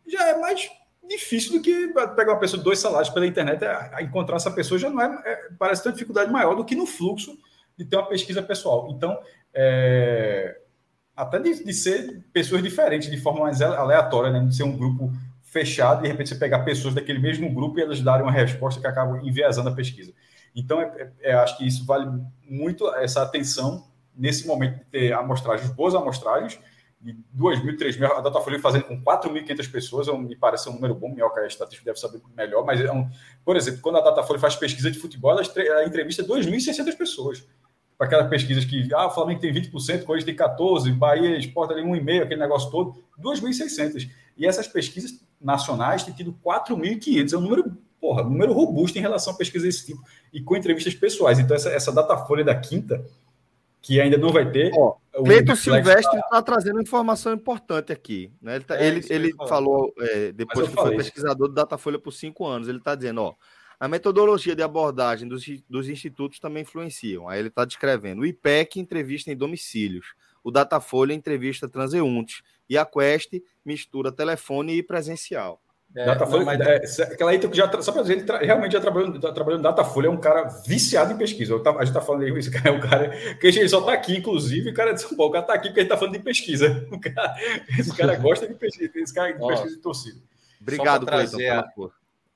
já 0.06 0.28
é 0.28 0.38
mais 0.38 0.70
difícil 1.16 1.52
do 1.52 1.60
que 1.60 1.88
pegar 2.14 2.32
uma 2.32 2.40
pessoa 2.40 2.58
de 2.58 2.64
dois 2.64 2.78
salários 2.78 3.10
pela 3.10 3.26
internet. 3.26 3.64
É, 3.64 4.02
encontrar 4.02 4.36
essa 4.36 4.50
pessoa 4.50 4.78
já 4.78 4.90
não 4.90 5.00
é, 5.00 5.22
é, 5.24 5.48
parece 5.58 5.82
ter 5.82 5.88
uma 5.88 5.94
dificuldade 5.94 6.30
maior 6.30 6.54
do 6.54 6.64
que 6.64 6.74
no 6.74 6.86
fluxo 6.86 7.36
de 7.76 7.84
ter 7.84 7.96
uma 7.96 8.06
pesquisa 8.06 8.42
pessoal. 8.42 8.88
Então, 8.90 9.18
é, 9.52 10.58
até 11.14 11.38
de, 11.38 11.64
de 11.64 11.72
ser 11.72 12.24
pessoas 12.32 12.62
diferentes, 12.62 13.10
de 13.10 13.16
forma 13.18 13.40
mais 13.40 13.60
aleatória, 13.62 14.30
né? 14.30 14.40
de 14.40 14.54
ser 14.54 14.64
um 14.64 14.76
grupo 14.76 15.12
fechado 15.42 16.00
e 16.00 16.02
de 16.02 16.08
repente 16.08 16.28
você 16.28 16.34
pegar 16.34 16.60
pessoas 16.60 16.94
daquele 16.94 17.18
mesmo 17.18 17.52
grupo 17.52 17.78
e 17.78 17.82
elas 17.82 18.00
darem 18.02 18.22
uma 18.22 18.32
resposta 18.32 18.80
que 18.80 18.86
acaba 18.86 19.18
enviesando 19.22 19.68
a 19.68 19.74
pesquisa. 19.74 20.12
Então, 20.54 20.80
é, 20.80 21.10
é, 21.20 21.34
acho 21.34 21.56
que 21.58 21.66
isso 21.66 21.84
vale 21.84 22.06
muito 22.48 22.88
essa 22.94 23.22
atenção 23.22 23.86
nesse 24.14 24.46
momento 24.46 24.78
de 24.78 24.84
ter 24.86 25.12
amostragens, 25.12 25.70
boas 25.70 25.94
amostragens, 25.94 26.58
de 27.00 27.16
2 27.32 27.62
mil, 27.62 27.76
3 27.76 27.98
mil, 27.98 28.12
a 28.12 28.20
Datafolha 28.20 28.58
fazendo 28.58 28.84
com 28.84 29.00
4.500 29.00 29.70
pessoas, 29.70 30.08
me 30.18 30.34
parece 30.34 30.68
um 30.68 30.72
número 30.72 30.94
bom, 30.94 31.08
Minhoca 31.08 31.40
é 31.40 31.46
estatístico 31.46 31.84
deve 31.84 31.98
saber 31.98 32.20
melhor, 32.36 32.64
mas, 32.64 32.80
é 32.80 32.90
um, 32.90 33.08
por 33.44 33.56
exemplo, 33.56 33.80
quando 33.80 33.98
a 33.98 34.00
Datafolha 34.00 34.40
faz 34.40 34.56
pesquisa 34.56 34.90
de 34.90 34.98
futebol, 34.98 35.30
ela, 35.30 35.86
entrevista 35.86 36.24
2.600 36.24 36.96
pessoas. 36.96 37.46
Para 37.96 38.08
aquelas 38.08 38.28
pesquisas 38.28 38.64
que, 38.64 38.92
ah, 38.92 39.06
o 39.06 39.10
Flamengo 39.10 39.40
tem 39.40 39.52
20%, 39.52 40.04
Corinthians 40.04 40.24
tem 40.24 40.36
14%, 40.36 40.94
Bahia, 40.94 41.38
Sport 41.38 41.70
ali 41.70 41.82
1,5%, 41.82 42.22
aquele 42.22 42.40
negócio 42.40 42.70
todo, 42.70 43.02
2.600. 43.18 44.10
E 44.36 44.46
essas 44.46 44.68
pesquisas 44.68 45.18
nacionais 45.40 46.02
têm 46.02 46.12
tido 46.12 46.36
4.500, 46.44 47.32
é 47.32 47.36
um 47.38 47.40
número, 47.40 47.76
porra, 47.98 48.22
número 48.22 48.52
robusto 48.52 48.98
em 48.98 49.00
relação 49.00 49.32
a 49.32 49.36
pesquisas 49.36 49.66
desse 49.66 49.86
tipo, 49.86 50.02
e 50.30 50.42
com 50.42 50.56
entrevistas 50.56 50.94
pessoais. 50.94 51.38
Então, 51.38 51.56
essa, 51.56 51.70
essa 51.70 51.92
Datafolha 51.92 52.44
da 52.44 52.54
quinta, 52.54 53.02
que 53.86 54.00
ainda 54.00 54.18
não 54.18 54.32
vai 54.32 54.50
ter. 54.50 54.72
Ó, 54.74 54.96
Silvestre 55.54 56.18
está 56.18 56.42
trazendo 56.42 56.82
informação 56.82 57.32
importante 57.32 57.92
aqui. 57.92 58.32
Né? 58.42 58.56
Ele, 58.56 58.64
tá, 58.64 58.76
é, 58.76 58.86
ele, 58.86 59.06
ele 59.08 59.32
falou, 59.48 59.94
é, 59.96 60.32
depois 60.32 60.68
que 60.68 60.74
falei. 60.74 60.96
foi 60.96 61.04
pesquisador 61.04 61.46
do 61.46 61.54
Datafolha 61.54 61.96
por 61.96 62.10
cinco 62.10 62.44
anos, 62.44 62.66
ele 62.66 62.78
está 62.78 62.96
dizendo, 62.96 63.22
ó, 63.22 63.34
a 63.78 63.86
metodologia 63.86 64.56
de 64.56 64.62
abordagem 64.62 65.28
dos, 65.28 65.44
dos 65.70 65.88
institutos 65.88 66.40
também 66.40 66.64
influenciam. 66.64 67.28
Aí 67.28 67.38
ele 67.38 67.46
está 67.46 67.64
descrevendo. 67.64 68.22
O 68.22 68.26
IPEC 68.26 68.80
entrevista 68.80 69.30
em 69.30 69.36
domicílios, 69.36 70.14
o 70.42 70.50
Datafolha 70.50 71.12
entrevista 71.12 71.68
transeuntes, 71.68 72.42
e 72.68 72.76
a 72.76 72.84
Quest 72.84 73.34
mistura 73.64 74.10
telefone 74.10 74.74
e 74.74 74.82
presencial. 74.82 75.62
É, 75.96 76.04
Datafolha, 76.04 76.44
não, 76.44 76.58
mas... 76.58 76.98
é, 76.98 77.04
aquela 77.04 77.30
aí 77.30 77.40
já, 77.54 77.80
só 77.80 77.90
para 77.90 78.02
dizer, 78.02 78.18
ele 78.18 78.44
realmente 78.44 78.72
já 78.72 78.80
trabalhou, 78.82 79.18
tá 79.18 79.32
trabalhando 79.32 79.62
Datafolha, 79.62 80.08
é 80.08 80.10
um 80.10 80.20
cara 80.20 80.42
viciado 80.44 81.10
em 81.10 81.16
pesquisa. 81.16 81.58
Tava, 81.60 81.78
a 81.78 81.84
gente 81.86 81.96
está 81.96 82.02
falando 82.02 82.38
isso, 82.38 82.50
cara 82.50 82.68
é 82.68 82.72
um 82.72 82.80
cara 82.80 83.08
que 83.36 83.46
ele 83.46 83.66
só 83.66 83.80
está 83.80 83.94
aqui, 83.94 84.18
inclusive, 84.18 84.68
o 84.68 84.74
cara 84.74 84.92
de 84.92 85.00
São 85.00 85.16
Paulo, 85.16 85.30
o 85.30 85.32
cara 85.32 85.44
está 85.44 85.54
aqui 85.54 85.68
porque 85.68 85.80
ele 85.80 85.86
está 85.86 85.96
falando 85.96 86.12
de 86.12 86.22
pesquisa. 86.22 86.86
Cara, 87.00 87.36
esse 87.78 87.96
cara 87.96 88.14
gosta 88.20 88.46
de 88.46 88.54
pesquisa, 88.54 88.90
esse 88.94 89.14
cara 89.14 89.32
de 89.32 89.38
pesquisa 89.38 89.74
de 89.74 89.80
torcida. 89.80 90.20
Obrigado, 90.60 91.06
Cleiton, 91.06 91.90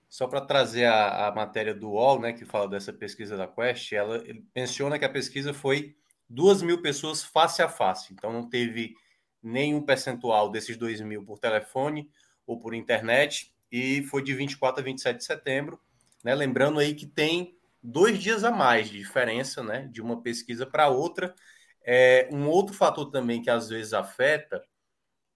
Só 0.08 0.26
para 0.26 0.40
trazer 0.40 0.86
a, 0.86 1.28
a, 1.28 1.32
matéria 1.32 1.74
do 1.74 1.90
UOL, 1.90 2.18
né, 2.18 2.32
que 2.32 2.46
fala 2.46 2.66
dessa 2.66 2.94
pesquisa 2.94 3.36
da 3.36 3.46
Quest, 3.46 3.92
ela 3.92 4.22
menciona 4.56 4.98
que 4.98 5.04
a 5.04 5.08
pesquisa 5.08 5.52
foi 5.52 5.94
duas 6.26 6.62
mil 6.62 6.80
pessoas 6.80 7.22
face 7.22 7.60
a 7.60 7.68
face, 7.68 8.14
então 8.14 8.32
não 8.32 8.48
teve 8.48 8.94
nenhum 9.42 9.82
percentual 9.82 10.50
desses 10.50 10.78
dois 10.78 11.00
mil 11.02 11.24
por 11.24 11.38
telefone, 11.38 12.08
ou 12.50 12.58
por 12.58 12.74
internet, 12.74 13.49
e 13.70 14.02
foi 14.04 14.22
de 14.22 14.34
24 14.34 14.80
a 14.80 14.84
27 14.84 15.18
de 15.18 15.24
setembro. 15.24 15.80
Né? 16.24 16.34
Lembrando 16.34 16.78
aí 16.78 16.94
que 16.94 17.06
tem 17.06 17.56
dois 17.82 18.18
dias 18.18 18.44
a 18.44 18.50
mais 18.50 18.88
de 18.88 18.98
diferença 18.98 19.62
né? 19.62 19.88
de 19.90 20.00
uma 20.00 20.20
pesquisa 20.20 20.66
para 20.66 20.88
outra. 20.88 21.34
É, 21.82 22.28
um 22.32 22.48
outro 22.48 22.74
fator 22.74 23.10
também 23.10 23.40
que 23.40 23.50
às 23.50 23.68
vezes 23.68 23.92
afeta 23.92 24.62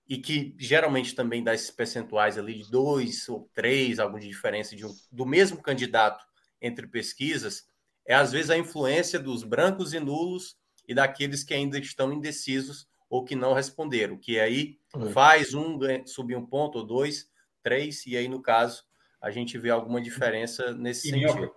e 0.09 0.19
que 0.19 0.55
geralmente 0.59 1.15
também 1.15 1.43
dá 1.43 1.55
esses 1.55 1.71
percentuais 1.71 2.37
ali 2.37 2.55
de 2.55 2.71
dois 2.71 3.29
ou 3.29 3.49
três, 3.55 3.99
alguma 3.99 4.21
diferença 4.21 4.77
de 4.77 4.85
um, 4.85 4.95
do 5.11 5.25
mesmo 5.25 5.63
candidato 5.63 6.25
entre 6.61 6.87
pesquisas, 6.87 7.67
é 8.07 8.15
às 8.15 8.33
vezes 8.33 8.51
a 8.51 8.59
influência 8.59 9.19
dos 9.19 9.43
brancos 9.43 9.95
e 9.95 10.01
nulos 10.01 10.57
e 10.87 10.95
daqueles 10.95 11.43
que 11.43 11.55
ainda 11.55 11.79
estão 11.79 12.13
indecisos 12.13 12.87
ou 13.09 13.25
que 13.25 13.35
não 13.35 13.55
responderam, 13.55 14.19
que 14.19 14.39
aí 14.39 14.79
uhum. 14.95 15.11
faz 15.11 15.55
um 15.55 15.79
subir 16.07 16.37
um 16.37 16.45
ponto 16.45 16.79
ou 16.79 16.85
dois, 16.85 17.31
três, 17.65 18.07
e 18.07 18.17
aí 18.17 18.29
no 18.29 18.41
caso 18.41 18.85
a 19.21 19.31
gente 19.31 19.59
vê 19.59 19.71
alguma 19.71 20.01
diferença 20.01 20.73
nesse 20.75 21.09
e 21.09 21.11
sentido. 21.11 21.51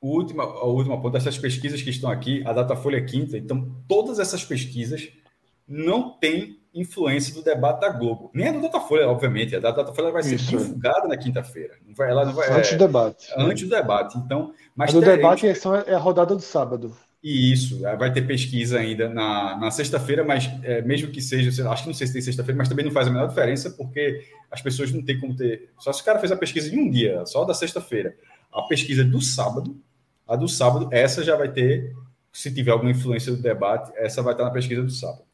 o 0.00 0.08
último, 0.08 0.40
o 0.42 0.72
último 0.72 1.02
ponto, 1.02 1.16
essas 1.16 1.36
pesquisas 1.36 1.82
que 1.82 1.90
estão 1.90 2.10
aqui, 2.10 2.42
a 2.46 2.52
Datafolha 2.52 2.96
é 2.96 3.02
quinta, 3.02 3.36
então 3.36 3.82
todas 3.88 4.20
essas 4.20 4.44
pesquisas 4.44 5.10
não 5.66 6.16
têm 6.18 6.58
influência 6.72 7.34
do 7.34 7.42
debate 7.42 7.80
da 7.80 7.90
Globo. 7.90 8.30
Nem 8.32 8.48
a 8.48 8.52
do 8.52 8.60
Datafolha, 8.60 9.08
obviamente. 9.08 9.56
A 9.56 9.60
da 9.60 9.70
Datafolha 9.70 10.10
vai 10.10 10.22
ser 10.22 10.36
Isso. 10.36 10.50
divulgada 10.50 11.08
na 11.08 11.16
quinta-feira. 11.16 11.74
ela 12.00 12.24
não 12.24 12.32
vai, 12.32 12.50
antes 12.52 12.72
é, 12.72 12.76
do 12.76 12.86
debate. 12.86 13.32
Antes 13.36 13.68
do 13.68 13.74
debate. 13.74 14.18
Então, 14.18 14.54
mas 14.76 14.90
a 14.90 14.92
do 14.92 15.00
debate 15.00 15.46
é, 15.46 15.52
é 15.86 15.94
a 15.94 15.98
rodada 15.98 16.34
do 16.34 16.42
sábado. 16.42 16.96
E 17.22 17.52
isso, 17.52 17.80
vai 17.80 18.12
ter 18.12 18.26
pesquisa 18.26 18.78
ainda 18.78 19.08
na, 19.08 19.56
na 19.58 19.70
sexta-feira, 19.72 20.24
mas 20.24 20.48
é, 20.62 20.80
mesmo 20.82 21.10
que 21.10 21.20
seja, 21.20 21.68
acho 21.70 21.82
que 21.82 21.88
não 21.88 21.94
sei 21.94 22.06
se 22.06 22.12
tem 22.12 22.22
sexta-feira, 22.22 22.56
mas 22.56 22.68
também 22.68 22.84
não 22.84 22.92
faz 22.92 23.08
a 23.08 23.10
menor 23.10 23.26
diferença, 23.26 23.70
porque 23.70 24.24
as 24.50 24.62
pessoas 24.62 24.92
não 24.92 25.02
têm 25.02 25.18
como 25.18 25.36
ter. 25.36 25.70
Só 25.78 25.92
se 25.92 26.00
o 26.00 26.04
cara 26.04 26.20
fez 26.20 26.30
a 26.30 26.36
pesquisa 26.36 26.72
em 26.72 26.78
um 26.78 26.90
dia, 26.90 27.26
só 27.26 27.44
da 27.44 27.54
sexta-feira. 27.54 28.16
A 28.52 28.62
pesquisa 28.62 29.04
do 29.04 29.20
sábado, 29.20 29.80
a 30.28 30.36
do 30.36 30.46
sábado, 30.46 30.88
essa 30.92 31.24
já 31.24 31.34
vai 31.34 31.50
ter, 31.50 31.92
se 32.32 32.54
tiver 32.54 32.70
alguma 32.70 32.92
influência 32.92 33.32
do 33.32 33.42
debate, 33.42 33.90
essa 33.96 34.22
vai 34.22 34.34
estar 34.34 34.44
na 34.44 34.50
pesquisa 34.50 34.82
do 34.82 34.90
sábado. 34.90 35.24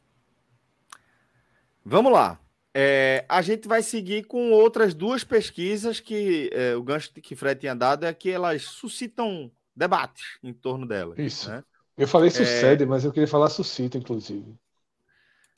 Vamos 1.83 2.11
lá. 2.11 2.39
É, 2.73 3.23
a 3.29 3.41
gente 3.43 3.67
vai 3.67 3.83
seguir 3.83 4.23
com 4.23 4.51
outras 4.51 4.93
duas 4.93 5.23
pesquisas 5.23 5.99
que 5.99 6.49
é, 6.51 6.75
o 6.75 6.83
gancho 6.83 7.13
que 7.13 7.35
Fred 7.35 7.59
tinha 7.59 7.75
dado 7.75 8.05
é 8.05 8.13
que 8.13 8.29
elas 8.29 8.63
suscitam 8.63 9.51
debates 9.75 10.39
em 10.43 10.51
torno 10.51 10.87
delas. 10.87 11.17
Isso. 11.19 11.49
Né? 11.49 11.63
Eu 11.97 12.07
falei 12.07 12.29
sucede, 12.29 12.83
é... 12.83 12.85
mas 12.85 13.05
eu 13.05 13.11
queria 13.11 13.27
falar 13.27 13.49
suscita, 13.49 13.97
inclusive. 13.97 14.55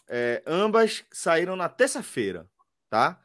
É, 0.07 0.41
ambas 0.45 1.03
saíram 1.11 1.55
na 1.55 1.67
terça-feira, 1.67 2.47
tá? 2.89 3.19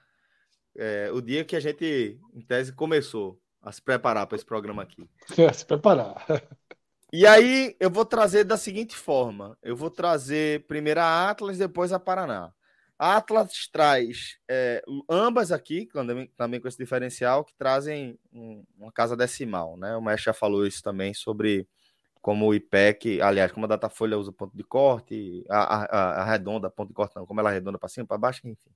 É, 0.77 1.11
o 1.13 1.21
dia 1.21 1.45
que 1.45 1.55
a 1.55 1.61
gente, 1.61 2.19
em 2.33 2.41
tese, 2.41 2.73
começou 2.73 3.39
a 3.61 3.71
se 3.71 3.81
preparar 3.81 4.27
para 4.27 4.37
esse 4.37 4.45
programa 4.45 4.83
aqui. 4.83 5.09
É, 5.39 5.53
se 5.53 5.65
preparar. 5.65 6.27
E 7.13 7.27
aí 7.27 7.77
eu 7.79 7.91
vou 7.91 8.05
trazer 8.05 8.45
da 8.45 8.57
seguinte 8.57 8.97
forma: 8.97 9.57
eu 9.63 9.77
vou 9.77 9.91
trazer 9.91 10.67
primeiro 10.67 11.01
a 11.01 11.31
Atlas, 11.31 11.59
depois 11.59 11.93
a 11.93 12.01
Paraná. 12.01 12.53
A 12.99 13.17
Atlas 13.17 13.69
traz 13.71 14.39
é, 14.49 14.83
ambas 15.09 15.53
aqui, 15.53 15.87
também, 15.93 16.33
também 16.37 16.61
com 16.61 16.69
esse 16.69 16.79
diferencial, 16.79 17.45
que 17.45 17.55
trazem 17.55 18.19
um, 18.33 18.65
uma 18.79 18.93
casa 18.93 19.17
decimal, 19.17 19.77
né? 19.77 19.97
O 19.97 20.01
Mestre 20.01 20.27
já 20.27 20.33
falou 20.33 20.67
isso 20.67 20.83
também 20.83 21.13
sobre 21.13 21.69
como 22.23 22.47
o 22.47 22.55
IPEC, 22.55 23.21
aliás, 23.21 23.51
como 23.51 23.67
a 23.67 23.69
Datafolha 23.69 24.17
usa 24.17 24.31
ponto 24.31 24.57
de 24.57 24.63
corte, 24.63 25.45
a, 25.51 25.85
a, 25.85 26.23
a 26.23 26.25
redonda, 26.25 26.71
ponto 26.71 26.89
de 26.89 26.95
corte 26.95 27.17
não, 27.17 27.27
como 27.27 27.41
ela 27.41 27.51
é 27.51 27.55
redonda 27.55 27.79
para 27.79 27.89
cima, 27.89 28.07
para 28.07 28.17
baixo, 28.17 28.47
enfim. 28.47 28.71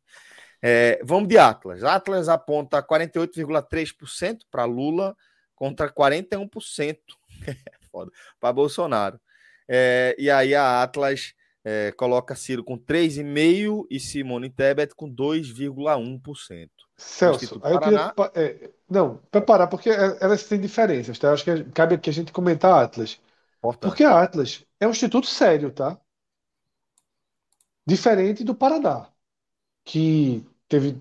É, 0.61 1.01
vamos 1.05 1.29
de 1.29 1.39
Atlas. 1.39 1.85
Atlas 1.85 2.29
aponta 2.29 2.83
48,3% 2.83 4.41
para 4.51 4.65
Lula 4.65 5.17
contra 5.55 5.89
41% 5.89 6.99
para 8.41 8.53
Bolsonaro. 8.53 9.21
É, 9.69 10.17
e 10.19 10.29
aí 10.29 10.53
a 10.53 10.83
Atlas 10.83 11.33
é, 11.65 11.93
coloca 11.93 12.35
Ciro 12.35 12.65
com 12.65 12.77
3,5% 12.77 13.87
e 13.89 14.01
Simone 14.01 14.51
Tebet 14.51 14.93
com 14.95 15.09
2,1%. 15.09 16.69
Celso, 16.97 17.61
aí 17.63 17.75
eu 17.75 17.81
queria. 17.81 18.15
É, 18.35 18.71
não, 18.89 19.21
preparar, 19.31 19.69
porque 19.69 19.91
é, 19.91 20.17
elas 20.21 20.45
têm 20.45 20.59
diferenças, 20.59 21.19
tá? 21.19 21.33
Acho 21.33 21.45
que 21.45 21.65
cabe 21.65 21.95
aqui 21.95 22.09
a 22.11 22.13
gente 22.13 22.33
comentar 22.33 22.83
Atlas. 22.83 23.21
Importante. 23.71 23.91
Porque 23.91 24.05
a 24.05 24.23
Atlas 24.23 24.65
é 24.81 24.87
um 24.87 24.91
instituto 24.91 25.27
sério, 25.27 25.73
tá? 25.73 26.01
Diferente 27.87 28.43
do 28.45 28.55
Paraná, 28.55 29.09
que 29.85 30.45
teve 30.69 31.01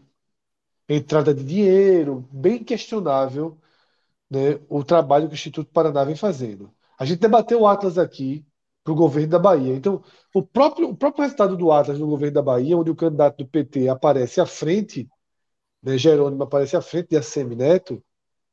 entrada 0.87 1.33
de 1.33 1.43
dinheiro, 1.43 2.27
bem 2.31 2.63
questionável, 2.63 3.59
né, 4.29 4.59
o 4.69 4.83
trabalho 4.83 5.27
que 5.27 5.33
o 5.33 5.35
Instituto 5.35 5.71
Paraná 5.71 6.03
vem 6.03 6.15
fazendo. 6.15 6.73
A 6.97 7.05
gente 7.05 7.19
debateu 7.19 7.61
o 7.61 7.67
Atlas 7.67 7.97
aqui 7.97 8.45
para 8.83 8.93
o 8.93 8.95
governo 8.95 9.29
da 9.29 9.39
Bahia. 9.39 9.73
Então, 9.73 10.03
o 10.33 10.43
próprio, 10.43 10.89
o 10.89 10.95
próprio 10.95 11.23
resultado 11.23 11.57
do 11.57 11.71
Atlas 11.71 11.99
no 11.99 12.07
governo 12.07 12.35
da 12.35 12.41
Bahia, 12.41 12.77
onde 12.77 12.91
o 12.91 12.95
candidato 12.95 13.37
do 13.37 13.47
PT 13.47 13.89
aparece 13.89 14.39
à 14.39 14.45
frente, 14.45 15.09
né, 15.81 15.97
Jerônimo 15.97 16.43
aparece 16.43 16.77
à 16.77 16.81
frente 16.81 17.09
de 17.09 17.17
ACM 17.17 17.55
Neto, 17.55 18.03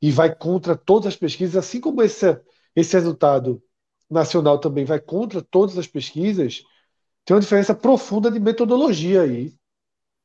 e 0.01 0.11
vai 0.11 0.35
contra 0.35 0.77
todas 0.77 1.09
as 1.09 1.17
pesquisas, 1.17 1.57
assim 1.57 1.81
como 1.81 2.03
esse, 2.03 2.41
esse 2.75 2.95
resultado 2.95 3.63
nacional 4.13 4.59
também 4.59 4.85
vai 4.85 5.01
contra 5.01 5.43
todas 5.43 5.77
as 5.79 5.87
pesquisas, 5.87 6.63
tem 7.25 7.35
uma 7.35 7.41
diferença 7.41 7.75
profunda 7.75 8.31
de 8.31 8.41
metodologia 8.41 9.23
aí. 9.23 9.55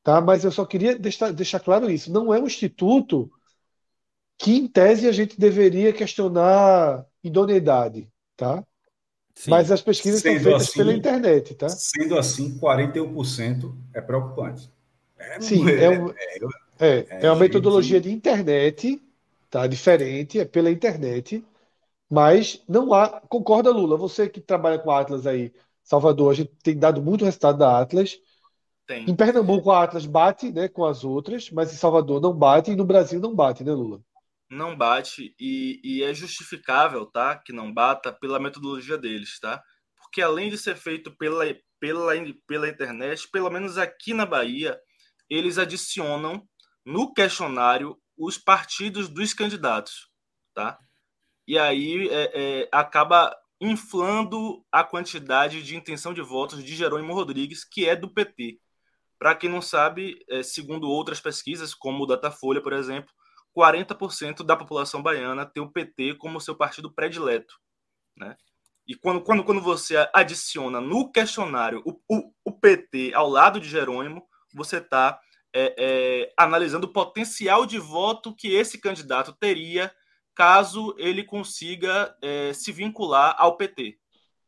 Tá? 0.02 0.20
Mas 0.20 0.44
eu 0.44 0.50
só 0.50 0.64
queria 0.64 0.98
deixar, 0.98 1.32
deixar 1.32 1.60
claro 1.60 1.90
isso. 1.90 2.12
Não 2.12 2.32
é 2.32 2.40
um 2.40 2.46
instituto 2.46 3.30
que, 4.38 4.56
em 4.56 4.66
tese, 4.68 5.08
a 5.08 5.12
gente 5.12 5.38
deveria 5.38 5.92
questionar 5.92 7.04
idoneidade. 7.22 8.08
Tá? 8.36 8.64
Sim. 9.34 9.50
Mas 9.50 9.70
as 9.70 9.82
pesquisas 9.82 10.20
sendo 10.20 10.34
são 10.34 10.42
feitas 10.44 10.62
assim, 10.62 10.78
pela 10.78 10.94
internet. 10.94 11.54
Tá? 11.54 11.68
Sendo 11.68 12.18
assim, 12.18 12.58
41% 12.58 13.74
é 13.94 14.00
preocupante. 14.00 14.70
É, 15.18 15.40
Sim, 15.40 15.68
é, 15.68 15.90
um, 15.90 16.10
é, 16.10 16.98
é, 16.98 17.06
é, 17.22 17.30
uma 17.30 17.40
metodologia 17.40 18.00
de 18.00 18.10
internet, 18.10 19.02
tá? 19.50 19.66
diferente, 19.66 20.38
é 20.38 20.44
pela 20.44 20.70
internet. 20.70 21.44
Mas 22.10 22.62
não 22.68 22.92
há. 22.94 23.20
Concorda, 23.20 23.70
Lula? 23.70 23.96
Você 23.96 24.28
que 24.28 24.40
trabalha 24.40 24.78
com 24.78 24.90
a 24.90 25.00
Atlas 25.00 25.26
aí, 25.26 25.52
Salvador, 25.82 26.32
a 26.32 26.34
gente 26.34 26.50
tem 26.62 26.78
dado 26.78 27.02
muito 27.02 27.24
resultado 27.24 27.58
da 27.58 27.80
Atlas. 27.80 28.18
Tem. 28.86 29.08
Em 29.08 29.14
Pernambuco 29.14 29.70
a 29.70 29.84
Atlas 29.84 30.06
bate 30.06 30.50
né, 30.50 30.66
com 30.66 30.84
as 30.84 31.04
outras, 31.04 31.50
mas 31.50 31.72
em 31.72 31.76
Salvador 31.76 32.20
não 32.22 32.32
bate 32.32 32.70
e 32.70 32.76
no 32.76 32.86
Brasil 32.86 33.20
não 33.20 33.34
bate, 33.34 33.62
né, 33.62 33.72
Lula? 33.72 34.00
Não 34.50 34.74
bate 34.74 35.34
e, 35.38 35.78
e 35.84 36.02
é 36.02 36.14
justificável, 36.14 37.04
tá? 37.04 37.36
Que 37.36 37.52
não 37.52 37.72
bata 37.72 38.10
pela 38.10 38.40
metodologia 38.40 38.96
deles, 38.96 39.38
tá? 39.38 39.62
Porque 40.00 40.22
além 40.22 40.48
de 40.48 40.56
ser 40.56 40.74
feito 40.74 41.14
pela, 41.18 41.44
pela, 41.78 42.12
pela 42.46 42.68
internet, 42.68 43.28
pelo 43.30 43.50
menos 43.50 43.76
aqui 43.76 44.14
na 44.14 44.24
Bahia, 44.24 44.80
eles 45.28 45.58
adicionam 45.58 46.42
no 46.82 47.12
questionário 47.12 47.94
os 48.16 48.38
partidos 48.38 49.08
dos 49.10 49.34
candidatos, 49.34 50.08
tá? 50.54 50.78
E 51.48 51.58
aí 51.58 52.10
é, 52.10 52.30
é, 52.34 52.68
acaba 52.70 53.34
inflando 53.58 54.62
a 54.70 54.84
quantidade 54.84 55.62
de 55.62 55.74
intenção 55.74 56.12
de 56.12 56.20
votos 56.20 56.62
de 56.62 56.76
Jerônimo 56.76 57.14
Rodrigues, 57.14 57.64
que 57.64 57.88
é 57.88 57.96
do 57.96 58.12
PT. 58.12 58.60
Para 59.18 59.34
quem 59.34 59.48
não 59.48 59.62
sabe, 59.62 60.22
é, 60.28 60.42
segundo 60.42 60.90
outras 60.90 61.22
pesquisas, 61.22 61.74
como 61.74 62.04
o 62.04 62.06
Datafolha, 62.06 62.60
por 62.60 62.74
exemplo, 62.74 63.10
40% 63.56 64.44
da 64.44 64.58
população 64.58 65.02
baiana 65.02 65.46
tem 65.46 65.62
o 65.62 65.72
PT 65.72 66.16
como 66.16 66.38
seu 66.38 66.54
partido 66.54 66.92
predileto. 66.92 67.54
Né? 68.14 68.36
E 68.86 68.94
quando, 68.94 69.22
quando, 69.22 69.42
quando 69.42 69.62
você 69.62 70.06
adiciona 70.12 70.82
no 70.82 71.10
questionário 71.10 71.82
o, 71.86 71.98
o, 72.14 72.30
o 72.44 72.52
PT 72.52 73.14
ao 73.14 73.26
lado 73.26 73.58
de 73.58 73.70
Jerônimo, 73.70 74.22
você 74.52 74.76
está 74.76 75.18
é, 75.54 75.74
é, 75.78 76.32
analisando 76.36 76.86
o 76.86 76.92
potencial 76.92 77.64
de 77.64 77.78
voto 77.78 78.36
que 78.36 78.54
esse 78.54 78.78
candidato 78.78 79.32
teria 79.32 79.90
caso 80.38 80.94
ele 80.96 81.24
consiga 81.24 82.16
é, 82.22 82.52
se 82.52 82.70
vincular 82.70 83.34
ao 83.38 83.56
PT. 83.56 83.98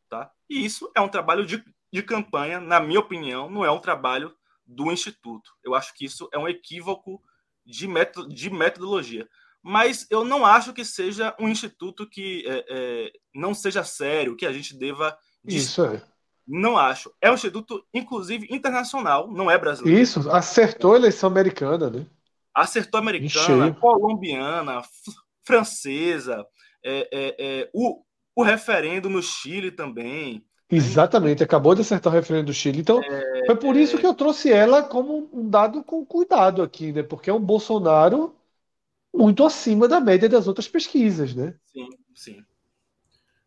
Tá? 0.08 0.30
E 0.48 0.64
isso 0.64 0.88
é 0.94 1.00
um 1.00 1.08
trabalho 1.08 1.44
de, 1.44 1.64
de 1.92 2.00
campanha, 2.00 2.60
na 2.60 2.78
minha 2.78 3.00
opinião, 3.00 3.50
não 3.50 3.64
é 3.64 3.70
um 3.72 3.80
trabalho 3.80 4.32
do 4.64 4.92
Instituto. 4.92 5.50
Eu 5.64 5.74
acho 5.74 5.92
que 5.94 6.04
isso 6.04 6.28
é 6.32 6.38
um 6.38 6.46
equívoco 6.46 7.20
de, 7.66 7.88
método, 7.88 8.32
de 8.32 8.48
metodologia. 8.48 9.28
Mas 9.60 10.06
eu 10.08 10.24
não 10.24 10.46
acho 10.46 10.72
que 10.72 10.84
seja 10.84 11.34
um 11.40 11.48
instituto 11.48 12.08
que 12.08 12.44
é, 12.46 12.64
é, 12.70 13.12
não 13.34 13.52
seja 13.52 13.82
sério, 13.82 14.36
que 14.36 14.46
a 14.46 14.52
gente 14.52 14.78
deva. 14.78 15.18
Isso 15.44 15.84
é. 15.84 16.00
Não 16.46 16.78
acho. 16.78 17.12
É 17.20 17.30
um 17.30 17.34
instituto, 17.34 17.84
inclusive, 17.92 18.46
internacional, 18.48 19.28
não 19.28 19.50
é 19.50 19.58
brasileiro. 19.58 20.00
Isso, 20.00 20.30
acertou 20.30 20.94
a 20.94 20.96
eleição 20.96 21.28
americana, 21.28 21.90
né? 21.90 22.06
Acertou 22.54 22.98
americana, 22.98 23.74
colombiana, 23.74 24.82
francesa, 25.44 26.46
é, 26.84 27.08
é, 27.12 27.36
é, 27.38 27.70
o, 27.72 28.02
o 28.34 28.42
referendo 28.42 29.08
no 29.08 29.22
Chile 29.22 29.70
também. 29.70 30.44
Exatamente, 30.70 31.42
acabou 31.42 31.74
de 31.74 31.80
acertar 31.80 32.12
o 32.12 32.16
referendo 32.16 32.46
do 32.46 32.54
Chile. 32.54 32.80
Então, 32.80 33.02
é, 33.02 33.46
foi 33.46 33.56
por 33.56 33.76
isso 33.76 33.98
que 33.98 34.06
eu 34.06 34.14
trouxe 34.14 34.52
ela 34.52 34.82
como 34.82 35.28
um 35.32 35.48
dado 35.48 35.82
com 35.82 36.06
cuidado 36.06 36.62
aqui, 36.62 36.92
né? 36.92 37.02
Porque 37.02 37.28
é 37.28 37.34
um 37.34 37.40
Bolsonaro 37.40 38.36
muito 39.12 39.44
acima 39.44 39.88
da 39.88 40.00
média 40.00 40.28
das 40.28 40.46
outras 40.46 40.68
pesquisas, 40.68 41.34
né? 41.34 41.54
Sim, 41.66 41.88
sim. 42.14 42.44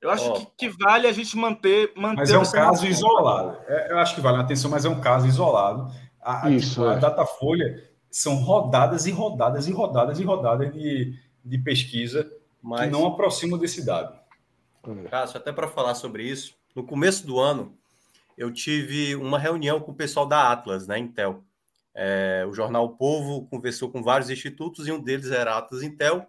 Eu 0.01 0.11
acho 0.11 0.29
oh. 0.29 0.33
que, 0.33 0.47
que, 0.57 0.69
vale 0.69 1.07
a 1.07 1.13
gente 1.13 1.37
manter. 1.37 1.93
manter 1.95 2.17
mas 2.17 2.29
é 2.29 2.37
um 2.37 2.51
caso 2.51 2.85
isolado. 2.85 3.57
É, 3.67 3.93
eu 3.93 3.97
acho 3.99 4.15
que 4.15 4.21
vale 4.21 4.37
a 4.37 4.41
atenção, 4.41 4.69
mas 4.69 4.83
é 4.83 4.89
um 4.89 4.99
caso 4.99 5.25
isolado. 5.25 5.89
A, 6.21 6.49
Isso, 6.49 6.83
a, 6.83 6.91
é. 6.91 6.95
a 6.95 6.99
Datafolha 6.99 7.89
são 8.11 8.35
rodadas 8.35 9.05
e 9.05 9.11
rodadas 9.11 9.65
e 9.65 9.71
rodadas 9.71 10.19
e 10.19 10.23
rodadas 10.23 10.73
de, 10.73 11.17
de 11.43 11.57
pesquisa 11.57 12.31
mas... 12.61 12.81
que 12.81 12.87
não 12.87 13.05
aproximam 13.05 13.59
desse 13.59 13.85
dado. 13.85 14.17
Cássio, 15.09 15.37
até 15.37 15.51
para 15.51 15.67
falar 15.67 15.95
sobre 15.95 16.23
isso, 16.23 16.55
no 16.75 16.83
começo 16.83 17.25
do 17.25 17.39
ano, 17.39 17.77
eu 18.37 18.51
tive 18.51 19.15
uma 19.15 19.39
reunião 19.39 19.79
com 19.79 19.91
o 19.91 19.95
pessoal 19.95 20.25
da 20.25 20.51
Atlas, 20.51 20.87
né, 20.87 20.97
Intel. 20.97 21.43
É, 21.95 22.45
o 22.49 22.53
jornal 22.53 22.85
o 22.85 22.97
Povo 22.97 23.47
conversou 23.47 23.91
com 23.91 24.01
vários 24.01 24.29
institutos 24.29 24.87
e 24.87 24.91
um 24.91 24.99
deles 24.99 25.31
era 25.31 25.57
Atlas 25.57 25.83
Intel. 25.83 26.27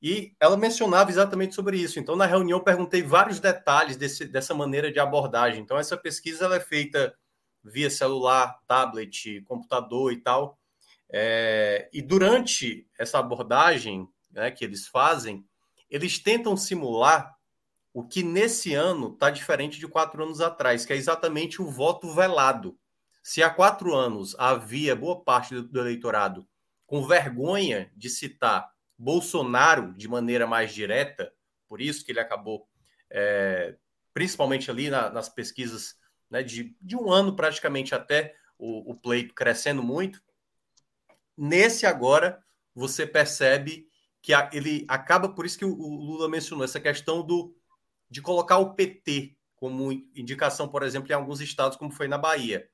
E 0.00 0.34
ela 0.38 0.56
mencionava 0.56 1.10
exatamente 1.10 1.54
sobre 1.54 1.78
isso. 1.78 1.98
Então, 1.98 2.14
na 2.14 2.26
reunião, 2.26 2.58
eu 2.58 2.64
perguntei 2.64 3.02
vários 3.02 3.40
detalhes 3.40 3.96
desse, 3.96 4.26
dessa 4.26 4.54
maneira 4.54 4.92
de 4.92 5.00
abordagem. 5.00 5.62
Então, 5.62 5.78
essa 5.78 5.96
pesquisa 5.96 6.44
ela 6.44 6.56
é 6.56 6.60
feita 6.60 7.14
via 7.64 7.88
celular, 7.88 8.58
tablet, 8.66 9.40
computador 9.46 10.12
e 10.12 10.18
tal. 10.18 10.58
É, 11.10 11.88
e 11.92 12.02
durante 12.02 12.86
essa 12.98 13.18
abordagem 13.18 14.06
né, 14.34 14.50
que 14.50 14.64
eles 14.64 14.86
fazem, 14.86 15.46
eles 15.88 16.18
tentam 16.18 16.56
simular 16.56 17.34
o 17.92 18.02
que 18.02 18.24
nesse 18.24 18.74
ano 18.74 19.12
está 19.12 19.30
diferente 19.30 19.78
de 19.78 19.86
quatro 19.86 20.24
anos 20.24 20.40
atrás, 20.40 20.84
que 20.84 20.92
é 20.92 20.96
exatamente 20.96 21.62
o 21.62 21.70
voto 21.70 22.12
velado. 22.12 22.76
Se 23.22 23.42
há 23.42 23.48
quatro 23.48 23.94
anos 23.94 24.34
havia 24.36 24.96
boa 24.96 25.22
parte 25.22 25.54
do, 25.54 25.80
eleitorado 25.80 26.46
com 26.84 27.06
vergonha 27.06 27.90
de 27.96 28.10
citar 28.10 28.70
Bolsonaro 28.98 29.94
de 29.94 30.08
maneira 30.08 30.46
mais 30.46 30.74
direta, 30.74 31.32
por 31.68 31.80
isso 31.80 32.04
que 32.04 32.12
ele 32.12 32.20
acabou, 32.20 32.68
é, 33.08 33.76
principalmente 34.12 34.70
ali 34.70 34.90
na, 34.90 35.08
nas 35.08 35.28
pesquisas 35.28 35.96
né, 36.28 36.42
de, 36.42 36.76
de 36.80 36.96
um 36.96 37.10
ano 37.10 37.34
praticamente 37.36 37.94
até 37.94 38.34
o, 38.58 38.90
o 38.90 38.94
pleito 38.94 39.34
crescendo 39.34 39.82
muito, 39.82 40.20
nesse 41.36 41.86
agora 41.86 42.44
você 42.74 43.06
percebe 43.06 43.88
que 44.24 44.32
a, 44.32 44.48
ele 44.54 44.86
acaba, 44.88 45.28
por 45.28 45.44
isso 45.44 45.58
que 45.58 45.66
o, 45.66 45.78
o 45.78 46.02
Lula 46.02 46.30
mencionou 46.30 46.64
essa 46.64 46.80
questão 46.80 47.22
do 47.22 47.54
de 48.08 48.22
colocar 48.22 48.56
o 48.56 48.74
PT 48.74 49.36
como 49.54 49.92
indicação, 49.92 50.66
por 50.66 50.82
exemplo, 50.82 51.12
em 51.12 51.14
alguns 51.14 51.42
estados, 51.42 51.76
como 51.76 51.92
foi 51.92 52.08
na 52.08 52.16
Bahia. 52.16 52.66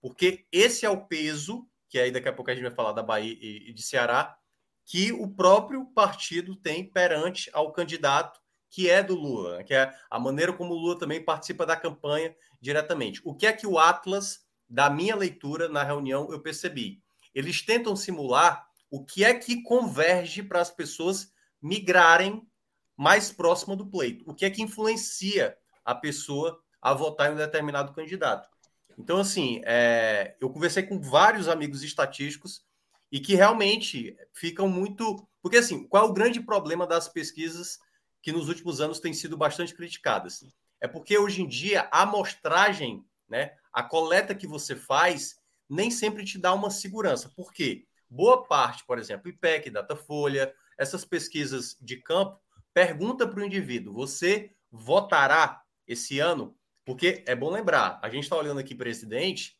Porque 0.00 0.46
esse 0.50 0.84
é 0.84 0.90
o 0.90 1.06
peso, 1.06 1.64
que 1.88 1.98
aí 1.98 2.10
daqui 2.10 2.28
a 2.28 2.32
pouco 2.32 2.50
a 2.50 2.54
gente 2.54 2.64
vai 2.64 2.74
falar 2.74 2.90
da 2.90 3.04
Bahia 3.04 3.36
e 3.40 3.72
de 3.72 3.82
Ceará, 3.82 4.36
que 4.84 5.12
o 5.12 5.28
próprio 5.28 5.84
partido 5.86 6.56
tem 6.56 6.84
perante 6.84 7.50
ao 7.52 7.72
candidato 7.72 8.40
que 8.68 8.90
é 8.90 9.00
do 9.00 9.14
Lula, 9.14 9.58
né? 9.58 9.64
que 9.64 9.74
é 9.74 9.94
a 10.10 10.18
maneira 10.18 10.52
como 10.52 10.74
o 10.74 10.76
Lula 10.76 10.98
também 10.98 11.24
participa 11.24 11.64
da 11.64 11.76
campanha 11.76 12.34
diretamente. 12.60 13.20
O 13.24 13.32
que 13.32 13.46
é 13.46 13.52
que 13.52 13.66
o 13.66 13.78
Atlas, 13.78 14.40
da 14.68 14.90
minha 14.90 15.14
leitura 15.14 15.68
na 15.68 15.84
reunião, 15.84 16.32
eu 16.32 16.40
percebi? 16.40 17.00
Eles 17.32 17.62
tentam 17.62 17.94
simular 17.94 18.65
o 18.90 19.04
que 19.04 19.24
é 19.24 19.34
que 19.34 19.62
converge 19.62 20.42
para 20.42 20.60
as 20.60 20.70
pessoas 20.70 21.32
migrarem 21.60 22.46
mais 22.96 23.30
próxima 23.30 23.76
do 23.76 23.86
pleito. 23.86 24.24
O 24.28 24.34
que 24.34 24.44
é 24.44 24.50
que 24.50 24.62
influencia 24.62 25.56
a 25.84 25.94
pessoa 25.94 26.60
a 26.80 26.94
votar 26.94 27.30
em 27.30 27.34
um 27.34 27.36
determinado 27.36 27.92
candidato? 27.92 28.48
Então, 28.98 29.18
assim, 29.18 29.60
é, 29.64 30.36
eu 30.40 30.48
conversei 30.48 30.82
com 30.82 31.00
vários 31.00 31.48
amigos 31.48 31.82
estatísticos 31.82 32.64
e 33.12 33.20
que 33.20 33.34
realmente 33.34 34.16
ficam 34.32 34.68
muito. 34.68 35.28
Porque, 35.42 35.58
assim, 35.58 35.86
qual 35.86 36.06
é 36.06 36.08
o 36.08 36.12
grande 36.12 36.40
problema 36.40 36.86
das 36.86 37.08
pesquisas 37.08 37.78
que 38.22 38.32
nos 38.32 38.48
últimos 38.48 38.80
anos 38.80 38.98
têm 38.98 39.12
sido 39.12 39.36
bastante 39.36 39.74
criticadas? 39.74 40.44
É 40.80 40.88
porque 40.88 41.18
hoje 41.18 41.42
em 41.42 41.48
dia 41.48 41.88
a 41.92 42.02
amostragem, 42.02 43.04
né, 43.28 43.52
a 43.72 43.82
coleta 43.82 44.34
que 44.34 44.46
você 44.46 44.74
faz, 44.74 45.38
nem 45.68 45.90
sempre 45.90 46.24
te 46.24 46.38
dá 46.38 46.54
uma 46.54 46.70
segurança. 46.70 47.28
Por 47.28 47.52
quê? 47.52 47.86
Boa 48.08 48.46
parte, 48.46 48.84
por 48.86 48.98
exemplo, 48.98 49.28
IPEC, 49.28 49.70
Datafolha, 49.70 50.52
essas 50.78 51.04
pesquisas 51.04 51.76
de 51.80 51.96
campo, 51.96 52.40
Pergunta 52.76 53.26
para 53.26 53.40
o 53.40 53.42
indivíduo: 53.42 53.94
você 53.94 54.50
votará 54.70 55.62
esse 55.86 56.20
ano? 56.20 56.54
Porque 56.84 57.24
é 57.26 57.34
bom 57.34 57.50
lembrar, 57.50 57.98
a 58.02 58.10
gente 58.10 58.24
está 58.24 58.36
olhando 58.36 58.60
aqui, 58.60 58.74
presidente, 58.74 59.56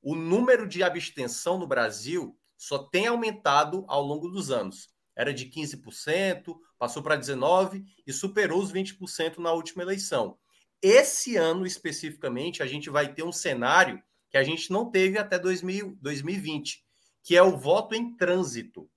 o 0.00 0.14
número 0.14 0.68
de 0.68 0.80
abstenção 0.80 1.58
no 1.58 1.66
Brasil 1.66 2.38
só 2.56 2.78
tem 2.78 3.08
aumentado 3.08 3.84
ao 3.88 4.00
longo 4.00 4.28
dos 4.28 4.52
anos. 4.52 4.88
Era 5.16 5.34
de 5.34 5.46
15%, 5.46 6.56
passou 6.78 7.02
para 7.02 7.18
19% 7.18 7.84
e 8.06 8.12
superou 8.12 8.62
os 8.62 8.72
20% 8.72 9.38
na 9.38 9.50
última 9.50 9.82
eleição. 9.82 10.38
Esse 10.80 11.36
ano, 11.36 11.66
especificamente, 11.66 12.62
a 12.62 12.66
gente 12.68 12.88
vai 12.88 13.12
ter 13.12 13.24
um 13.24 13.32
cenário 13.32 14.00
que 14.30 14.38
a 14.38 14.44
gente 14.44 14.70
não 14.70 14.88
teve 14.88 15.18
até 15.18 15.40
2000, 15.40 15.98
2020, 16.00 16.84
que 17.22 17.36
é 17.36 17.42
o 17.42 17.56
voto 17.56 17.94
em 17.94 18.16
trânsito, 18.16 18.88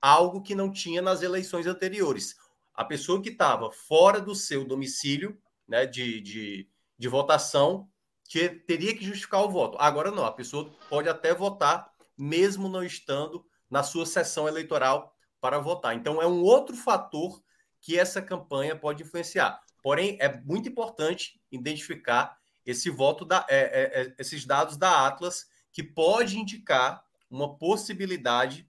algo 0.00 0.42
que 0.42 0.54
não 0.54 0.70
tinha 0.70 1.02
nas 1.02 1.22
eleições 1.22 1.66
anteriores 1.66 2.36
a 2.74 2.84
pessoa 2.84 3.20
que 3.20 3.28
estava 3.28 3.70
fora 3.70 4.20
do 4.20 4.34
seu 4.34 4.64
domicílio 4.64 5.38
né, 5.68 5.86
de, 5.86 6.20
de, 6.20 6.68
de 6.98 7.08
votação 7.08 7.88
que 8.24 8.48
teria 8.48 8.96
que 8.96 9.04
justificar 9.04 9.42
o 9.42 9.50
voto. 9.50 9.76
Agora 9.78 10.10
não, 10.10 10.24
a 10.24 10.32
pessoa 10.32 10.72
pode 10.88 11.08
até 11.08 11.34
votar, 11.34 11.92
mesmo 12.16 12.68
não 12.68 12.82
estando 12.82 13.44
na 13.70 13.82
sua 13.82 14.06
sessão 14.06 14.48
eleitoral 14.48 15.14
para 15.40 15.58
votar. 15.58 15.94
Então, 15.94 16.22
é 16.22 16.26
um 16.26 16.42
outro 16.42 16.74
fator 16.76 17.42
que 17.80 17.98
essa 17.98 18.22
campanha 18.22 18.76
pode 18.76 19.02
influenciar. 19.02 19.60
Porém, 19.82 20.16
é 20.20 20.40
muito 20.42 20.68
importante 20.68 21.40
identificar 21.50 22.38
esse 22.64 22.88
voto 22.88 23.24
da, 23.24 23.44
é, 23.50 23.58
é, 23.58 24.02
é 24.02 24.14
esses 24.18 24.46
dados 24.46 24.76
da 24.76 25.06
Atlas, 25.06 25.46
que 25.72 25.82
pode 25.82 26.38
indicar 26.38 27.04
uma 27.32 27.56
possibilidade 27.56 28.68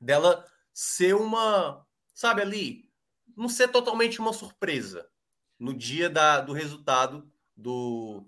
dela 0.00 0.46
ser 0.72 1.14
uma, 1.14 1.84
sabe 2.14 2.40
ali, 2.40 2.88
não 3.36 3.48
ser 3.48 3.68
totalmente 3.68 4.20
uma 4.20 4.32
surpresa 4.32 5.08
no 5.58 5.74
dia 5.74 6.08
da, 6.08 6.40
do 6.40 6.52
resultado 6.52 7.30
do, 7.56 8.24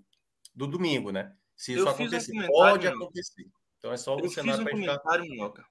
do 0.53 0.67
domingo, 0.67 1.11
né? 1.11 1.35
Se 1.55 1.73
isso 1.73 1.87
acontecer, 1.87 2.37
um 2.37 2.47
pode 2.47 2.87
acontecer. 2.87 3.45
Então 3.79 3.91
é 3.91 3.97
só 3.97 4.15
um 4.15 4.19
eu 4.19 4.29
fiz 4.29 4.59
um 4.59 4.65
comentário, 4.65 5.23
Minhoca. 5.23 5.65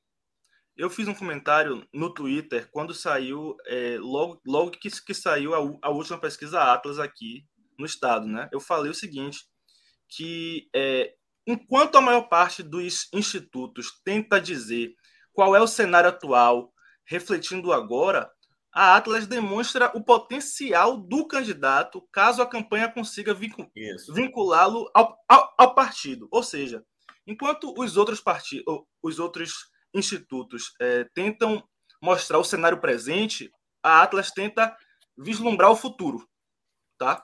Eu 0.75 0.89
fiz 0.89 1.07
um 1.07 1.15
comentário 1.15 1.87
no 1.93 2.13
Twitter 2.13 2.71
quando 2.71 2.95
saiu, 2.95 3.57
é, 3.67 3.99
logo, 3.99 4.41
logo 4.47 4.71
que, 4.71 4.91
que 4.91 5.15
saiu 5.15 5.55
a, 5.55 5.59
a, 5.87 5.91
última 5.91 6.19
pesquisa 6.19 6.63
Atlas 6.63 6.99
aqui 6.99 7.47
no 7.79 7.85
estado, 7.85 8.27
né? 8.27 8.49
Eu 8.51 8.59
falei 8.59 8.91
o 8.91 8.95
seguinte, 8.95 9.47
que 10.09 10.69
é, 10.75 11.15
enquanto 11.47 11.97
a 11.97 12.01
maior 12.01 12.29
parte 12.29 12.63
dos 12.63 13.09
institutos 13.13 14.01
tenta 14.05 14.41
dizer 14.41 14.95
qual 15.33 15.57
é 15.57 15.61
o 15.61 15.67
cenário 15.67 16.11
atual, 16.11 16.73
refletindo 17.05 17.73
agora, 17.73 18.31
a 18.73 18.97
Atlas 18.97 19.27
demonstra 19.27 19.91
o 19.95 20.03
potencial 20.03 20.97
do 20.97 21.27
candidato 21.27 22.07
caso 22.11 22.41
a 22.41 22.47
campanha 22.47 22.91
consiga 22.91 23.35
vinculá-lo 23.35 24.91
ao, 24.95 25.19
ao, 25.29 25.55
ao, 25.59 25.75
partido. 25.75 26.27
Ou 26.31 26.43
seja, 26.43 26.83
enquanto 27.27 27.75
os 27.77 27.99
outros 27.99 28.21
partidos, 28.21 28.65
os 29.03 29.19
outros 29.19 29.71
institutos 29.93 30.75
é, 30.81 31.05
tentam 31.13 31.63
mostrar 32.01 32.39
o 32.39 32.45
cenário 32.45 32.81
presente, 32.81 33.53
a 33.83 34.03
Atlas 34.03 34.31
tenta 34.31 34.75
vislumbrar 35.19 35.71
o 35.71 35.77
futuro, 35.77 36.27
tá? 36.97 37.23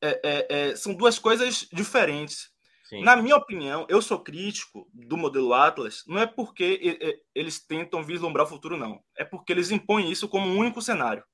É, 0.00 0.20
é, 0.24 0.46
é, 0.48 0.76
são 0.76 0.94
duas 0.94 1.18
coisas 1.18 1.68
diferentes. 1.70 2.50
Sim. 2.88 3.02
Na 3.02 3.16
minha 3.16 3.36
opinião, 3.36 3.84
eu 3.88 4.00
sou 4.00 4.20
crítico 4.20 4.88
do 4.92 5.16
modelo 5.16 5.52
Atlas, 5.52 6.04
não 6.06 6.18
é 6.20 6.26
porque 6.26 6.98
eles 7.34 7.58
tentam 7.58 8.04
vislumbrar 8.04 8.46
o 8.46 8.48
futuro, 8.48 8.76
não. 8.76 9.02
É 9.16 9.24
porque 9.24 9.52
eles 9.52 9.72
impõem 9.72 10.10
isso 10.10 10.28
como 10.28 10.46
um 10.46 10.56
único 10.56 10.80
cenário, 10.80 11.24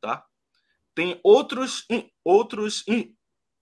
tá? 0.00 0.24
Tem 0.94 1.18
outros, 1.24 1.86
outros 2.24 2.84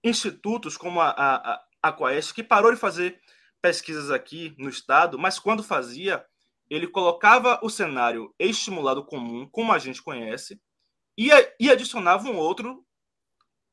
institutos, 0.05 0.76
como 0.76 1.01
a, 1.01 1.10
a, 1.10 1.64
a 1.82 1.93
Quaest, 1.93 2.35
que 2.35 2.43
parou 2.43 2.72
de 2.72 2.78
fazer 2.78 3.18
pesquisas 3.62 4.10
aqui 4.10 4.55
no 4.59 4.68
estado, 4.68 5.18
mas 5.18 5.39
quando 5.39 5.62
fazia, 5.62 6.24
ele 6.68 6.86
colocava 6.86 7.59
o 7.62 7.70
cenário 7.70 8.35
estimulado 8.39 9.02
comum, 9.05 9.48
como 9.51 9.72
a 9.72 9.78
gente 9.78 10.02
conhece, 10.02 10.60
e, 11.16 11.30
e 11.59 11.70
adicionava 11.70 12.28
um 12.28 12.36
outro, 12.36 12.85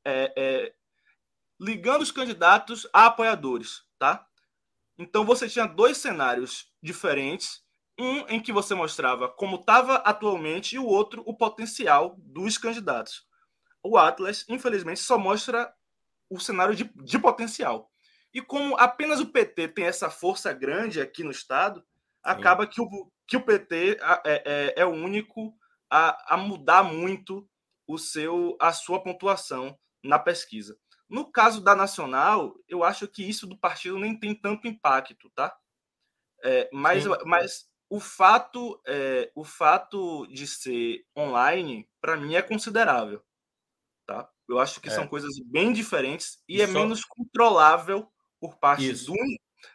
é, 0.05 0.33
é, 0.37 0.74
ligando 1.59 2.01
os 2.01 2.11
candidatos 2.11 2.87
a 2.91 3.05
apoiadores, 3.05 3.83
tá? 3.97 4.25
Então 4.97 5.25
você 5.25 5.47
tinha 5.47 5.65
dois 5.65 5.97
cenários 5.97 6.71
diferentes, 6.81 7.63
um 7.97 8.19
em 8.27 8.41
que 8.41 8.51
você 8.51 8.75
mostrava 8.75 9.29
como 9.29 9.57
estava 9.57 9.95
atualmente 9.97 10.75
e 10.75 10.79
o 10.79 10.85
outro 10.85 11.23
o 11.25 11.35
potencial 11.35 12.15
dos 12.17 12.57
candidatos. 12.57 13.25
O 13.81 13.97
Atlas, 13.97 14.45
infelizmente, 14.49 14.99
só 14.99 15.17
mostra 15.17 15.73
o 16.29 16.39
cenário 16.39 16.75
de, 16.75 16.91
de 16.95 17.19
potencial. 17.19 17.89
E 18.33 18.41
como 18.41 18.75
apenas 18.77 19.19
o 19.19 19.27
PT 19.27 19.69
tem 19.69 19.85
essa 19.85 20.09
força 20.09 20.51
grande 20.51 20.99
aqui 20.99 21.23
no 21.23 21.31
Estado, 21.31 21.85
acaba 22.21 22.67
que 22.67 22.81
o, 22.81 23.11
que 23.27 23.37
o 23.37 23.41
PT 23.41 23.97
é, 24.25 24.43
é, 24.45 24.73
é 24.81 24.85
o 24.85 24.89
único 24.89 25.55
a, 25.89 26.33
a, 26.33 26.37
mudar 26.37 26.83
muito 26.83 27.47
o 27.87 27.97
seu 27.97 28.57
a 28.59 28.73
sua 28.73 29.01
pontuação 29.01 29.77
na 30.03 30.19
pesquisa. 30.19 30.77
No 31.09 31.31
caso 31.31 31.61
da 31.61 31.75
Nacional, 31.75 32.55
eu 32.67 32.83
acho 32.83 33.07
que 33.07 33.27
isso 33.27 33.45
do 33.45 33.57
partido 33.57 33.99
nem 33.99 34.17
tem 34.17 34.33
tanto 34.33 34.67
impacto, 34.67 35.29
tá? 35.35 35.55
É, 36.43 36.69
mas, 36.73 37.05
mas 37.25 37.69
o 37.89 37.99
fato 37.99 38.81
é, 38.85 39.31
o 39.35 39.43
fato 39.43 40.27
de 40.27 40.47
ser 40.47 41.05
online, 41.17 41.87
para 42.01 42.17
mim, 42.17 42.35
é 42.35 42.41
considerável. 42.41 43.23
Tá? 44.05 44.29
Eu 44.47 44.59
acho 44.59 44.79
que 44.79 44.89
é. 44.89 44.91
são 44.91 45.07
coisas 45.07 45.33
bem 45.45 45.73
diferentes 45.73 46.43
e, 46.47 46.57
e 46.57 46.61
é 46.61 46.67
só... 46.67 46.73
menos 46.73 47.03
controlável 47.03 48.07
por 48.39 48.57
parte 48.57 48.91
do, 48.91 49.15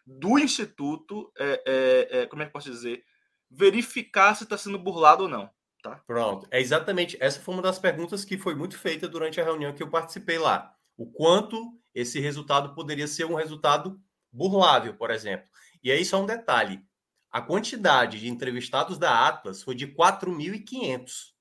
do 0.07 0.39
Instituto, 0.39 1.33
é, 1.37 1.63
é, 1.67 2.21
é, 2.21 2.27
como 2.27 2.43
é 2.43 2.47
que 2.47 2.53
posso 2.53 2.71
dizer, 2.71 3.05
verificar 3.51 4.35
se 4.37 4.45
está 4.45 4.57
sendo 4.57 4.79
burlado 4.79 5.25
ou 5.25 5.29
não. 5.29 5.51
Tá? 5.83 6.01
Pronto, 6.07 6.47
é 6.51 6.61
exatamente. 6.61 7.17
Essa 7.21 7.41
foi 7.41 7.55
uma 7.55 7.63
das 7.63 7.79
perguntas 7.79 8.25
que 8.25 8.37
foi 8.37 8.55
muito 8.55 8.79
feita 8.79 9.09
durante 9.09 9.41
a 9.41 9.45
reunião 9.45 9.73
que 9.73 9.83
eu 9.83 9.91
participei 9.91 10.39
lá. 10.39 10.77
O 11.01 11.07
quanto 11.07 11.81
esse 11.95 12.21
resultado 12.21 12.75
poderia 12.75 13.09
ser 13.09 13.25
um 13.25 13.35
resultado 13.35 13.99
burlável, 14.31 14.95
por 14.95 15.11
exemplo. 15.11 15.49
E 15.83 15.91
aí 15.91 16.05
só 16.05 16.21
um 16.21 16.27
detalhe: 16.27 16.85
a 17.31 17.41
quantidade 17.41 18.21
de 18.21 18.29
entrevistados 18.29 18.99
da 18.99 19.27
Atlas 19.27 19.63
foi 19.63 19.75
de 19.75 19.87
4.500. 19.87 21.33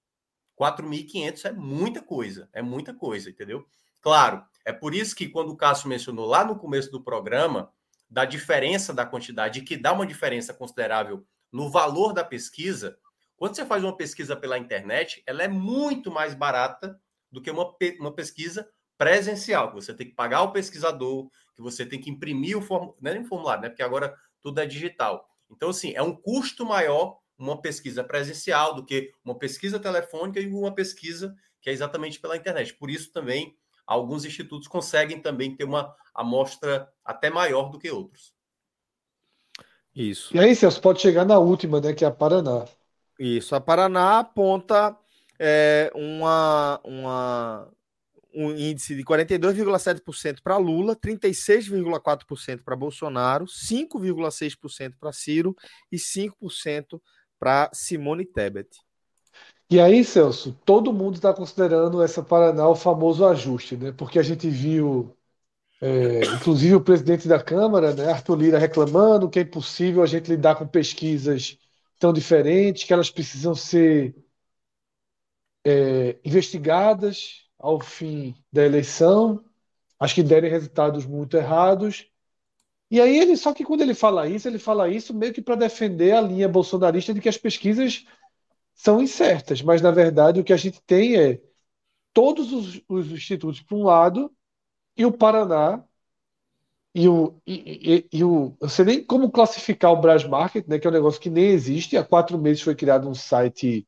4.500 0.58 1.44
é 1.44 1.52
muita 1.52 2.02
coisa, 2.02 2.48
é 2.54 2.62
muita 2.62 2.94
coisa, 2.94 3.32
entendeu? 3.32 3.68
Claro, 4.00 4.46
é 4.64 4.72
por 4.72 4.96
isso 4.96 5.14
que 5.14 5.28
quando 5.28 5.52
o 5.52 5.58
Cássio 5.58 5.90
mencionou 5.90 6.26
lá 6.26 6.46
no 6.46 6.58
começo 6.58 6.90
do 6.90 7.04
programa 7.04 7.70
da 8.10 8.24
diferença 8.24 8.94
da 8.94 9.06
quantidade, 9.06 9.64
que 9.64 9.76
dá 9.76 9.92
uma 9.92 10.08
diferença 10.08 10.54
considerável 10.54 11.28
no 11.52 11.70
valor 11.70 12.14
da 12.14 12.24
pesquisa, 12.24 12.98
quando 13.36 13.58
você 13.58 13.66
faz 13.66 13.84
uma 13.84 13.98
pesquisa 13.98 14.38
pela 14.38 14.58
internet, 14.58 15.22
ela 15.28 15.44
é 15.44 15.50
muito 15.50 16.10
mais 16.10 16.34
barata 16.34 16.98
do 17.30 17.42
que 17.42 17.52
uma, 17.52 17.76
uma 18.00 18.14
pesquisa 18.14 18.66
presencial, 19.00 19.70
que 19.70 19.76
você 19.76 19.94
tem 19.94 20.08
que 20.08 20.14
pagar 20.14 20.42
o 20.42 20.52
pesquisador, 20.52 21.30
que 21.56 21.62
você 21.62 21.86
tem 21.86 22.02
que 22.02 22.10
imprimir 22.10 22.58
o 22.58 22.62
formulário, 22.62 22.98
não 23.02 23.12
é 23.12 23.14
nem 23.14 23.24
formulário, 23.24 23.64
né? 23.64 23.70
Porque 23.70 23.82
agora 23.82 24.14
tudo 24.42 24.60
é 24.60 24.66
digital. 24.66 25.26
Então, 25.50 25.70
assim, 25.70 25.94
é 25.96 26.04
um 26.04 26.14
custo 26.14 26.66
maior 26.66 27.18
uma 27.38 27.62
pesquisa 27.62 28.04
presencial 28.04 28.76
do 28.76 28.86
que 28.86 29.14
uma 29.24 29.34
pesquisa 29.34 29.80
telefônica 29.80 30.42
e 30.42 30.48
uma 30.48 30.76
pesquisa 30.76 31.34
que 31.62 31.70
é 31.70 31.74
exatamente 31.74 32.20
pela 32.20 32.36
internet. 32.36 32.74
Por 32.74 32.90
isso 32.90 33.14
também 33.14 33.56
alguns 33.88 34.26
institutos 34.26 34.68
conseguem 34.68 35.22
também 35.22 35.56
ter 35.56 35.64
uma 35.64 35.96
amostra 36.14 36.92
até 37.04 37.30
maior 37.30 37.70
do 37.70 37.80
que 37.80 37.90
outros. 37.90 38.34
Isso. 39.96 40.36
E 40.36 40.40
aí, 40.40 40.54
Celso, 40.54 40.82
pode 40.82 41.02
chegar 41.02 41.26
na 41.26 41.40
última, 41.40 41.80
né, 41.80 41.94
que 41.94 42.04
é 42.04 42.08
a 42.08 42.12
Paraná. 42.12 42.66
Isso, 43.18 43.56
a 43.56 43.62
Paraná 43.62 44.20
aponta 44.20 44.96
é, 45.40 45.90
uma, 45.96 46.80
uma, 46.84 47.72
um 48.34 48.52
índice 48.52 48.96
de 48.96 49.04
42,7% 49.04 50.42
para 50.44 50.58
Lula, 50.58 50.96
36,4% 50.96 52.64
para 52.64 52.76
Bolsonaro, 52.76 53.46
5,6% 53.46 54.94
para 55.00 55.12
Ciro 55.12 55.56
e 55.92 55.98
5% 55.98 57.02
para 57.40 57.70
Simone 57.74 58.26
Tebet. 58.26 58.70
E 59.70 59.80
aí, 59.80 60.04
Celso, 60.04 60.58
todo 60.66 60.94
mundo 60.94 61.16
está 61.16 61.34
considerando 61.34 62.02
essa 62.02 62.24
Paraná 62.24 62.68
o 62.68 62.76
famoso 62.76 63.26
ajuste, 63.26 63.78
né? 63.78 63.92
Porque 63.92 64.18
a 64.18 64.24
gente 64.24 64.50
viu, 64.50 65.16
é, 65.80 66.22
inclusive 66.36 66.76
o 66.76 66.82
presidente 66.82 67.28
da 67.28 67.42
Câmara, 67.42 67.94
né, 67.94 68.12
Arthur 68.12 68.36
Lira, 68.36 68.58
reclamando 68.58 69.30
que 69.30 69.40
é 69.40 69.44
impossível 69.44 70.02
a 70.02 70.08
gente 70.08 70.28
lidar 70.30 70.56
com 70.56 70.68
pesquisas 70.68 71.58
tão 72.00 72.12
diferentes, 72.12 72.84
que 72.84 72.94
elas 72.94 73.12
precisam 73.12 73.54
ser 73.54 74.16
é, 75.64 76.18
investigadas 76.26 77.49
ao 77.60 77.80
fim 77.80 78.36
da 78.52 78.66
eleição, 78.66 79.44
acho 80.00 80.16
que 80.16 80.24
derem 80.24 80.50
resultados 80.50 81.06
muito 81.06 81.38
errados. 81.38 82.10
E 82.92 83.02
aí 83.02 83.20
ele, 83.20 83.38
só 83.38 83.54
que 83.54 83.66
quando 83.66 83.82
ele 83.82 83.94
fala 83.94 84.28
isso, 84.28 84.48
ele 84.48 84.60
fala 84.60 84.90
isso 84.90 85.14
meio 85.14 85.34
que 85.34 85.42
para 85.42 85.56
defender 85.56 86.14
a 86.14 86.22
linha 86.22 86.50
bolsonarista 86.50 87.14
de 87.14 87.22
que 87.22 87.30
as 87.30 87.38
pesquisas 87.38 88.06
são 88.76 89.02
incertas, 89.02 89.62
mas 89.62 89.82
na 89.82 89.92
verdade 89.92 90.40
o 90.40 90.44
que 90.44 90.54
a 90.54 90.58
gente 90.58 90.82
tem 90.84 91.18
é 91.18 91.42
todos 92.14 92.54
os, 92.54 92.82
os 92.90 93.12
institutos 93.12 93.62
para 93.62 93.78
um 93.78 93.84
lado 93.84 94.32
e 94.98 95.06
o 95.06 95.12
Paraná 95.12 95.84
e 96.94 97.08
o, 97.08 97.40
e, 97.46 98.08
e, 98.12 98.20
e, 98.20 98.24
o. 98.24 98.58
Eu 98.60 98.70
sei 98.70 98.86
nem 98.86 99.06
como 99.06 99.32
classificar 99.32 99.92
o 99.92 100.02
Brás 100.02 100.24
Market, 100.26 100.68
né, 100.68 100.80
que 100.80 100.88
é 100.88 100.90
um 100.90 100.94
negócio 100.94 101.22
que 101.22 101.30
nem 101.30 101.46
existe. 101.46 101.96
Há 101.98 102.04
quatro 102.04 102.38
meses 102.38 102.62
foi 102.64 102.76
criado 102.76 103.08
um 103.08 103.14
site 103.14 103.88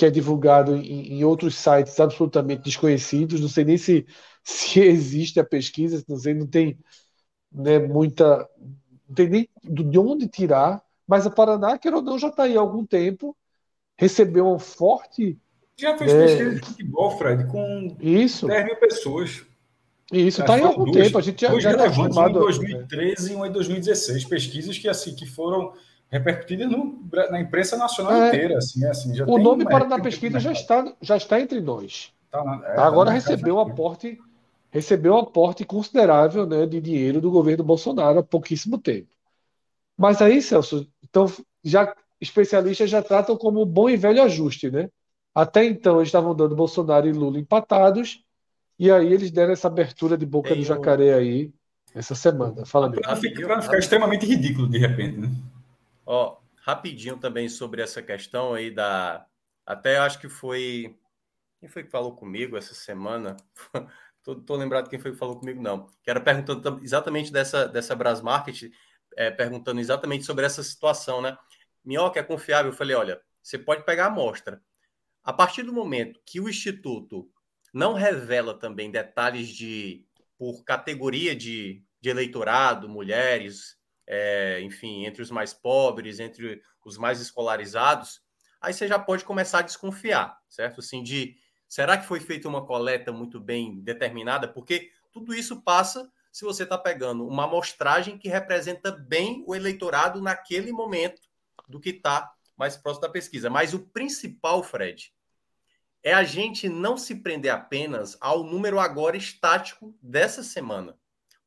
que 0.00 0.06
é 0.06 0.10
divulgado 0.10 0.74
em, 0.76 1.18
em 1.18 1.24
outros 1.24 1.56
sites 1.56 2.00
absolutamente 2.00 2.62
desconhecidos. 2.62 3.38
Não 3.38 3.50
sei 3.50 3.66
nem 3.66 3.76
se, 3.76 4.06
se 4.42 4.80
existe 4.80 5.38
a 5.38 5.44
pesquisa, 5.44 6.02
não 6.08 6.16
sei, 6.16 6.32
não 6.32 6.46
tem 6.46 6.78
né, 7.52 7.78
muita. 7.78 8.48
Não 9.06 9.14
tem 9.14 9.28
nem 9.28 9.48
de 9.62 9.98
onde 9.98 10.26
tirar, 10.26 10.82
mas 11.06 11.26
a 11.26 11.30
Paraná, 11.30 11.76
quer 11.76 11.92
ou 11.92 12.00
não, 12.00 12.18
já 12.18 12.28
está 12.28 12.44
aí 12.44 12.56
há 12.56 12.60
algum 12.60 12.86
tempo 12.86 13.36
recebeu 14.00 14.46
um 14.46 14.58
forte. 14.58 15.38
Já 15.76 15.98
fez 15.98 16.14
né, 16.14 16.26
pesquisa 16.26 16.54
de 16.54 16.66
futebol, 16.66 17.18
Fred, 17.18 17.46
com 17.48 17.94
isso. 18.00 18.46
10 18.46 18.64
mil 18.64 18.76
pessoas. 18.76 19.44
Isso 20.10 20.40
está 20.40 20.58
em 20.58 20.62
algum 20.62 20.86
duas, 20.86 21.04
tempo. 21.04 21.18
A 21.18 21.20
gente 21.20 21.42
já, 21.42 21.60
já 21.60 21.72
está 21.72 21.84
acostumado. 21.84 22.38
Em 22.38 22.40
2013 22.40 23.32
e 23.32 23.34
uma 23.34 23.48
em 23.48 23.52
2016. 23.52 24.24
Pesquisas 24.24 24.78
que, 24.78 24.88
assim, 24.88 25.14
que 25.14 25.26
foram 25.26 25.74
repercutidas 26.10 26.68
no, 26.68 26.98
na 27.30 27.40
imprensa 27.40 27.76
nacional 27.76 28.14
é, 28.14 28.28
inteira. 28.28 28.58
Assim, 28.58 28.84
assim, 28.84 29.22
o 29.22 29.38
nome 29.38 29.64
para 29.64 29.84
da 29.84 29.98
pesquisa 29.98 30.40
já 30.40 30.52
está, 30.52 30.92
já 31.00 31.16
está 31.16 31.40
entre 31.40 31.60
nós. 31.60 32.12
Tá 32.30 32.44
na, 32.44 32.66
é, 32.66 32.80
Agora 32.80 33.10
tá 33.10 33.14
recebeu 33.14 33.56
um 33.56 33.60
aporte 33.60 34.18
recebeu 34.72 35.14
um 35.14 35.18
aporte 35.18 35.64
considerável 35.64 36.46
né, 36.46 36.64
de 36.64 36.80
dinheiro 36.80 37.20
do 37.20 37.30
governo 37.30 37.64
Bolsonaro 37.64 38.20
há 38.20 38.22
pouquíssimo 38.22 38.78
tempo. 38.78 39.08
Mas 39.98 40.22
aí, 40.22 40.40
Celso, 40.40 40.88
então 41.02 41.26
já 41.62 41.92
especialistas 42.20 42.88
já 42.88 43.02
tratam 43.02 43.36
como 43.36 43.64
bom 43.66 43.88
e 43.88 43.96
velho 43.96 44.22
ajuste, 44.22 44.70
né? 44.70 44.88
Até 45.34 45.64
então 45.64 45.96
eles 45.96 46.08
estavam 46.08 46.34
dando 46.34 46.54
Bolsonaro 46.54 47.08
e 47.08 47.12
Lula 47.12 47.38
empatados, 47.38 48.22
e 48.78 48.90
aí 48.90 49.12
eles 49.12 49.30
deram 49.30 49.52
essa 49.52 49.68
abertura 49.68 50.16
de 50.16 50.26
boca 50.26 50.50
tem 50.50 50.58
do 50.58 50.64
jacaré 50.64 51.14
aí. 51.14 51.50
essa 51.94 52.14
semana. 52.14 52.64
Fala 52.64 52.90
Para 52.90 53.56
não 53.56 53.62
ficar 53.62 53.78
extremamente 53.78 54.24
ridículo 54.24 54.68
de 54.68 54.78
repente, 54.78 55.18
né? 55.18 55.30
Ó, 56.12 56.40
rapidinho 56.56 57.16
também 57.16 57.48
sobre 57.48 57.80
essa 57.80 58.02
questão 58.02 58.52
aí 58.52 58.68
da. 58.68 59.24
Até 59.64 59.96
acho 59.96 60.18
que 60.18 60.28
foi. 60.28 60.98
Quem 61.60 61.68
foi 61.68 61.84
que 61.84 61.90
falou 61.90 62.16
comigo 62.16 62.56
essa 62.56 62.74
semana? 62.74 63.36
tô, 64.24 64.34
tô 64.34 64.56
lembrado 64.56 64.90
quem 64.90 64.98
foi 64.98 65.12
que 65.12 65.16
falou 65.16 65.38
comigo, 65.38 65.62
não. 65.62 65.86
Que 66.02 66.10
era 66.10 66.20
perguntando 66.20 66.80
exatamente 66.82 67.30
dessa, 67.32 67.68
dessa 67.68 67.94
Brás 67.94 68.20
Market, 68.20 68.72
é, 69.16 69.30
perguntando 69.30 69.80
exatamente 69.80 70.24
sobre 70.24 70.44
essa 70.44 70.64
situação, 70.64 71.22
né? 71.22 71.38
Minhoca 71.84 72.18
é 72.18 72.24
confiável. 72.24 72.72
Eu 72.72 72.76
falei, 72.76 72.96
olha, 72.96 73.22
você 73.40 73.56
pode 73.56 73.84
pegar 73.84 74.06
a 74.06 74.08
amostra. 74.08 74.60
A 75.22 75.32
partir 75.32 75.62
do 75.62 75.72
momento 75.72 76.20
que 76.26 76.40
o 76.40 76.48
Instituto 76.48 77.30
não 77.72 77.94
revela 77.94 78.58
também 78.58 78.90
detalhes 78.90 79.46
de 79.46 80.04
por 80.36 80.64
categoria 80.64 81.36
de, 81.36 81.84
de 82.00 82.10
eleitorado, 82.10 82.88
mulheres, 82.88 83.79
é, 84.12 84.60
enfim, 84.62 85.06
entre 85.06 85.22
os 85.22 85.30
mais 85.30 85.54
pobres, 85.54 86.18
entre 86.18 86.60
os 86.84 86.98
mais 86.98 87.20
escolarizados, 87.20 88.20
aí 88.60 88.74
você 88.74 88.88
já 88.88 88.98
pode 88.98 89.24
começar 89.24 89.60
a 89.60 89.62
desconfiar, 89.62 90.36
certo? 90.48 90.80
Assim, 90.80 91.00
de 91.00 91.36
será 91.68 91.96
que 91.96 92.06
foi 92.06 92.18
feita 92.18 92.48
uma 92.48 92.66
coleta 92.66 93.12
muito 93.12 93.38
bem 93.38 93.80
determinada? 93.80 94.48
Porque 94.48 94.90
tudo 95.12 95.32
isso 95.32 95.62
passa 95.62 96.10
se 96.32 96.44
você 96.44 96.64
está 96.64 96.76
pegando 96.76 97.24
uma 97.24 97.44
amostragem 97.44 98.18
que 98.18 98.28
representa 98.28 98.90
bem 98.90 99.44
o 99.46 99.54
eleitorado 99.54 100.20
naquele 100.20 100.72
momento 100.72 101.22
do 101.68 101.78
que 101.78 101.90
está 101.90 102.34
mais 102.56 102.76
próximo 102.76 103.02
da 103.02 103.08
pesquisa. 103.08 103.48
Mas 103.48 103.74
o 103.74 103.78
principal, 103.78 104.60
Fred, 104.64 105.14
é 106.02 106.12
a 106.12 106.24
gente 106.24 106.68
não 106.68 106.96
se 106.96 107.14
prender 107.14 107.52
apenas 107.52 108.16
ao 108.20 108.42
número 108.42 108.80
agora 108.80 109.16
estático 109.16 109.96
dessa 110.02 110.42
semana. 110.42 110.98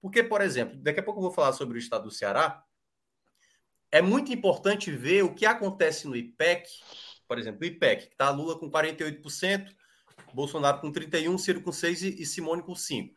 Porque, 0.04 0.22
por 0.22 0.42
exemplo, 0.42 0.76
daqui 0.80 1.00
a 1.00 1.04
pouco 1.04 1.22
eu 1.22 1.24
vou 1.24 1.32
falar 1.32 1.54
sobre 1.54 1.78
o 1.78 1.80
estado 1.80 2.04
do 2.04 2.12
Ceará. 2.12 2.62
É 3.90 4.02
muito 4.02 4.34
importante 4.34 4.92
ver 4.92 5.24
o 5.24 5.34
que 5.34 5.46
acontece 5.46 6.10
no 6.10 6.14
IPEC, 6.14 6.68
por 7.26 7.40
exemplo, 7.40 7.62
o 7.62 7.66
IPEC, 7.66 8.08
que 8.08 8.12
está 8.12 8.30
Lula 8.30 8.60
com 8.60 8.70
48%, 8.70 9.74
Bolsonaro 10.34 10.82
com 10.82 10.92
31%, 10.92 11.38
Ciro 11.38 11.62
com 11.62 11.72
6% 11.72 12.20
e 12.20 12.26
Simone 12.26 12.62
com 12.62 12.74
5%. 12.74 13.16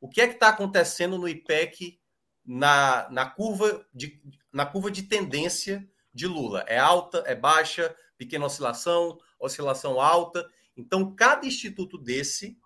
O 0.00 0.08
que 0.08 0.20
é 0.20 0.28
que 0.28 0.34
está 0.34 0.50
acontecendo 0.50 1.18
no 1.18 1.28
IPEC 1.28 2.00
na, 2.46 3.10
na, 3.10 3.26
curva 3.26 3.84
de, 3.92 4.22
na 4.52 4.64
curva 4.64 4.88
de 4.88 5.02
tendência 5.02 5.84
de 6.14 6.28
Lula. 6.28 6.64
É 6.68 6.78
alta, 6.78 7.24
é 7.26 7.34
baixa, 7.34 7.92
pequena 8.16 8.46
oscilação, 8.46 9.18
oscilação 9.36 10.00
alta. 10.00 10.48
Então, 10.76 11.12
cada 11.12 11.44
instituto 11.44 11.98
desse 11.98 12.56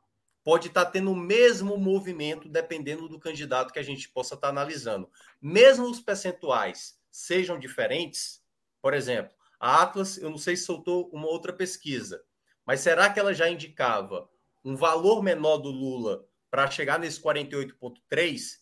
pode 0.44 0.68
estar 0.68 0.84
tá 0.84 0.90
tendo 0.90 1.10
o 1.10 1.16
mesmo 1.16 1.78
movimento 1.78 2.48
dependendo 2.48 3.08
do 3.08 3.18
candidato 3.18 3.72
que 3.72 3.78
a 3.78 3.82
gente 3.82 4.08
possa 4.10 4.34
estar 4.34 4.48
tá 4.48 4.50
analisando. 4.50 5.10
Mesmo 5.40 5.90
os 5.90 6.00
percentuais 6.00 7.00
sejam 7.10 7.58
diferentes, 7.58 8.44
por 8.82 8.92
exemplo, 8.92 9.34
a 9.58 9.82
Atlas, 9.82 10.18
eu 10.18 10.28
não 10.28 10.36
sei 10.36 10.56
se 10.56 10.64
soltou 10.64 11.08
uma 11.10 11.26
outra 11.26 11.52
pesquisa, 11.52 12.22
mas 12.66 12.80
será 12.80 13.08
que 13.08 13.18
ela 13.18 13.32
já 13.32 13.48
indicava 13.48 14.28
um 14.62 14.76
valor 14.76 15.22
menor 15.22 15.56
do 15.56 15.70
Lula 15.70 16.26
para 16.50 16.70
chegar 16.70 16.98
nesse 16.98 17.20
48,3? 17.20 18.58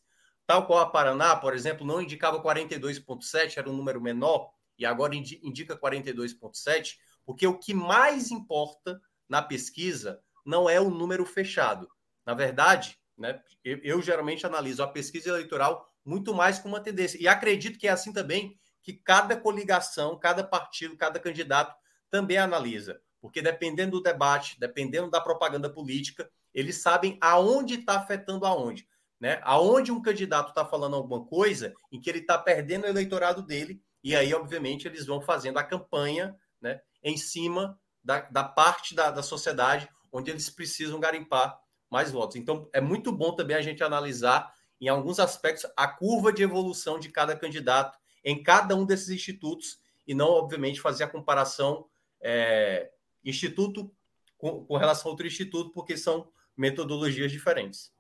Tal 0.47 0.67
qual 0.67 0.79
a 0.79 0.87
Paraná, 0.87 1.35
por 1.35 1.55
exemplo, 1.55 1.87
não 1.87 2.01
indicava 2.01 2.43
42,7, 2.43 3.57
era 3.57 3.69
um 3.69 3.77
número 3.77 4.01
menor 4.01 4.53
e 4.79 4.87
agora 4.87 5.15
indica 5.15 5.77
42,7, 5.77 6.97
porque 7.25 7.47
o 7.47 7.59
que 7.59 7.75
mais 7.75 8.31
importa 8.31 9.01
na 9.29 9.41
pesquisa 9.43 10.21
não 10.45 10.69
é 10.69 10.81
o 10.81 10.91
número 10.91 11.25
fechado. 11.25 11.89
Na 12.25 12.35
verdade, 12.35 12.99
né, 13.17 13.41
eu, 13.65 13.79
eu 13.83 14.03
geralmente 14.03 14.47
analiso 14.47 14.83
a 14.83 14.89
pesquisa 14.89 15.31
eleitoral 15.31 15.89
muito 16.05 16.35
mais 16.35 16.59
com 16.59 16.69
uma 16.69 16.81
tendência. 16.81 17.19
E 17.21 17.29
acredito 17.29 17.79
que 17.79 17.87
é 17.87 17.91
assim 17.91 18.13
também 18.13 18.59
que 18.83 18.93
cada 18.93 19.37
coligação, 19.37 20.19
cada 20.19 20.43
partido, 20.43 20.97
cada 20.97 21.21
candidato 21.21 21.75
também 22.11 22.39
analisa. 22.39 23.01
Porque 23.21 23.41
dependendo 23.41 23.99
do 23.99 24.03
debate, 24.03 24.59
dependendo 24.59 25.09
da 25.09 25.21
propaganda 25.21 25.71
política, 25.71 26.29
eles 26.53 26.83
sabem 26.83 27.17
aonde 27.21 27.75
está 27.75 27.97
afetando 27.97 28.45
aonde. 28.45 28.87
Né? 29.21 29.39
Aonde 29.43 29.93
um 29.93 30.03
candidato 30.03 30.49
está 30.49 30.65
falando 30.65 30.97
alguma 30.97 31.25
coisa 31.25 31.73
em 31.93 32.01
que 32.01 32.11
ele 32.11 32.19
está 32.19 32.37
perdendo 32.37 32.85
o 32.85 32.89
eleitorado 32.89 33.41
dele 33.43 33.81
e 34.03 34.17
aí, 34.17 34.35
obviamente, 34.35 34.89
eles 34.89 35.07
vão 35.07 35.21
fazendo 35.21 35.59
a 35.59 35.65
campanha 35.65 36.37
né, 36.61 36.81
em 37.03 37.17
cima 37.17 37.79
da, 38.03 38.23
da 38.23 38.43
parte 38.43 38.95
da, 38.95 39.11
da 39.11 39.23
sociedade 39.23 39.89
onde 40.13 40.31
eles 40.31 40.51
precisam 40.51 41.01
garimpar 41.01 41.59
mais 41.91 42.13
votos. 42.13 42.37
Então, 42.37 42.69
é 42.73 42.81
muito 42.81 43.11
bom 43.11 43.33
também 43.33 43.57
a 43.57 43.63
gente 43.63 43.83
analisar, 43.83 44.53
em 44.81 44.89
alguns 44.89 45.19
aspectos, 45.19 45.71
a 45.77 45.89
curva 45.89 46.33
de 46.33 46.43
evolução 46.43 46.99
de 46.99 47.09
cada 47.09 47.35
candidato 47.35 47.99
em 48.25 48.43
cada 48.43 48.77
um 48.77 48.85
desses 48.85 49.09
institutos 49.09 49.81
e 50.07 50.15
não, 50.15 50.29
obviamente, 50.29 50.81
fazer 50.81 51.05
a 51.05 51.09
comparação 51.09 51.87
é, 52.21 52.91
instituto 53.25 53.91
com, 54.39 54.65
com, 54.65 54.77
relação 54.77 55.09
a 55.09 55.13
outro 55.13 55.27
instituto, 55.27 55.71
porque 55.71 55.97
são 55.97 56.29
metodologias 56.57 57.31
diferentes. 57.31 57.93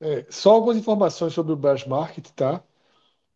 É, 0.00 0.26
só 0.30 0.52
algumas 0.52 0.76
informações 0.76 1.32
sobre 1.32 1.52
o 1.52 1.56
Brass 1.56 1.86
Market, 1.86 2.28
tá? 2.30 2.62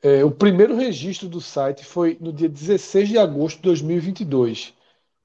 É, 0.02 0.24
o 0.24 0.30
primeiro 0.30 0.76
registro 0.76 1.28
do 1.28 1.40
site 1.40 1.84
foi 1.84 2.16
no 2.20 2.32
dia 2.32 2.48
16 2.48 3.08
de 3.08 3.18
agosto 3.18 3.56
de 3.56 3.62
2022. 3.62 4.74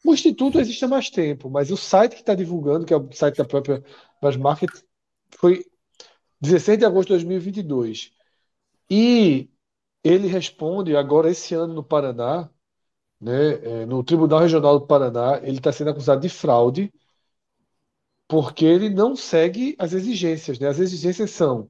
O 0.05 0.13
Instituto 0.13 0.59
existe 0.59 0.85
há 0.85 0.88
mais 0.88 1.09
tempo, 1.09 1.49
mas 1.49 1.71
o 1.71 1.77
site 1.77 2.15
que 2.15 2.21
está 2.21 2.34
divulgando, 2.35 2.85
que 2.85 2.93
é 2.93 2.97
o 2.97 3.11
site 3.11 3.38
da 3.38 3.45
própria 3.45 3.84
Bas 4.21 4.38
Market, 4.38 4.71
foi 5.30 5.65
16 6.41 6.80
de 6.80 6.85
agosto 6.85 7.07
de 7.09 7.13
2022. 7.15 8.11
E 8.89 9.49
ele 10.03 10.27
responde 10.27 10.95
agora, 10.95 11.30
esse 11.30 11.53
ano, 11.53 11.73
no 11.73 11.84
Paraná, 11.84 12.49
né, 13.19 13.81
é, 13.81 13.85
no 13.85 14.03
Tribunal 14.03 14.39
Regional 14.39 14.80
do 14.80 14.88
Paraná, 14.88 15.39
ele 15.43 15.57
está 15.57 15.71
sendo 15.71 15.91
acusado 15.91 16.21
de 16.21 16.30
fraude 16.30 16.91
porque 18.27 18.63
ele 18.65 18.89
não 18.89 19.15
segue 19.15 19.76
as 19.80 19.91
exigências. 19.93 20.59
Né? 20.59 20.67
As 20.67 20.80
exigências 20.80 21.31
são 21.31 21.69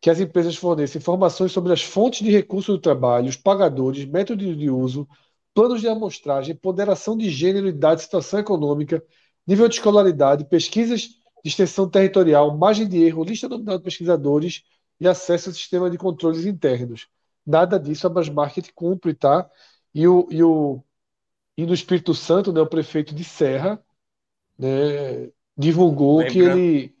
que 0.00 0.10
as 0.10 0.20
empresas 0.20 0.56
forneçam 0.56 1.00
informações 1.00 1.52
sobre 1.52 1.72
as 1.72 1.82
fontes 1.82 2.22
de 2.24 2.30
recurso 2.30 2.72
do 2.72 2.78
trabalho, 2.78 3.28
os 3.28 3.36
pagadores, 3.36 4.04
métodos 4.04 4.56
de 4.56 4.70
uso, 4.70 5.08
planos 5.56 5.80
de 5.80 5.88
amostragem, 5.88 6.54
ponderação 6.54 7.16
de 7.16 7.30
gênero, 7.30 7.66
idade, 7.66 8.02
situação 8.02 8.38
econômica, 8.38 9.02
nível 9.46 9.66
de 9.66 9.76
escolaridade, 9.76 10.44
pesquisas 10.44 11.08
de 11.42 11.48
extensão 11.48 11.88
territorial, 11.88 12.54
margem 12.54 12.86
de 12.86 13.02
erro, 13.02 13.24
lista 13.24 13.48
nominal 13.48 13.78
de 13.78 13.84
pesquisadores 13.84 14.64
e 15.00 15.08
acesso 15.08 15.48
ao 15.48 15.54
sistema 15.54 15.88
de 15.88 15.96
controles 15.96 16.44
internos. 16.44 17.08
Nada 17.46 17.80
disso 17.80 18.06
a 18.06 18.10
Basmarket 18.10 18.70
cumpre, 18.74 19.14
tá? 19.14 19.48
E, 19.94 20.06
o, 20.06 20.28
e, 20.30 20.42
o, 20.42 20.84
e 21.56 21.64
no 21.64 21.72
Espírito 21.72 22.12
Santo, 22.12 22.52
né, 22.52 22.60
o 22.60 22.66
prefeito 22.66 23.14
de 23.14 23.24
Serra 23.24 23.82
né, 24.58 25.30
divulgou 25.56 26.18
que 26.26 26.38
ele 26.38 26.94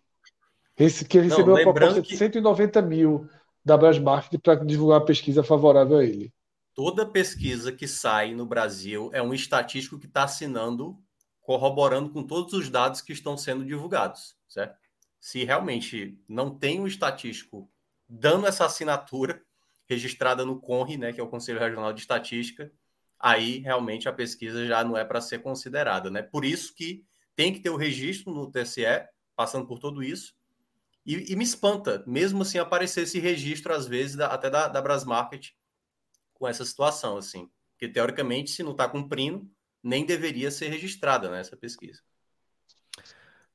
que 1.08 1.18
recebeu 1.18 1.46
Não, 1.46 1.54
uma 1.54 1.62
proposta 1.62 2.00
de 2.00 2.16
190 2.16 2.80
mil 2.80 3.28
da 3.62 3.76
Brasmarket 3.76 4.40
para 4.40 4.64
divulgar 4.64 4.98
a 5.02 5.04
pesquisa 5.04 5.42
favorável 5.42 5.98
a 5.98 6.04
ele. 6.04 6.32
Toda 6.76 7.06
pesquisa 7.06 7.72
que 7.72 7.88
sai 7.88 8.34
no 8.34 8.44
Brasil 8.44 9.08
é 9.14 9.22
um 9.22 9.32
estatístico 9.32 9.98
que 9.98 10.04
está 10.04 10.24
assinando, 10.24 11.02
corroborando 11.40 12.10
com 12.10 12.22
todos 12.22 12.52
os 12.52 12.68
dados 12.68 13.00
que 13.00 13.14
estão 13.14 13.34
sendo 13.34 13.64
divulgados, 13.64 14.36
certo? 14.46 14.76
Se 15.18 15.42
realmente 15.42 16.20
não 16.28 16.50
tem 16.50 16.78
um 16.78 16.86
estatístico 16.86 17.66
dando 18.06 18.46
essa 18.46 18.66
assinatura 18.66 19.42
registrada 19.88 20.44
no 20.44 20.60
CONRE, 20.60 20.98
né, 20.98 21.14
que 21.14 21.20
é 21.20 21.22
o 21.22 21.28
Conselho 21.28 21.58
Regional 21.58 21.94
de 21.94 22.00
Estatística, 22.00 22.70
aí 23.18 23.60
realmente 23.60 24.06
a 24.06 24.12
pesquisa 24.12 24.66
já 24.66 24.84
não 24.84 24.98
é 24.98 25.04
para 25.04 25.22
ser 25.22 25.38
considerada, 25.38 26.10
né? 26.10 26.20
Por 26.20 26.44
isso 26.44 26.74
que 26.74 27.06
tem 27.34 27.54
que 27.54 27.60
ter 27.60 27.70
o 27.70 27.76
registro 27.76 28.34
no 28.34 28.50
TSE, 28.50 28.84
passando 29.34 29.66
por 29.66 29.78
tudo 29.78 30.02
isso, 30.02 30.34
e, 31.06 31.32
e, 31.32 31.36
me 31.36 31.44
espanta, 31.44 32.04
mesmo 32.06 32.42
assim, 32.42 32.58
aparecer 32.58 33.04
esse 33.04 33.18
registro, 33.18 33.72
às 33.72 33.86
vezes, 33.86 34.16
da, 34.16 34.26
até 34.26 34.50
da, 34.50 34.68
da 34.68 34.82
Brasmarket 34.82 35.54
com 36.38 36.46
essa 36.46 36.64
situação, 36.64 37.16
assim. 37.16 37.48
Porque, 37.72 37.88
teoricamente, 37.88 38.50
se 38.50 38.62
não 38.62 38.72
está 38.72 38.88
cumprindo, 38.88 39.48
nem 39.82 40.04
deveria 40.04 40.50
ser 40.50 40.68
registrada 40.68 41.30
nessa 41.30 41.54
né, 41.54 41.58
pesquisa. 41.60 42.00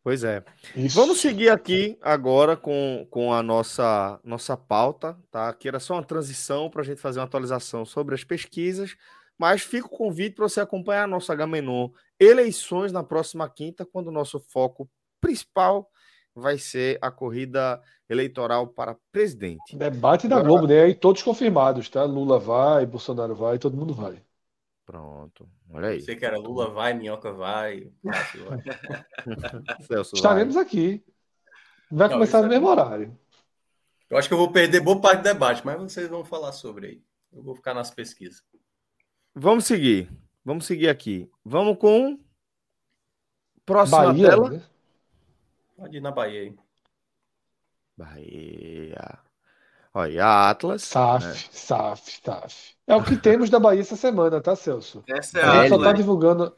Pois 0.03 0.23
é. 0.23 0.43
Isso. 0.75 0.95
Vamos 0.95 1.21
seguir 1.21 1.49
aqui 1.49 1.97
agora 2.01 2.57
com, 2.57 3.05
com 3.11 3.31
a 3.31 3.43
nossa, 3.43 4.19
nossa 4.23 4.57
pauta, 4.57 5.15
tá? 5.29 5.49
Aqui 5.49 5.67
era 5.67 5.79
só 5.79 5.93
uma 5.93 6.03
transição 6.03 6.69
para 6.69 6.81
a 6.81 6.85
gente 6.85 6.99
fazer 6.99 7.19
uma 7.19 7.25
atualização 7.25 7.85
sobre 7.85 8.15
as 8.15 8.23
pesquisas, 8.23 8.95
mas 9.37 9.61
fica 9.61 9.85
o 9.85 9.89
convite 9.89 10.35
para 10.35 10.49
você 10.49 10.59
acompanhar 10.59 11.03
a 11.03 11.07
nossa 11.07 11.35
Gamenon 11.35 11.89
eleições 12.19 12.91
na 12.91 13.03
próxima 13.03 13.47
quinta, 13.47 13.85
quando 13.85 14.07
o 14.07 14.11
nosso 14.11 14.39
foco 14.39 14.89
principal 15.19 15.90
vai 16.35 16.57
ser 16.57 16.97
a 17.01 17.11
corrida 17.11 17.81
eleitoral 18.09 18.67
para 18.67 18.95
presidente. 19.11 19.75
Debate 19.75 20.27
da 20.27 20.37
Agora... 20.37 20.49
Globo, 20.49 20.67
né? 20.67 20.83
Aí 20.83 20.95
todos 20.95 21.23
confirmados, 21.23 21.89
tá? 21.89 22.03
Lula 22.03 22.39
vai, 22.39 22.85
Bolsonaro 22.85 23.35
vai, 23.35 23.57
todo 23.57 23.77
mundo 23.77 23.93
vai. 23.93 24.21
Pronto, 24.85 25.47
olha 25.69 25.89
aí. 25.89 26.01
Você 26.01 26.15
que 26.15 26.25
era 26.25 26.37
Lula 26.37 26.69
vai, 26.69 26.93
Minhoca 26.93 27.31
vai. 27.31 27.91
vai. 29.89 30.01
Estaremos 30.13 30.55
vai. 30.55 30.63
aqui. 30.63 31.03
Vai 31.89 32.07
Não, 32.07 32.15
começar 32.15 32.41
no 32.41 32.47
mesmo 32.47 32.67
horário. 32.67 33.17
Eu 34.09 34.17
acho 34.17 34.27
que 34.27 34.33
eu 34.33 34.37
vou 34.37 34.51
perder 34.51 34.81
boa 34.81 34.99
parte 34.99 35.19
do 35.19 35.23
debate, 35.23 35.65
mas 35.65 35.77
vocês 35.77 36.09
vão 36.09 36.25
falar 36.25 36.51
sobre 36.51 36.87
aí. 36.87 37.03
Eu 37.31 37.41
vou 37.41 37.55
ficar 37.55 37.73
nas 37.73 37.89
pesquisas. 37.91 38.43
Vamos 39.33 39.65
seguir. 39.65 40.11
Vamos 40.43 40.65
seguir 40.65 40.89
aqui. 40.89 41.29
Vamos 41.45 41.77
com 41.77 42.19
próxima 43.65 44.05
Bahia, 44.05 44.29
tela. 44.29 44.49
né? 44.49 44.61
Pode 45.81 45.97
ir 45.97 46.01
na 46.01 46.11
Bahia 46.11 46.41
aí. 46.41 46.55
Bahia. 47.97 49.17
Olha, 49.93 50.25
a 50.25 50.49
Atlas. 50.51 50.83
SAF, 50.83 51.25
né? 51.25 51.33
SAF, 51.51 52.21
SAF. 52.23 52.75
É 52.85 52.95
o 52.95 53.03
que 53.03 53.17
temos 53.17 53.49
da 53.49 53.59
Bahia 53.59 53.81
essa 53.81 53.95
semana, 53.95 54.39
tá, 54.39 54.55
Celso? 54.55 55.03
Essa 55.07 55.39
é 55.39 55.43
A 55.43 55.51
a 55.51 55.55
gente 55.61 55.69
só 55.69 55.83
tá 55.83 55.91
divulgando, 55.91 56.55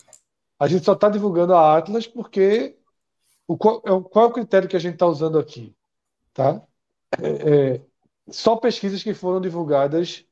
a 0.60 0.68
gente 0.68 0.84
só 0.86 0.94
tá 0.96 1.10
divulgando 1.10 1.54
a 1.56 1.78
Atlas 1.78 2.06
porque 2.06 2.76
o, 3.48 3.58
qual, 3.58 3.82
é 3.86 3.92
o- 3.94 4.04
qual 4.04 4.26
é 4.26 4.28
o 4.30 4.34
critério 4.34 4.70
que 4.70 4.76
a 4.76 4.80
gente 4.80 4.96
está 4.96 5.08
usando 5.08 5.40
aqui, 5.40 5.74
tá? 6.34 6.62
É, 7.22 7.76
é, 7.76 7.82
só 8.30 8.56
pesquisas 8.58 9.04
que 9.04 9.14
foram 9.14 9.42
divulgadas 9.42 10.26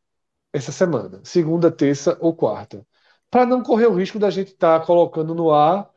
essa 0.54 0.72
semana, 0.72 1.22
segunda, 1.24 1.72
terça 1.72 2.18
ou 2.22 2.36
quarta, 2.36 2.86
para 3.30 3.46
não 3.46 3.64
correr 3.64 3.88
o 3.88 3.96
risco 3.96 4.20
da 4.20 4.30
gente 4.32 4.50
estar 4.54 4.86
colocando 4.86 5.36
no 5.36 5.52
ar 5.52 5.91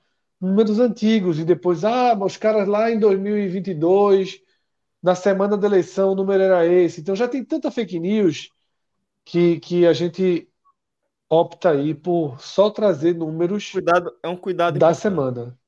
números 0.45 0.79
antigos 0.81 1.39
e 1.39 1.45
depois, 1.45 1.85
ah, 1.85 2.15
mas 2.17 2.33
os 2.33 2.39
caras 2.39 2.69
lá 2.69 2.91
em 2.91 2.99
2022, 2.99 4.41
na 5.03 5.15
semana 5.15 5.57
da 5.59 5.67
eleição, 5.67 6.13
o 6.13 6.15
número 6.17 6.43
era 6.43 6.67
esse. 6.67 7.01
Então 7.01 7.17
já 7.17 7.29
tem 7.29 7.45
tanta 7.45 7.71
fake 7.71 8.01
news 8.01 8.51
que, 9.25 9.61
que 9.61 9.87
a 9.87 9.93
gente 9.93 10.49
opta 11.31 11.71
aí 11.73 11.95
por 11.95 12.41
só 12.41 12.71
trazer 12.71 13.15
números 13.15 13.75
Cuidado, 13.75 14.17
é 14.23 14.29
um 14.29 14.37
cuidado 14.39 14.79
da 14.79 14.79
importante. 14.79 14.95
semana. 14.95 15.59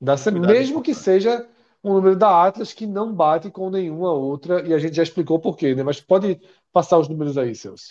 Da 0.00 0.16
se- 0.16 0.30
cuidado 0.30 0.70
Mesmo 0.70 0.82
que 0.82 0.94
seja 0.94 1.48
um 1.84 1.94
número 1.94 2.16
da 2.16 2.46
Atlas 2.46 2.72
que 2.72 2.86
não 2.86 3.14
bate 3.14 3.50
com 3.50 3.70
nenhuma 3.70 4.12
outra, 4.12 4.66
e 4.68 4.74
a 4.74 4.78
gente 4.78 4.94
já 4.96 5.02
explicou 5.02 5.38
por 5.40 5.56
quê, 5.56 5.74
né? 5.74 5.82
Mas 5.82 6.00
pode 6.00 6.40
passar 6.72 6.98
os 6.98 7.08
números 7.08 7.38
aí, 7.38 7.54
Celso. 7.54 7.90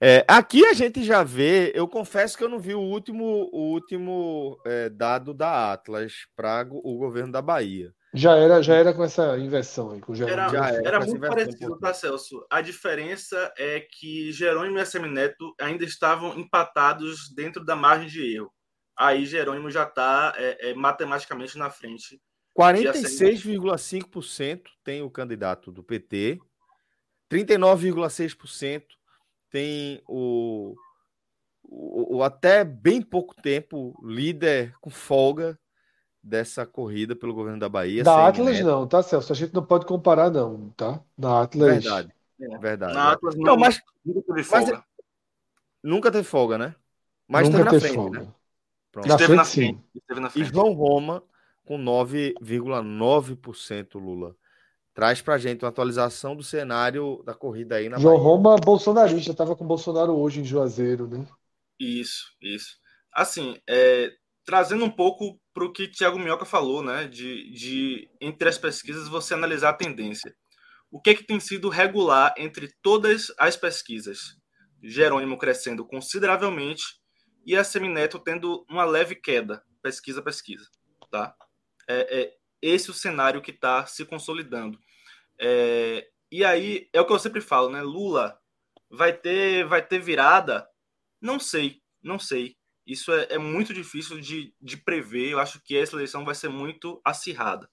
É, 0.00 0.24
aqui 0.28 0.64
a 0.66 0.74
gente 0.74 1.02
já 1.02 1.22
vê, 1.22 1.72
eu 1.74 1.88
confesso 1.88 2.36
que 2.36 2.44
eu 2.44 2.50
não 2.50 2.58
vi 2.58 2.74
o 2.74 2.80
último, 2.80 3.48
o 3.50 3.72
último 3.72 4.60
é, 4.66 4.90
dado 4.90 5.32
da 5.32 5.72
Atlas 5.72 6.26
para 6.36 6.68
o 6.70 6.98
governo 6.98 7.32
da 7.32 7.40
Bahia. 7.40 7.94
Já 8.12 8.36
era, 8.36 8.62
já 8.62 8.74
era 8.74 8.92
com 8.92 9.02
essa 9.02 9.38
inversão 9.38 9.92
aí, 9.92 10.00
com 10.00 10.12
o 10.12 10.14
Jerônimo. 10.14 10.40
Era, 10.40 10.50
Já 10.50 10.68
era, 10.68 10.88
era 10.88 11.00
muito 11.00 11.20
parecido, 11.20 11.78
tá, 11.78 11.94
Celso? 11.94 12.46
A 12.50 12.60
diferença 12.60 13.52
é 13.56 13.80
que 13.80 14.30
Jerônimo 14.32 14.76
e 14.78 14.80
Assemineto 14.80 15.54
ainda 15.60 15.84
estavam 15.84 16.38
empatados 16.38 17.32
dentro 17.34 17.64
da 17.64 17.74
margem 17.74 18.08
de 18.08 18.36
erro. 18.36 18.52
Aí 18.98 19.26
Jerônimo 19.26 19.70
já 19.70 19.84
está 19.84 20.34
matematicamente 20.76 21.58
na 21.58 21.70
frente. 21.70 22.18
46,5% 22.58 24.62
tem 24.82 25.02
o 25.02 25.10
candidato 25.10 25.70
do 25.70 25.82
PT, 25.82 26.38
39,6% 27.30 28.82
tem 29.50 30.00
o, 30.06 30.74
o, 31.62 32.16
o 32.16 32.22
até 32.22 32.64
bem 32.64 33.00
pouco 33.02 33.34
tempo 33.40 33.98
líder 34.04 34.74
com 34.80 34.90
folga 34.90 35.58
dessa 36.22 36.66
corrida 36.66 37.14
pelo 37.14 37.34
governo 37.34 37.58
da 37.60 37.68
Bahia. 37.68 38.02
Da 38.02 38.26
Atlas 38.26 38.56
Neto. 38.56 38.66
não, 38.66 38.86
tá, 38.86 39.02
Celso? 39.02 39.32
A 39.32 39.36
gente 39.36 39.54
não 39.54 39.64
pode 39.64 39.86
comparar, 39.86 40.30
não, 40.30 40.70
tá? 40.70 41.00
Da 41.16 41.42
Atlas. 41.42 41.84
Verdade, 41.84 42.12
verdade. 42.60 42.94
Na 42.94 43.12
Atlas 43.12 43.36
Não, 43.36 43.56
mas 43.56 43.80
nunca 44.04 44.22
teve 44.22 44.32
mas 44.38 44.46
folga. 44.48 44.84
nunca 45.82 46.10
teve 46.10 46.24
folga, 46.24 46.58
né? 46.58 46.74
Mas 47.28 47.48
Nunca 47.48 47.64
na 47.64 47.70
teve 47.70 47.80
frente, 47.80 47.94
folga. 47.96 48.20
né? 48.20 48.32
Pronto. 48.92 49.08
Na 49.08 49.14
Esteve 49.14 49.26
frente, 49.26 49.38
na 49.38 49.44
sim. 49.44 49.60
frente. 49.60 49.80
Esteve 49.96 50.20
na 50.20 50.28
E 50.28 50.30
frente. 50.30 50.52
João 50.52 50.72
Roma 50.72 51.22
com 51.64 51.76
9,9% 51.78 53.94
Lula. 54.00 54.36
Traz 54.96 55.20
pra 55.20 55.36
gente 55.36 55.62
uma 55.62 55.68
atualização 55.68 56.34
do 56.34 56.42
cenário 56.42 57.22
da 57.22 57.34
corrida 57.34 57.76
aí 57.76 57.86
na 57.86 57.98
João 57.98 58.14
Bahia. 58.14 58.26
Roma, 58.26 58.56
bolsonarista, 58.56 59.30
estava 59.30 59.54
com 59.54 59.66
Bolsonaro 59.66 60.16
hoje 60.16 60.40
em 60.40 60.44
Juazeiro, 60.44 61.06
né? 61.06 61.28
Isso, 61.78 62.32
isso. 62.40 62.78
Assim, 63.12 63.60
é, 63.68 64.10
trazendo 64.42 64.86
um 64.86 64.90
pouco 64.90 65.38
para 65.52 65.66
o 65.66 65.70
que 65.70 65.86
Tiago 65.86 66.18
Minhoca 66.18 66.46
falou, 66.46 66.82
né? 66.82 67.06
De, 67.06 67.52
de 67.52 68.08
entre 68.18 68.48
as 68.48 68.56
pesquisas 68.56 69.06
você 69.06 69.34
analisar 69.34 69.68
a 69.68 69.74
tendência. 69.74 70.34
O 70.90 70.98
que, 70.98 71.14
que 71.14 71.26
tem 71.26 71.38
sido 71.38 71.68
regular 71.68 72.32
entre 72.38 72.72
todas 72.80 73.30
as 73.38 73.54
pesquisas? 73.54 74.34
Jerônimo 74.82 75.36
crescendo 75.36 75.84
consideravelmente 75.84 76.84
e 77.44 77.54
a 77.54 77.62
Semineto 77.62 78.18
tendo 78.18 78.64
uma 78.66 78.86
leve 78.86 79.14
queda, 79.14 79.62
pesquisa 79.82 80.20
a 80.20 80.24
pesquisa, 80.24 80.64
tá? 81.10 81.36
É, 81.86 82.22
é 82.22 82.32
esse 82.62 82.90
o 82.90 82.94
cenário 82.94 83.42
que 83.42 83.50
está 83.50 83.84
se 83.84 84.02
consolidando. 84.06 84.78
É, 85.40 86.08
e 86.30 86.44
aí 86.44 86.88
é 86.92 87.00
o 87.00 87.06
que 87.06 87.12
eu 87.12 87.18
sempre 87.18 87.40
falo, 87.40 87.70
né? 87.70 87.82
Lula 87.82 88.38
vai 88.90 89.12
ter, 89.12 89.66
vai 89.66 89.84
ter 89.86 89.98
virada 89.98 90.66
não 91.20 91.38
sei, 91.40 91.82
não 92.02 92.18
sei. 92.18 92.56
Isso 92.86 93.12
é, 93.12 93.26
é 93.30 93.38
muito 93.38 93.74
difícil 93.74 94.20
de, 94.20 94.54
de 94.60 94.76
prever. 94.76 95.30
Eu 95.30 95.40
acho 95.40 95.60
que 95.62 95.76
essa 95.76 95.96
eleição 95.96 96.24
vai 96.24 96.34
ser 96.34 96.48
muito 96.48 97.00
acirrada. 97.04 97.68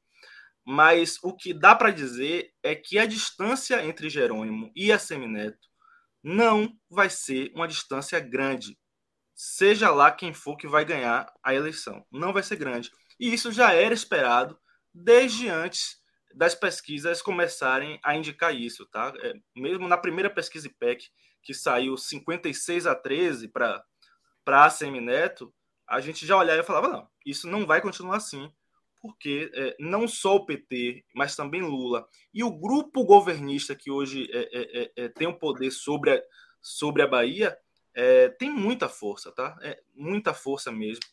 Mas 0.65 1.19
o 1.21 1.35
que 1.35 1.53
dá 1.53 1.75
para 1.75 1.91
dizer 1.91 2.51
é 2.63 2.73
que 2.73 2.97
a 2.97 3.05
distância 3.05 3.85
entre 3.85 4.09
Jerônimo 4.09 4.71
e 4.75 4.91
a 4.91 4.99
Semineto 4.99 5.67
não 6.23 6.73
vai 6.89 7.09
ser 7.09 7.51
uma 7.53 7.67
distância 7.67 8.19
grande. 8.19 8.77
Seja 9.35 9.91
lá 9.91 10.11
quem 10.11 10.33
for 10.33 10.55
que 10.55 10.67
vai 10.67 10.85
ganhar 10.85 11.31
a 11.43 11.53
eleição. 11.53 12.05
Não 12.11 12.31
vai 12.31 12.41
ser 12.41 12.55
grande. 12.55 12.91
E 13.19 13.33
isso 13.33 13.51
já 13.51 13.73
era 13.73 13.93
esperado 13.93 14.57
desde 14.93 15.49
antes 15.49 16.01
das 16.33 16.55
pesquisas 16.55 17.21
começarem 17.21 17.99
a 18.03 18.15
indicar 18.15 18.55
isso. 18.55 18.85
Tá? 18.87 19.13
É, 19.21 19.33
mesmo 19.55 19.87
na 19.87 19.97
primeira 19.97 20.29
pesquisa 20.29 20.67
IPEC, 20.67 21.09
que 21.41 21.53
saiu 21.53 21.97
56 21.97 22.87
a 22.87 22.95
13 22.95 23.47
para 23.49 23.83
a 24.47 24.69
Semineto, 24.69 25.53
a 25.87 25.99
gente 25.99 26.25
já 26.25 26.37
olhava 26.37 26.61
e 26.61 26.65
falava: 26.65 26.87
não, 26.87 27.07
isso 27.25 27.47
não 27.47 27.65
vai 27.65 27.81
continuar 27.81 28.17
assim, 28.17 28.51
porque 29.01 29.51
é, 29.53 29.75
não 29.79 30.07
só 30.07 30.35
o 30.35 30.45
PT, 30.45 31.05
mas 31.13 31.35
também 31.35 31.61
Lula 31.61 32.07
e 32.33 32.43
o 32.43 32.51
grupo 32.51 33.03
governista 33.03 33.75
que 33.75 33.91
hoje 33.91 34.29
é, 34.31 34.91
é, 34.95 35.09
tem 35.09 35.27
o 35.27 35.37
poder 35.37 35.71
sobre 35.71 36.11
a, 36.11 36.23
sobre 36.61 37.01
a 37.01 37.07
Bahia 37.07 37.57
tem 38.39 38.49
muita 38.49 38.89
força, 38.89 39.31
tá? 39.31 39.55
muita 39.93 40.33
força 40.33 40.71
mesmo. 40.71 41.03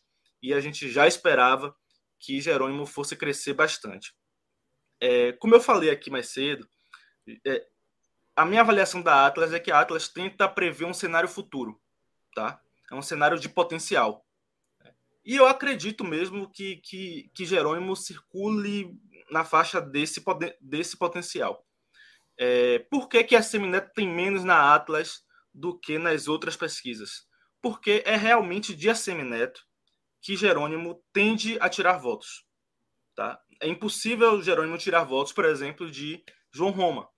E 0.41 0.51
a 0.51 0.59
gente 0.59 0.89
já 0.89 1.05
esperava 1.05 1.75
que 2.19 2.41
Jerônimo 2.41 2.87
fosse 2.87 3.15
crescer 3.15 3.53
bastante. 3.53 4.15
Como 5.39 5.55
eu 5.55 5.61
falei 5.61 5.89
aqui 5.89 6.09
mais 6.09 6.29
cedo, 6.29 6.67
a 8.35 8.45
minha 8.45 8.61
avaliação 8.61 9.01
da 9.01 9.25
Atlas 9.25 9.53
é 9.53 9.59
que 9.59 9.71
a 9.71 9.79
Atlas 9.79 10.07
tenta 10.07 10.47
prever 10.47 10.85
um 10.85 10.93
cenário 10.93 11.29
futuro, 11.29 11.79
tá? 12.33 12.61
É 12.89 12.95
um 12.95 13.01
cenário 13.01 13.39
de 13.39 13.49
potencial. 13.49 14.25
E 15.23 15.35
eu 15.35 15.47
acredito 15.47 16.03
mesmo 16.03 16.49
que, 16.49 16.77
que, 16.77 17.29
que 17.33 17.45
Jerônimo 17.45 17.95
circule 17.95 18.97
na 19.29 19.45
faixa 19.45 19.79
desse, 19.79 20.23
desse 20.59 20.97
potencial. 20.97 21.65
É, 22.37 22.79
por 22.89 23.07
que, 23.07 23.23
que 23.23 23.35
a 23.35 23.43
Semineto 23.43 23.91
tem 23.93 24.07
menos 24.07 24.43
na 24.43 24.73
Atlas 24.73 25.23
do 25.53 25.77
que 25.77 25.99
nas 25.99 26.27
outras 26.27 26.55
pesquisas? 26.55 27.27
Porque 27.61 28.01
é 28.05 28.15
realmente 28.15 28.75
de 28.75 28.93
Semineto 28.95 29.61
que 30.19 30.35
Jerônimo 30.35 31.03
tende 31.13 31.57
a 31.59 31.69
tirar 31.69 31.97
votos. 31.97 32.45
Tá? 33.15 33.39
É 33.61 33.67
impossível 33.67 34.41
Jerônimo 34.41 34.77
tirar 34.77 35.03
votos, 35.03 35.33
por 35.33 35.45
exemplo, 35.45 35.89
de 35.89 36.23
João 36.51 36.71
Roma. 36.71 37.09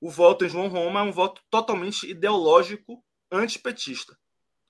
O 0.00 0.10
voto 0.10 0.44
em 0.44 0.48
João 0.48 0.68
Roma 0.68 1.00
é 1.00 1.02
um 1.02 1.12
voto 1.12 1.40
totalmente 1.50 2.08
ideológico 2.08 3.04
antipetista. 3.30 4.18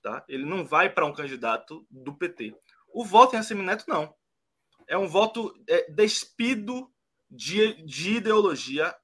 Tá? 0.01 0.23
Ele 0.27 0.45
não 0.45 0.65
vai 0.65 0.89
para 0.89 1.05
um 1.05 1.13
candidato 1.13 1.85
do 1.89 2.15
PT. 2.15 2.55
O 2.93 3.05
voto 3.05 3.35
em 3.35 3.39
Assemineto, 3.39 3.85
não. 3.87 4.13
É 4.87 4.97
um 4.97 5.07
voto 5.07 5.53
é, 5.67 5.89
despido 5.91 6.91
de, 7.29 7.83
de 7.85 8.17
ideologia 8.17 8.95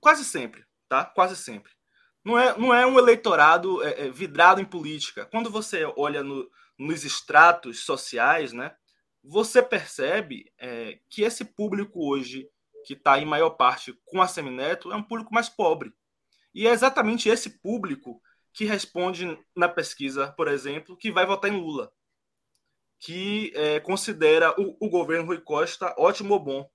quase 0.00 0.24
sempre, 0.24 0.64
tá? 0.88 1.04
Quase 1.04 1.36
sempre. 1.36 1.72
Não 2.24 2.38
é, 2.38 2.58
não 2.58 2.74
é 2.74 2.86
um 2.86 2.98
eleitorado 2.98 3.82
é, 3.82 4.06
é, 4.06 4.10
vidrado 4.10 4.60
em 4.60 4.64
política. 4.64 5.26
Quando 5.26 5.50
você 5.50 5.84
olha 5.96 6.22
no, 6.22 6.48
nos 6.78 7.04
estratos 7.04 7.84
sociais, 7.84 8.52
né, 8.52 8.74
você 9.26 9.60
percebe 9.62 10.52
é, 10.58 11.00
que 11.10 11.22
esse 11.22 11.44
público 11.44 12.08
hoje 12.08 12.48
que 12.84 12.94
está 12.94 13.18
em 13.18 13.24
maior 13.24 13.50
parte 13.50 13.92
com 14.04 14.22
a 14.22 14.28
Semineto 14.28 14.92
é 14.92 14.96
um 14.96 15.02
público 15.02 15.34
mais 15.34 15.48
pobre. 15.48 15.92
E 16.54 16.66
é 16.66 16.70
exatamente 16.70 17.28
esse 17.28 17.58
público 17.58 18.22
que 18.52 18.64
responde 18.64 19.38
na 19.54 19.68
pesquisa, 19.68 20.32
por 20.32 20.46
exemplo, 20.48 20.96
que 20.96 21.10
vai 21.10 21.26
votar 21.26 21.50
em 21.50 21.60
Lula, 21.60 21.92
que 23.00 23.52
é, 23.54 23.80
considera 23.80 24.54
o, 24.58 24.76
o, 24.80 24.88
governo 24.88 25.26
Rui 25.26 25.40
Costa 25.40 25.94
ótimo 25.98 26.34
ou 26.34 26.40
bom. 26.40 26.70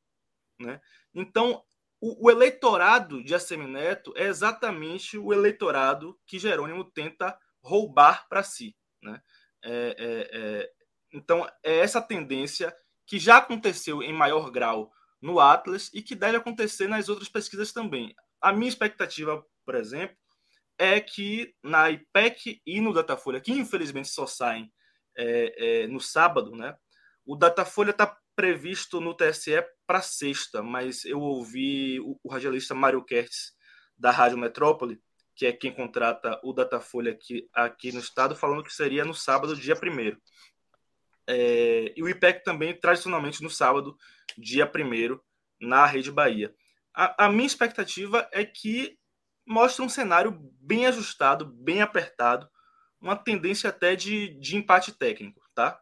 Né? 0.60 0.80
Então, 1.16 1.64
o, 2.00 2.28
o 2.28 2.30
eleitorado 2.30 3.24
de 3.24 3.34
Assemineto 3.34 4.14
é 4.18 4.26
exatamente 4.26 5.18
o 5.18 5.34
eleitorado 5.34 6.20
que 6.28 6.38
Jerônimo 6.38 6.84
tenta 6.84 7.36
roubar 7.64 8.28
para 8.28 8.44
si. 8.44 8.76
Né? 9.02 9.22
É, 9.64 9.96
é, 9.98 10.72
então, 11.12 11.48
é 11.64 11.80
essa 11.80 12.02
tendência 12.02 12.76
que 13.06 13.20
já 13.20 13.38
aconteceu 13.38 14.02
em 14.02 14.14
maior 14.14 14.50
grau 14.52 14.92
no 15.22 15.40
Atlas 15.40 15.90
e 15.94 16.02
que 16.02 16.16
deve 16.16 16.38
acontecer 16.38 16.88
nas 16.88 17.10
outras 17.10 17.30
pesquisas 17.30 17.72
também. 17.72 18.16
A 18.42 18.52
minha 18.52 18.70
expectativa, 18.70 19.44
por 19.66 19.76
exemplo, 19.76 20.16
é 20.78 21.00
que 21.00 21.54
na 21.64 21.92
IPEC 21.92 22.62
e 22.66 22.82
no 22.82 22.94
Datafolha, 22.94 23.40
que 23.40 23.52
infelizmente 23.52 24.10
só 24.10 24.26
saem 24.26 24.72
é, 25.16 25.84
é, 25.84 25.88
no 25.88 26.00
sábado, 26.00 26.56
né? 26.56 26.76
O 27.26 27.36
Datafolha 27.36 27.92
está 27.92 28.18
previsto 28.36 29.00
no 29.00 29.14
TSE 29.14 29.64
para 29.86 30.02
sexta, 30.02 30.64
mas 30.64 31.06
eu 31.06 31.20
ouvi 31.20 32.00
o, 32.00 32.18
o 32.24 32.32
radialista 32.32 32.74
Mário 32.74 33.04
Kertz, 33.04 33.54
da 33.96 34.10
Rádio 34.10 34.38
Metrópole, 34.38 35.00
que 35.36 35.46
é 35.46 35.52
quem 35.52 35.72
contrata 35.72 36.40
o 36.44 36.54
Datafolha 36.54 37.12
aqui, 37.12 37.48
aqui 37.54 37.92
no 37.92 38.00
estado, 38.00 38.36
falando 38.36 38.64
que 38.64 38.74
seria 38.74 39.06
no 39.06 39.14
sábado, 39.14 39.56
dia 39.56 39.76
1 39.76 40.18
é, 41.32 41.94
E 41.96 42.04
o 42.04 42.10
IPEC 42.10 42.44
também, 42.44 42.74
tradicionalmente, 42.74 43.42
no 43.42 43.50
sábado, 43.50 43.98
dia 44.38 44.66
1 44.66 45.20
na 45.60 45.86
Rede 45.86 46.12
Bahia. 46.12 46.54
A, 46.94 47.26
a 47.26 47.30
minha 47.30 47.48
expectativa 47.48 48.28
é 48.32 48.44
que 48.44 48.98
mostre 49.46 49.84
um 49.84 49.90
cenário 49.90 50.38
bem 50.60 50.86
ajustado, 50.86 51.46
bem 51.46 51.82
apertado, 51.82 52.50
uma 53.00 53.16
tendência 53.16 53.70
até 53.70 53.96
de, 53.96 54.30
de 54.40 54.56
empate 54.56 54.92
técnico, 54.92 55.42
tá? 55.56 55.80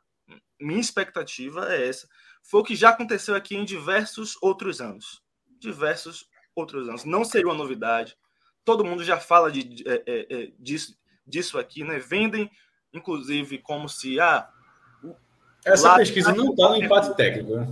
Minha 0.60 0.80
expectativa 0.80 1.74
é 1.74 1.88
essa. 1.88 2.08
Foi 2.44 2.62
o 2.62 2.64
que 2.64 2.76
já 2.76 2.90
aconteceu 2.90 3.36
aqui 3.36 3.56
em 3.56 3.66
diversos 3.66 4.38
outros 4.42 4.80
anos. 4.82 5.22
Diversos 5.60 6.28
outros 6.56 6.88
anos. 6.88 7.04
Não 7.04 7.26
seria 7.26 7.48
uma 7.48 7.58
novidade. 7.58 8.18
Todo 8.64 8.86
mundo 8.86 9.04
já 9.04 9.20
fala 9.20 9.52
de, 9.52 9.84
é, 9.88 10.04
é, 10.06 10.34
é 10.34 10.52
disso, 10.58 10.98
disso 11.26 11.58
aqui, 11.58 11.84
né? 11.84 12.00
Vendem, 12.00 12.50
inclusive, 12.94 13.58
como 13.60 13.90
se. 13.90 14.20
Ah, 14.20 14.50
essa 15.66 15.96
pesquisa 15.96 16.34
não 16.34 16.52
está 16.52 16.70
no 16.70 16.76
empate 16.78 17.16
técnico, 17.16 17.56
né? 17.56 17.68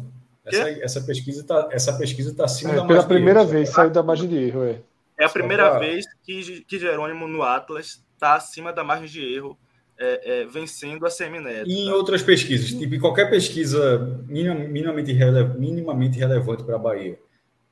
Essa, 0.46 0.70
essa, 0.70 1.02
pesquisa 1.02 1.42
está 1.42 1.68
essa 1.72 1.94
pesquisa 1.98 2.34
tá 2.34 2.46
acima 2.46 2.72
é, 2.72 2.76
da 2.78 2.86
Pela 2.86 3.04
primeira 3.04 3.42
erro, 3.42 3.50
vez, 3.50 3.70
saiu 3.70 3.90
da 3.90 4.02
margem 4.02 4.30
de 4.30 4.38
erro, 4.38 4.64
é. 4.64 4.78
É 5.20 5.26
a 5.26 5.30
primeira 5.30 5.70
pra... 5.70 5.80
vez 5.80 6.06
que, 6.24 6.62
que 6.62 6.80
Jerônimo 6.80 7.28
no 7.28 7.44
Atlas 7.44 8.02
está 8.14 8.36
acima 8.36 8.72
da 8.72 8.84
margem 8.84 9.08
de 9.08 9.36
erro, 9.36 9.58
é, 10.00 10.42
é, 10.42 10.46
vencendo 10.46 11.06
a 11.06 11.10
Semineto. 11.10 11.70
E 11.70 11.86
em 11.86 11.92
outras 11.92 12.22
pesquisas, 12.22 12.70
tipo, 12.70 12.96
em 12.96 13.00
qualquer 13.00 13.30
pesquisa 13.30 14.20
minimamente, 14.28 15.12
rele, 15.12 15.44
minimamente 15.58 16.18
relevante 16.18 16.64
para 16.64 16.76
a 16.76 16.80
Bahia, 16.80 17.20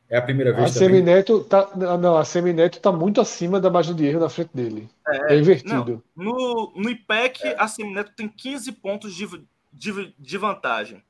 é 0.09 0.17
a 0.17 0.21
primeira 0.21 0.51
vez 0.51 0.71
a 0.71 0.73
também? 0.73 0.89
Semineto 0.89 1.43
tá, 1.43 1.69
não, 1.75 2.17
a 2.17 2.25
Semineto 2.25 2.77
está 2.77 2.91
muito 2.91 3.21
acima 3.21 3.59
da 3.59 3.69
margem 3.69 3.95
de 3.95 4.05
erro 4.05 4.19
na 4.19 4.29
frente 4.29 4.51
dele. 4.53 4.89
É, 5.07 5.33
é 5.33 5.37
invertido. 5.37 6.03
Não, 6.15 6.25
no, 6.25 6.73
no 6.75 6.89
IPEC, 6.89 7.47
é. 7.47 7.55
a 7.57 7.67
Semineto 7.67 8.11
tem 8.15 8.27
15 8.27 8.71
pontos 8.73 9.15
de, 9.15 9.27
de, 9.75 10.13
de 10.17 10.37
vantagem. 10.37 11.03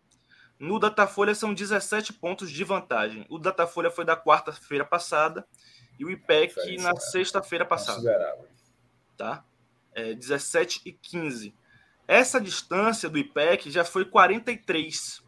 No 0.60 0.80
Datafolha 0.80 1.36
são 1.36 1.54
17 1.54 2.14
pontos 2.14 2.50
de 2.50 2.64
vantagem. 2.64 3.26
O 3.30 3.38
Datafolha 3.38 3.92
foi 3.92 4.06
da 4.06 4.18
quarta-feira 4.18 4.86
passada 4.86 5.46
e 6.00 6.06
o 6.06 6.10
IPEC 6.10 6.78
na 6.82 6.96
sexta-feira 6.96 7.66
passada. 7.66 8.38
Tá? 9.18 9.44
É, 9.94 10.14
17 10.14 10.82
e 10.86 10.92
15. 10.92 11.54
Essa 12.08 12.40
distância 12.40 13.10
do 13.10 13.18
IPEC 13.18 13.70
já 13.70 13.84
foi 13.84 14.06
43. 14.06 15.24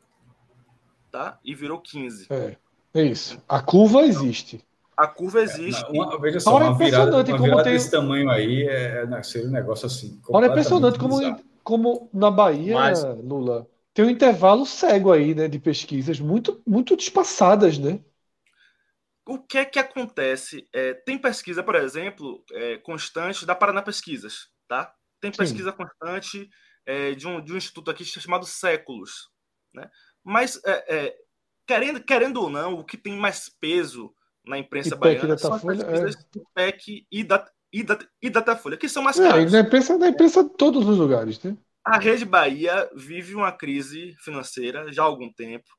Tá? 1.11 1.39
E 1.43 1.53
virou 1.53 1.79
15. 1.79 2.27
É, 2.29 2.57
é 2.93 3.03
isso. 3.03 3.41
A 3.47 3.61
curva 3.61 4.01
existe. 4.01 4.63
A 4.95 5.07
curva 5.07 5.41
existe. 5.41 5.83
É, 5.83 5.89
uma, 5.89 6.19
veja 6.19 6.39
só, 6.39 6.57
uma 6.57 6.75
virada, 6.75 7.17
uma 7.17 7.23
virada 7.23 7.63
tem... 7.63 7.73
desse 7.73 7.91
tamanho 7.91 8.29
aí 8.29 8.63
é, 8.67 9.03
é 9.03 9.23
seria 9.23 9.47
um 9.47 9.51
negócio 9.51 9.85
assim. 9.85 10.19
Olha, 10.29 10.45
é 10.45 10.49
impressionante 10.49 10.97
como, 10.97 11.19
como 11.67 12.09
na 12.13 12.31
Bahia, 12.31 12.75
Mas... 12.75 13.03
Lula, 13.03 13.69
tem 13.93 14.05
um 14.05 14.09
intervalo 14.09 14.65
cego 14.65 15.11
aí, 15.11 15.35
né, 15.35 15.49
de 15.49 15.59
pesquisas 15.59 16.17
muito, 16.17 16.63
muito 16.65 16.95
espaçadas, 16.95 17.77
né? 17.77 17.99
O 19.25 19.37
que 19.37 19.57
é 19.57 19.65
que 19.65 19.77
acontece? 19.77 20.65
É, 20.71 20.93
tem 20.93 21.17
pesquisa, 21.17 21.61
por 21.61 21.75
exemplo, 21.75 22.41
é, 22.53 22.77
constante 22.77 23.45
da 23.45 23.53
Paraná 23.53 23.81
Pesquisas, 23.81 24.47
tá? 24.65 24.95
Tem 25.19 25.29
pesquisa 25.29 25.71
Sim. 25.71 25.75
constante 25.75 26.49
é, 26.85 27.11
de, 27.13 27.27
um, 27.27 27.43
de 27.43 27.51
um 27.51 27.57
instituto 27.57 27.91
aqui 27.91 28.05
chamado 28.05 28.45
Séculos, 28.45 29.29
né? 29.73 29.89
Mas, 30.23 30.61
é, 30.63 30.95
é, 30.95 31.17
querendo, 31.67 32.01
querendo 32.01 32.41
ou 32.43 32.49
não, 32.49 32.75
o 32.75 32.85
que 32.85 32.95
tem 32.95 33.17
mais 33.17 33.49
peso 33.59 34.15
na 34.45 34.57
imprensa 34.57 34.95
IPEC 34.95 35.19
baiana 35.19 35.37
são 35.37 35.53
as 35.53 35.61
pesquisas 35.61 36.15
é. 36.15 36.19
do 36.31 36.47
PEC 36.55 37.05
e 37.11 37.25
da, 37.25 37.45
e, 37.71 37.83
da, 37.83 37.97
e 38.21 38.29
Datafolha, 38.29 38.77
que 38.77 38.89
são 38.89 39.03
mais 39.03 39.17
caras. 39.17 39.53
É, 39.53 39.57
na 39.57 39.67
imprensa, 39.67 39.97
na 39.97 40.07
imprensa 40.07 40.43
de 40.43 40.49
todos 40.51 40.87
os 40.87 40.97
lugares, 40.97 41.41
né? 41.43 41.55
A 41.83 41.97
Rede 41.97 42.25
Bahia 42.25 42.89
vive 42.95 43.33
uma 43.33 43.51
crise 43.51 44.15
financeira 44.19 44.91
já 44.91 45.03
há 45.03 45.05
algum 45.05 45.31
tempo 45.31 45.69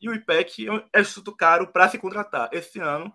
e 0.00 0.08
o 0.08 0.14
IPEC 0.14 0.66
é 0.66 0.72
um 0.72 0.82
instituto 0.96 1.36
caro 1.36 1.66
para 1.70 1.88
se 1.88 1.98
contratar. 1.98 2.48
Esse 2.52 2.78
ano 2.80 3.12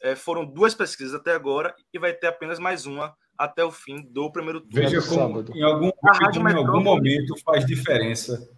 é, 0.00 0.14
foram 0.14 0.44
duas 0.44 0.74
pesquisas 0.74 1.14
até 1.14 1.32
agora 1.32 1.74
e 1.92 1.98
vai 1.98 2.12
ter 2.12 2.28
apenas 2.28 2.58
mais 2.58 2.86
uma 2.86 3.14
até 3.36 3.64
o 3.64 3.70
fim 3.70 4.02
do 4.10 4.30
primeiro 4.30 4.60
turno. 4.60 4.88
Veja 4.88 5.02
como 5.02 5.44
em 5.54 5.62
algum, 5.62 5.90
em 5.90 6.54
algum 6.54 6.80
momento 6.80 7.34
faz 7.44 7.66
diferença 7.66 8.48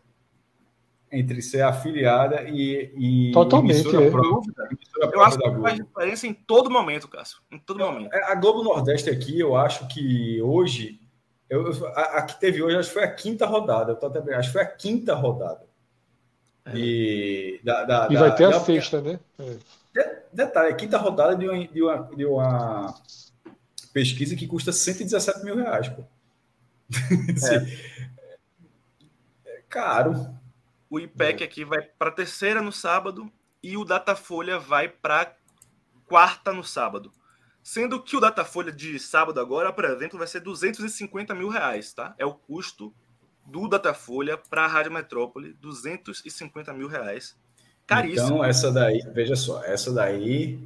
entre 1.14 1.40
ser 1.40 1.62
afiliada 1.62 2.42
e, 2.48 2.92
e 2.96 3.32
Totalmente, 3.32 3.80
emissora 3.80 4.04
é. 4.04 4.10
própria. 4.10 4.54
Emissora 4.70 5.10
eu 5.12 5.22
acho 5.22 5.38
que 5.38 5.60
faz 5.60 5.74
diferença 5.76 6.26
em 6.26 6.34
todo 6.34 6.70
momento, 6.70 7.08
Cássio. 7.08 7.38
Em 7.50 7.58
todo 7.58 7.78
momento. 7.78 8.12
É, 8.12 8.32
a 8.32 8.34
Globo 8.34 8.62
Nordeste 8.62 9.10
aqui, 9.10 9.38
eu 9.38 9.56
acho 9.56 9.86
que 9.88 10.40
hoje 10.42 11.00
eu, 11.48 11.86
a, 11.94 12.18
a, 12.18 12.22
que 12.22 12.40
teve 12.40 12.62
hoje, 12.62 12.76
acho 12.76 12.88
que 12.88 12.94
foi 12.94 13.04
a 13.04 13.14
quinta 13.14 13.46
rodada. 13.46 13.92
Eu 13.92 13.96
tô 13.96 14.06
até, 14.06 14.34
acho 14.34 14.48
que 14.48 14.52
foi 14.52 14.62
a 14.62 14.66
quinta 14.66 15.14
rodada. 15.14 15.64
É. 16.66 16.72
E, 16.74 17.60
da, 17.62 17.84
da, 17.84 18.08
e 18.10 18.16
vai 18.16 18.34
ter 18.34 18.48
da, 18.48 18.56
a 18.56 18.60
sexta, 18.60 19.00
né? 19.00 19.20
É. 19.38 20.22
Detalhe, 20.32 20.72
a 20.72 20.74
quinta 20.74 20.98
rodada 20.98 21.36
de 21.36 21.46
uma, 21.46 21.68
de, 21.68 21.82
uma, 21.82 22.10
de 22.16 22.24
uma 22.26 22.94
pesquisa 23.92 24.34
que 24.34 24.48
custa 24.48 24.72
117 24.72 25.44
mil 25.44 25.56
reais, 25.56 25.88
pô. 25.88 26.02
É. 29.46 29.50
é 29.50 29.62
caro. 29.68 30.34
O 30.88 31.00
IPEC 31.00 31.42
é. 31.42 31.46
aqui 31.46 31.64
vai 31.64 31.82
para 31.82 32.10
terceira 32.10 32.60
no 32.60 32.72
sábado 32.72 33.30
e 33.62 33.76
o 33.76 33.84
Datafolha 33.84 34.58
vai 34.58 34.88
para 34.88 35.34
quarta 36.06 36.52
no 36.52 36.62
sábado. 36.62 37.12
Sendo 37.62 38.02
que 38.02 38.16
o 38.16 38.20
Datafolha 38.20 38.70
de 38.70 38.98
sábado 38.98 39.40
agora, 39.40 39.72
por 39.72 39.84
exemplo, 39.86 40.18
vai 40.18 40.26
ser 40.26 40.40
250 40.40 41.34
mil 41.34 41.48
reais, 41.48 41.94
tá? 41.94 42.14
É 42.18 42.26
o 42.26 42.34
custo 42.34 42.94
do 43.46 43.68
Datafolha 43.68 44.36
para 44.36 44.64
a 44.64 44.66
Rádio 44.66 44.92
Metrópole, 44.92 45.54
250 45.54 46.72
mil 46.74 46.88
reais. 46.88 47.36
Caríssimo. 47.86 48.26
Então, 48.26 48.44
essa 48.44 48.70
daí, 48.70 49.00
veja 49.12 49.36
só, 49.36 49.62
essa 49.64 49.92
daí, 49.92 50.58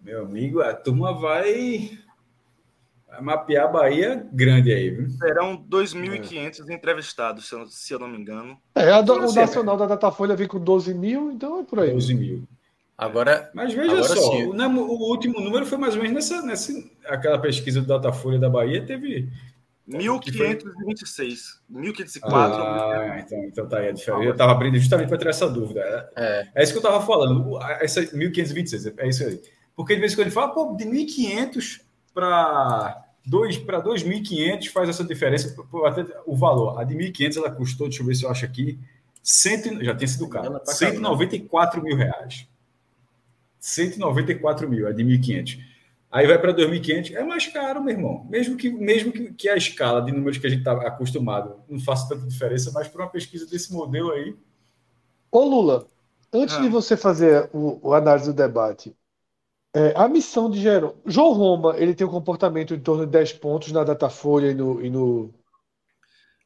meu 0.00 0.22
amigo, 0.22 0.60
a 0.60 0.74
turma 0.74 1.12
vai, 1.12 1.98
vai 1.98 2.01
mapear 3.20 3.66
a 3.66 3.68
Bahia 3.68 4.26
grande 4.32 4.72
aí, 4.72 4.90
viu? 4.90 5.10
Serão 5.10 5.56
2.500 5.68 6.68
é. 6.68 6.74
entrevistados, 6.74 7.48
se 7.48 7.54
eu, 7.54 7.66
se 7.66 7.92
eu, 7.92 7.98
não 7.98 8.08
me 8.08 8.18
engano. 8.18 8.58
É, 8.74 9.02
do, 9.02 9.14
o 9.14 9.32
nacional 9.32 9.76
da 9.76 9.86
Datafolha 9.86 10.36
vem 10.36 10.46
com 10.46 10.58
12 10.58 10.94
mil, 10.94 11.30
então 11.30 11.60
é 11.60 11.64
por 11.64 11.80
aí. 11.80 11.92
12 11.92 12.14
mil. 12.14 12.48
Agora, 12.96 13.50
mas 13.54 13.74
veja 13.74 13.92
agora 13.92 14.04
só, 14.04 14.32
o, 14.36 14.52
o, 14.52 15.10
último 15.10 15.40
número 15.40 15.66
foi 15.66 15.78
mais 15.78 15.96
ou 15.96 16.02
menos 16.02 16.30
nessa, 16.30 16.46
nessa 16.46 16.72
aquela 17.06 17.38
pesquisa 17.38 17.80
do 17.80 17.86
Datafolha 17.86 18.38
da 18.38 18.48
Bahia, 18.48 18.84
teve 18.84 19.28
1526, 19.86 21.60
1504. 21.68 22.62
Ah, 22.62 23.18
então, 23.18 23.44
então 23.44 23.68
tá 23.68 23.78
aí 23.78 23.88
a 23.88 23.92
diferença. 23.92 24.24
Eu 24.24 24.32
estava 24.32 24.52
abrindo 24.52 24.78
justamente 24.78 25.08
para 25.08 25.18
ter 25.18 25.28
essa 25.28 25.48
dúvida. 25.48 25.80
É, 26.16 26.48
é 26.54 26.62
isso 26.62 26.72
que 26.72 26.78
eu 26.78 26.82
estava 26.82 27.04
falando. 27.04 27.58
Essa 27.80 28.00
1526, 28.00 28.86
é 28.98 29.08
isso 29.08 29.24
aí. 29.24 29.40
Porque 29.74 29.94
de 29.94 30.00
vez 30.00 30.12
em 30.12 30.16
quando 30.16 30.26
ele 30.26 30.34
fala, 30.34 30.52
pô, 30.52 30.76
de 30.76 30.84
1500 30.84 31.80
para 32.14 33.01
para 33.64 33.82
2.500 33.82 34.68
faz 34.68 34.88
essa 34.88 35.04
diferença, 35.04 35.54
até 35.86 36.04
o 36.26 36.36
valor. 36.36 36.78
A 36.78 36.84
de 36.84 36.94
1.500 36.94 37.36
ela 37.36 37.50
custou, 37.50 37.88
deixa 37.88 38.02
eu 38.02 38.06
ver 38.06 38.14
se 38.14 38.24
eu 38.24 38.30
acho 38.30 38.44
aqui, 38.44 38.78
cento, 39.22 39.82
já 39.84 39.94
tinha 39.94 40.08
sido 40.08 40.28
caro, 40.28 40.60
194 40.64 41.82
mil 41.82 41.96
reais. 41.96 42.48
194 43.60 44.68
mil, 44.68 44.88
é 44.88 44.92
de 44.92 45.04
1.500. 45.04 45.60
Aí 46.10 46.26
vai 46.26 46.38
para 46.38 46.52
2.500, 46.52 47.14
é 47.14 47.24
mais 47.24 47.46
caro, 47.46 47.82
meu 47.82 47.94
irmão. 47.94 48.26
Mesmo 48.28 48.56
que, 48.56 48.68
mesmo 48.70 49.12
que, 49.12 49.32
que 49.32 49.48
a 49.48 49.56
escala 49.56 50.02
de 50.02 50.12
números 50.12 50.36
que 50.36 50.46
a 50.46 50.50
gente 50.50 50.58
está 50.58 50.72
acostumado 50.72 51.54
não 51.68 51.80
faça 51.80 52.08
tanta 52.08 52.26
diferença, 52.26 52.70
mas 52.74 52.86
para 52.86 53.04
uma 53.04 53.10
pesquisa 53.10 53.46
desse 53.46 53.72
modelo 53.72 54.10
aí. 54.10 54.36
Ô 55.30 55.42
Lula, 55.42 55.86
antes 56.30 56.56
ah. 56.56 56.60
de 56.60 56.68
você 56.68 56.98
fazer 56.98 57.48
o, 57.52 57.78
o 57.80 57.94
análise 57.94 58.26
do 58.26 58.34
debate, 58.34 58.94
é, 59.74 59.94
a 59.96 60.06
missão 60.08 60.50
de 60.50 60.60
Jerônimo. 60.60 61.00
João 61.06 61.32
Roma, 61.32 61.76
ele 61.78 61.94
tem 61.94 62.06
um 62.06 62.10
comportamento 62.10 62.74
em 62.74 62.80
torno 62.80 63.06
de 63.06 63.12
10 63.12 63.34
pontos 63.34 63.72
na 63.72 63.84
Datafolha 63.84 64.50
e 64.50 64.54
no. 64.54 64.84
E 64.84 64.90
no... 64.90 65.34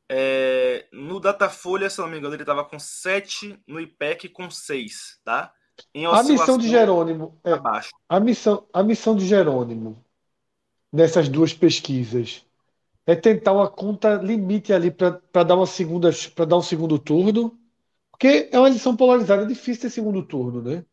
É, 0.09 0.86
no 0.93 1.19
Datafolha, 1.19 1.90
se 1.90 1.98
não 1.98 2.07
me 2.07 2.19
engano, 2.19 2.35
ele 2.35 2.43
estava 2.44 2.65
com 2.65 2.78
7, 2.78 3.59
no 3.66 3.81
IPEC 3.81 4.28
com 4.28 4.48
6, 4.48 5.20
tá? 5.24 5.53
a 6.11 6.23
missão 6.23 6.57
de 6.57 6.69
Jerônimo 6.70 7.39
é, 7.44 7.53
a 8.09 8.19
missão 8.19 8.66
a 8.73 8.82
missão 8.82 9.15
de 9.15 9.27
Jerônimo 9.27 10.03
nessas 10.90 11.28
duas 11.28 11.53
pesquisas 11.53 12.47
é 13.07 13.15
tentar 13.15 13.53
uma 13.53 13.69
conta 13.69 14.15
limite 14.15 14.73
ali 14.73 14.90
para 14.90 15.44
dar 15.44 15.55
uma 15.55 15.66
segunda 15.66 16.11
para 16.35 16.47
dar 16.47 16.57
um 16.57 16.62
segundo 16.62 16.98
turno 16.98 17.59
Porque 18.11 18.48
é 18.51 18.59
uma 18.59 18.69
eleição 18.69 18.97
polarizada, 18.97 19.43
é 19.43 19.47
difícil 19.47 19.82
ter 19.82 19.90
segundo 19.90 20.23
turno, 20.23 20.62
né? 20.62 20.85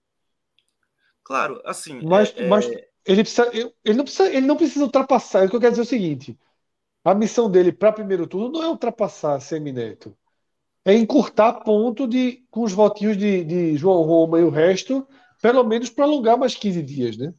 Claro, 1.23 1.61
assim. 1.65 2.01
Mas, 2.03 2.33
é, 2.35 2.47
mas 2.47 2.65
é... 2.65 2.87
ele, 3.05 3.23
precisa, 3.23 3.49
ele, 3.53 3.97
não 3.97 4.03
precisa, 4.03 4.29
ele 4.29 4.45
não 4.45 4.57
precisa 4.57 4.85
ultrapassar. 4.85 5.45
O 5.45 5.49
que 5.49 5.55
eu 5.55 5.59
quero 5.59 5.71
dizer 5.71 5.81
é 5.81 5.85
o 5.85 5.87
seguinte: 5.87 6.39
a 7.03 7.13
missão 7.13 7.49
dele 7.49 7.71
para 7.71 7.91
primeiro 7.91 8.27
turno 8.27 8.51
não 8.51 8.63
é 8.63 8.67
ultrapassar 8.67 9.39
Semineto. 9.39 10.15
É 10.85 10.93
encurtar 10.93 11.61
ponto 11.63 12.07
de, 12.07 12.45
com 12.51 12.63
os 12.63 12.73
votinhos 12.73 13.17
de, 13.17 13.43
de 13.43 13.77
João 13.77 14.01
Roma 14.03 14.39
e 14.39 14.43
o 14.43 14.49
resto, 14.49 15.07
pelo 15.41 15.63
menos 15.63 15.89
prolongar 15.89 16.37
mais 16.37 16.55
15 16.55 16.83
dias, 16.83 17.17
né? 17.17 17.33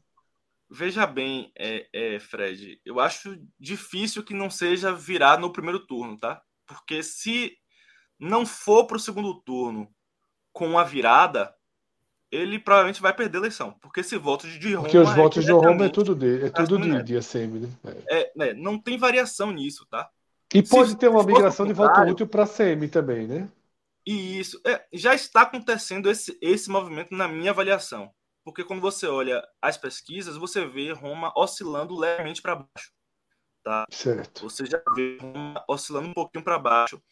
Veja 0.70 1.06
bem, 1.06 1.52
é, 1.56 1.86
é, 1.92 2.18
Fred, 2.18 2.80
eu 2.84 2.98
acho 2.98 3.38
difícil 3.60 4.24
que 4.24 4.32
não 4.32 4.48
seja 4.48 4.94
virar 4.94 5.38
no 5.38 5.52
primeiro 5.52 5.86
turno, 5.86 6.18
tá? 6.18 6.42
Porque 6.66 7.02
se 7.02 7.52
não 8.18 8.46
for 8.46 8.86
para 8.86 8.96
o 8.96 9.00
segundo 9.00 9.40
turno 9.42 9.88
com 10.52 10.78
a 10.78 10.84
virada, 10.84 11.54
ele 12.34 12.58
provavelmente 12.58 13.00
vai 13.00 13.14
perder 13.14 13.38
a 13.38 13.40
eleição. 13.40 13.72
Porque 13.80 14.00
esse 14.00 14.16
voto 14.16 14.46
de 14.46 14.74
Roma. 14.74 14.82
Porque 14.82 14.98
os 14.98 15.10
é 15.10 15.14
votos 15.14 15.44
de 15.44 15.52
Roma 15.52 15.86
é 15.86 15.88
tudo 15.88 16.14
dele, 16.14 16.46
é 16.46 16.50
tudo 16.50 16.78
de, 16.78 17.02
de 17.02 17.16
ACM, 17.16 17.60
né? 17.60 17.68
É. 18.06 18.32
É, 18.38 18.54
não 18.54 18.78
tem 18.78 18.98
variação 18.98 19.52
nisso, 19.52 19.86
tá? 19.86 20.10
E 20.52 20.62
pode 20.62 20.90
se, 20.90 20.96
ter 20.96 21.08
uma 21.08 21.22
migração 21.22 21.66
de 21.66 21.72
voto 21.72 22.00
útil 22.00 22.26
para 22.26 22.44
a 22.44 22.46
CM 22.46 22.88
também, 22.88 23.26
né? 23.26 23.48
E 24.06 24.38
isso 24.38 24.60
é, 24.66 24.84
já 24.92 25.14
está 25.14 25.42
acontecendo 25.42 26.10
esse, 26.10 26.36
esse 26.40 26.68
movimento 26.68 27.14
na 27.14 27.26
minha 27.26 27.50
avaliação. 27.50 28.12
Porque 28.44 28.62
quando 28.62 28.80
você 28.80 29.06
olha 29.06 29.42
as 29.62 29.78
pesquisas, 29.78 30.36
você 30.36 30.66
vê 30.66 30.92
Roma 30.92 31.32
oscilando 31.34 31.98
levemente 31.98 32.42
para 32.42 32.56
baixo. 32.56 32.92
Tá? 33.62 33.86
Certo. 33.90 34.42
Você 34.42 34.66
já 34.66 34.82
vê 34.94 35.16
Roma 35.18 35.64
oscilando 35.66 36.08
um 36.08 36.12
pouquinho 36.12 36.44
para 36.44 36.58
baixo. 36.58 37.02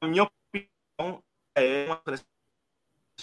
A 0.00 0.08
minha 0.08 0.24
opinião 0.24 1.22
é 1.56 1.86
uma 1.86 1.96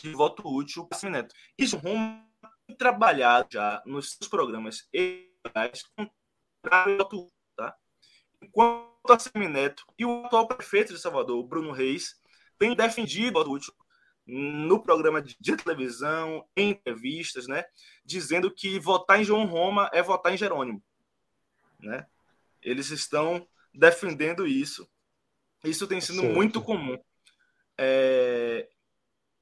de 0.01 0.11
voto 0.11 0.47
útil 0.47 0.85
para 0.85 0.97
Semineto. 0.97 1.33
Isso 1.57 1.77
Roma 1.77 2.25
tem 2.65 2.75
trabalhado 2.75 3.47
já 3.51 3.81
nos 3.85 4.13
seus 4.13 4.29
programas 4.29 4.87
eleitorais 4.93 5.83
contra 5.95 6.91
o 6.91 6.97
voto 6.97 7.19
útil. 7.21 7.33
Tá? 7.55 7.75
Enquanto 8.41 9.11
a 9.11 9.19
Semineto 9.19 9.83
e 9.97 10.05
o 10.05 10.25
atual 10.25 10.47
prefeito 10.47 10.93
de 10.93 10.99
Salvador, 10.99 11.45
Bruno 11.47 11.71
Reis, 11.71 12.21
têm 12.57 12.75
defendido 12.75 13.33
voto 13.33 13.51
útil 13.51 13.73
no 14.27 14.83
programa 14.83 15.21
de 15.21 15.55
televisão, 15.55 16.45
em 16.55 16.71
entrevistas, 16.71 17.47
né, 17.47 17.63
dizendo 18.03 18.53
que 18.53 18.77
votar 18.77 19.21
em 19.21 19.23
João 19.23 19.45
Roma 19.45 19.89
é 19.93 20.03
votar 20.03 20.33
em 20.33 20.37
Jerônimo, 20.37 20.83
né? 21.79 22.05
Eles 22.61 22.89
estão 22.91 23.47
defendendo 23.73 24.45
isso. 24.45 24.89
Isso 25.63 25.87
tem 25.87 26.01
sido 26.01 26.19
certo. 26.19 26.35
muito 26.35 26.61
comum. 26.61 26.97
É... 27.77 28.67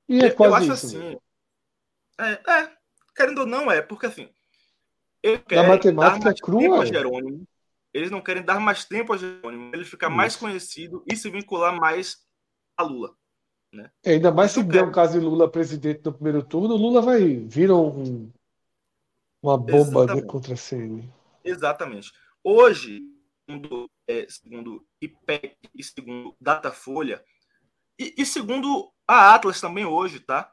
E 0.08 0.20
é 0.20 0.32
quase 0.32 0.52
eu 0.52 0.74
acho 0.74 0.74
isso, 0.74 0.98
assim. 0.98 1.18
É, 2.20 2.52
é, 2.52 2.78
querendo 3.16 3.40
ou 3.40 3.48
não, 3.48 3.72
é, 3.72 3.82
porque 3.82 4.06
assim. 4.06 4.30
Na 5.52 5.64
matemática 5.64 6.34
crua. 6.36 6.84
A 6.84 6.86
Jerônimo, 6.86 7.48
eles 7.94 8.12
não 8.12 8.22
querem 8.22 8.44
dar 8.44 8.60
mais 8.60 8.86
tempo 8.86 9.14
a 9.14 9.18
Jerônimo, 9.18 9.72
ele 9.74 9.86
ficar 9.86 10.08
isso. 10.08 10.16
mais 10.16 10.36
conhecido 10.36 11.04
e 11.12 11.16
se 11.16 11.30
vincular 11.30 11.76
mais 11.76 12.24
a 12.78 12.84
Lula. 12.84 13.16
Né? 13.74 13.92
É, 14.04 14.12
ainda 14.12 14.32
mais 14.32 14.52
se 14.52 14.64
der 14.64 14.84
um 14.84 14.92
caso 14.92 15.20
de 15.20 15.26
Lula 15.26 15.50
presidente 15.50 16.02
no 16.06 16.14
primeiro 16.14 16.44
turno, 16.44 16.76
Lula 16.76 17.02
vai 17.02 17.36
vir 17.38 17.72
um, 17.72 18.32
uma 19.42 19.58
bomba 19.58 20.16
né, 20.16 20.22
contra 20.22 20.54
a 20.54 20.58
CN. 20.58 21.12
Exatamente. 21.44 22.12
Hoje, 22.44 23.02
segundo, 23.46 23.90
é, 24.08 24.26
segundo 24.30 24.86
IPEC 25.02 25.58
e 25.74 25.84
segundo 25.84 26.36
Datafolha, 26.40 27.24
e, 27.98 28.14
e, 28.18 28.26
segundo 28.26 28.92
a 29.08 29.36
Atlas 29.36 29.62
também 29.62 29.86
hoje, 29.86 30.20
tá? 30.20 30.52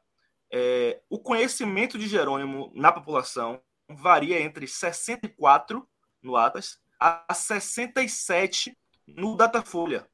É, 0.52 1.00
o 1.08 1.18
conhecimento 1.18 1.98
de 1.98 2.06
Jerônimo 2.06 2.70
na 2.74 2.92
população 2.92 3.60
varia 3.88 4.40
entre 4.40 4.66
64 4.66 5.88
no 6.22 6.36
Atlas 6.36 6.78
a 7.00 7.32
67 7.32 8.76
no 9.06 9.36
Datafolha, 9.36 10.06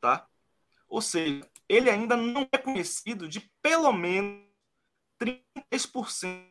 tá? 0.00 0.26
Ou 0.88 1.02
seja, 1.02 1.46
ele 1.68 1.90
ainda 1.90 2.16
não 2.16 2.48
é 2.52 2.58
conhecido 2.58 3.28
de 3.28 3.40
pelo 3.60 3.92
menos 3.92 4.44
30% 5.20 6.44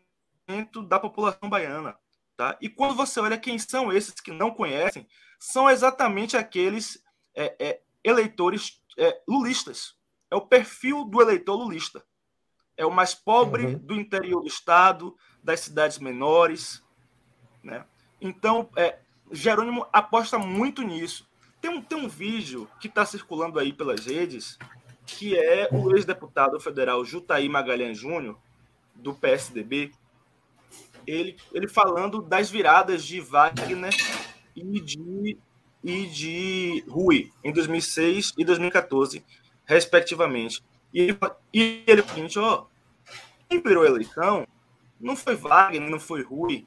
da 0.87 0.99
população 0.99 1.49
baiana. 1.49 1.97
Tá? 2.35 2.57
E 2.59 2.67
quando 2.67 2.95
você 2.95 3.19
olha 3.19 3.37
quem 3.37 3.59
são 3.59 3.93
esses 3.93 4.15
que 4.15 4.31
não 4.31 4.51
conhecem, 4.51 5.07
são 5.39 5.69
exatamente 5.69 6.35
aqueles 6.35 7.03
é, 7.35 7.55
é, 7.59 7.81
eleitores 8.03 8.81
é, 8.97 9.21
lulistas. 9.27 9.95
É 10.33 10.35
o 10.35 10.41
perfil 10.41 11.05
do 11.05 11.21
eleitor 11.21 11.55
lulista. 11.55 12.03
É 12.75 12.83
o 12.83 12.91
mais 12.91 13.13
pobre 13.13 13.67
uhum. 13.67 13.77
do 13.77 13.93
interior 13.93 14.41
do 14.41 14.47
estado, 14.47 15.15
das 15.43 15.59
cidades 15.59 15.99
menores. 15.99 16.83
Né? 17.61 17.85
Então, 18.19 18.67
é, 18.75 18.97
Jerônimo 19.31 19.85
aposta 19.93 20.39
muito 20.39 20.81
nisso. 20.81 21.29
Tem 21.61 21.69
um, 21.69 21.79
tem 21.83 21.99
um 21.99 22.09
vídeo 22.09 22.67
que 22.79 22.87
está 22.87 23.05
circulando 23.05 23.59
aí 23.59 23.71
pelas 23.71 24.07
redes 24.07 24.57
que 25.05 25.37
é 25.37 25.69
o 25.71 25.95
ex-deputado 25.95 26.59
federal 26.59 27.05
Jutaí 27.05 27.47
Magalhães 27.47 27.99
Júnior, 27.99 28.35
do 28.95 29.13
PSDB, 29.13 29.91
ele, 31.05 31.35
ele 31.53 31.67
falando 31.67 32.21
das 32.21 32.49
viradas 32.49 33.03
de 33.03 33.19
Wagner 33.19 33.93
e 34.55 34.79
de, 34.79 35.37
e 35.83 36.05
de 36.07 36.85
Rui 36.87 37.31
em 37.43 37.51
2006 37.51 38.33
e 38.37 38.45
2014, 38.45 39.23
respectivamente. 39.73 40.63
E 40.93 41.01
ele, 41.01 41.19
e 41.53 41.83
ele 41.87 42.03
seguinte, 42.03 42.37
ó, 42.37 42.65
quem 43.49 43.61
virou 43.61 43.83
a 43.83 43.87
eleição 43.87 44.47
não 44.99 45.15
foi 45.15 45.35
Wagner, 45.35 45.89
não 45.89 45.99
foi 45.99 46.23
Rui, 46.23 46.65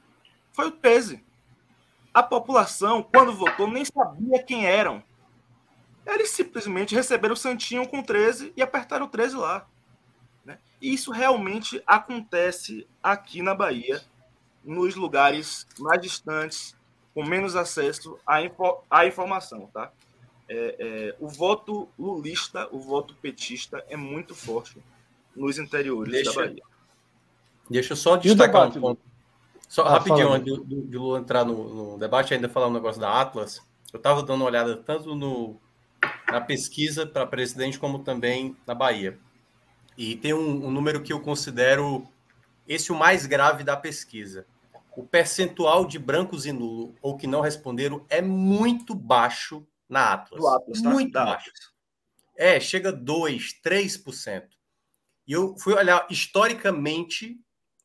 foi 0.52 0.68
o 0.68 0.72
13. 0.72 1.24
A 2.12 2.22
população, 2.22 3.02
quando 3.02 3.32
votou, 3.32 3.70
nem 3.70 3.84
sabia 3.84 4.42
quem 4.42 4.66
eram. 4.66 5.02
Eles 6.06 6.30
simplesmente 6.30 6.94
receberam 6.94 7.34
o 7.34 7.36
Santinho 7.36 7.86
com 7.88 8.02
13 8.02 8.52
e 8.56 8.62
apertaram 8.62 9.06
o 9.06 9.08
13 9.08 9.36
lá. 9.36 9.66
Né? 10.44 10.58
E 10.80 10.94
isso 10.94 11.10
realmente 11.10 11.82
acontece 11.86 12.86
aqui 13.02 13.42
na 13.42 13.54
Bahia, 13.54 14.00
nos 14.64 14.94
lugares 14.94 15.66
mais 15.78 16.00
distantes, 16.00 16.76
com 17.12 17.24
menos 17.24 17.56
acesso 17.56 18.18
à, 18.26 18.40
info 18.42 18.82
à 18.90 19.06
informação. 19.06 19.66
Tá? 19.72 19.92
É, 20.48 20.77
é, 20.78 21.16
o 21.18 21.28
voto 21.28 21.89
lulista, 21.98 22.68
o 22.70 22.78
voto 22.78 23.14
petista 23.14 23.85
é 23.89 23.97
muito 23.97 24.35
forte 24.35 24.81
nos 25.35 25.59
interiores 25.59 26.12
deixa, 26.12 26.32
da 26.32 26.47
Bahia. 26.47 26.62
Deixa 27.68 27.93
eu 27.93 27.97
só 27.97 28.16
destacar 28.16 28.68
um 28.68 28.81
ponto. 28.81 29.01
Só 29.68 29.82
ah, 29.82 29.90
rapidinho, 29.90 30.32
antes 30.32 30.55
de 30.64 30.97
Lula 30.97 31.18
entrar 31.18 31.44
no, 31.44 31.93
no, 31.93 31.98
debate, 31.98 32.32
ainda 32.32 32.48
falar 32.48 32.68
um 32.68 32.73
negócio 32.73 33.01
da 33.01 33.20
Atlas. 33.20 33.60
Eu 33.93 33.98
estava 33.98 34.23
dando 34.23 34.40
uma 34.40 34.47
olhada 34.47 34.77
tanto 34.77 35.14
no, 35.14 35.60
na 36.31 36.40
pesquisa 36.40 37.05
para 37.05 37.27
presidente, 37.27 37.78
como 37.78 37.98
também 38.01 38.56
na 38.66 38.74
Bahia. 38.74 39.18
E 39.98 40.14
tem 40.16 40.32
um, 40.32 40.66
um, 40.66 40.70
número 40.70 41.02
que 41.02 41.12
eu 41.12 41.20
considero 41.20 42.06
esse 42.68 42.93
o 42.93 42.94
mais 42.94 43.27
grave 43.27 43.64
da 43.64 43.77
pesquisa. 43.77 44.47
O 44.97 45.02
percentual 45.02 45.85
de 45.85 45.98
brancos 45.98 46.47
e 46.47 46.52
nulos 46.52 46.94
ou 47.02 47.16
que 47.16 47.27
não 47.27 47.40
responderam 47.40 48.05
é 48.09 48.23
muito 48.23 48.94
baixo 48.94 49.66
na 49.88 50.14
Atlas. 50.14 50.44
Atlas 50.44 50.82
tá? 50.82 50.90
Muito 50.90 51.12
da 51.12 51.24
baixo. 51.24 51.50
Atlas. 51.50 51.76
É, 52.36 52.60
chega 52.60 52.90
a 52.90 52.92
2, 52.92 53.60
3%. 53.64 54.48
E 55.26 55.32
eu 55.32 55.56
fui 55.58 55.74
olhar 55.74 56.06
historicamente 56.10 57.40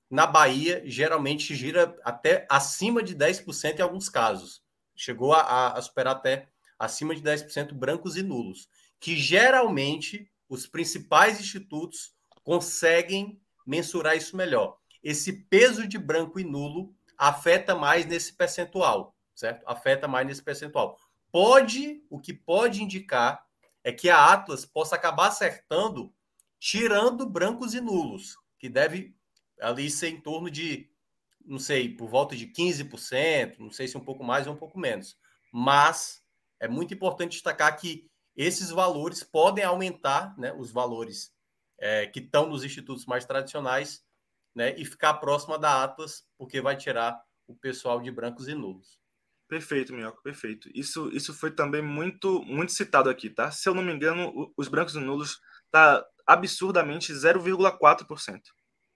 na 0.10 0.28
Bahia, 0.28 0.84
geralmente 0.86 1.56
gira 1.56 1.98
até 2.04 2.46
acima 2.50 3.02
de 3.02 3.16
10% 3.16 3.80
em 3.80 3.82
alguns 3.82 4.10
casos. 4.10 4.62
Chegou 4.94 5.34
a, 5.34 5.74
a 5.74 5.82
superar 5.82 6.18
até 6.18 6.50
acima 6.78 7.16
de 7.16 7.22
10% 7.22 7.74
brancos 7.74 8.18
e 8.18 8.22
nulos, 8.22 8.68
que 9.00 9.16
geralmente 9.16 10.30
os 10.50 10.68
principais 10.68 11.40
institutos 11.40 12.14
conseguem 12.44 13.42
mensurar 13.66 14.18
isso 14.18 14.36
melhor. 14.36 14.78
Esse 15.02 15.32
peso 15.44 15.88
de 15.88 15.98
branco 15.98 16.40
e 16.40 16.44
nulo 16.44 16.94
afeta 17.18 17.74
mais 17.74 18.06
nesse 18.06 18.34
percentual, 18.34 19.16
certo? 19.34 19.64
Afeta 19.66 20.08
mais 20.08 20.28
nesse 20.28 20.44
percentual. 20.44 21.00
Pode, 21.32 22.04
o 22.10 22.20
que 22.20 22.34
pode 22.34 22.84
indicar 22.84 23.46
é 23.84 23.92
que 23.92 24.10
a 24.10 24.32
Atlas 24.32 24.66
possa 24.66 24.96
acabar 24.96 25.28
acertando 25.28 26.14
tirando 26.62 27.28
brancos 27.28 27.74
e 27.74 27.82
nulos, 27.82 28.38
que 28.60 28.70
deve 28.70 29.16
ali 29.60 29.90
ser 29.90 30.10
em 30.10 30.22
torno 30.22 30.50
de, 30.50 30.88
não 31.44 31.58
sei, 31.58 31.90
por 31.90 32.08
volta 32.08 32.36
de 32.36 32.46
15%, 32.46 33.58
não 33.58 33.72
sei 33.72 33.88
se 33.88 33.98
um 33.98 34.06
pouco 34.06 34.24
mais 34.24 34.46
ou 34.46 34.54
um 34.54 34.58
pouco 34.58 34.78
menos. 34.78 35.18
Mas 35.52 36.24
é 36.60 36.68
muito 36.68 36.94
importante 36.94 37.32
destacar 37.32 37.76
que 37.80 38.08
esses 38.36 38.70
valores 38.70 39.24
podem 39.24 39.64
aumentar, 39.64 40.38
né, 40.38 40.54
os 40.54 40.72
valores 40.72 41.34
é, 41.80 42.06
que 42.06 42.20
estão 42.20 42.48
nos 42.48 42.64
institutos 42.64 43.08
mais 43.08 43.26
tradicionais, 43.26 44.06
né, 44.54 44.76
e 44.78 44.86
ficar 44.86 45.16
próxima 45.16 45.58
da 45.58 45.84
Atlas, 45.84 46.28
porque 46.38 46.62
vai 46.62 46.78
tirar 46.78 47.20
o 47.48 47.56
pessoal 47.56 48.00
de 48.00 48.12
brancos 48.12 48.48
e 48.48 48.54
nulos. 48.54 49.01
Perfeito, 49.52 49.94
Minhoca, 49.94 50.22
perfeito. 50.22 50.70
Isso, 50.74 51.10
isso 51.12 51.34
foi 51.34 51.52
também 51.52 51.82
muito, 51.82 52.42
muito 52.44 52.72
citado 52.72 53.10
aqui, 53.10 53.30
tá? 53.30 53.52
Se 53.52 53.68
eu 53.68 53.74
não 53.74 53.84
me 53.84 53.92
engano, 53.92 54.50
os 54.56 54.70
brancos 54.70 54.96
e 54.96 55.00
nulos 55.02 55.42
tá 55.70 56.06
absurdamente 56.26 57.12
0,4%. 57.12 58.40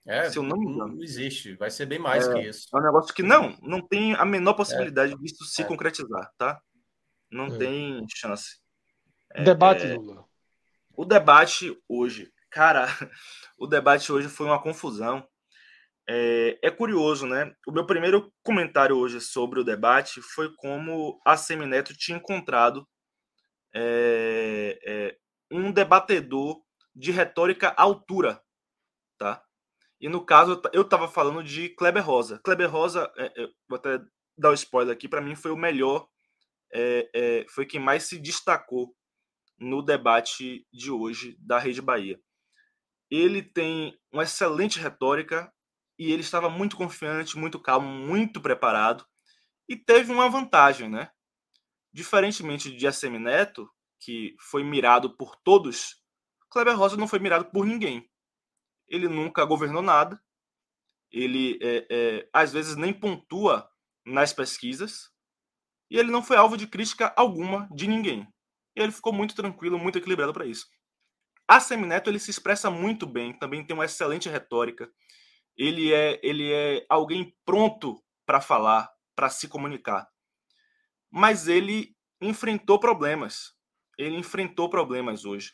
É, 0.08 0.30
se 0.30 0.38
eu 0.38 0.44
não, 0.44 0.56
não 0.56 1.04
existe, 1.04 1.58
vai 1.58 1.70
ser 1.70 1.86
bem 1.88 2.00
mais 2.00 2.26
é, 2.26 2.32
que 2.34 2.40
isso. 2.48 2.70
É 2.74 2.80
um 2.80 2.84
negócio 2.84 3.14
que 3.14 3.22
não, 3.22 3.58
não 3.62 3.86
tem 3.86 4.14
a 4.16 4.24
menor 4.24 4.54
possibilidade 4.54 5.12
é. 5.12 5.18
disso 5.18 5.44
se 5.44 5.62
é. 5.62 5.66
concretizar, 5.66 6.32
tá? 6.38 6.58
Não 7.30 7.48
é. 7.48 7.58
tem 7.58 8.06
chance. 8.16 8.62
É, 9.34 9.44
debate, 9.44 9.86
é, 9.86 9.96
Lula. 9.96 10.24
O 10.96 11.04
debate 11.04 11.78
hoje, 11.86 12.32
cara, 12.50 12.86
o 13.60 13.68
debate 13.68 14.10
hoje 14.10 14.30
foi 14.30 14.46
uma 14.46 14.62
confusão. 14.62 15.28
É, 16.08 16.60
é, 16.62 16.70
curioso, 16.70 17.26
né? 17.26 17.56
O 17.68 17.72
meu 17.72 17.86
primeiro 17.86 18.32
comentário 18.44 18.96
hoje 18.96 19.20
sobre 19.20 19.60
o 19.60 19.64
debate 19.64 20.22
foi 20.22 20.54
como 20.56 21.20
a 21.26 21.36
Semineto 21.36 21.98
tinha 21.98 22.18
encontrado 22.18 22.88
é, 23.74 24.80
é, 24.86 25.18
um 25.52 25.72
debatedor 25.72 26.62
de 26.96 27.12
retórica 27.12 27.74
altura, 27.76 28.40
tá? 29.18 29.44
E 30.00 30.08
no 30.08 30.24
caso, 30.24 30.62
eu 30.72 30.84
estava 30.84 31.08
falando 31.08 31.44
de 31.44 31.70
Kleber 31.70 32.06
Rosa. 32.06 32.40
Kleber 32.44 32.70
Rosa, 32.70 33.12
é, 33.18 33.44
é, 33.44 33.48
vou 33.68 33.78
até 33.78 34.00
dar 34.38 34.50
o 34.50 34.52
um 34.52 34.56
spoiler 34.56 34.94
aqui, 34.94 35.08
para 35.08 35.22
mim 35.22 35.36
foi 35.36 35.52
o 35.52 35.58
melhor, 35.58 36.08
é, 36.72 37.46
foi 37.50 37.66
quem 37.66 37.80
mais 37.80 38.04
se 38.04 38.20
destacou 38.20 38.94
no 39.58 39.82
debate 39.82 40.68
de 40.72 40.92
hoje 40.92 41.36
da 41.40 41.58
Rede 41.58 41.82
Bahia. 41.82 42.20
Ele 43.10 43.42
tem 43.42 43.98
uma 44.12 44.24
excelente 44.24 44.80
retórica 44.80 45.52
e 45.98 46.12
ele 46.12 46.22
estava 46.22 46.50
muito 46.50 46.76
confiante, 46.76 47.38
muito 47.38 47.60
calmo, 47.60 47.88
muito 47.88 48.42
preparado 48.42 49.06
e 49.68 49.76
teve 49.76 50.12
uma 50.12 50.30
vantagem, 50.30 50.90
né? 50.90 51.10
Diferentemente 51.94 52.76
de 52.76 52.88
ACM 52.88 53.20
Neto, 53.20 53.70
que 54.00 54.36
foi 54.40 54.64
mirado 54.64 55.16
por 55.16 55.36
todos, 55.38 56.02
Kleber 56.50 56.78
Rosa 56.78 56.98
não 56.98 57.08
foi 57.08 57.20
mirado 57.20 57.46
por 57.52 57.66
ninguém. 57.66 58.10
Ele 58.88 59.08
nunca 59.08 59.46
governou 59.46 59.82
nada, 59.82 60.22
ele 61.12 61.58
é, 61.62 61.88
é, 61.90 62.30
às 62.34 62.52
vezes 62.52 62.76
nem 62.76 62.94
pontua 62.94 63.70
nas 64.06 64.34
pesquisas 64.34 65.10
e 65.90 65.98
ele 65.98 66.12
não 66.12 66.22
foi 66.22 66.38
alvo 66.38 66.58
de 66.58 66.68
crítica 66.68 67.14
alguma 67.18 67.68
de 67.74 67.88
ninguém. 67.88 68.28
E 68.76 68.82
ele 68.82 68.92
ficou 68.92 69.14
muito 69.14 69.36
tranquilo, 69.36 69.80
muito 69.80 69.98
equilibrado 69.98 70.34
para 70.34 70.46
isso. 70.46 70.68
A 71.48 71.60
Semineto 71.60 72.10
ele 72.10 72.20
se 72.20 72.32
expressa 72.32 72.70
muito 72.70 73.06
bem, 73.06 73.38
também 73.38 73.66
tem 73.66 73.74
uma 73.74 73.86
excelente 73.86 74.28
retórica. 74.28 74.92
Ele 75.58 75.94
é, 75.94 76.20
ele 76.24 76.52
é 76.52 76.86
alguém 76.90 77.36
pronto 77.46 78.04
para 78.26 78.42
falar, 78.42 78.92
para 79.16 79.30
se 79.30 79.48
comunicar. 79.48 80.08
Mas 81.10 81.48
ele 81.48 81.96
enfrentou 82.22 82.80
problemas. 82.80 83.54
Ele 83.98 84.16
enfrentou 84.18 84.70
problemas 84.70 85.24
hoje. 85.26 85.54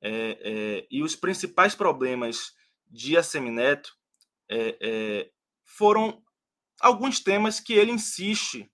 É, 0.00 0.10
é, 0.10 0.86
e 0.90 1.02
os 1.02 1.16
principais 1.16 1.74
problemas 1.74 2.52
de 2.86 3.16
Assemineto 3.16 3.92
é, 4.50 4.78
é, 4.80 5.30
foram 5.64 6.22
alguns 6.80 7.20
temas 7.20 7.60
que 7.60 7.72
ele 7.72 7.90
insiste 7.90 8.70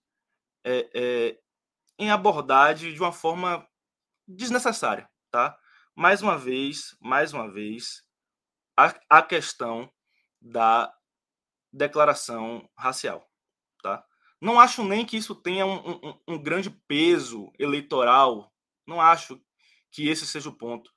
é, 0.64 0.90
é, 0.94 1.38
em 1.98 2.10
abordar 2.10 2.74
de 2.74 2.98
uma 2.98 3.12
forma 3.12 3.66
desnecessária, 4.26 5.08
tá? 5.30 5.56
Mais 5.94 6.22
uma 6.22 6.36
vez, 6.36 6.96
mais 7.00 7.32
uma 7.32 7.50
vez, 7.50 8.04
a, 8.76 8.94
a 9.08 9.22
questão 9.22 9.90
da 10.40 10.92
declaração 11.72 12.68
racial, 12.76 13.28
tá? 13.82 14.04
Não 14.40 14.58
acho 14.58 14.82
nem 14.82 15.04
que 15.04 15.16
isso 15.16 15.34
tenha 15.34 15.66
um, 15.66 15.90
um, 15.90 16.20
um 16.28 16.42
grande 16.42 16.70
peso 16.70 17.52
eleitoral, 17.58 18.52
não 18.86 19.00
acho 19.00 19.40
que 19.90 20.08
esse 20.08 20.26
seja 20.26 20.48
o 20.48 20.56
ponto. 20.56 20.90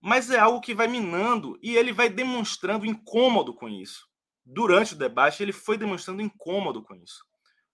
Mas 0.00 0.30
é 0.30 0.38
algo 0.38 0.60
que 0.60 0.74
vai 0.74 0.86
minando 0.86 1.58
e 1.62 1.76
ele 1.76 1.92
vai 1.92 2.08
demonstrando 2.08 2.86
incômodo 2.86 3.54
com 3.54 3.68
isso. 3.68 4.06
Durante 4.44 4.94
o 4.94 4.98
debate, 4.98 5.42
ele 5.42 5.52
foi 5.52 5.76
demonstrando 5.76 6.22
incômodo 6.22 6.82
com 6.82 6.94
isso. 6.94 7.24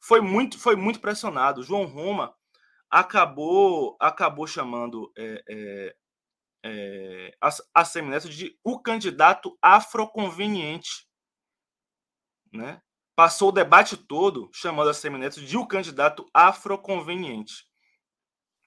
Foi 0.00 0.20
muito, 0.20 0.58
foi 0.58 0.76
muito 0.76 1.00
pressionado. 1.00 1.62
João 1.62 1.84
Roma 1.84 2.34
acabou 2.90 3.96
acabou 4.00 4.46
chamando 4.46 5.12
é, 5.16 5.42
é, 5.48 5.96
é, 6.64 7.36
a, 7.40 7.50
a 7.74 7.84
Semineto 7.84 8.28
de 8.28 8.58
o 8.64 8.80
candidato 8.80 9.56
afroconveniente. 9.60 11.06
Né? 12.50 12.80
Passou 13.14 13.50
o 13.50 13.52
debate 13.52 13.96
todo 13.96 14.48
chamando 14.52 14.88
a 14.88 14.94
Semineto 14.94 15.40
de 15.42 15.56
o 15.58 15.66
candidato 15.66 16.26
afroconveniente. 16.32 17.66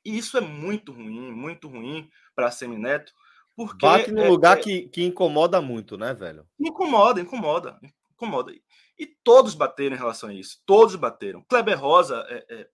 E 0.06 0.16
isso 0.16 0.38
é 0.38 0.42
muito 0.42 0.94
ruim, 0.94 1.32
muito 1.32 1.68
ruim 1.68 2.10
para 2.36 2.48
a 2.48 2.52
Semineto, 2.52 3.12
porque. 3.56 3.86
Bate 3.86 4.12
no 4.12 4.22
é, 4.22 4.30
lugar 4.30 4.60
é, 4.60 4.62
que, 4.62 4.88
que 4.90 5.04
incomoda 5.04 5.60
muito, 5.60 5.98
né, 5.98 6.14
velho? 6.14 6.48
Incomoda, 6.60 7.20
incomoda, 7.20 7.80
incomoda. 8.12 8.54
E 8.98 9.08
todos 9.24 9.56
bateram 9.56 9.96
em 9.96 10.00
relação 10.00 10.30
a 10.30 10.34
isso. 10.34 10.62
Todos 10.66 10.96
bateram. 10.96 11.44
Kleber 11.50 11.80
Rosa, 11.80 12.24
é, 12.30 12.46
é 12.50 12.68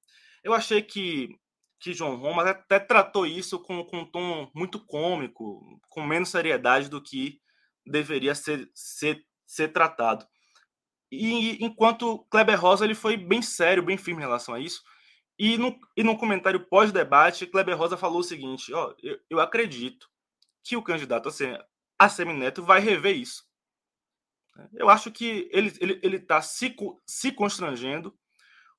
eu 0.44 0.54
achei 0.54 0.82
que 0.82 1.30
que 1.84 1.93
João 1.93 2.15
Roma 2.15 2.49
até 2.49 2.80
tratou 2.80 3.26
isso 3.26 3.60
com, 3.60 3.84
com 3.84 3.99
um 3.99 4.05
tom 4.05 4.49
muito 4.55 4.80
cômico, 4.80 5.81
com 5.89 6.01
menos 6.01 6.30
seriedade 6.30 6.89
do 6.89 7.03
que 7.03 7.41
deveria 7.85 8.34
ser, 8.34 8.72
ser, 8.73 9.22
ser 9.45 9.68
tratado. 9.68 10.26
E 11.11 11.61
enquanto 11.61 12.26
Kleber 12.30 12.57
Rosa 12.57 12.85
ele 12.85 12.95
foi 12.95 13.18
bem 13.18 13.41
sério, 13.41 13.84
bem 13.84 13.97
firme 13.97 14.22
em 14.22 14.26
relação 14.26 14.55
a 14.55 14.61
isso. 14.61 14.81
E 15.38 15.57
no, 15.57 15.77
e 15.97 16.03
no 16.03 16.18
comentário 16.18 16.65
pós-debate, 16.69 17.45
Kleber 17.45 17.77
Rosa 17.77 17.97
falou 17.97 18.19
o 18.19 18.23
seguinte: 18.23 18.73
ó, 18.73 18.95
eu, 19.03 19.19
eu 19.30 19.39
acredito 19.41 20.07
que 20.64 20.77
o 20.77 20.81
candidato 20.81 21.30
a, 21.99 22.10
Semineto 22.10 22.64
vai 22.64 22.80
rever 22.80 23.18
isso. 23.18 23.43
Eu 24.73 24.88
acho 24.88 25.11
que 25.11 25.49
ele 25.51 25.68
está 25.68 25.84
ele, 25.84 25.99
ele 26.01 26.19
tá 26.19 26.41
se, 26.41 26.73
se 27.05 27.34
constrangendo, 27.34 28.18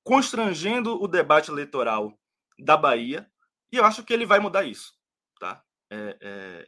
constrangendo 0.02 0.98
o 1.02 1.06
debate 1.06 1.50
eleitoral 1.50 2.18
da 2.58 2.76
Bahia, 2.76 3.30
e 3.72 3.76
eu 3.76 3.84
acho 3.84 4.04
que 4.04 4.12
ele 4.12 4.26
vai 4.26 4.38
mudar 4.38 4.64
isso. 4.64 4.92
Tá? 5.38 5.64
É, 5.90 6.18
é, 6.20 6.66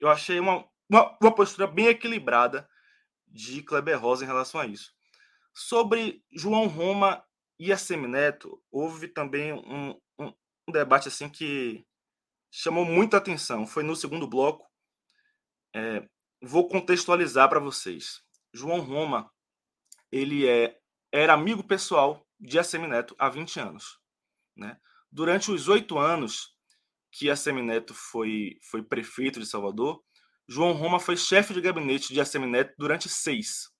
eu 0.00 0.08
achei 0.08 0.40
uma, 0.40 0.66
uma, 0.88 1.16
uma, 1.20 1.34
postura 1.34 1.66
bem 1.66 1.86
equilibrada 1.86 2.68
de 3.28 3.62
Kleber 3.62 4.00
Rosa 4.00 4.24
em 4.24 4.26
relação 4.26 4.60
a 4.60 4.66
isso. 4.66 4.92
Sobre 5.54 6.24
João 6.32 6.66
Roma 6.66 7.24
e 7.58 7.72
a 7.72 7.76
Semineto, 7.76 8.62
houve 8.70 9.08
também 9.08 9.52
um, 9.52 9.90
um, 10.18 10.32
um 10.68 10.72
debate 10.72 11.08
assim 11.08 11.28
que 11.28 11.86
chamou 12.50 12.84
muita 12.84 13.16
atenção. 13.16 13.66
Foi 13.66 13.82
no 13.82 13.94
segundo 13.94 14.26
bloco. 14.26 14.66
É, 15.74 16.06
vou 16.42 16.68
contextualizar 16.68 17.48
para 17.48 17.60
vocês. 17.60 18.22
João 18.52 18.80
Roma, 18.80 19.30
ele 20.10 20.48
é, 20.48 20.78
era 21.12 21.32
amigo 21.32 21.62
pessoal 21.62 22.26
de 22.38 22.58
Assemineto 22.58 23.14
há 23.18 23.28
20 23.28 23.60
anos. 23.60 24.00
Né? 24.56 24.78
Durante 25.12 25.50
os 25.50 25.68
oito 25.68 25.98
anos 25.98 26.56
que 27.10 27.28
a 27.28 27.36
Semineto 27.36 27.92
foi, 27.92 28.58
foi 28.62 28.82
prefeito 28.82 29.38
de 29.38 29.44
Salvador, 29.44 30.02
João 30.48 30.72
Roma 30.72 30.98
foi 30.98 31.16
chefe 31.16 31.52
de 31.52 31.60
gabinete 31.60 32.14
de 32.14 32.20
Assemineto 32.20 32.74
durante 32.78 33.08
seis. 33.10 33.70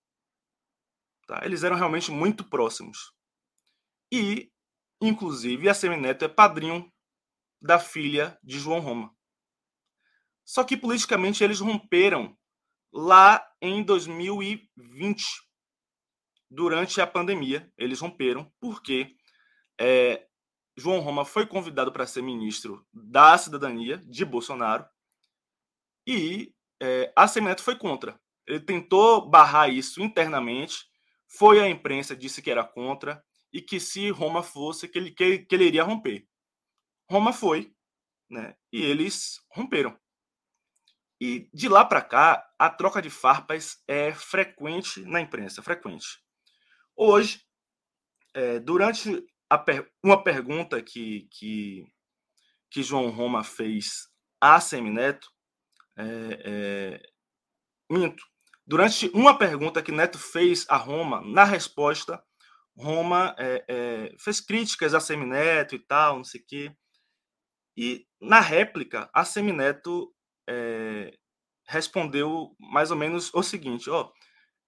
Tá? 1.27 1.41
Eles 1.45 1.65
eram 1.65 1.77
realmente 1.77 2.11
muito 2.11 2.45
próximos. 2.49 3.15
E, 4.13 4.53
inclusive, 5.01 5.69
a 5.71 5.75
Semineto 5.75 6.25
é 6.25 6.29
padrinho 6.29 6.93
da 7.61 7.79
filha 7.79 8.39
de 8.43 8.59
João 8.59 8.81
Roma. 8.81 9.15
Só 10.45 10.65
que 10.65 10.77
politicamente 10.77 11.43
eles 11.43 11.61
romperam 11.61 12.37
lá 12.93 13.43
em 13.61 13.83
2020, 13.83 15.25
durante 16.51 17.01
a 17.01 17.07
pandemia. 17.07 17.73
Eles 17.79 18.01
romperam 18.01 18.53
porque 18.61 19.17
é, 19.81 20.29
João 20.77 21.01
Roma 21.01 21.25
foi 21.25 21.47
convidado 21.47 21.93
para 21.93 22.07
ser 22.07 22.23
ministro 22.23 22.87
da 22.93 23.37
cidadania 23.37 23.99
de 23.99 24.25
Bolsonaro 24.25 24.87
e 26.07 26.55
é, 26.81 27.13
a 27.15 27.29
Semineto 27.29 27.63
foi 27.63 27.77
contra. 27.77 28.21
Ele 28.47 28.61
tentou 28.61 29.29
barrar 29.29 29.69
isso 29.69 30.03
internamente, 30.03 30.85
foi 31.29 31.61
à 31.61 31.69
imprensa, 31.69 32.17
disse 32.17 32.43
que 32.43 32.51
era 32.51 32.65
contra 32.65 33.23
e 33.53 33.61
que 33.61 33.79
se 33.79 34.11
Roma 34.11 34.43
fosse, 34.43 34.89
que 34.89 34.99
ele, 34.99 35.11
que, 35.11 35.41
que 35.41 35.55
ele 35.55 35.67
iria 35.67 35.85
romper. 35.85 36.27
Roma 37.09 37.33
foi, 37.33 37.73
né? 38.29 38.57
E 38.73 38.83
eles 38.83 39.41
romperam. 39.51 39.97
E 41.21 41.49
de 41.55 41.69
lá 41.69 41.85
para 41.85 42.03
cá, 42.03 42.45
a 42.59 42.69
troca 42.69 43.01
de 43.01 43.11
farpas 43.11 43.81
é 43.87 44.13
frequente 44.13 45.03
na 45.03 45.21
imprensa, 45.21 45.63
frequente. 45.63 46.21
Hoje, 46.97 47.45
é, 48.35 48.59
durante 48.59 49.25
per, 49.59 49.91
uma 50.03 50.23
pergunta 50.23 50.83
que, 50.83 51.29
que, 51.31 51.85
que 52.71 52.83
João 52.83 53.11
Roma 53.11 53.45
fez 53.45 54.09
a 54.41 54.61
Semineto, 54.61 55.29
é, 55.97 56.05
é, 56.45 57.03
minto, 57.91 58.25
durante 58.67 59.11
uma 59.15 59.37
pergunta 59.37 59.83
que 59.83 59.93
Neto 59.93 60.19
fez 60.19 60.67
a 60.69 60.77
Roma, 60.77 61.21
na 61.23 61.45
resposta, 61.45 62.23
Roma 62.77 63.35
é, 63.39 63.65
é, 63.69 64.17
fez 64.19 64.41
críticas 64.41 64.95
a 64.95 65.01
Semineto 65.01 65.75
e 65.75 65.79
tal, 65.79 66.17
não 66.17 66.25
sei 66.25 66.41
o 66.41 66.45
quê. 66.47 66.77
E 67.77 68.07
na 68.21 68.41
réplica, 68.41 69.11
a 69.13 69.25
Semineto 69.25 70.13
é, 70.49 71.17
respondeu 71.67 72.55
mais 72.59 72.91
ou 72.91 72.97
menos 72.97 73.33
o 73.35 73.43
seguinte: 73.43 73.91
ó, 73.91 74.11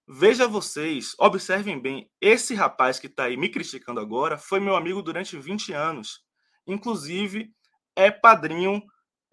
veja 0.07 0.47
vocês, 0.47 1.15
observem 1.17 1.79
bem, 1.79 2.09
esse 2.21 2.53
rapaz 2.53 2.99
que 2.99 3.07
está 3.07 3.25
aí 3.25 3.37
me 3.37 3.49
criticando 3.49 3.99
agora 3.99 4.37
foi 4.37 4.59
meu 4.59 4.75
amigo 4.75 5.01
durante 5.01 5.37
20 5.37 5.73
anos. 5.73 6.23
Inclusive, 6.67 7.53
é 7.95 8.11
padrinho, 8.11 8.83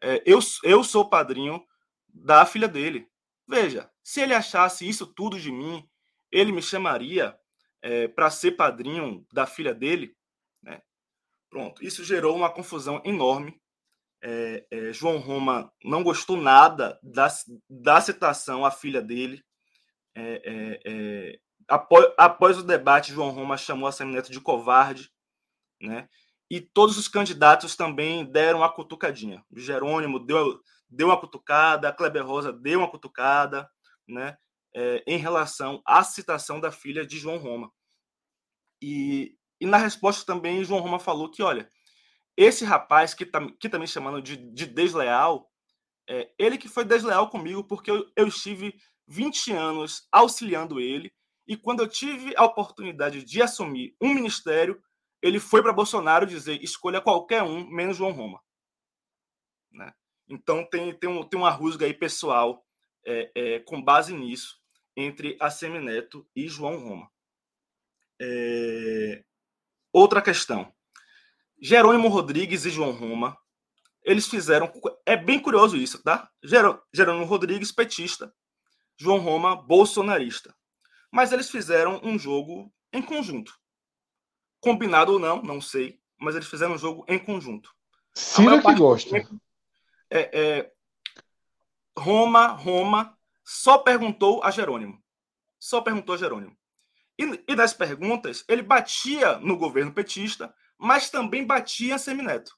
é, 0.01 0.23
eu, 0.27 0.39
eu 0.63 0.85
sou 0.85 1.09
padrinho 1.09 1.63
da 2.09 2.45
filha 2.47 2.69
dele. 2.69 3.09
Veja, 3.47 3.91
se 4.03 4.21
ele 4.21 4.35
achasse 4.35 4.89
isso 4.89 5.07
tudo 5.07 5.39
de 5.39 5.51
mim, 5.51 5.87
ele 6.31 6.53
me 6.53 6.63
chamaria 6.63 7.37
é, 7.83 8.09
para 8.09 8.31
ser 8.31 8.53
padrinho 8.53 9.27
da 9.33 9.47
filha 9.47 9.75
dele. 9.75 10.17
Né? 10.63 10.81
Pronto, 11.51 11.85
isso 11.85 12.05
gerou 12.05 12.37
uma 12.37 12.51
confusão 12.51 13.03
enorme. 13.05 13.61
É, 14.25 14.65
é, 14.71 14.93
João 14.93 15.19
Roma 15.19 15.73
não 15.85 16.05
gostou 16.05 16.37
nada 16.37 16.99
da, 17.03 17.29
da 17.69 18.01
citação 18.01 18.65
à 18.65 18.71
filha 18.71 19.03
dele. 19.03 19.45
É, 20.15 20.43
é, 20.45 20.81
é, 20.85 21.39
após, 21.69 22.07
após, 22.19 22.59
o 22.59 22.63
debate, 22.63 23.13
João 23.13 23.31
Roma 23.31 23.57
chamou 23.57 23.89
a 23.89 23.93
Semineto 23.93 24.31
de 24.31 24.41
covarde, 24.41 25.11
né? 25.81 26.09
E 26.51 26.61
todos 26.61 26.99
os 26.99 27.09
candidatos 27.09 27.75
também 27.77 28.31
deram 28.31 28.63
a 28.63 28.71
cutucadinha. 28.73 29.43
Jerônimo 29.57 30.19
deu, 30.19 30.61
deu 30.89 31.09
uma 31.09 31.19
cutucada, 31.19 31.89
a 31.89 31.93
Kleber 31.93 32.27
Rosa 32.27 32.53
deu 32.53 32.81
uma 32.81 32.91
cutucada, 32.91 33.69
né? 34.07 34.37
É, 34.75 35.03
em 35.07 35.17
relação 35.17 35.83
à 35.87 36.03
citação 36.03 36.61
da 36.61 36.71
filha 36.71 37.07
de 37.07 37.19
João 37.19 37.39
Roma. 37.39 37.71
E, 38.83 39.37
e 39.61 39.67
na 39.67 39.77
resposta 39.77 40.27
também, 40.27 40.65
João 40.65 40.81
Roma 40.81 40.99
falou 40.99 41.31
que, 41.31 41.43
olha, 41.43 41.69
esse 42.37 42.65
rapaz 42.65 43.15
que 43.15 43.25
está 43.25 43.41
que 43.61 43.69
tá 43.69 43.79
me 43.79 43.87
chamando 43.87 44.21
de, 44.21 44.37
de 44.37 44.67
desleal, 44.67 45.51
é, 46.09 46.31
ele 46.39 46.59
que 46.59 46.69
foi 46.69 46.85
desleal 46.85 47.31
comigo 47.31 47.65
porque 47.65 47.91
eu, 47.91 48.11
eu 48.17 48.27
estive 48.27 48.75
20 49.07 49.53
anos 49.53 50.07
auxiliando 50.11 50.81
ele, 50.81 51.13
e 51.47 51.57
quando 51.57 51.81
eu 51.81 51.89
tive 51.89 52.35
a 52.37 52.45
oportunidade 52.45 53.25
de 53.25 53.43
assumir 53.43 53.97
um 54.01 54.15
ministério, 54.15 54.83
ele 55.21 55.39
foi 55.39 55.63
para 55.63 55.73
Bolsonaro 55.73 56.27
dizer: 56.27 56.63
escolha 56.63 57.01
qualquer 57.01 57.43
um, 57.43 57.67
menos 57.69 57.97
João 57.97 58.13
Roma. 58.13 58.41
Né? 59.71 59.93
Então 60.29 60.65
tem, 60.65 60.95
tem, 60.99 61.09
um, 61.11 61.23
tem 61.23 61.39
uma 61.39 61.51
rusga 61.51 61.87
aí 61.87 61.95
pessoal 61.95 62.65
é, 63.05 63.31
é, 63.35 63.59
com 63.61 63.83
base 63.83 64.15
nisso 64.15 64.61
entre 64.97 65.37
a 65.41 65.51
Semineto 65.51 66.27
e 66.35 66.49
João 66.49 66.79
Roma. 66.79 67.11
É... 68.21 69.25
Outra 69.93 70.23
questão. 70.23 70.73
Jerônimo 71.61 72.09
Rodrigues 72.09 72.65
e 72.65 72.71
João 72.71 72.93
Roma, 72.93 73.37
eles 74.03 74.27
fizeram. 74.27 74.71
É 75.07 75.17
bem 75.17 75.41
curioso 75.41 75.77
isso, 75.77 76.03
tá? 76.03 76.31
Jerônimo 76.43 77.25
Rodrigues, 77.25 77.71
petista, 77.71 78.35
João 79.03 79.19
Roma, 79.19 79.57
bolsonarista. 79.57 80.55
Mas 81.11 81.33
eles 81.33 81.51
fizeram 81.51 82.01
um 82.05 82.17
jogo 82.17 82.73
em 82.93 83.03
conjunto. 83.03 83.53
Combinado 84.61 85.15
ou 85.15 85.19
não, 85.19 85.43
não 85.43 85.61
sei, 85.61 86.01
mas 86.17 86.37
eles 86.37 86.47
fizeram 86.47 86.75
um 86.75 86.79
jogo 86.79 87.05
em 87.09 87.19
conjunto. 87.19 87.75
Cira 88.15 88.63
que 88.63 88.75
gosta. 88.77 89.17
É, 90.09 90.41
é, 90.41 90.73
Roma, 91.99 92.47
Roma 92.49 93.19
só 93.45 93.79
perguntou 93.79 94.41
a 94.45 94.53
Jerônimo. 94.53 95.03
Só 95.59 95.81
perguntou 95.81 96.15
a 96.15 96.19
Jerônimo. 96.19 96.57
E, 97.19 97.45
e 97.49 97.57
nas 97.57 97.75
perguntas, 97.75 98.45
ele 98.47 98.63
batia 98.63 99.37
no 99.39 99.57
governo 99.57 99.93
petista, 99.93 100.55
mas 100.79 101.11
também 101.11 101.45
batia 101.45 101.97
em 101.97 101.99
Semineto. 101.99 102.57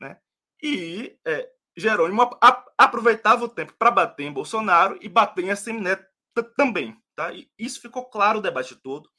Né? 0.00 0.20
E 0.62 1.18
é, 1.24 1.50
Jerônimo 1.76 2.30
aproveitava 2.78 3.44
o 3.44 3.48
tempo 3.48 3.74
para 3.78 3.90
bater 3.90 4.24
em 4.24 4.32
Bolsonaro 4.32 4.98
e 5.00 5.08
bater 5.08 5.44
em 5.44 5.54
Semineto 5.54 6.04
também. 6.56 6.96
Tá? 7.14 7.32
E 7.32 7.48
isso 7.58 7.80
ficou 7.80 8.04
claro 8.08 8.38
o 8.38 8.42
debate 8.42 8.74
todo. 8.76 9.10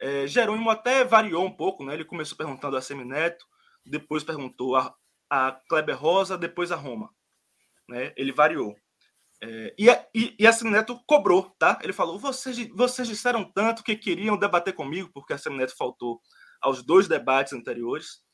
É, 0.00 0.26
Jerônimo 0.26 0.70
até 0.70 1.04
variou 1.04 1.44
um 1.44 1.50
pouco, 1.50 1.84
né? 1.84 1.94
ele 1.94 2.04
começou 2.04 2.36
perguntando 2.36 2.76
a 2.76 2.82
Semineto, 2.82 3.44
depois 3.84 4.22
perguntou 4.22 4.76
a, 4.76 4.94
a 5.30 5.52
Kleber 5.68 5.98
Rosa, 5.98 6.36
depois 6.38 6.70
a 6.70 6.76
Roma. 6.76 7.10
Né? 7.88 8.12
Ele 8.16 8.32
variou. 8.32 8.76
É, 9.42 9.74
e, 9.78 9.90
a, 9.90 10.06
e, 10.14 10.34
e 10.38 10.46
a 10.46 10.52
Semineto 10.52 10.98
cobrou, 11.06 11.54
tá? 11.58 11.78
Ele 11.82 11.92
falou: 11.92 12.18
vocês, 12.18 12.56
vocês 12.74 13.06
disseram 13.06 13.44
tanto 13.44 13.82
que 13.82 13.94
queriam 13.94 14.36
debater 14.36 14.72
comigo, 14.74 15.10
porque 15.12 15.32
a 15.32 15.38
Semineto 15.38 15.76
faltou 15.76 16.20
aos 16.60 16.82
dois 16.82 17.06
debates 17.06 17.52
anteriores. 17.52 18.24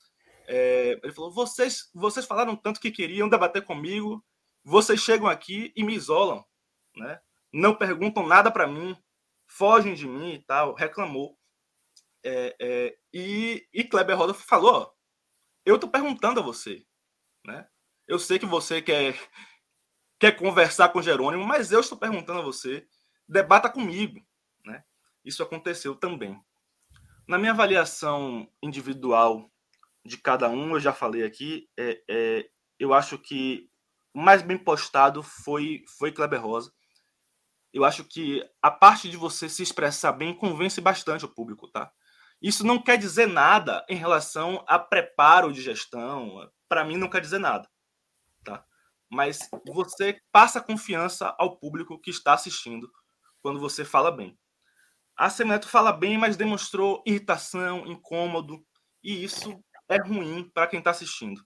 É, 0.47 1.01
ele 1.03 1.13
falou: 1.13 1.31
vocês, 1.33 1.91
vocês 1.95 2.27
falaram 2.27 2.57
tanto 2.57 2.81
que 2.81 2.91
queriam 2.91 3.29
debater 3.29 3.65
comigo, 3.65 4.25
vocês 4.65 5.01
chegam 5.01 5.27
aqui 5.27 5.73
e 5.77 5.83
me 5.83 5.95
isolam, 5.95 6.45
né? 6.97 7.21
Não 7.53 7.75
perguntam 7.75 8.27
nada 8.27 8.51
para 8.51 8.67
mim, 8.67 8.97
fogem 9.47 9.95
de 9.95 10.07
mim 10.07 10.35
e 10.35 10.39
tal. 10.39 10.75
Reclamou. 10.75 11.39
É, 12.25 12.57
é, 12.61 12.99
e, 13.13 13.67
e 13.73 13.85
Kleber 13.85 14.17
Rosa 14.17 14.35
falou: 14.35 14.95
eu 15.65 15.79
tô 15.79 15.89
perguntando 15.89 16.41
a 16.41 16.43
você, 16.43 16.85
né? 17.45 17.69
Eu 18.07 18.19
sei 18.19 18.39
que 18.39 18.47
você 18.47 18.83
quer, 18.83 19.17
quer 20.19 20.33
conversar 20.33 20.89
com 20.89 21.03
Jerônimo, 21.03 21.47
mas 21.47 21.71
eu 21.71 21.81
estou 21.81 21.97
perguntando 21.97 22.41
a 22.41 22.45
você, 22.45 22.87
debata 23.29 23.71
comigo, 23.71 24.21
né? 24.65 24.83
Isso 25.25 25.43
aconteceu 25.43 25.95
também. 25.95 26.41
Na 27.29 27.39
minha 27.39 27.53
avaliação 27.53 28.51
individual 28.61 29.52
de 30.05 30.17
cada 30.17 30.49
um, 30.49 30.75
eu 30.75 30.81
já 30.81 30.93
falei 30.93 31.25
aqui, 31.25 31.69
é, 31.79 32.03
é, 32.09 32.49
eu 32.79 32.93
acho 32.93 33.19
que 33.19 33.69
o 34.15 34.21
mais 34.21 34.43
bem 34.43 34.59
postado 34.59 35.23
foi, 35.23 35.85
foi 35.99 36.13
Kleber 36.13 36.43
Rosa. 36.43 36.73
Eu 37.73 37.85
acho 37.85 38.05
que 38.05 38.45
a 38.61 38.71
parte 38.71 39.09
de 39.09 39.17
você 39.17 39.49
se 39.49 39.63
expressar 39.63 40.13
bem 40.13 40.37
convence 40.37 40.81
bastante 40.81 41.25
o 41.25 41.33
público, 41.33 41.69
tá? 41.69 41.91
Isso 42.41 42.67
não 42.67 42.83
quer 42.83 42.99
dizer 42.99 43.27
nada 43.27 43.85
em 43.89 43.97
relação 43.97 44.63
a 44.67 44.79
preparo 44.79 45.53
de 45.53 45.63
gestão. 45.63 46.51
Para 46.69 46.85
mim, 46.85 46.97
não 46.97 47.09
quer 47.09 47.21
dizer 47.21 47.39
nada, 47.39 47.69
tá? 48.45 48.65
Mas 49.09 49.39
você 49.67 50.21
passa 50.33 50.61
confiança 50.61 51.35
ao 51.39 51.59
público 51.59 52.01
que 52.01 52.11
está 52.11 52.35
assistindo 52.35 52.91
quando 53.41 53.61
você 53.61 53.85
fala 53.85 54.11
bem. 54.11 54.37
A 55.17 55.31
Semineto 55.31 55.69
fala 55.69 55.93
bem, 55.93 56.19
mas 56.19 56.37
demonstrou 56.37 57.03
irritação, 57.07 57.87
incômodo, 57.87 58.65
e 59.03 59.23
isso 59.25 59.63
é 59.95 59.99
ruim 60.01 60.51
para 60.55 60.67
quem 60.67 60.79
está 60.79 60.91
assistindo. 60.91 61.43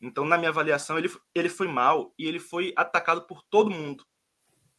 Então, 0.00 0.24
na 0.24 0.36
minha 0.36 0.50
avaliação, 0.50 0.98
ele, 0.98 1.10
ele 1.34 1.48
foi 1.48 1.68
mal 1.68 2.14
e 2.18 2.26
ele 2.26 2.38
foi 2.38 2.72
atacado 2.76 3.26
por 3.26 3.42
todo 3.50 3.70
mundo. 3.70 4.04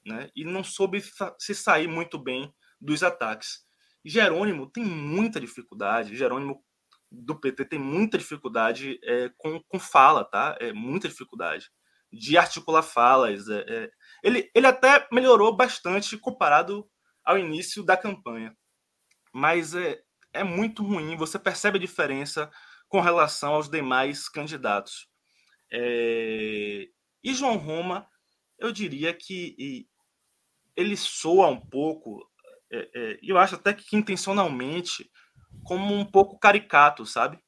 Né? 0.05 0.29
E 0.35 0.45
não 0.45 0.63
soube 0.63 1.03
se 1.39 1.55
sair 1.55 1.87
muito 1.87 2.17
bem 2.17 2.53
dos 2.79 3.03
ataques. 3.03 3.65
Jerônimo 4.05 4.69
tem 4.69 4.85
muita 4.85 5.39
dificuldade. 5.39 6.15
Jerônimo 6.15 6.63
do 7.11 7.39
PT 7.39 7.65
tem 7.65 7.79
muita 7.79 8.17
dificuldade 8.17 8.99
é, 9.03 9.29
com, 9.37 9.61
com 9.67 9.79
fala, 9.79 10.23
tá? 10.23 10.57
É 10.59 10.71
muita 10.71 11.07
dificuldade 11.07 11.69
de 12.11 12.37
articular 12.37 12.83
falas. 12.83 13.49
É, 13.49 13.65
é. 13.67 13.89
Ele, 14.23 14.49
ele 14.53 14.67
até 14.67 15.07
melhorou 15.11 15.55
bastante 15.55 16.17
comparado 16.17 16.87
ao 17.23 17.37
início 17.37 17.83
da 17.83 17.97
campanha, 17.97 18.55
mas 19.33 19.75
é, 19.75 20.01
é 20.33 20.43
muito 20.43 20.83
ruim. 20.83 21.17
Você 21.17 21.37
percebe 21.37 21.77
a 21.77 21.81
diferença 21.81 22.49
com 22.87 23.01
relação 23.01 23.53
aos 23.53 23.69
demais 23.69 24.29
candidatos. 24.29 25.07
É... 25.71 26.87
E 27.23 27.33
João 27.33 27.57
Roma, 27.57 28.07
eu 28.57 28.71
diria 28.71 29.13
que 29.13 29.87
ele 30.75 30.95
soa 30.95 31.47
um 31.47 31.59
pouco, 31.59 32.29
é, 32.71 32.89
é, 32.93 33.19
eu 33.21 33.37
acho 33.37 33.55
até 33.55 33.73
que 33.73 33.95
intencionalmente, 33.95 35.11
como 35.63 35.93
um 35.93 36.05
pouco 36.05 36.39
caricato, 36.39 37.05
sabe? 37.05 37.39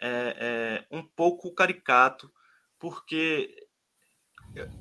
É, 0.00 0.86
é, 0.90 0.96
um 0.96 1.04
pouco 1.04 1.52
caricato, 1.54 2.32
porque 2.78 3.54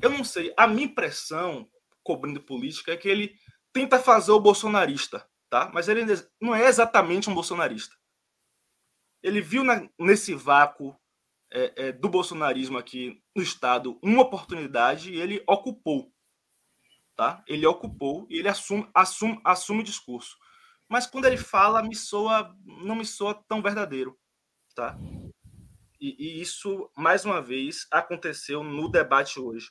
eu 0.02 0.10
não 0.10 0.24
sei, 0.24 0.54
a 0.56 0.68
minha 0.68 0.86
impressão, 0.86 1.70
cobrindo 2.04 2.42
política, 2.42 2.94
é 2.94 2.98
que 2.98 3.08
ele 3.08 3.36
tenta 3.74 4.00
fazer 4.00 4.32
o 4.32 4.40
bolsonarista, 4.40 5.28
tá? 5.50 5.70
Mas 5.74 5.88
ele 5.88 6.06
não 6.40 6.56
é 6.56 6.66
exatamente 6.68 7.30
um 7.30 7.36
bolsonarista 7.36 8.01
ele 9.24 9.42
viu 9.42 9.64
na, 9.64 9.88
nesse 10.00 10.34
vácuo 10.34 10.96
é, 11.52 11.88
é, 11.88 11.92
do 11.92 12.10
bolsonarismo 12.10 12.78
aqui 12.78 13.22
no 13.36 13.44
Estado 13.44 14.00
uma 14.02 14.22
oportunidade 14.22 15.12
e 15.12 15.20
ele 15.20 15.44
ocupou. 15.48 16.12
Tá? 17.16 17.44
Ele 17.48 17.66
ocupou 17.66 18.26
e 18.30 18.40
ele 18.40 18.48
assume, 18.48 18.90
assume, 18.94 19.40
assume 19.44 19.82
o 19.82 19.86
discurso. 19.86 20.38
Mas 20.90 21.06
quando 21.06 21.26
ele 21.26 21.38
fala, 21.38 21.84
me 21.84 21.96
soa, 21.96 22.56
não 22.66 22.96
me 22.96 23.06
soa 23.06 23.34
tão 23.48 23.62
verdadeiro. 23.62 24.18
Tá? 24.76 24.98
E, 26.00 26.16
e 26.18 26.42
isso, 26.42 26.90
mais 26.98 27.26
uma 27.26 27.42
vez, 27.42 27.86
aconteceu 27.92 28.64
no 28.64 28.90
debate 28.90 29.40
hoje. 29.40 29.70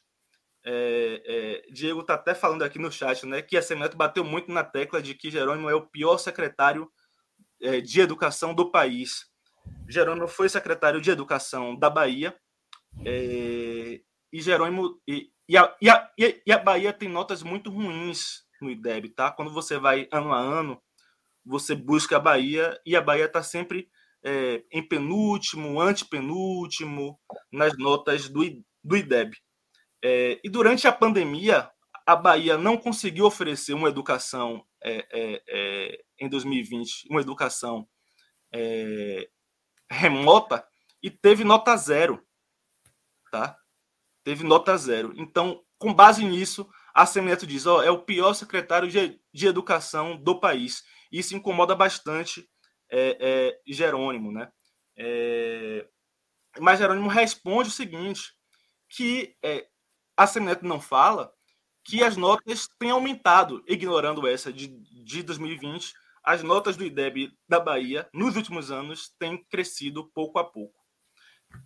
É, 0.62 1.22
é, 1.66 1.72
Diego 1.72 2.00
está 2.00 2.14
até 2.14 2.34
falando 2.34 2.62
aqui 2.62 2.78
no 2.78 2.92
chat 2.92 3.24
né, 3.24 3.40
que 3.40 3.56
a 3.56 3.62
Semineto 3.62 3.96
bateu 3.96 4.22
muito 4.22 4.52
na 4.52 4.62
tecla 4.62 5.00
de 5.00 5.14
que 5.14 5.30
Jerônimo 5.30 5.70
é 5.70 5.74
o 5.74 5.86
pior 5.86 6.18
secretário 6.18 6.90
é, 7.62 7.80
de 7.80 8.00
educação 8.00 8.54
do 8.54 8.70
país. 8.70 9.29
Jerônimo 9.88 10.28
foi 10.28 10.48
secretário 10.48 11.00
de 11.00 11.10
Educação 11.10 11.76
da 11.76 11.90
Bahia 11.90 12.34
é, 13.04 14.00
e 14.32 14.40
Jerônimo 14.40 15.00
e, 15.06 15.30
e, 15.48 15.56
a, 15.56 15.76
e, 15.80 15.90
a, 15.90 16.10
e 16.18 16.52
a 16.52 16.58
Bahia 16.58 16.92
tem 16.92 17.08
notas 17.08 17.42
muito 17.42 17.70
ruins 17.70 18.44
no 18.60 18.70
IDEB, 18.70 19.10
tá? 19.10 19.30
Quando 19.30 19.52
você 19.52 19.78
vai 19.78 20.08
ano 20.12 20.32
a 20.32 20.38
ano, 20.38 20.80
você 21.44 21.74
busca 21.74 22.16
a 22.16 22.20
Bahia 22.20 22.78
e 22.84 22.94
a 22.94 23.00
Bahia 23.00 23.24
está 23.24 23.42
sempre 23.42 23.88
é, 24.24 24.62
em 24.70 24.86
penúltimo, 24.86 25.80
antepenúltimo, 25.80 27.18
nas 27.52 27.76
notas 27.78 28.28
do, 28.28 28.42
do 28.84 28.96
IDEB. 28.96 29.36
É, 30.02 30.40
e 30.44 30.48
durante 30.48 30.86
a 30.86 30.92
pandemia, 30.92 31.70
a 32.06 32.16
Bahia 32.16 32.56
não 32.56 32.76
conseguiu 32.76 33.26
oferecer 33.26 33.74
uma 33.74 33.88
educação 33.88 34.64
é, 34.82 35.06
é, 35.12 35.42
é 35.48 36.00
em 36.18 36.28
2020, 36.28 37.08
uma 37.10 37.20
educação 37.20 37.86
é, 38.52 39.28
remota, 39.90 40.64
e 41.02 41.10
teve 41.10 41.44
nota 41.44 41.76
zero. 41.76 42.24
Tá? 43.30 43.56
Teve 44.24 44.44
nota 44.44 44.76
zero. 44.76 45.12
Então, 45.16 45.62
com 45.78 45.92
base 45.92 46.24
nisso, 46.24 46.68
a 46.94 47.06
Semineto 47.06 47.46
diz: 47.46 47.66
ó, 47.66 47.82
é 47.82 47.90
o 47.90 48.02
pior 48.02 48.34
secretário 48.34 48.88
de, 48.88 49.20
de 49.32 49.46
educação 49.46 50.16
do 50.16 50.38
país. 50.38 50.82
Isso 51.10 51.34
incomoda 51.34 51.74
bastante 51.74 52.48
é, 52.90 53.16
é, 53.20 53.60
Jerônimo, 53.66 54.30
né? 54.30 54.50
É, 54.96 55.88
mas 56.58 56.78
Jerônimo 56.78 57.08
responde 57.08 57.68
o 57.68 57.72
seguinte: 57.72 58.32
que 58.88 59.34
é, 59.42 59.66
a 60.16 60.26
Semineto 60.26 60.66
não 60.66 60.80
fala 60.80 61.32
que 61.84 62.04
as 62.04 62.16
notas 62.16 62.68
têm 62.78 62.90
aumentado, 62.90 63.64
ignorando 63.66 64.26
essa 64.26 64.52
de, 64.52 64.68
de 65.04 65.22
2020. 65.22 65.94
As 66.22 66.42
notas 66.42 66.76
do 66.76 66.84
IDEB 66.84 67.32
da 67.48 67.58
Bahia, 67.58 68.08
nos 68.12 68.36
últimos 68.36 68.70
anos, 68.70 69.14
têm 69.18 69.42
crescido 69.44 70.10
pouco 70.14 70.38
a 70.38 70.44
pouco. 70.44 70.78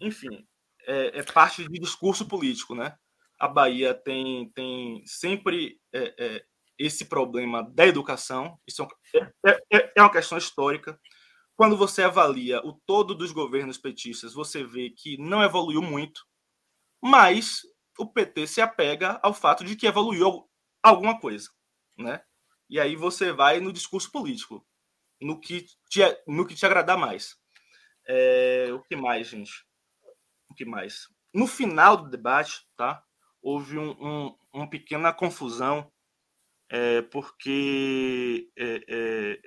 Enfim, 0.00 0.46
é, 0.86 1.18
é 1.18 1.22
parte 1.22 1.66
de 1.68 1.80
discurso 1.80 2.26
político, 2.26 2.74
né? 2.74 2.96
A 3.38 3.48
Bahia 3.48 3.94
tem, 3.94 4.50
tem 4.54 5.02
sempre 5.06 5.80
é, 5.92 6.14
é, 6.18 6.44
esse 6.78 7.06
problema 7.06 7.62
da 7.62 7.86
educação. 7.86 8.58
Isso 8.66 8.86
é, 9.14 9.30
é, 9.46 9.60
é, 9.72 9.92
é 9.96 10.02
uma 10.02 10.12
questão 10.12 10.38
histórica. 10.38 10.98
Quando 11.56 11.76
você 11.76 12.02
avalia 12.02 12.60
o 12.64 12.72
todo 12.86 13.14
dos 13.14 13.32
governos 13.32 13.78
petistas, 13.78 14.34
você 14.34 14.64
vê 14.64 14.90
que 14.90 15.16
não 15.18 15.42
evoluiu 15.42 15.82
muito, 15.82 16.22
mas 17.02 17.60
o 17.98 18.06
PT 18.06 18.46
se 18.46 18.60
apega 18.60 19.20
ao 19.22 19.32
fato 19.32 19.64
de 19.64 19.76
que 19.76 19.86
evoluiu 19.86 20.48
alguma 20.82 21.18
coisa, 21.20 21.48
né? 21.96 22.22
E 22.68 22.80
aí 22.80 22.96
você 22.96 23.32
vai 23.32 23.60
no 23.60 23.72
discurso 23.72 24.10
político, 24.10 24.66
no 25.20 25.40
que 25.40 25.66
te, 25.88 26.00
no 26.26 26.46
que 26.46 26.54
te 26.54 26.66
agradar 26.66 26.98
mais. 26.98 27.36
É, 28.06 28.68
o 28.72 28.82
que 28.82 28.96
mais, 28.96 29.28
gente? 29.28 29.64
O 30.50 30.54
que 30.54 30.64
mais? 30.64 31.08
No 31.32 31.46
final 31.46 31.96
do 31.96 32.10
debate, 32.10 32.66
tá? 32.76 33.02
Houve 33.42 33.78
um, 33.78 33.90
um, 33.90 34.38
uma 34.52 34.68
pequena 34.68 35.12
confusão 35.12 35.90
é, 36.70 37.02
porque 37.02 38.50
é, 38.56 38.84
é, 38.88 39.40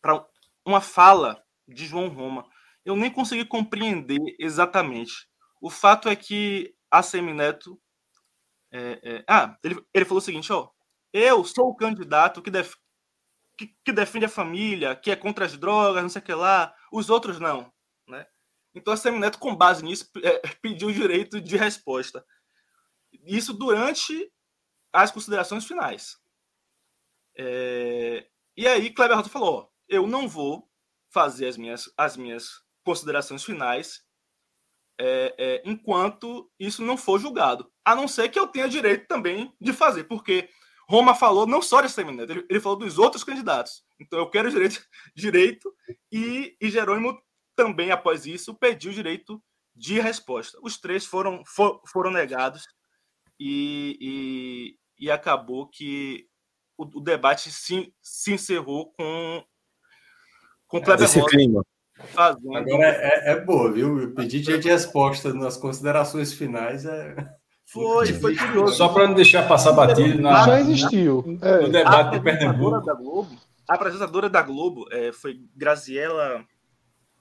para 0.00 0.26
uma 0.66 0.80
fala 0.80 1.42
de 1.68 1.86
João 1.86 2.08
Roma, 2.08 2.48
eu 2.84 2.96
nem 2.96 3.10
consegui 3.10 3.44
compreender 3.44 4.20
exatamente. 4.38 5.28
O 5.60 5.70
fato 5.70 6.08
é 6.08 6.16
que 6.16 6.74
a 6.90 7.02
Semineto. 7.02 7.80
É, 8.72 9.00
é, 9.02 9.24
ah, 9.28 9.56
ele, 9.62 9.84
ele 9.94 10.04
falou 10.04 10.18
o 10.18 10.24
seguinte: 10.24 10.52
ó, 10.52 10.68
eu 11.12 11.44
sou 11.44 11.68
o 11.68 11.76
candidato 11.76 12.42
que, 12.42 12.50
def, 12.50 12.74
que, 13.58 13.74
que, 13.84 13.92
defende 13.92 14.24
a 14.24 14.30
família, 14.30 14.96
que 14.96 15.10
é 15.10 15.16
contra 15.16 15.44
as 15.44 15.56
drogas, 15.56 16.02
não 16.02 16.08
sei 16.08 16.22
o 16.22 16.24
que 16.24 16.34
lá, 16.34 16.74
os 16.92 17.10
outros 17.10 17.38
não. 17.38 17.72
Né? 18.08 18.26
Então 18.74 18.92
a 18.92 18.96
Semineto, 18.96 19.38
com 19.38 19.54
base 19.54 19.84
nisso, 19.84 20.08
é, 20.22 20.40
pediu 20.62 20.88
o 20.88 20.92
direito 20.92 21.40
de 21.40 21.56
resposta. 21.56 22.24
Isso 23.24 23.52
durante 23.52 24.32
as 24.92 25.10
considerações 25.10 25.66
finais. 25.66 26.16
É... 27.36 28.26
E 28.56 28.66
aí, 28.66 28.92
Kleber 28.92 29.16
Rota 29.16 29.28
falou: 29.28 29.72
eu 29.88 30.06
não 30.06 30.28
vou 30.28 30.68
fazer 31.10 31.46
as 31.46 31.56
minhas, 31.56 31.92
as 31.96 32.16
minhas 32.16 32.62
considerações 32.84 33.44
finais 33.44 34.02
é, 34.98 35.34
é, 35.38 35.62
enquanto 35.64 36.50
isso 36.58 36.82
não 36.82 36.96
for 36.96 37.18
julgado. 37.18 37.70
A 37.84 37.94
não 37.94 38.06
ser 38.06 38.28
que 38.28 38.38
eu 38.38 38.46
tenha 38.46 38.68
direito 38.68 39.06
também 39.06 39.54
de 39.60 39.72
fazer, 39.72 40.04
porque 40.04 40.48
Roma 40.92 41.14
falou 41.14 41.46
não 41.46 41.62
só 41.62 41.80
desse 41.80 41.94
Semineto, 41.94 42.30
ele, 42.30 42.46
ele 42.50 42.60
falou 42.60 42.76
dos 42.76 42.98
outros 42.98 43.24
candidatos. 43.24 43.82
Então 43.98 44.18
eu 44.18 44.28
quero 44.28 44.50
direito, 44.50 44.78
direito 45.16 45.74
e, 46.12 46.54
e 46.60 46.70
Jerônimo 46.70 47.18
também, 47.56 47.90
após 47.90 48.26
isso, 48.26 48.54
pediu 48.54 48.90
o 48.90 48.94
direito 48.94 49.42
de 49.74 49.98
resposta. 49.98 50.58
Os 50.62 50.78
três 50.78 51.06
foram, 51.06 51.42
for, 51.46 51.80
foram 51.86 52.10
negados 52.10 52.66
e, 53.40 54.76
e, 54.98 55.06
e 55.06 55.10
acabou 55.10 55.66
que 55.66 56.26
o, 56.76 56.84
o 56.84 57.00
debate 57.00 57.50
se, 57.50 57.90
se 58.02 58.34
encerrou 58.34 58.92
com, 58.92 59.42
com 60.66 60.76
o 60.76 60.82
Kleber 60.82 61.06
Esse 61.06 61.24
clima. 61.24 61.64
Fazendo... 62.08 62.54
Agora 62.54 62.84
é, 62.84 63.30
é, 63.30 63.32
é 63.32 63.40
boa, 63.40 63.72
viu? 63.72 63.98
Eu 63.98 64.14
pedi 64.14 64.40
dia 64.40 64.58
de 64.58 64.68
resposta 64.68 65.32
nas 65.32 65.56
considerações 65.56 66.34
finais. 66.34 66.84
É... 66.84 67.16
Foi, 67.72 68.12
foi 68.12 68.36
curioso. 68.36 68.74
Só 68.74 68.88
para 68.88 69.08
não 69.08 69.14
deixar 69.14 69.48
passar 69.48 69.72
batido 69.72 70.20
na, 70.20 70.44
já 70.44 70.60
existiu. 70.60 71.24
no 71.26 71.46
é. 71.46 71.68
debate 71.68 72.10
de 72.12 72.20
Pernambuco. 72.20 72.80
Da 72.84 72.94
Globo, 72.94 73.36
a 73.68 73.74
apresentadora 73.74 74.28
da 74.28 74.42
Globo 74.42 74.86
é, 74.90 75.12
foi 75.12 75.40
Graziela 75.56 76.44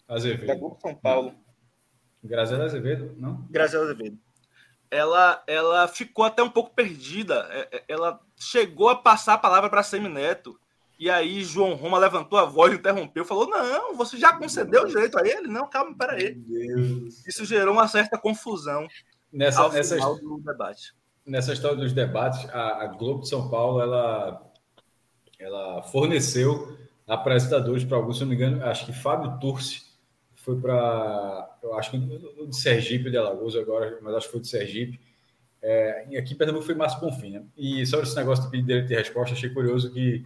Azevedo. 0.07 0.47
Da 0.47 0.55
Globo 0.55 0.77
São 0.81 0.93
Paulo. 0.93 1.33
Graziela 2.23 2.65
Azevedo, 2.65 3.15
não? 3.17 3.45
Graziela 3.49 3.85
Azevedo 3.85 4.17
ela, 4.91 5.41
ela 5.47 5.87
ficou 5.87 6.25
até 6.25 6.43
um 6.43 6.49
pouco 6.49 6.75
perdida. 6.75 7.47
É, 7.49 7.77
é, 7.77 7.83
ela 7.87 8.19
chegou 8.37 8.89
a 8.89 8.95
passar 8.95 9.35
a 9.35 9.37
palavra 9.37 9.69
para 9.69 9.81
Semineto. 9.81 10.59
E 10.99 11.09
aí 11.09 11.43
João 11.43 11.73
Roma 11.73 11.97
levantou 11.97 12.37
a 12.37 12.45
voz, 12.45 12.73
interrompeu, 12.73 13.25
falou: 13.25 13.49
Não, 13.49 13.95
você 13.95 14.17
já 14.17 14.33
concedeu 14.33 14.83
o 14.83 14.87
direito 14.87 15.17
a 15.17 15.25
ele? 15.25 15.47
Não, 15.47 15.67
calma, 15.67 15.95
peraí. 15.97 16.37
Isso 17.25 17.45
gerou 17.45 17.73
uma 17.73 17.87
certa 17.87 18.19
confusão 18.19 18.87
nessa, 19.31 19.61
ao 19.61 19.71
nessa 19.71 19.95
final 19.95 20.15
do 20.17 20.39
debate. 20.39 20.93
Nessa 21.25 21.53
história 21.53 21.77
dos 21.77 21.93
debates, 21.93 22.49
a, 22.49 22.83
a 22.83 22.87
Globo 22.87 23.21
de 23.21 23.29
São 23.29 23.49
Paulo 23.49 23.81
ela, 23.81 24.51
ela 25.39 25.83
forneceu 25.83 26.77
apresentadores 27.07 27.83
para 27.83 27.97
alguns, 27.97 28.17
se 28.17 28.23
não 28.23 28.29
me 28.29 28.35
engano, 28.35 28.63
acho 28.65 28.85
que 28.85 28.93
Fábio 28.93 29.37
Turci 29.39 29.91
foi 30.35 30.59
para, 30.59 31.57
eu 31.61 31.75
acho 31.75 31.91
que 31.91 31.97
de 31.99 32.55
Sergipe, 32.55 33.11
de 33.11 33.17
Alagoas 33.17 33.55
agora, 33.55 33.99
mas 34.01 34.15
acho 34.15 34.25
que 34.25 34.31
foi 34.31 34.41
de 34.41 34.47
Sergipe. 34.47 34.99
É, 35.61 36.07
e 36.09 36.17
aqui 36.17 36.33
em 36.33 36.37
Pernambuco 36.37 36.65
foi 36.65 36.73
Márcio 36.73 36.99
Bonfim, 36.99 37.29
né? 37.29 37.43
E 37.55 37.85
sobre 37.85 38.07
esse 38.07 38.15
negócio 38.15 38.45
de 38.45 38.49
pedir 38.49 38.65
direito 38.65 38.87
de 38.87 38.95
resposta, 38.95 39.35
achei 39.35 39.51
curioso 39.51 39.93
que 39.93 40.25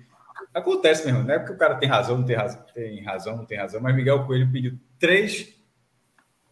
acontece 0.53 1.05
mesmo, 1.05 1.23
não 1.23 1.33
é 1.33 1.39
porque 1.39 1.53
o 1.53 1.57
cara 1.57 1.75
tem 1.75 1.89
razão, 1.89 2.17
não 2.17 2.25
tem 2.25 2.35
razão, 2.35 2.65
tem 2.73 3.03
razão, 3.03 3.37
não 3.37 3.45
tem 3.45 3.57
razão, 3.57 3.81
mas 3.81 3.93
Miguel 3.93 4.25
Coelho 4.25 4.49
pediu 4.49 4.79
três 4.97 5.53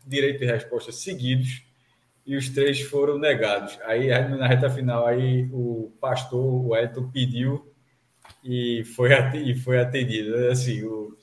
direitos 0.06 0.42
de 0.42 0.46
resposta 0.46 0.92
seguidos 0.92 1.64
e 2.26 2.36
os 2.36 2.50
três 2.50 2.82
foram 2.82 3.18
negados. 3.18 3.78
Aí 3.86 4.08
na 4.08 4.48
reta 4.48 4.70
final 4.70 5.06
aí 5.06 5.50
o 5.52 5.92
pastor 6.00 6.66
o 6.66 6.76
Elton 6.76 7.10
pediu 7.10 7.72
e 8.44 8.84
foi 8.96 9.12
e 9.36 9.56
foi 9.56 9.80
atendido. 9.80 10.36
Assim, 10.48 10.84
o 10.84 11.18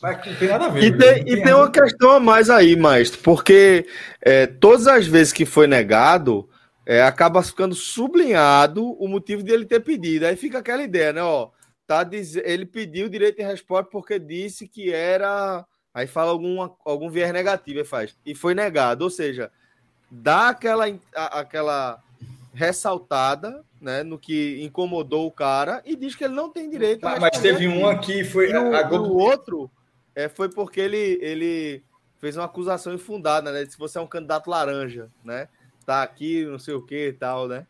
mas 0.00 0.26
não 0.26 0.34
tem 0.34 0.48
nada 0.48 0.66
a 0.66 0.68
ver. 0.68 0.84
E 0.84 0.96
tem, 0.96 1.28
e 1.28 1.42
tem 1.42 1.52
uma 1.52 1.70
questão 1.70 2.12
a 2.12 2.20
mais 2.20 2.48
aí, 2.48 2.74
Maestro, 2.74 3.20
porque 3.22 3.86
é, 4.22 4.46
todas 4.46 4.86
as 4.86 5.06
vezes 5.06 5.32
que 5.32 5.44
foi 5.44 5.66
negado, 5.66 6.48
é, 6.86 7.02
acaba 7.02 7.42
ficando 7.42 7.74
sublinhado 7.74 8.92
o 8.92 9.06
motivo 9.06 9.42
de 9.42 9.52
ele 9.52 9.66
ter 9.66 9.80
pedido. 9.80 10.26
Aí 10.26 10.36
fica 10.36 10.58
aquela 10.58 10.82
ideia, 10.82 11.12
né? 11.12 11.22
Ó, 11.22 11.50
tá 11.86 12.02
diz... 12.02 12.34
Ele 12.36 12.64
pediu 12.64 13.06
o 13.06 13.10
direito 13.10 13.36
de 13.36 13.42
resposta 13.42 13.90
porque 13.90 14.18
disse 14.18 14.66
que 14.66 14.92
era. 14.92 15.66
Aí 15.92 16.06
fala 16.06 16.30
alguma, 16.30 16.74
algum 16.84 17.10
viés 17.10 17.32
negativo 17.32 17.80
e 17.80 17.84
faz. 17.84 18.16
E 18.24 18.34
foi 18.34 18.54
negado. 18.54 19.04
Ou 19.04 19.10
seja, 19.10 19.50
dá 20.10 20.48
aquela, 20.48 20.86
aquela 21.14 22.02
ressaltada 22.52 23.64
né, 23.80 24.02
no 24.02 24.18
que 24.18 24.62
incomodou 24.62 25.26
o 25.26 25.32
cara 25.32 25.82
e 25.84 25.96
diz 25.96 26.14
que 26.14 26.24
ele 26.24 26.34
não 26.34 26.50
tem 26.50 26.68
direito 26.68 27.06
a 27.06 27.18
Mas 27.18 27.38
teve 27.38 27.66
um 27.68 27.86
aqui, 27.86 28.24
foi. 28.24 28.50
E 28.50 28.56
o, 28.56 28.74
a... 28.74 28.88
o 28.90 29.16
outro 29.16 29.70
é, 30.14 30.28
foi 30.28 30.48
porque 30.48 30.80
ele, 30.80 31.18
ele 31.22 31.82
fez 32.18 32.36
uma 32.36 32.44
acusação 32.44 32.92
infundada, 32.92 33.50
né? 33.52 33.64
Se 33.66 33.78
você 33.78 33.98
é 33.98 34.00
um 34.00 34.06
candidato 34.06 34.50
laranja, 34.50 35.08
né? 35.24 35.48
Tá 35.86 36.02
aqui, 36.02 36.44
não 36.44 36.58
sei 36.58 36.74
o 36.74 36.82
que 36.82 37.08
e 37.08 37.12
tal, 37.12 37.48
né? 37.48 37.66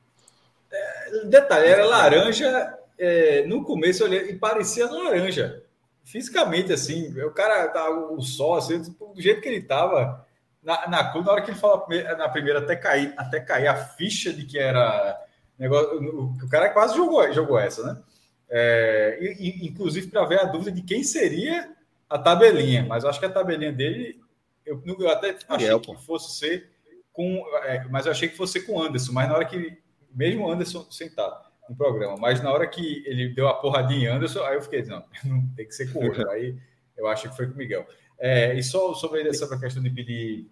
É, 0.72 1.24
detalhe, 1.26 1.68
era 1.68 1.84
laranja. 1.84 2.78
É, 2.98 3.46
no 3.46 3.64
começo 3.64 4.02
eu 4.02 4.08
olhei 4.08 4.30
e 4.30 4.36
parecia 4.36 4.90
laranja. 4.90 5.62
Fisicamente, 6.04 6.72
assim, 6.72 7.16
o 7.22 7.30
cara, 7.30 7.68
tá, 7.68 7.88
o 7.88 8.20
sócio, 8.20 8.76
assim, 8.76 8.96
do 9.14 9.20
jeito 9.20 9.40
que 9.40 9.48
ele 9.48 9.62
tava 9.62 10.26
na, 10.62 10.88
na, 10.88 11.22
na 11.22 11.32
hora 11.32 11.42
que 11.42 11.50
ele 11.50 11.58
falou 11.58 11.86
na 12.18 12.28
primeira, 12.28 12.58
até 12.58 12.76
cair, 12.76 13.14
até 13.16 13.40
cair 13.40 13.68
a 13.68 13.76
ficha 13.76 14.32
de 14.32 14.44
que 14.44 14.58
era 14.58 15.18
negócio. 15.58 15.98
O, 15.98 16.36
o 16.44 16.48
cara 16.48 16.68
quase 16.70 16.96
jogou, 16.96 17.32
jogou 17.32 17.58
essa, 17.58 17.82
né? 17.82 18.02
É, 18.48 19.18
e, 19.20 19.66
inclusive 19.66 20.08
para 20.08 20.24
ver 20.24 20.40
a 20.40 20.44
dúvida 20.44 20.72
de 20.72 20.82
quem 20.82 21.04
seria 21.04 21.72
a 22.08 22.18
tabelinha, 22.18 22.84
mas 22.84 23.04
acho 23.04 23.20
que 23.20 23.26
a 23.26 23.30
tabelinha 23.30 23.72
dele, 23.72 24.20
eu, 24.66 24.82
eu 24.84 25.08
até 25.08 25.36
achei 25.48 25.78
que 25.78 25.96
fosse 26.04 26.38
ser 26.38 26.68
com. 27.12 27.44
É, 27.64 27.84
mas 27.88 28.06
eu 28.06 28.12
achei 28.12 28.28
que 28.28 28.36
fosse 28.36 28.54
ser 28.54 28.66
com 28.66 28.82
Anderson, 28.82 29.12
mas 29.12 29.28
na 29.28 29.34
hora 29.36 29.44
que 29.44 29.78
mesmo 30.12 30.50
Anderson 30.50 30.84
sentado 30.90 31.48
no 31.68 31.76
programa, 31.76 32.16
mas 32.16 32.42
na 32.42 32.52
hora 32.52 32.66
que 32.66 33.04
ele 33.06 33.32
deu 33.32 33.46
a 33.46 33.54
porradinha 33.54 34.10
em 34.10 34.12
Anderson, 34.12 34.42
aí 34.42 34.56
eu 34.56 34.62
fiquei, 34.62 34.82
não, 34.82 35.04
não 35.24 35.46
tem 35.54 35.66
que 35.66 35.72
ser 35.72 35.92
com 35.92 36.04
outro. 36.04 36.28
Aí 36.30 36.56
eu 36.96 37.06
acho 37.06 37.30
que 37.30 37.36
foi 37.36 37.46
com 37.46 37.54
o 37.54 37.56
Miguel. 37.56 37.86
É, 38.20 38.54
e 38.54 38.62
só 38.62 38.92
sobre 38.92 39.26
essa 39.26 39.58
questão 39.58 39.82
de 39.82 39.88
pedir 39.90 40.46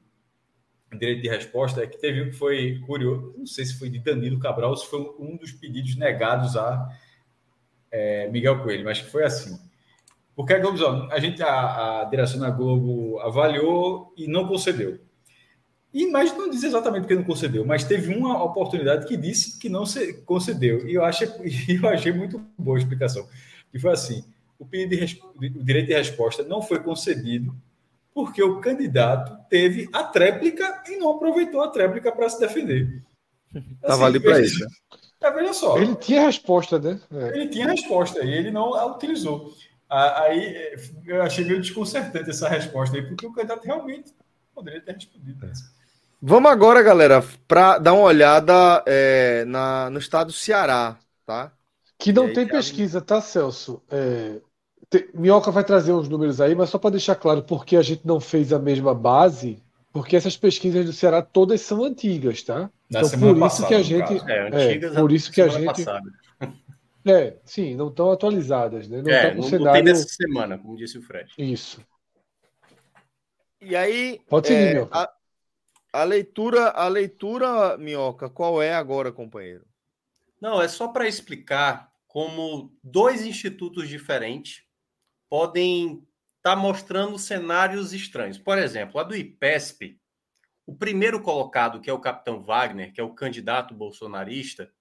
direito 0.97 1.21
de 1.21 1.29
resposta, 1.29 1.83
é 1.83 1.87
que 1.87 1.99
teve 1.99 2.23
um 2.23 2.31
que 2.31 2.37
foi 2.37 2.81
curioso, 2.87 3.35
não 3.37 3.47
sei 3.47 3.67
se 3.67 3.79
foi 3.79 3.91
de 3.91 3.99
Danilo 3.99 4.39
Cabral, 4.39 4.75
se 4.75 4.87
foi 4.87 5.01
um 5.19 5.37
dos 5.37 5.53
pedidos 5.53 5.95
negados 5.97 6.57
a 6.57 6.89
é, 7.91 8.29
Miguel 8.31 8.63
Coelho, 8.63 8.85
mas 8.85 9.01
que 9.03 9.11
foi 9.11 9.25
assim. 9.25 9.59
Porque 10.35 10.55
a 10.55 10.59
Globo, 10.59 10.79
a 11.13 11.19
gente, 11.19 11.43
a, 11.43 12.01
a 12.01 12.05
direção 12.05 12.41
da 12.41 12.49
Globo 12.49 13.19
avaliou 13.21 14.15
e 14.17 14.27
não 14.27 14.47
concedeu. 14.49 14.99
E, 15.93 16.07
mas 16.07 16.37
não 16.37 16.49
diz 16.49 16.63
exatamente 16.63 17.03
porque 17.03 17.15
não 17.15 17.25
concedeu, 17.25 17.65
mas 17.67 17.85
teve 17.85 18.15
uma 18.15 18.43
oportunidade 18.43 19.07
que 19.07 19.17
disse 19.17 19.59
que 19.59 19.69
não 19.69 19.85
se 19.85 20.23
concedeu. 20.23 20.87
E 20.89 20.95
eu 20.95 21.05
achei, 21.05 21.29
eu 21.69 21.89
achei 21.89 22.13
muito 22.13 22.39
boa 22.57 22.77
a 22.77 22.81
explicação. 22.81 23.27
Que 23.71 23.79
foi 23.79 23.93
assim: 23.93 24.25
o 24.59 24.67
pedido 24.67 25.07
de, 25.07 25.23
o 25.35 25.65
direito 25.65 25.87
de 25.87 25.95
resposta 25.95 26.43
não 26.43 26.61
foi 26.61 26.81
concedido 26.83 27.55
porque 28.13 28.43
o 28.43 28.61
candidato 28.61 29.39
teve 29.49 29.89
a 29.93 30.03
tréplica 30.03 30.83
e 30.89 30.97
não 30.97 31.13
aproveitou 31.13 31.63
a 31.63 31.69
tréplica 31.69 32.11
para 32.11 32.29
se 32.29 32.41
defender. 32.41 33.03
Estava 33.55 33.95
assim, 33.95 34.05
ali 34.05 34.21
para 34.21 34.41
isso. 34.41 34.67
É, 35.21 35.31
veja 35.31 35.53
só. 35.53 35.79
Ele 35.79 35.95
tinha 35.95 36.23
resposta, 36.23 36.79
né? 36.79 37.01
É. 37.13 37.39
Ele 37.39 37.49
tinha 37.49 37.69
resposta 37.69 38.25
e 38.25 38.33
ele 38.33 38.51
não 38.51 38.75
a 38.75 38.87
utilizou. 38.87 39.53
Aí 39.89 40.77
eu 41.07 41.23
achei 41.23 41.45
meio 41.45 41.61
desconcertante 41.61 42.29
essa 42.29 42.49
resposta 42.49 42.97
aí, 42.97 43.03
porque 43.07 43.27
o 43.27 43.33
candidato 43.33 43.65
realmente 43.65 44.13
poderia 44.55 44.81
ter 44.81 44.95
respondido. 44.95 45.47
É. 45.47 45.53
Vamos 46.21 46.51
agora, 46.51 46.83
galera, 46.83 47.25
para 47.47 47.79
dar 47.79 47.93
uma 47.93 48.03
olhada 48.03 48.83
é, 48.85 49.45
na, 49.45 49.89
no 49.91 49.99
estado 50.01 50.27
do 50.27 50.33
Ceará, 50.33 50.99
tá? 51.25 51.53
Que 51.97 52.13
não 52.13 52.33
tem 52.33 52.47
pesquisa, 52.47 53.01
tá, 53.01 53.21
Celso? 53.21 53.81
É, 53.91 54.41
te, 54.91 55.11
Minhoca 55.15 55.51
vai 55.51 55.65
trazer 55.65 55.93
uns 55.93 56.09
números 56.09 56.41
aí, 56.41 56.55
mas 56.55 56.71
só 56.71 56.79
para 56.79 56.91
deixar 56.91 57.15
claro 57.15 57.43
porque 57.43 57.77
a 57.77 57.83
gente 57.83 58.07
não 58.07 58.21
fez 58.21 58.53
a 58.53 58.59
mesma 58.59 58.95
base, 58.95 59.63
porque 59.93 60.17
essas 60.17 60.37
pesquisas 60.37 60.87
do 60.87 60.93
Ceará 60.93 61.23
todas 61.23 61.61
são 61.61 61.85
antigas, 61.85 62.43
tá? 62.43 62.71
Da 62.91 63.01
então 63.01 63.19
por 63.19 63.31
isso 63.31 63.41
passada, 63.41 63.67
que 63.69 63.75
a 63.75 63.83
gente, 63.83 64.31
é, 64.31 64.75
é, 64.75 64.91
por 64.95 65.13
isso 65.13 65.31
que 65.31 65.43
a 65.43 65.49
gente 65.49 65.67
passada. 65.67 66.11
É, 67.07 67.39
sim, 67.43 67.75
não 67.75 67.89
estão 67.89 68.11
atualizadas, 68.11 68.87
né? 68.87 69.01
Não, 69.01 69.11
é, 69.11 69.31
tá 69.31 69.35
não, 69.35 69.43
cenário... 69.43 69.65
não 69.65 69.73
tem 69.73 69.83
nessa 69.83 70.09
semana, 70.09 70.59
como 70.59 70.77
disse 70.77 70.99
o 70.99 71.01
Fred. 71.01 71.33
Isso. 71.39 71.81
E 73.63 73.75
aí, 73.75 74.21
Pode 74.29 74.49
seguir, 74.49 74.77
é, 74.77 74.89
a, 74.91 75.11
a, 75.91 76.05
leitura, 76.05 76.69
a 76.69 76.87
leitura, 76.87 77.79
Minhoca, 77.79 78.29
qual 78.29 78.61
é 78.61 78.75
agora, 78.75 79.11
companheiro? 79.11 79.65
Não, 80.39 80.61
é 80.61 80.69
só 80.69 80.89
para 80.89 81.09
explicar 81.09 81.91
como 82.07 82.77
dois 82.83 83.25
institutos 83.25 83.89
diferentes 83.89 84.68
podem 85.29 86.07
estar 86.39 86.55
tá 86.55 86.57
mostrando 86.57 87.19
cenários 87.19 87.93
estranhos. 87.93 88.39
Por 88.39 88.59
exemplo, 88.59 89.01
a 89.01 89.05
do 89.05 89.17
IPESP, 89.17 90.01
o 90.67 90.75
primeiro 90.75 91.21
colocado, 91.23 91.81
que 91.81 91.89
é 91.89 91.93
o 91.93 92.01
capitão 92.01 92.43
Wagner, 92.43 92.93
que 92.93 93.01
é 93.01 93.05
o 93.05 93.15
candidato 93.15 93.75
bolsonarista, 93.75 94.73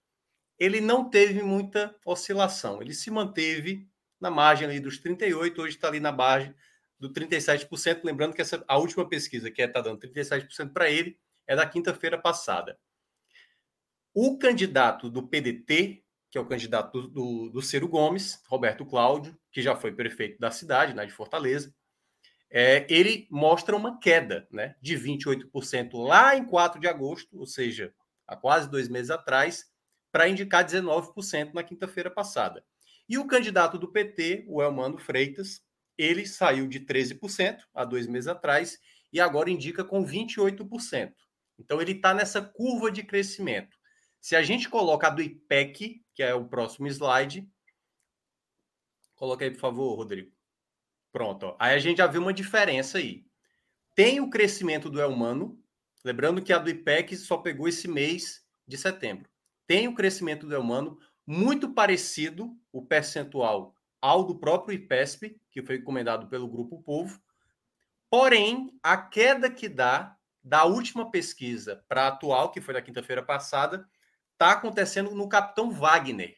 ele 0.59 0.81
não 0.81 1.09
teve 1.09 1.41
muita 1.43 1.95
oscilação. 2.05 2.81
Ele 2.81 2.93
se 2.93 3.11
manteve 3.11 3.87
na 4.19 4.31
margem 4.31 4.67
ali 4.67 4.79
dos 4.79 4.97
38, 4.97 5.61
hoje 5.61 5.75
está 5.75 5.87
ali 5.87 5.99
na 5.99 6.11
margem 6.11 6.53
do 6.99 7.11
37%. 7.13 8.01
Lembrando 8.03 8.33
que 8.33 8.41
essa, 8.41 8.63
a 8.67 8.77
última 8.77 9.07
pesquisa, 9.07 9.51
que 9.51 9.61
está 9.61 9.79
é, 9.79 9.83
dando 9.83 9.99
37% 9.99 10.73
para 10.73 10.89
ele, 10.89 11.17
é 11.45 11.55
da 11.55 11.65
quinta-feira 11.65 12.17
passada. 12.17 12.77
O 14.13 14.37
candidato 14.37 15.09
do 15.09 15.27
PDT, 15.27 16.03
que 16.29 16.37
é 16.37 16.41
o 16.41 16.45
candidato 16.45 17.03
do, 17.03 17.07
do, 17.07 17.49
do 17.49 17.61
Ciro 17.61 17.87
Gomes, 17.87 18.41
Roberto 18.47 18.85
Cláudio, 18.85 19.37
que 19.57 19.61
já 19.63 19.75
foi 19.75 19.91
prefeito 19.91 20.37
da 20.37 20.51
cidade, 20.51 20.93
né, 20.93 21.03
de 21.03 21.11
Fortaleza, 21.11 21.73
é, 22.47 22.85
ele 22.87 23.27
mostra 23.31 23.75
uma 23.75 23.99
queda 23.99 24.47
né, 24.51 24.75
de 24.79 24.95
28% 24.95 25.93
lá 25.95 26.37
em 26.37 26.45
4 26.45 26.79
de 26.79 26.87
agosto, 26.87 27.35
ou 27.39 27.47
seja, 27.47 27.91
há 28.27 28.35
quase 28.35 28.69
dois 28.69 28.87
meses 28.87 29.09
atrás, 29.09 29.65
para 30.11 30.29
indicar 30.29 30.63
19% 30.63 31.55
na 31.55 31.63
quinta-feira 31.63 32.11
passada. 32.11 32.63
E 33.09 33.17
o 33.17 33.25
candidato 33.25 33.79
do 33.79 33.91
PT, 33.91 34.45
o 34.47 34.61
Elmano 34.61 34.99
Freitas, 34.99 35.63
ele 35.97 36.27
saiu 36.27 36.67
de 36.67 36.81
13% 36.81 37.57
há 37.73 37.83
dois 37.83 38.05
meses 38.05 38.27
atrás 38.27 38.77
e 39.11 39.19
agora 39.19 39.49
indica 39.49 39.83
com 39.83 40.05
28%. 40.05 41.13
Então 41.57 41.81
ele 41.81 41.93
está 41.93 42.13
nessa 42.13 42.43
curva 42.43 42.91
de 42.91 43.01
crescimento. 43.01 43.75
Se 44.21 44.35
a 44.35 44.43
gente 44.43 44.69
coloca 44.69 45.07
a 45.07 45.09
do 45.09 45.19
IPEC, 45.19 46.03
que 46.13 46.21
é 46.21 46.35
o 46.35 46.45
próximo 46.45 46.85
slide, 46.85 47.49
coloca 49.17 49.43
aí, 49.43 49.51
por 49.51 49.59
favor, 49.59 49.95
Rodrigo. 49.95 50.31
Pronto. 51.11 51.47
Ó. 51.47 51.57
Aí 51.59 51.75
a 51.75 51.79
gente 51.79 51.97
já 51.97 52.07
viu 52.07 52.21
uma 52.21 52.33
diferença 52.33 52.97
aí. 52.97 53.25
Tem 53.93 54.21
o 54.21 54.29
crescimento 54.29 54.89
do 54.89 55.01
Elmano, 55.01 55.61
lembrando 56.05 56.41
que 56.41 56.53
a 56.53 56.57
do 56.57 56.69
IPEC 56.69 57.17
só 57.17 57.37
pegou 57.37 57.67
esse 57.67 57.89
mês 57.89 58.45
de 58.65 58.77
setembro 58.77 59.29
tem 59.67 59.87
o 59.87 59.93
crescimento 59.93 60.47
do 60.47 60.59
humano 60.59 60.97
muito 61.25 61.73
parecido, 61.73 62.57
o 62.71 62.81
percentual, 62.81 63.75
ao 64.01 64.23
do 64.23 64.39
próprio 64.39 64.73
IPESP, 64.73 65.39
que 65.51 65.61
foi 65.61 65.75
encomendado 65.75 66.27
pelo 66.27 66.47
Grupo 66.47 66.81
Povo. 66.81 67.21
Porém, 68.09 68.79
a 68.81 68.95
queda 68.95 69.51
que 69.51 69.67
dá 69.67 70.15
da 70.41 70.63
última 70.63 71.11
pesquisa 71.11 71.83
para 71.89 72.03
a 72.03 72.07
atual, 72.07 72.49
que 72.51 72.61
foi 72.61 72.73
da 72.73 72.81
quinta-feira 72.81 73.21
passada, 73.21 73.85
está 74.31 74.51
acontecendo 74.51 75.13
no 75.13 75.27
Capitão 75.27 75.69
Wagner, 75.69 76.37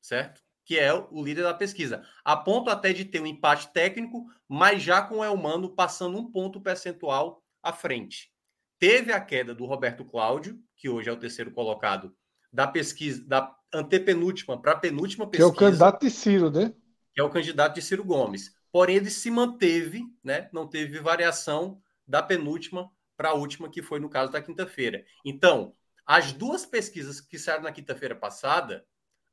certo? 0.00 0.43
Que 0.64 0.78
é 0.78 0.92
o 0.94 1.22
líder 1.22 1.42
da 1.42 1.54
pesquisa. 1.54 2.02
A 2.24 2.36
ponto 2.36 2.70
até 2.70 2.92
de 2.92 3.04
ter 3.04 3.20
um 3.20 3.26
empate 3.26 3.72
técnico, 3.72 4.26
mas 4.48 4.82
já 4.82 5.02
com 5.02 5.18
o 5.18 5.24
Elmano 5.24 5.74
passando 5.74 6.18
um 6.18 6.30
ponto 6.30 6.60
percentual 6.60 7.42
à 7.62 7.72
frente. 7.72 8.32
Teve 8.78 9.12
a 9.12 9.20
queda 9.20 9.54
do 9.54 9.66
Roberto 9.66 10.04
Cláudio, 10.04 10.58
que 10.76 10.88
hoje 10.88 11.08
é 11.08 11.12
o 11.12 11.18
terceiro 11.18 11.50
colocado 11.50 12.14
da 12.52 12.66
pesquisa, 12.66 13.22
da 13.26 13.54
antepenúltima 13.72 14.60
para 14.60 14.72
a 14.72 14.76
penúltima 14.76 15.26
pesquisa. 15.26 15.52
Que 15.52 15.64
é 15.64 15.66
o 15.66 15.70
candidato 15.70 16.00
de 16.00 16.10
Ciro, 16.10 16.50
né? 16.50 16.72
Que 17.12 17.20
é 17.20 17.24
o 17.24 17.30
candidato 17.30 17.74
de 17.74 17.82
Ciro 17.82 18.04
Gomes. 18.04 18.54
Porém, 18.70 18.96
ele 18.96 19.10
se 19.10 19.30
manteve, 19.30 20.04
né? 20.22 20.48
Não 20.52 20.68
teve 20.68 20.98
variação 20.98 21.80
da 22.06 22.22
penúltima 22.22 22.90
para 23.16 23.30
a 23.30 23.34
última, 23.34 23.68
que 23.68 23.82
foi 23.82 24.00
no 24.00 24.08
caso 24.08 24.32
da 24.32 24.42
quinta-feira. 24.42 25.04
Então, 25.24 25.74
as 26.06 26.32
duas 26.32 26.66
pesquisas 26.66 27.20
que 27.20 27.38
saíram 27.38 27.62
na 27.62 27.72
quinta-feira 27.72 28.14
passada, 28.14 28.84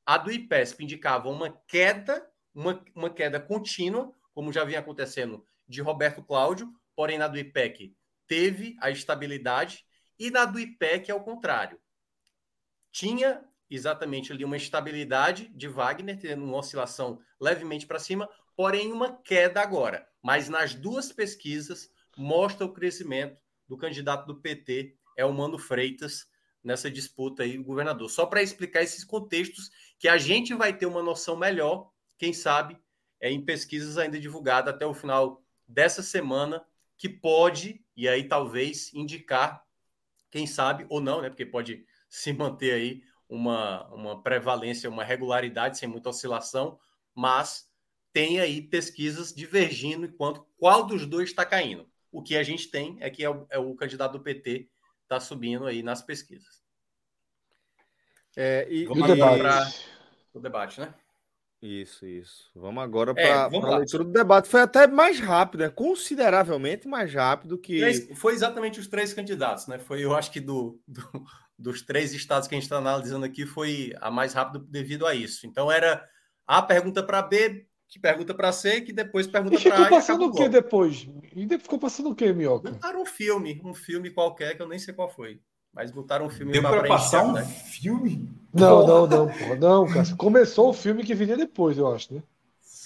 a 0.06 0.18
do 0.18 0.32
IPESP 0.32 0.84
indicava 0.84 1.30
uma 1.30 1.52
queda, 1.68 2.28
uma, 2.53 2.84
uma 2.95 3.10
queda 3.10 3.40
contínua, 3.40 4.14
como 4.34 4.52
já 4.52 4.64
vinha 4.64 4.80
acontecendo 4.80 5.45
de 5.68 5.82
Roberto 5.82 6.23
Cláudio, 6.23 6.72
porém 6.95 7.18
na 7.18 7.28
do 7.28 7.38
IPEC 7.38 7.95
teve 8.28 8.76
a 8.80 8.90
estabilidade, 8.90 9.86
e 10.18 10.30
na 10.32 10.45
do 10.45 10.60
IPEC 10.60 11.11
é 11.11 11.14
o 11.14 11.23
contrário 11.23 11.80
tinha 12.91 13.44
exatamente 13.69 14.32
ali 14.32 14.44
uma 14.44 14.57
estabilidade 14.57 15.48
de 15.56 15.68
Wagner, 15.68 16.19
tendo 16.19 16.44
uma 16.44 16.57
oscilação 16.57 17.19
levemente 17.40 17.88
para 17.88 17.99
cima, 17.99 18.30
porém 18.56 18.91
uma 18.91 19.15
queda 19.23 19.61
agora. 19.61 20.06
Mas 20.22 20.49
nas 20.49 20.76
duas 20.76 21.11
pesquisas 21.11 21.90
mostra 22.18 22.65
o 22.65 22.73
crescimento 22.73 23.41
do 23.68 23.78
candidato 23.78 24.28
do 24.28 24.41
PT, 24.41 24.98
é 25.18 25.26
o 25.26 25.34
Mano 25.34 25.57
Freitas, 25.57 26.28
nessa 26.64 26.90
disputa 26.90 27.44
aí, 27.44 27.58
governador. 27.58 28.10
Só 28.10 28.26
para 28.26 28.42
explicar 28.44 28.84
esses 28.84 29.04
contextos 29.04 29.72
que 29.98 30.08
a 30.08 30.18
gente 30.18 30.54
vai 30.54 30.76
ter 30.76 30.86
uma 30.86 31.02
noção 31.02 31.36
melhor, 31.36 31.92
quem 32.18 32.34
sabe, 32.34 32.78
é 33.20 33.32
em 33.32 33.44
pesquisas 33.44 33.98
ainda 33.98 34.20
divulgadas 34.20 34.74
até 34.74 34.86
o 34.86 34.94
final 34.94 35.44
dessa 35.68 36.04
semana, 36.04 36.66
que 36.98 37.10
pode, 37.10 37.84
e 37.96 38.08
aí 38.08 38.28
talvez, 38.28 38.94
indicar, 38.94 39.64
quem 40.30 40.46
sabe, 40.46 40.86
ou 40.90 41.02
não, 41.02 41.22
né? 41.22 41.30
Porque 41.30 41.46
pode 41.46 41.86
se 42.10 42.32
manter 42.34 42.74
aí 42.74 43.04
uma, 43.28 43.88
uma 43.94 44.22
prevalência, 44.22 44.90
uma 44.90 45.04
regularidade 45.04 45.78
sem 45.78 45.88
muita 45.88 46.10
oscilação, 46.10 46.78
mas 47.16 47.70
tem 48.14 48.40
aí 48.40 48.62
pesquisas 48.62 49.34
divergindo 49.34 50.06
enquanto 50.06 50.46
qual 50.58 50.86
dos 50.86 51.06
dois 51.06 51.30
está 51.30 51.46
caindo. 51.46 51.90
O 52.12 52.22
que 52.22 52.36
a 52.36 52.44
gente 52.44 52.70
tem 52.70 52.98
é 53.00 53.10
que 53.10 53.24
é 53.24 53.30
o, 53.30 53.48
é 53.50 53.58
o 53.58 53.74
candidato 53.76 54.14
do 54.14 54.20
PT 54.20 54.70
está 55.12 55.20
subindo 55.20 55.66
aí 55.66 55.84
nas 55.84 56.02
pesquisas. 56.02 56.62
É, 58.36 58.66
e, 58.70 58.86
Vamos 58.86 59.10
e... 59.10 59.18
para 59.18 59.68
o 60.34 60.40
debate, 60.40 60.80
né? 60.80 60.94
Isso, 61.62 62.08
isso. 62.08 62.50
Vamos 62.56 62.82
agora 62.84 63.14
para 63.14 63.22
é, 63.22 63.32
a 63.32 63.78
leitura 63.78 64.04
do 64.04 64.12
debate. 64.12 64.48
Foi 64.48 64.62
até 64.62 64.88
mais 64.88 65.20
rápido, 65.20 65.62
né? 65.62 65.70
consideravelmente 65.70 66.88
mais 66.88 67.14
rápido 67.14 67.58
que. 67.58 67.80
Três, 67.80 68.20
foi 68.20 68.34
exatamente 68.34 68.80
os 68.80 68.88
três 68.88 69.14
candidatos, 69.14 69.68
né? 69.68 69.78
Foi, 69.78 70.04
eu 70.04 70.16
acho 70.16 70.32
que 70.32 70.40
do, 70.40 70.82
do, 70.88 71.24
dos 71.60 71.84
três 71.84 72.14
estados 72.14 72.48
que 72.48 72.56
a 72.56 72.58
gente 72.58 72.64
está 72.64 72.78
analisando 72.78 73.26
aqui, 73.26 73.46
foi 73.46 73.94
a 74.02 74.10
mais 74.10 74.34
rápida 74.34 74.66
devido 74.68 75.06
a 75.06 75.14
isso. 75.14 75.46
Então 75.46 75.72
era 75.72 76.04
a 76.48 76.64
pergunta 76.64 77.04
para 77.04 77.22
B, 77.22 77.68
que 77.91 77.99
pergunta 77.99 78.34
para 78.34 78.53
C, 78.53 78.80
que 78.80 78.93
depois 78.93 79.27
pergunta 79.27 79.59
para 79.59 79.73
A. 79.73 79.77
Ficou 79.84 79.89
passando 79.89 80.26
o 80.26 80.31
que 80.31 80.47
depois? 80.47 81.09
E 81.35 81.45
ficou 81.59 81.77
passando 81.77 82.09
o 82.09 82.15
que, 82.15 82.31
Mioca? 82.31 82.80
Era 82.81 82.97
um 82.97 83.05
filme, 83.05 83.61
um 83.65 83.73
filme 83.73 84.09
qualquer 84.09 84.55
que 84.55 84.61
eu 84.61 84.68
nem 84.68 84.80
sei 84.80 84.93
qual 84.93 85.09
foi. 85.09 85.41
Mas 85.73 85.91
botaram 85.91 86.26
um 86.26 86.30
filme 86.30 86.53
Deu 86.53 86.61
para 86.61 86.88
passar 86.88 87.26
um 87.26 87.34
né? 87.34 87.43
filme? 87.43 88.30
Não, 88.53 88.88
não, 88.88 89.07
não, 89.07 89.27
porra. 89.27 89.55
Não, 89.55 89.88
cara. 89.88 90.15
Começou 90.15 90.69
o 90.69 90.73
filme 90.73 91.03
que 91.03 91.13
viria 91.13 91.35
depois, 91.35 91.77
eu 91.77 91.93
acho, 91.93 92.13
né? 92.13 92.23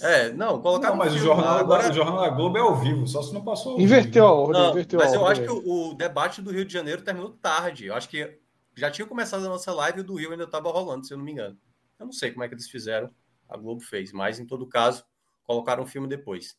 É, 0.02 0.34
não, 0.34 0.60
colocar. 0.60 0.90
Não, 0.90 0.96
mas 0.98 1.14
o 1.14 1.20
jornal, 1.20 1.60
agora... 1.60 1.90
o 1.90 1.94
jornal 1.94 2.22
da 2.22 2.30
Globo 2.30 2.58
é 2.58 2.62
ao 2.62 2.76
vivo, 2.76 3.08
só 3.08 3.22
se 3.22 3.32
não 3.32 3.44
passou. 3.44 3.80
Inverteu 3.80 4.26
a 4.26 4.32
ordem, 4.32 4.62
não, 4.62 4.72
inverteu 4.72 5.00
Mas 5.00 5.14
a 5.14 5.16
eu 5.16 5.28
acho 5.28 5.42
que 5.42 5.52
o, 5.52 5.92
o, 5.92 5.94
debate 5.94 6.42
do 6.42 6.52
Rio 6.52 6.66
de 6.66 6.74
Janeiro 6.74 7.04
terminou 7.04 7.30
tarde. 7.30 7.86
Eu 7.86 7.94
acho 7.94 8.10
que 8.10 8.40
já 8.76 8.90
tinha 8.90 9.08
começado 9.08 9.46
a 9.46 9.50
nossa 9.50 9.72
live 9.72 10.00
e 10.00 10.02
o 10.02 10.04
do 10.04 10.16
Rio 10.16 10.32
ainda 10.32 10.46
estava 10.46 10.72
rolando, 10.72 11.06
se 11.06 11.14
eu 11.14 11.18
não 11.18 11.26
me 11.26 11.32
engano. 11.32 11.56
Eu 12.00 12.08
não 12.08 12.14
sei 12.14 12.32
como 12.32 12.44
é 12.44 12.48
que 12.48 12.56
eles 12.56 12.70
fizeram, 12.70 13.10
a 13.50 13.58
Globo 13.58 13.82
fez, 13.82 14.12
mas 14.12 14.40
em 14.40 14.46
todo 14.46 14.68
caso, 14.68 15.06
colocaram 15.44 15.84
o 15.84 15.88
filme 15.88 16.08
depois. 16.08 16.58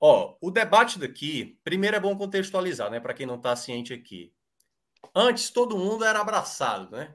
Ó, 0.00 0.36
o 0.40 0.50
debate 0.50 0.98
daqui, 0.98 1.58
primeiro 1.64 1.96
é 1.96 2.00
bom 2.00 2.16
contextualizar, 2.16 2.90
né, 2.90 3.00
para 3.00 3.14
quem 3.14 3.26
não 3.26 3.36
está 3.36 3.54
ciente 3.56 3.92
aqui. 3.92 4.32
Antes 5.14 5.50
todo 5.50 5.78
mundo 5.78 6.04
era 6.04 6.20
abraçado, 6.20 6.90
né? 6.90 7.14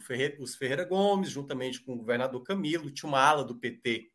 Ferreira, 0.00 0.36
os 0.40 0.54
Ferreira 0.54 0.84
Gomes, 0.84 1.30
juntamente 1.30 1.80
com 1.80 1.94
o 1.94 1.96
governador 1.96 2.42
Camilo, 2.42 2.90
tinha 2.90 3.08
uma 3.08 3.20
ala 3.20 3.44
do 3.44 3.56
PT 3.56 4.10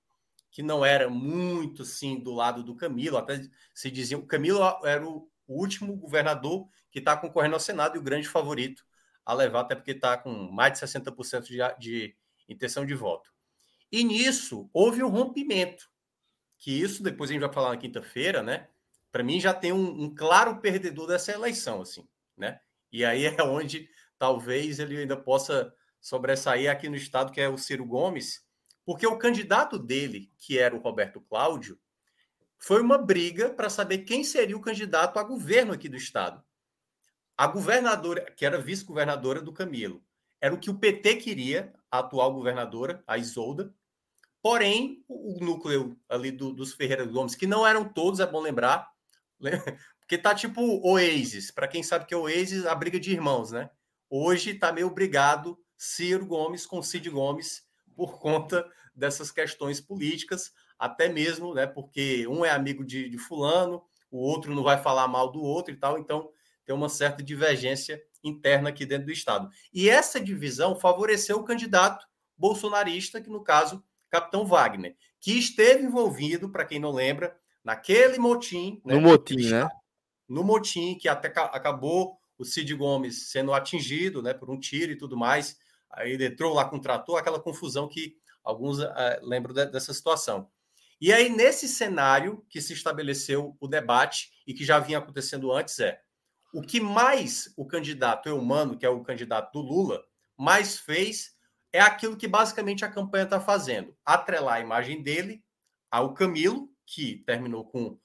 que 0.52 0.62
não 0.62 0.86
era 0.86 1.10
muito 1.10 1.82
assim 1.82 2.20
do 2.20 2.32
lado 2.32 2.64
do 2.64 2.76
Camilo, 2.76 3.18
até 3.18 3.42
se 3.74 3.90
dizia 3.90 4.18
o 4.18 4.28
Camilo 4.28 4.60
era 4.86 5.04
o 5.04 5.28
último 5.48 5.96
governador 5.96 6.70
que 6.92 7.00
está 7.00 7.18
concorrendo 7.18 7.56
ao 7.56 7.60
Senado 7.60 7.96
e 7.96 8.00
o 8.00 8.04
grande 8.04 8.30
favorito 8.30 8.86
a 9.26 9.34
levar, 9.34 9.62
até 9.62 9.74
porque 9.74 9.92
está 9.92 10.16
com 10.16 10.52
mais 10.52 10.74
de 10.74 10.80
60% 10.86 11.46
de, 11.46 11.58
de 11.80 12.16
intenção 12.48 12.86
de 12.86 12.94
voto. 12.94 13.33
E 13.94 14.04
nisso 14.04 14.68
houve 14.74 15.04
um 15.04 15.08
rompimento, 15.08 15.88
que 16.58 16.72
isso 16.82 17.04
depois 17.04 17.30
a 17.30 17.34
gente 17.34 17.44
vai 17.44 17.54
falar 17.54 17.70
na 17.70 17.78
quinta-feira, 17.78 18.42
né? 18.42 18.68
Para 19.12 19.22
mim 19.24 19.40
já 19.40 19.54
tem 19.54 19.72
um, 19.72 20.06
um, 20.06 20.16
claro 20.16 20.60
perdedor 20.60 21.06
dessa 21.06 21.32
eleição, 21.32 21.84
assim, 21.84 22.08
né? 22.36 22.60
E 22.92 23.06
aí 23.06 23.26
é 23.28 23.44
onde 23.44 23.88
talvez 24.18 24.80
ele 24.80 24.98
ainda 24.98 25.16
possa 25.16 25.72
sobressair 26.02 26.72
aqui 26.72 26.90
no 26.90 26.96
estado, 26.96 27.32
que 27.32 27.40
é 27.40 27.48
o 27.48 27.56
Ciro 27.56 27.86
Gomes, 27.86 28.44
porque 28.84 29.06
o 29.06 29.20
candidato 29.20 29.78
dele, 29.78 30.32
que 30.40 30.58
era 30.58 30.76
o 30.76 30.80
Roberto 30.80 31.22
Cláudio, 31.22 31.80
foi 32.58 32.82
uma 32.82 32.98
briga 32.98 33.52
para 33.52 33.70
saber 33.70 34.00
quem 34.00 34.24
seria 34.24 34.58
o 34.58 34.62
candidato 34.62 35.20
a 35.20 35.24
governo 35.24 35.72
aqui 35.72 35.88
do 35.88 35.98
estado. 35.98 36.44
A 37.38 37.46
governadora, 37.46 38.32
que 38.32 38.44
era 38.44 38.58
vice-governadora 38.58 39.40
do 39.40 39.54
Camilo, 39.54 40.04
era 40.42 40.56
o 40.56 40.60
que 40.60 40.72
o 40.72 40.80
PT 40.80 41.18
queria, 41.18 41.72
a 41.92 42.00
atual 42.00 42.34
governadora, 42.34 43.04
a 43.06 43.20
Isolda. 43.20 43.72
Porém, 44.44 45.02
o 45.08 45.40
núcleo 45.40 45.98
ali 46.10 46.30
do, 46.30 46.52
dos 46.52 46.74
Ferreira 46.74 47.06
Gomes, 47.06 47.34
que 47.34 47.48
não 47.48 47.66
eram 47.66 47.86
todos, 47.86 48.20
é 48.20 48.28
bom 48.28 48.42
lembrar, 48.42 48.92
porque 50.02 50.18
tá 50.18 50.36
tipo 50.36 50.62
Oasis, 50.86 51.50
para 51.50 51.66
quem 51.66 51.82
sabe 51.82 52.06
que 52.06 52.14
é 52.14 52.18
Oasis, 52.18 52.66
a 52.66 52.76
briga 52.76 53.00
de 53.00 53.10
irmãos, 53.10 53.52
né? 53.54 53.70
Hoje 54.10 54.54
tá 54.56 54.70
meio 54.74 54.90
brigado 54.90 55.58
Ciro 55.78 56.26
Gomes 56.26 56.66
com 56.66 56.84
Cid 56.84 57.10
Gomes, 57.10 57.66
por 57.96 58.20
conta 58.20 58.70
dessas 58.94 59.32
questões 59.32 59.80
políticas, 59.80 60.52
até 60.78 61.08
mesmo, 61.08 61.54
né, 61.54 61.66
porque 61.66 62.28
um 62.28 62.44
é 62.44 62.50
amigo 62.50 62.84
de, 62.84 63.10
de 63.10 63.18
fulano, 63.18 63.82
o 64.12 64.18
outro 64.18 64.54
não 64.54 64.62
vai 64.62 64.78
falar 64.78 65.08
mal 65.08 65.32
do 65.32 65.42
outro 65.42 65.74
e 65.74 65.78
tal, 65.78 65.98
então 65.98 66.30
tem 66.66 66.76
uma 66.76 66.90
certa 66.90 67.24
divergência 67.24 68.04
interna 68.22 68.70
aqui 68.70 68.86
dentro 68.86 69.06
do 69.06 69.12
Estado. 69.12 69.50
E 69.74 69.90
essa 69.90 70.20
divisão 70.20 70.76
favoreceu 70.76 71.38
o 71.38 71.46
candidato 71.46 72.06
bolsonarista, 72.38 73.22
que 73.22 73.30
no 73.30 73.42
caso, 73.42 73.82
Capitão 74.14 74.46
Wagner, 74.46 74.96
que 75.20 75.40
esteve 75.40 75.84
envolvido, 75.84 76.48
para 76.48 76.64
quem 76.64 76.80
não 76.80 76.92
lembra, 76.92 77.36
naquele 77.64 78.20
motim. 78.20 78.80
Né, 78.86 78.94
no 78.94 79.02
motim, 79.02 79.50
né? 79.50 79.68
No 80.30 80.44
motim, 80.44 80.96
que 80.96 81.10
até 81.10 81.30
acabou 81.30 82.20
o 82.38 82.46
Cid 82.46 82.76
Gomes 82.76 83.32
sendo 83.32 83.52
atingido 83.52 84.22
né, 84.22 84.32
por 84.32 84.52
um 84.52 84.60
tiro 84.60 84.92
e 84.92 84.96
tudo 84.96 85.18
mais. 85.18 85.58
Aí 85.90 86.12
ele 86.12 86.28
entrou 86.28 86.54
lá 86.54 86.64
com 86.66 86.76
o 86.76 86.80
trator, 86.82 87.18
aquela 87.18 87.40
confusão 87.40 87.90
que 87.90 88.16
alguns 88.44 88.78
uh, 88.78 88.92
lembram 89.24 89.52
de, 89.52 89.66
dessa 89.66 89.92
situação. 89.92 90.48
E 91.02 91.12
aí, 91.12 91.28
nesse 91.28 91.68
cenário 91.68 92.46
que 92.48 92.62
se 92.62 92.74
estabeleceu 92.74 93.58
o 93.60 93.68
debate 93.68 94.30
e 94.46 94.54
que 94.54 94.64
já 94.64 94.78
vinha 94.78 95.00
acontecendo 95.00 95.52
antes, 95.52 95.80
é 95.80 96.00
o 96.54 96.62
que 96.62 96.80
mais 96.80 97.52
o 97.58 97.66
candidato 97.66 98.30
Eumano, 98.30 98.78
que 98.78 98.86
é 98.86 98.90
o 98.90 99.04
candidato 99.04 99.54
do 99.54 99.68
Lula, 99.68 100.04
mais 100.38 100.78
fez 100.78 101.33
é 101.74 101.82
aquilo 101.82 102.16
que 102.16 102.28
basicamente 102.28 102.86
a 102.86 102.92
campanha 102.92 103.24
está 103.24 103.42
fazendo: 103.42 103.94
atrelar 104.06 104.56
a 104.56 104.62
imagem 104.62 105.02
dele 105.02 105.44
ao 105.92 106.14
Camilo, 106.14 106.70
que 106.86 107.18
terminou 107.26 107.66
com 107.66 108.00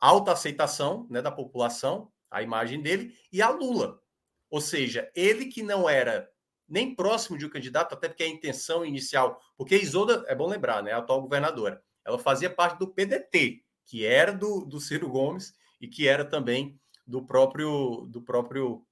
alta 0.00 0.32
aceitação 0.32 1.06
né, 1.10 1.20
da 1.20 1.30
população, 1.30 2.10
a 2.30 2.40
imagem 2.42 2.80
dele, 2.80 3.14
e 3.32 3.42
a 3.42 3.50
Lula. 3.50 4.00
Ou 4.48 4.60
seja, 4.60 5.10
ele 5.14 5.46
que 5.46 5.62
não 5.62 5.88
era 5.88 6.30
nem 6.68 6.94
próximo 6.94 7.36
de 7.36 7.44
um 7.44 7.50
candidato, 7.50 7.94
até 7.94 8.08
porque 8.08 8.22
a 8.22 8.28
intenção 8.28 8.84
inicial, 8.84 9.40
porque 9.56 9.76
Isolda, 9.76 10.24
é 10.28 10.34
bom 10.34 10.46
lembrar, 10.46 10.82
né, 10.82 10.92
a 10.92 10.98
atual 10.98 11.22
governadora, 11.22 11.82
ela 12.04 12.18
fazia 12.18 12.48
parte 12.48 12.78
do 12.78 12.88
PDT, 12.88 13.62
que 13.84 14.04
era 14.04 14.32
do, 14.32 14.64
do 14.64 14.80
Ciro 14.80 15.08
Gomes 15.08 15.54
e 15.80 15.88
que 15.88 16.06
era 16.06 16.24
também 16.24 16.78
do 17.06 17.24
próprio 17.24 18.06
do 18.10 18.20
próprio 18.20 18.86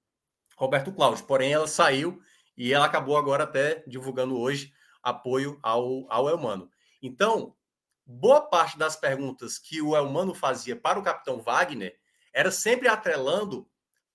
Roberto 0.57 0.91
Cláudio. 0.93 1.25
Porém, 1.27 1.53
ela 1.53 1.67
saiu 1.67 2.21
e 2.57 2.73
ela 2.73 2.87
acabou 2.87 3.17
agora 3.17 3.45
até 3.45 3.85
divulgando 3.87 4.39
hoje 4.39 4.73
apoio 5.03 5.59
ao, 5.63 6.07
ao 6.11 6.29
Elmano. 6.29 6.71
Então, 7.03 7.55
boa 8.05 8.41
parte 8.41 8.79
das 8.79 8.97
perguntas 8.97 9.59
que 9.59 9.81
o 9.81 9.97
Elmano 9.97 10.35
fazia 10.35 10.75
para 10.75 10.99
o 10.99 11.03
Capitão 11.03 11.41
Wagner 11.41 11.97
era 12.33 12.51
sempre 12.51 12.89
atrelando 12.89 13.69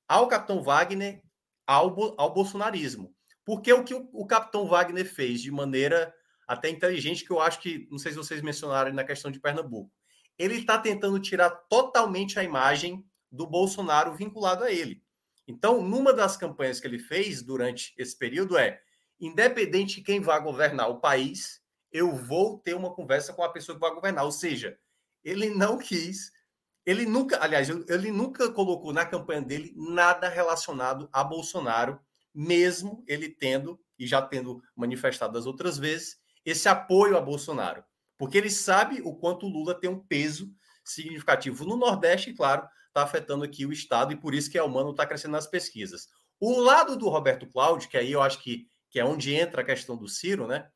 ao 0.08 0.28
Capitão 0.28 0.62
Wagner 0.62 1.22
ao, 1.66 2.20
ao 2.20 2.34
bolsonarismo. 2.34 3.16
Porque 3.46 3.72
o 3.72 3.84
que 3.84 3.94
o, 3.94 4.10
o 4.14 4.26
capitão 4.26 4.68
Wagner 4.68 5.06
fez 5.06 5.42
de 5.42 5.52
maneira 5.52 6.14
até 6.48 6.70
inteligente, 6.70 7.24
que 7.24 7.32
eu 7.32 7.40
acho 7.40 7.60
que, 7.60 7.88
não 7.90 7.98
sei 7.98 8.12
se 8.12 8.18
vocês 8.18 8.42
mencionaram 8.42 8.92
na 8.94 9.04
questão 9.04 9.32
de 9.32 9.40
Pernambuco, 9.40 9.92
ele 10.38 10.56
está 10.56 10.78
tentando 10.78 11.20
tirar 11.20 11.50
totalmente 11.50 12.38
a 12.38 12.44
imagem 12.44 13.06
do 13.32 13.48
Bolsonaro 13.48 14.14
vinculado 14.14 14.64
a 14.64 14.72
ele. 14.72 15.02
Então, 15.48 15.82
numa 15.82 16.14
das 16.14 16.38
campanhas 16.38 16.80
que 16.80 16.88
ele 16.88 17.00
fez 17.00 17.42
durante 17.42 17.94
esse 17.98 18.18
período 18.18 18.58
é: 18.58 18.82
independente 19.20 19.96
de 19.96 20.02
quem 20.02 20.20
vai 20.20 20.42
governar 20.42 20.90
o 20.90 21.00
país, 21.00 21.62
eu 21.92 22.16
vou 22.16 22.60
ter 22.60 22.74
uma 22.74 22.94
conversa 22.94 23.34
com 23.34 23.44
a 23.44 23.50
pessoa 23.50 23.76
que 23.76 23.82
vai 23.82 23.94
governar. 23.94 24.26
Ou 24.26 24.32
seja, 24.32 24.78
ele 25.24 25.50
não 25.50 25.78
quis, 25.78 26.32
ele 26.86 27.06
nunca, 27.06 27.44
aliás, 27.44 27.70
ele 27.70 28.12
nunca 28.12 28.52
colocou 28.52 28.94
na 28.94 29.06
campanha 29.06 29.42
dele 29.42 29.74
nada 29.76 30.30
relacionado 30.30 31.10
a 31.12 31.24
Bolsonaro 31.24 32.00
mesmo 32.34 33.04
ele 33.08 33.30
tendo, 33.30 33.80
e 33.98 34.08
já 34.08 34.22
tendo 34.22 34.64
manifestado 34.76 35.38
as 35.38 35.46
outras 35.46 35.78
vezes, 35.78 36.18
esse 36.46 36.68
apoio 36.68 37.18
a 37.18 37.22
Bolsonaro. 37.22 37.84
Porque 38.18 38.38
ele 38.38 38.50
sabe 38.50 39.02
o 39.04 39.16
quanto 39.16 39.46
o 39.46 39.50
Lula 39.50 39.74
tem 39.74 39.90
um 39.90 40.00
peso 40.00 40.52
significativo 40.84 41.66
no 41.66 41.76
Nordeste, 41.76 42.34
claro, 42.34 42.68
está 42.92 43.04
afetando 43.04 43.44
aqui 43.44 43.66
o 43.66 43.72
Estado, 43.72 44.14
e 44.14 44.16
por 44.16 44.36
isso 44.36 44.52
que 44.52 44.58
a 44.58 44.64
Humano 44.64 44.92
está 44.92 45.06
crescendo 45.06 45.32
nas 45.32 45.48
pesquisas. 45.48 46.08
O 46.40 46.60
lado 46.60 46.96
do 46.96 47.10
Roberto 47.10 47.48
Cláudio, 47.48 47.90
que 47.90 47.98
aí 47.98 48.12
eu 48.12 48.22
acho 48.22 48.42
que, 48.42 48.68
que 48.90 49.00
é 49.00 49.06
onde 49.06 49.34
entra 49.34 49.62
a 49.62 49.66
questão 49.66 49.98
do 49.98 50.08
Ciro, 50.08 50.48
né? 50.48 50.70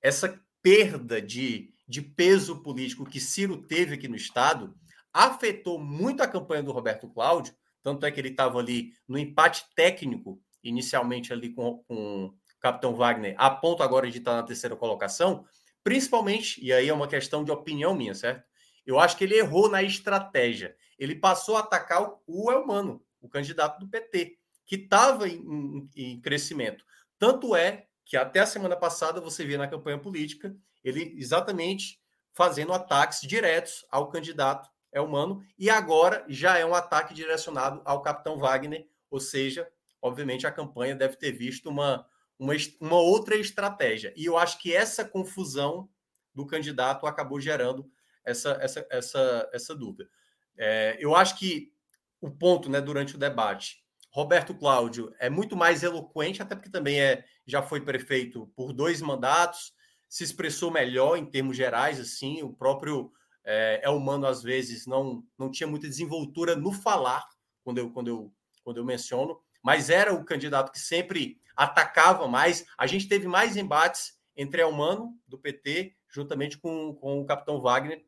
Essa 0.00 0.40
perda 0.62 1.20
de, 1.20 1.72
de 1.86 2.00
peso 2.00 2.62
político 2.62 3.04
que 3.04 3.20
Ciro 3.20 3.56
teve 3.66 3.94
aqui 3.94 4.08
no 4.08 4.16
Estado 4.16 4.74
afetou 5.12 5.78
muito 5.78 6.22
a 6.22 6.28
campanha 6.28 6.62
do 6.62 6.72
Roberto 6.72 7.08
Cláudio, 7.08 7.54
tanto 7.82 8.06
é 8.06 8.10
que 8.10 8.20
ele 8.20 8.28
estava 8.28 8.58
ali 8.58 8.92
no 9.08 9.18
empate 9.18 9.64
técnico 9.74 10.40
inicialmente 10.62 11.32
ali 11.32 11.52
com, 11.52 11.82
com 11.84 12.26
o 12.26 12.34
Capitão 12.60 12.94
Wagner, 12.94 13.34
a 13.38 13.50
ponto 13.50 13.82
agora 13.82 14.10
de 14.10 14.18
estar 14.18 14.36
na 14.36 14.42
terceira 14.42 14.76
colocação, 14.76 15.44
principalmente, 15.82 16.62
e 16.62 16.72
aí 16.72 16.88
é 16.88 16.94
uma 16.94 17.08
questão 17.08 17.42
de 17.42 17.50
opinião 17.50 17.94
minha, 17.94 18.14
certo? 18.14 18.46
Eu 18.90 18.98
acho 18.98 19.16
que 19.16 19.22
ele 19.22 19.38
errou 19.38 19.70
na 19.70 19.82
estratégia. 19.82 20.76
Ele 20.98 21.14
passou 21.14 21.56
a 21.56 21.60
atacar 21.60 22.18
o 22.26 22.50
Elmano, 22.50 23.00
o 23.20 23.28
candidato 23.28 23.78
do 23.78 23.88
PT, 23.88 24.36
que 24.66 24.74
estava 24.74 25.28
em, 25.28 25.36
em, 25.36 25.90
em 25.96 26.20
crescimento. 26.20 26.84
Tanto 27.16 27.54
é 27.54 27.86
que 28.04 28.16
até 28.16 28.40
a 28.40 28.46
semana 28.46 28.74
passada 28.74 29.20
você 29.20 29.44
via 29.44 29.58
na 29.58 29.68
campanha 29.68 29.98
política 29.98 30.56
ele 30.82 31.14
exatamente 31.16 32.00
fazendo 32.32 32.72
ataques 32.72 33.20
diretos 33.20 33.86
ao 33.90 34.08
candidato 34.08 34.68
Elmano, 34.92 35.40
e 35.56 35.70
agora 35.70 36.24
já 36.28 36.58
é 36.58 36.66
um 36.66 36.74
ataque 36.74 37.14
direcionado 37.14 37.80
ao 37.84 38.02
capitão 38.02 38.38
Wagner, 38.38 38.88
ou 39.08 39.20
seja, 39.20 39.70
obviamente 40.02 40.48
a 40.48 40.50
campanha 40.50 40.96
deve 40.96 41.14
ter 41.14 41.30
visto 41.30 41.68
uma, 41.68 42.04
uma, 42.36 42.54
uma 42.80 42.96
outra 42.96 43.36
estratégia. 43.36 44.12
E 44.16 44.24
eu 44.24 44.36
acho 44.36 44.58
que 44.58 44.74
essa 44.74 45.04
confusão 45.04 45.88
do 46.34 46.44
candidato 46.44 47.06
acabou 47.06 47.40
gerando 47.40 47.88
essa, 48.30 48.58
essa, 48.60 48.86
essa, 48.90 49.50
essa 49.52 49.74
dúvida. 49.74 50.08
É, 50.56 50.96
eu 50.98 51.14
acho 51.14 51.38
que 51.38 51.72
o 52.20 52.30
ponto, 52.30 52.70
né, 52.70 52.80
durante 52.80 53.14
o 53.14 53.18
debate, 53.18 53.84
Roberto 54.12 54.54
Cláudio 54.54 55.14
é 55.18 55.30
muito 55.30 55.56
mais 55.56 55.82
eloquente, 55.82 56.42
até 56.42 56.54
porque 56.54 56.70
também 56.70 57.00
é, 57.00 57.24
já 57.46 57.62
foi 57.62 57.80
prefeito 57.80 58.46
por 58.56 58.72
dois 58.72 59.00
mandatos, 59.00 59.72
se 60.08 60.24
expressou 60.24 60.70
melhor 60.70 61.16
em 61.16 61.24
termos 61.24 61.56
gerais, 61.56 62.00
assim, 62.00 62.42
o 62.42 62.52
próprio 62.52 63.12
é, 63.44 63.80
é 63.84 63.90
humano 63.90 64.26
às 64.26 64.42
vezes 64.42 64.86
não 64.86 65.24
não 65.38 65.50
tinha 65.50 65.66
muita 65.66 65.88
desenvoltura 65.88 66.56
no 66.56 66.72
falar 66.72 67.24
quando 67.62 67.78
eu 67.78 67.90
quando 67.90 68.08
eu 68.08 68.32
quando 68.62 68.76
eu 68.76 68.84
menciono 68.84 69.40
mas 69.62 69.90
era 69.90 70.12
o 70.12 70.24
candidato 70.24 70.72
que 70.72 70.78
sempre 70.78 71.40
atacava 71.54 72.26
mais. 72.26 72.64
A 72.78 72.86
gente 72.86 73.08
teve 73.08 73.28
mais 73.28 73.56
embates 73.56 74.18
entre 74.36 74.62
Elmano, 74.62 75.14
do 75.26 75.38
PT, 75.38 75.94
juntamente 76.08 76.58
com, 76.58 76.94
com 76.94 77.20
o 77.20 77.26
capitão 77.26 77.60
Wagner, 77.60 78.04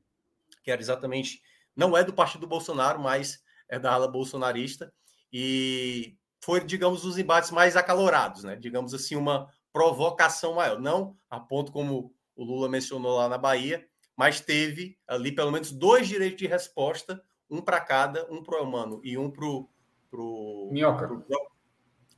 que 0.63 0.71
era 0.71 0.81
exatamente, 0.81 1.43
não 1.75 1.97
é 1.97 2.05
do 2.05 2.13
partido 2.13 2.47
Bolsonaro, 2.47 3.01
mas 3.01 3.43
é 3.69 3.79
da 3.79 3.93
ala 3.93 4.09
bolsonarista, 4.09 4.93
e 5.33 6.17
foi, 6.45 6.63
digamos, 6.65 7.05
os 7.05 7.17
embates 7.17 7.51
mais 7.51 7.77
acalorados, 7.77 8.45
né? 8.45 8.57
Digamos 8.57 8.93
assim, 8.93 9.17
uma 9.17 9.49
provocação 9.73 10.55
maior. 10.55 10.79
Não 10.79 11.17
a 11.31 11.41
ponto 11.41 11.73
como 11.73 12.13
o 12.37 12.45
Lula 12.45 12.69
mencionou 12.69 13.17
lá 13.17 13.29
na 13.29 13.39
Bahia, 13.39 13.87
mas 14.17 14.41
teve 14.41 14.99
ali 15.07 15.33
pelo 15.33 15.51
menos 15.51 15.73
dois 15.73 16.07
direitos 16.09 16.39
de 16.39 16.47
resposta, 16.47 17.23
um 17.49 17.61
para 17.63 17.81
cada, 17.81 18.31
um 18.31 18.43
para 18.43 18.57
o 18.57 18.59
Elmano 18.59 19.01
e 19.03 19.17
um 19.17 19.31
para 19.31 19.45
o 19.45 19.69
pro, 20.11 20.69
Minhoca. 20.73 21.07
Pro, 21.07 21.25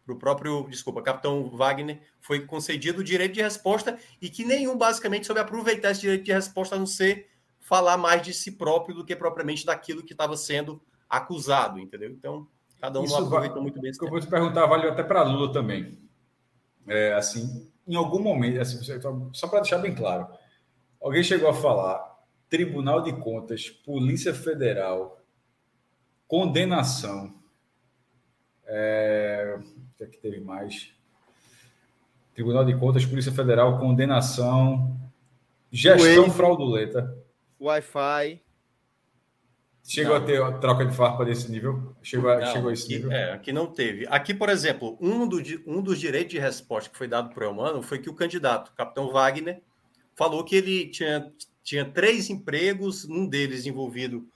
pro 0.04 0.18
próprio, 0.18 0.66
desculpa, 0.68 1.02
capitão 1.02 1.48
Wagner, 1.50 2.00
foi 2.20 2.46
concedido 2.46 3.00
o 3.00 3.04
direito 3.04 3.34
de 3.34 3.42
resposta 3.42 3.98
e 4.20 4.28
que 4.28 4.44
nenhum 4.44 4.76
basicamente 4.76 5.26
soube 5.26 5.40
aproveitar 5.40 5.90
esse 5.90 6.02
direito 6.02 6.24
de 6.24 6.32
resposta 6.32 6.74
a 6.74 6.78
não 6.78 6.86
ser 6.86 7.30
falar 7.64 7.96
mais 7.96 8.20
de 8.20 8.34
si 8.34 8.52
próprio 8.52 8.94
do 8.94 9.04
que 9.04 9.16
propriamente 9.16 9.64
daquilo 9.64 10.02
que 10.02 10.12
estava 10.12 10.36
sendo 10.36 10.82
acusado, 11.08 11.80
entendeu? 11.80 12.10
Então, 12.10 12.46
cada 12.78 13.00
um 13.00 13.16
aproveitou 13.16 13.62
muito 13.62 13.80
bem. 13.80 13.90
eu 13.98 14.10
vou 14.10 14.20
te 14.20 14.26
perguntar, 14.26 14.66
valeu 14.66 14.92
até 14.92 15.02
para 15.02 15.22
Lula 15.22 15.50
também. 15.50 15.98
É, 16.86 17.14
assim, 17.14 17.66
em 17.88 17.96
algum 17.96 18.22
momento, 18.22 18.60
assim, 18.60 18.78
só 19.32 19.48
para 19.48 19.60
deixar 19.60 19.78
bem 19.78 19.94
claro, 19.94 20.28
alguém 21.00 21.24
chegou 21.24 21.48
a 21.48 21.54
falar 21.54 22.14
Tribunal 22.50 23.00
de 23.00 23.14
Contas, 23.14 23.70
Polícia 23.70 24.34
Federal, 24.34 25.22
condenação. 26.28 27.34
É, 28.66 29.58
o 29.58 29.96
que 29.96 30.04
é 30.04 30.06
que 30.06 30.18
teve 30.18 30.38
mais? 30.38 30.92
Tribunal 32.34 32.66
de 32.66 32.76
Contas, 32.76 33.06
Polícia 33.06 33.32
Federal, 33.32 33.78
condenação, 33.78 35.00
gestão 35.72 36.30
fraudulenta. 36.30 37.23
Wi-Fi. 37.66 38.42
Chegou 39.86 40.18
não. 40.18 40.22
a 40.22 40.26
ter 40.26 40.60
troca 40.60 40.86
de 40.86 40.96
farpa 40.96 41.24
desse 41.24 41.50
nível? 41.50 41.94
Chegou 42.02 42.30
a, 42.30 42.38
não, 42.38 42.46
chegou 42.52 42.70
a 42.70 42.72
esse 42.72 42.84
aqui, 42.84 42.94
nível? 42.94 43.12
É, 43.12 43.32
aqui 43.32 43.52
não 43.52 43.66
teve. 43.66 44.06
Aqui, 44.08 44.32
por 44.32 44.48
exemplo, 44.48 44.96
um, 45.00 45.28
do, 45.28 45.42
um 45.66 45.82
dos 45.82 46.00
direitos 46.00 46.32
de 46.32 46.38
resposta 46.38 46.88
que 46.88 46.96
foi 46.96 47.06
dado 47.06 47.34
para 47.34 47.44
o 47.44 47.50
Elmano 47.50 47.82
foi 47.82 47.98
que 47.98 48.08
o 48.08 48.14
candidato, 48.14 48.70
o 48.70 48.74
capitão 48.74 49.10
Wagner, 49.10 49.60
falou 50.16 50.42
que 50.42 50.56
ele 50.56 50.88
tinha, 50.88 51.30
tinha 51.62 51.84
três 51.84 52.30
empregos, 52.30 53.04
um 53.04 53.26
deles 53.26 53.66
envolvido 53.66 54.26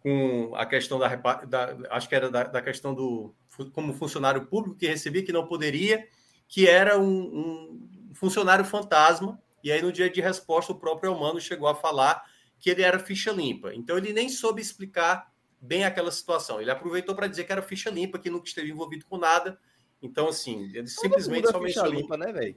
com 0.00 0.52
a 0.54 0.64
questão 0.66 0.98
da, 0.98 1.14
da 1.16 1.76
acho 1.90 2.08
que 2.08 2.14
era 2.14 2.30
da, 2.30 2.44
da, 2.44 2.62
questão 2.62 2.94
do 2.94 3.34
como 3.72 3.92
funcionário 3.94 4.46
público 4.46 4.76
que 4.76 4.86
recebia 4.86 5.24
que 5.24 5.32
não 5.32 5.46
poderia, 5.46 6.06
que 6.48 6.68
era 6.68 6.98
um, 6.98 7.06
um 7.06 8.14
funcionário 8.14 8.64
fantasma. 8.64 9.40
E 9.62 9.70
aí 9.70 9.80
no 9.80 9.92
dia 9.92 10.10
de 10.10 10.20
resposta 10.20 10.72
o 10.72 10.78
próprio 10.78 11.12
Elmano 11.12 11.40
chegou 11.40 11.68
a 11.68 11.74
falar 11.74 12.24
que 12.62 12.70
ele 12.70 12.82
era 12.82 12.98
ficha 13.00 13.32
limpa. 13.32 13.74
Então 13.74 13.98
ele 13.98 14.12
nem 14.12 14.28
soube 14.28 14.62
explicar 14.62 15.32
bem 15.60 15.84
aquela 15.84 16.12
situação. 16.12 16.60
Ele 16.60 16.70
aproveitou 16.70 17.12
para 17.12 17.26
dizer 17.26 17.42
que 17.42 17.50
era 17.50 17.60
ficha 17.60 17.90
limpa, 17.90 18.20
que 18.20 18.30
nunca 18.30 18.46
esteve 18.46 18.70
envolvido 18.70 19.04
com 19.04 19.18
nada. 19.18 19.58
Então, 20.00 20.28
assim, 20.28 20.62
ele 20.66 20.74
Todo 20.74 20.88
simplesmente 20.88 21.50
só 21.50 21.60
mencionou. 21.60 21.92
Limpa, 21.92 22.16
né, 22.16 22.32
velho? 22.32 22.56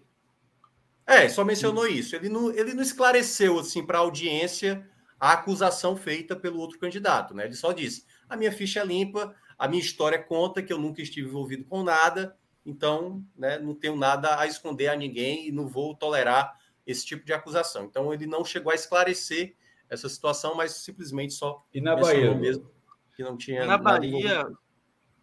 É, 1.07 1.27
só 1.27 1.43
mencionou 1.43 1.87
isso. 1.87 2.15
Ele 2.15 2.29
não, 2.29 2.51
ele 2.51 2.75
não 2.75 2.83
esclareceu 2.83 3.59
assim 3.59 3.83
para 3.83 3.97
a 3.97 4.01
audiência 4.01 4.87
a 5.19 5.31
acusação 5.33 5.97
feita 5.97 6.35
pelo 6.35 6.59
outro 6.59 6.77
candidato, 6.77 7.33
né? 7.33 7.45
Ele 7.45 7.55
só 7.55 7.71
disse: 7.71 8.05
a 8.29 8.37
minha 8.37 8.51
ficha 8.51 8.81
é 8.81 8.85
limpa, 8.85 9.35
a 9.57 9.67
minha 9.67 9.81
história 9.81 10.21
conta 10.21 10.61
que 10.61 10.71
eu 10.71 10.77
nunca 10.77 11.01
estive 11.01 11.27
envolvido 11.27 11.65
com 11.65 11.83
nada, 11.83 12.37
então, 12.63 13.25
né, 13.35 13.57
não 13.57 13.73
tenho 13.73 13.95
nada 13.95 14.39
a 14.39 14.45
esconder 14.45 14.89
a 14.89 14.95
ninguém 14.95 15.47
e 15.47 15.51
não 15.51 15.67
vou 15.67 15.95
tolerar 15.95 16.59
esse 16.85 17.03
tipo 17.03 17.25
de 17.25 17.33
acusação. 17.33 17.85
Então, 17.85 18.13
ele 18.13 18.27
não 18.27 18.45
chegou 18.45 18.71
a 18.71 18.75
esclarecer 18.75 19.55
essa 19.89 20.09
situação, 20.09 20.55
mas 20.55 20.73
simplesmente 20.73 21.33
só 21.33 21.63
e 21.73 21.81
na 21.81 21.95
Bahia? 21.95 22.33
mesmo 22.33 22.69
que 23.15 23.23
não 23.23 23.37
tinha 23.37 23.65
na 23.65 23.77
Bahia 23.77 24.45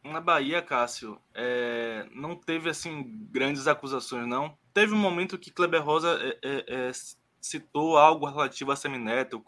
na 0.05 0.21
Bahia 0.21 0.61
Cássio 0.61 1.21
é, 1.35 2.07
não 2.13 2.35
teve 2.35 2.69
assim 2.69 3.27
grandes 3.31 3.69
acusações 3.69 4.27
não. 4.27 4.57
Teve 4.75 4.95
um 4.95 4.99
momento 4.99 5.39
que 5.39 5.51
Kleber 5.51 5.85
Rosa 5.85 6.19
é, 6.21 6.39
é, 6.43 6.65
é 6.69 6.93
citou 7.41 7.97
algo 7.97 8.27
relativo 8.27 8.73
a 8.73 8.77
Semineto 8.77 9.45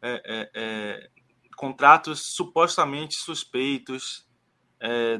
é, 0.00 0.50
é, 0.54 1.10
contratos 1.56 2.34
supostamente 2.34 3.16
suspeitos 3.16 4.26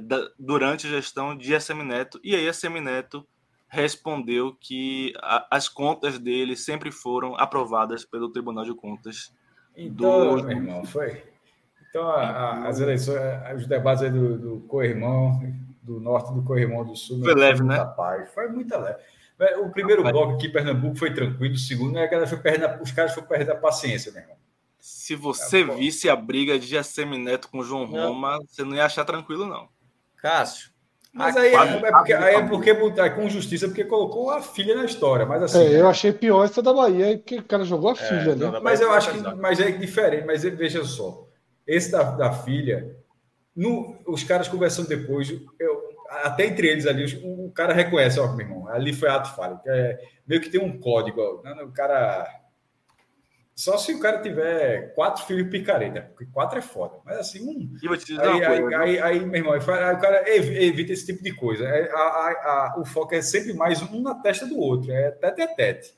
da, 0.03 0.31
durante 0.39 0.87
a 0.87 0.91
gestão 0.91 1.37
de 1.37 1.61
Semineto 1.61 2.21
e 2.23 2.37
aí 2.37 2.49
a 2.49 2.53
Semineto 2.53 3.27
respondeu 3.69 4.57
que 4.59 5.13
a, 5.19 5.47
as 5.51 5.69
contas 5.69 6.19
dele 6.19 6.57
sempre 6.57 6.91
foram 6.91 7.37
aprovadas 7.37 8.05
pelo 8.05 8.31
Tribunal 8.31 8.65
de 8.65 8.75
Contas. 8.75 9.33
Então, 9.77 10.37
do... 10.37 10.43
meu 10.45 10.57
irmão, 10.57 10.85
foi. 10.85 11.23
Então, 11.89 12.09
a, 12.09 12.23
a, 12.23 12.69
as 12.69 12.81
eleições, 12.81 13.19
os 13.57 13.67
debates 13.67 14.03
aí 14.03 14.11
do, 14.11 14.39
do 14.39 14.61
co-irmão, 14.67 15.41
do 15.83 16.01
norte 16.01 16.33
do 16.33 16.43
co-irmão 16.43 16.85
do 16.85 16.97
sul, 16.97 17.23
foi 17.23 17.35
leve, 17.35 17.63
né? 17.63 17.85
Paz, 17.97 18.31
foi 18.33 18.49
muita 18.49 18.79
leve. 18.79 18.99
O 19.63 19.71
primeiro 19.71 20.03
bloco 20.03 20.33
aqui, 20.33 20.49
Pernambuco, 20.49 20.97
foi 20.97 21.15
tranquilo, 21.15 21.55
o 21.55 21.59
segundo, 21.59 21.93
né, 21.93 22.07
a 22.07 22.27
foi 22.27 22.39
perdendo, 22.39 22.83
os 22.83 22.91
caras 22.91 23.15
foram 23.15 23.29
perdendo 23.29 23.53
a 23.53 23.57
paciência, 23.57 24.11
meu 24.11 24.21
irmão. 24.21 24.37
Se 24.81 25.15
você 25.15 25.63
é, 25.63 25.65
visse 25.65 26.09
a 26.09 26.17
briga 26.17 26.59
de 26.59 26.67
Jacemi 26.67 27.19
Neto 27.19 27.49
com 27.49 27.63
João 27.63 27.85
Roma, 27.85 28.33
não. 28.33 28.47
você 28.47 28.65
não 28.65 28.75
ia 28.75 28.85
achar 28.85 29.05
tranquilo, 29.05 29.47
não. 29.47 29.69
Cássio, 30.17 30.71
mas 31.13 31.37
aí, 31.37 31.53
é, 31.53 31.57
é 31.57 31.91
porque, 31.91 32.13
aí 32.13 32.35
é 32.35 32.43
porque 32.43 32.71
é 32.71 33.11
com 33.11 33.29
justiça, 33.29 33.67
porque 33.67 33.85
colocou 33.85 34.31
a 34.31 34.41
filha 34.41 34.75
na 34.75 34.85
história. 34.85 35.27
Mas 35.27 35.43
assim. 35.43 35.59
É, 35.59 35.81
eu 35.81 35.89
achei 35.89 36.13
pior 36.13 36.45
essa 36.45 36.63
da 36.63 36.73
Bahia, 36.73 37.17
porque 37.17 37.39
o 37.39 37.45
cara 37.45 37.65
jogou 37.65 37.91
a 37.91 37.95
é, 37.95 37.97
filha, 37.97 38.37
né? 38.37 38.61
Mas 38.63 38.81
eu 38.81 38.93
acho 38.93 39.13
que 39.13 39.35
mas 39.37 39.59
é 39.61 39.71
diferente. 39.71 40.27
Mas 40.27 40.43
veja 40.43 40.85
só, 40.85 41.27
esse 41.67 41.91
da, 41.91 42.03
da 42.03 42.33
filha, 42.33 42.97
no, 43.57 43.97
os 44.07 44.23
caras 44.23 44.49
conversando 44.49 44.89
depois, 44.89 45.31
eu, 45.59 45.83
até 46.23 46.47
entre 46.47 46.69
eles 46.69 46.87
ali, 46.87 47.05
o, 47.23 47.47
o 47.47 47.53
cara 47.53 47.73
reconhece, 47.73 48.21
ó, 48.21 48.29
meu 48.33 48.47
irmão, 48.47 48.69
ali 48.69 48.93
foi 48.93 49.09
ato 49.09 49.35
falho. 49.35 49.59
É, 49.67 49.99
meio 50.27 50.41
que 50.41 50.51
tem 50.51 50.61
um 50.61 50.79
código, 50.79 51.21
ó, 51.21 51.43
né, 51.43 51.63
o 51.63 51.73
cara 51.73 52.29
só 53.59 53.77
se 53.77 53.93
o 53.93 53.99
cara 53.99 54.23
tiver 54.23 54.95
quatro 54.95 55.25
filhos 55.25 55.51
picareta, 55.51 56.03
porque 56.03 56.27
quatro 56.27 56.61
é 56.61 56.63
foda. 56.63 57.01
Mas 57.05 57.19
assim, 57.19 57.43
um. 57.43 57.77
E 57.83 57.89
vou 57.89 57.97
te 57.97 58.07
dizer 58.07 58.23
aí, 58.23 58.45
aí, 58.45 58.61
coisa, 58.61 58.79
aí, 58.79 58.99
aí, 59.01 59.27
meu 59.27 59.35
irmão, 59.35 59.53
aí, 59.53 59.59
o 59.59 59.99
cara 59.99 60.33
evita 60.33 60.93
esse 60.93 61.07
tipo 61.07 61.25
de 61.25 61.35
coisa. 61.35 61.65
É, 61.67 61.91
a, 61.91 61.97
a, 61.97 62.31
a, 62.31 62.75
o 62.79 62.85
foco 62.85 63.17
é 63.17 63.21
sempre 63.21 63.53
mais 63.55 63.83
um 63.83 64.01
na 64.01 64.15
testa 64.15 64.47
do 64.47 64.57
outro. 64.57 64.93
É 64.93 65.11
tete 65.11 65.43
a 65.43 65.49
tete. 65.49 65.93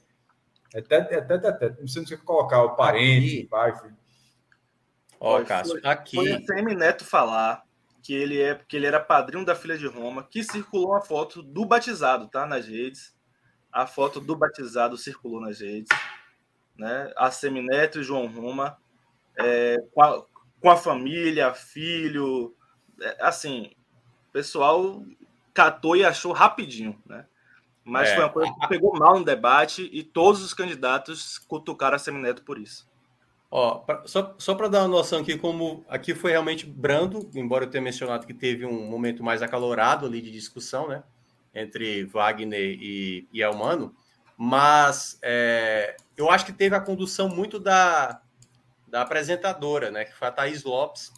É 0.74 0.80
tete, 0.80 1.12
é 1.12 1.20
tete 1.20 1.46
a 1.46 1.52
tete. 1.52 1.76
Não 1.76 1.84
precisa 1.84 2.16
colocar 2.16 2.62
o 2.62 2.76
parente, 2.76 3.44
o 3.44 3.48
pai, 3.50 3.76
filho. 3.76 3.96
Ó, 5.20 5.44
Cássio, 5.44 5.78
aqui. 5.84 6.16
Foi 6.16 6.32
o 6.32 6.46
Semi 6.46 6.74
Neto 6.74 7.04
falar 7.04 7.62
que 8.02 8.14
ele 8.14 8.40
é 8.40 8.54
porque 8.54 8.74
ele 8.74 8.86
era 8.86 8.98
padrinho 8.98 9.44
da 9.44 9.54
filha 9.54 9.76
de 9.76 9.86
Roma, 9.86 10.26
que 10.30 10.42
circulou 10.42 10.94
a 10.94 11.02
foto 11.02 11.42
do 11.42 11.66
batizado, 11.66 12.26
tá? 12.26 12.46
Nas 12.46 12.66
redes. 12.66 13.14
A 13.70 13.86
foto 13.86 14.18
do 14.18 14.34
batizado 14.34 14.96
circulou 14.96 15.42
nas 15.42 15.60
redes 15.60 15.90
né? 16.80 17.12
A 17.14 17.30
Semineto 17.30 18.00
e 18.00 18.02
João 18.02 18.26
Roma, 18.26 18.78
é, 19.38 19.76
com, 19.92 20.02
a, 20.02 20.24
com, 20.60 20.70
a, 20.70 20.76
família, 20.76 21.52
filho, 21.52 22.54
é, 23.00 23.18
assim, 23.20 23.70
o 24.28 24.32
pessoal 24.32 25.04
catou 25.52 25.94
e 25.94 26.04
achou 26.04 26.32
rapidinho, 26.32 26.98
né? 27.04 27.26
Mas 27.84 28.08
é. 28.08 28.14
foi 28.14 28.24
uma 28.24 28.30
coisa 28.30 28.52
que 28.54 28.68
pegou 28.68 28.98
mal 28.98 29.18
no 29.18 29.24
debate 29.24 29.90
e 29.92 30.02
todos 30.02 30.42
os 30.42 30.54
candidatos 30.54 31.38
cutucaram 31.38 31.96
a 31.96 31.98
Semineto 31.98 32.42
por 32.44 32.58
isso. 32.58 32.88
Ó, 33.50 33.80
pra, 33.80 34.06
só, 34.06 34.34
só 34.38 34.54
para 34.54 34.68
dar 34.68 34.80
uma 34.80 34.88
noção 34.88 35.20
aqui, 35.20 35.36
como 35.36 35.84
aqui 35.88 36.14
foi 36.14 36.30
realmente 36.30 36.64
brando, 36.64 37.28
embora 37.34 37.64
eu 37.64 37.70
tenha 37.70 37.82
mencionado 37.82 38.26
que 38.26 38.32
teve 38.32 38.64
um 38.64 38.88
momento 38.88 39.22
mais 39.22 39.42
acalorado 39.42 40.06
ali 40.06 40.22
de 40.22 40.30
discussão, 40.30 40.88
né? 40.88 41.02
Entre 41.54 42.04
Wagner 42.04 42.78
e, 42.80 43.28
e 43.32 43.42
Elmano, 43.42 43.94
mas 44.42 45.18
é, 45.20 45.94
eu 46.16 46.30
acho 46.30 46.46
que 46.46 46.52
teve 46.54 46.74
a 46.74 46.80
condução 46.80 47.28
muito 47.28 47.60
da, 47.60 48.22
da 48.88 49.02
apresentadora, 49.02 49.90
né? 49.90 50.06
Que 50.06 50.14
foi 50.14 50.28
a 50.28 50.32
Thaís 50.32 50.64
Lopes, 50.64 51.12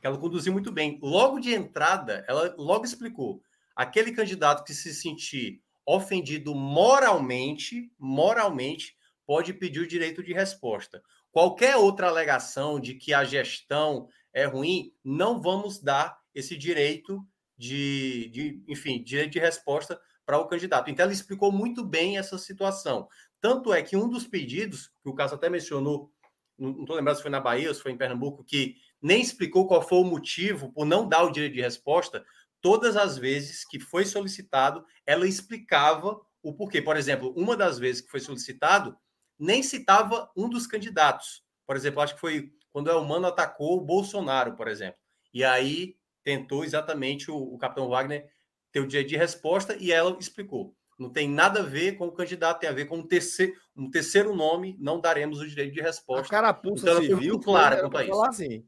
que 0.00 0.06
ela 0.08 0.18
conduziu 0.18 0.52
muito 0.52 0.72
bem. 0.72 0.98
Logo 1.00 1.38
de 1.38 1.54
entrada, 1.54 2.24
ela 2.26 2.52
logo 2.58 2.84
explicou: 2.84 3.40
aquele 3.76 4.10
candidato 4.10 4.64
que 4.64 4.74
se 4.74 4.92
sentir 4.92 5.62
ofendido 5.86 6.52
moralmente, 6.52 7.88
moralmente, 7.96 8.96
pode 9.24 9.54
pedir 9.54 9.82
o 9.82 9.86
direito 9.86 10.20
de 10.20 10.32
resposta. 10.32 11.00
Qualquer 11.30 11.76
outra 11.76 12.08
alegação 12.08 12.80
de 12.80 12.94
que 12.94 13.14
a 13.14 13.22
gestão 13.22 14.08
é 14.34 14.44
ruim, 14.44 14.92
não 15.04 15.40
vamos 15.40 15.80
dar 15.80 16.18
esse 16.34 16.56
direito 16.56 17.24
de, 17.56 18.28
de 18.30 18.60
enfim, 18.66 19.00
direito 19.04 19.34
de 19.34 19.38
resposta 19.38 20.00
para 20.30 20.38
o 20.38 20.46
candidato. 20.46 20.88
Então, 20.88 21.02
ela 21.02 21.12
explicou 21.12 21.50
muito 21.50 21.84
bem 21.84 22.16
essa 22.16 22.38
situação. 22.38 23.08
Tanto 23.40 23.74
é 23.74 23.82
que 23.82 23.96
um 23.96 24.08
dos 24.08 24.28
pedidos, 24.28 24.92
que 25.02 25.08
o 25.08 25.14
caso 25.14 25.34
até 25.34 25.50
mencionou, 25.50 26.12
não 26.56 26.82
estou 26.82 26.94
lembrando 26.94 27.16
se 27.16 27.22
foi 27.22 27.32
na 27.32 27.40
Bahia 27.40 27.68
ou 27.68 27.74
se 27.74 27.82
foi 27.82 27.90
em 27.90 27.96
Pernambuco, 27.96 28.44
que 28.44 28.76
nem 29.02 29.20
explicou 29.20 29.66
qual 29.66 29.82
foi 29.82 29.98
o 29.98 30.04
motivo 30.04 30.72
por 30.72 30.86
não 30.86 31.08
dar 31.08 31.24
o 31.24 31.32
direito 31.32 31.54
de 31.54 31.60
resposta, 31.60 32.24
todas 32.60 32.96
as 32.96 33.18
vezes 33.18 33.66
que 33.66 33.80
foi 33.80 34.04
solicitado, 34.04 34.84
ela 35.04 35.26
explicava 35.26 36.20
o 36.40 36.54
porquê. 36.54 36.80
Por 36.80 36.96
exemplo, 36.96 37.34
uma 37.36 37.56
das 37.56 37.76
vezes 37.76 38.00
que 38.00 38.10
foi 38.10 38.20
solicitado, 38.20 38.96
nem 39.36 39.64
citava 39.64 40.30
um 40.36 40.48
dos 40.48 40.64
candidatos. 40.64 41.42
Por 41.66 41.74
exemplo, 41.74 42.02
acho 42.02 42.14
que 42.14 42.20
foi 42.20 42.52
quando 42.70 42.86
o 42.86 42.90
Elmano 42.90 43.26
atacou 43.26 43.78
o 43.78 43.84
Bolsonaro, 43.84 44.54
por 44.54 44.68
exemplo. 44.68 45.00
E 45.34 45.42
aí 45.42 45.96
tentou 46.22 46.62
exatamente 46.62 47.32
o, 47.32 47.36
o 47.36 47.58
capitão 47.58 47.88
Wagner 47.88 48.30
ter 48.72 48.80
o 48.80 48.86
dia 48.86 49.04
de 49.04 49.16
resposta 49.16 49.76
e 49.78 49.92
ela 49.92 50.16
explicou. 50.18 50.74
Não 50.98 51.08
tem 51.08 51.28
nada 51.28 51.60
a 51.60 51.62
ver 51.62 51.92
com 51.96 52.06
o 52.06 52.12
candidato, 52.12 52.60
tem 52.60 52.68
a 52.68 52.74
ver 52.74 52.84
com 52.84 52.98
um 52.98 53.06
terceiro, 53.06 53.54
um 53.74 53.90
terceiro 53.90 54.34
nome, 54.34 54.76
não 54.78 55.00
daremos 55.00 55.40
o 55.40 55.48
direito 55.48 55.72
de 55.72 55.80
resposta. 55.80 56.26
A 56.26 56.30
carapuça 56.30 56.90
então, 56.90 57.02
civil, 57.02 57.40
clara 57.40 57.80
quanto 57.80 57.96
a 57.96 58.04
isso. 58.04 58.24
Assim. 58.26 58.66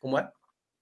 Como 0.00 0.18
é? 0.18 0.30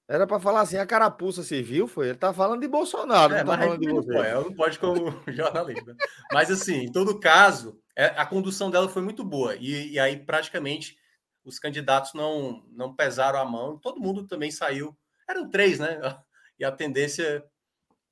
Era 0.09 0.27
para 0.27 0.39
falar 0.39 0.61
assim, 0.61 0.77
a 0.77 0.86
carapuça 0.86 1.43
civil 1.43 1.89
foi. 1.89 2.09
Ele 2.09 2.19
tá 2.19 2.32
falando 2.32 2.61
de 2.61 2.69
Bolsonaro, 2.69 3.35
é, 3.35 3.44
não 3.44 3.53
tá 3.53 3.59
falando 3.59 3.81
de 3.81 3.93
você. 3.93 4.12
Não, 4.12 4.24
eu 4.24 4.44
não 4.44 4.55
pode 4.55 4.78
como 4.78 5.20
jornalista. 5.28 5.97
mas 6.32 6.51
assim, 6.51 6.85
em 6.85 6.93
todo 6.93 7.19
caso, 7.19 7.78
é, 7.97 8.07
a 8.07 8.24
condução 8.24 8.70
dela 8.70 8.89
foi 8.89 9.03
muito 9.03 9.24
boa. 9.24 9.57
E, 9.57 9.93
e, 9.93 9.98
aí, 9.98 10.16
praticamente, 10.16 10.97
os 11.44 11.59
candidatos 11.59 12.15
não, 12.15 12.65
não 12.70 12.94
pesaram 12.94 13.40
a 13.40 13.44
mão. 13.44 13.78
Todo 13.78 14.01
mundo 14.01 14.27
também 14.27 14.51
saiu. 14.51 14.97
Eram 15.28 15.51
três, 15.51 15.78
né? 15.78 15.98
E 16.59 16.65
a 16.65 16.73
tendência 16.73 17.44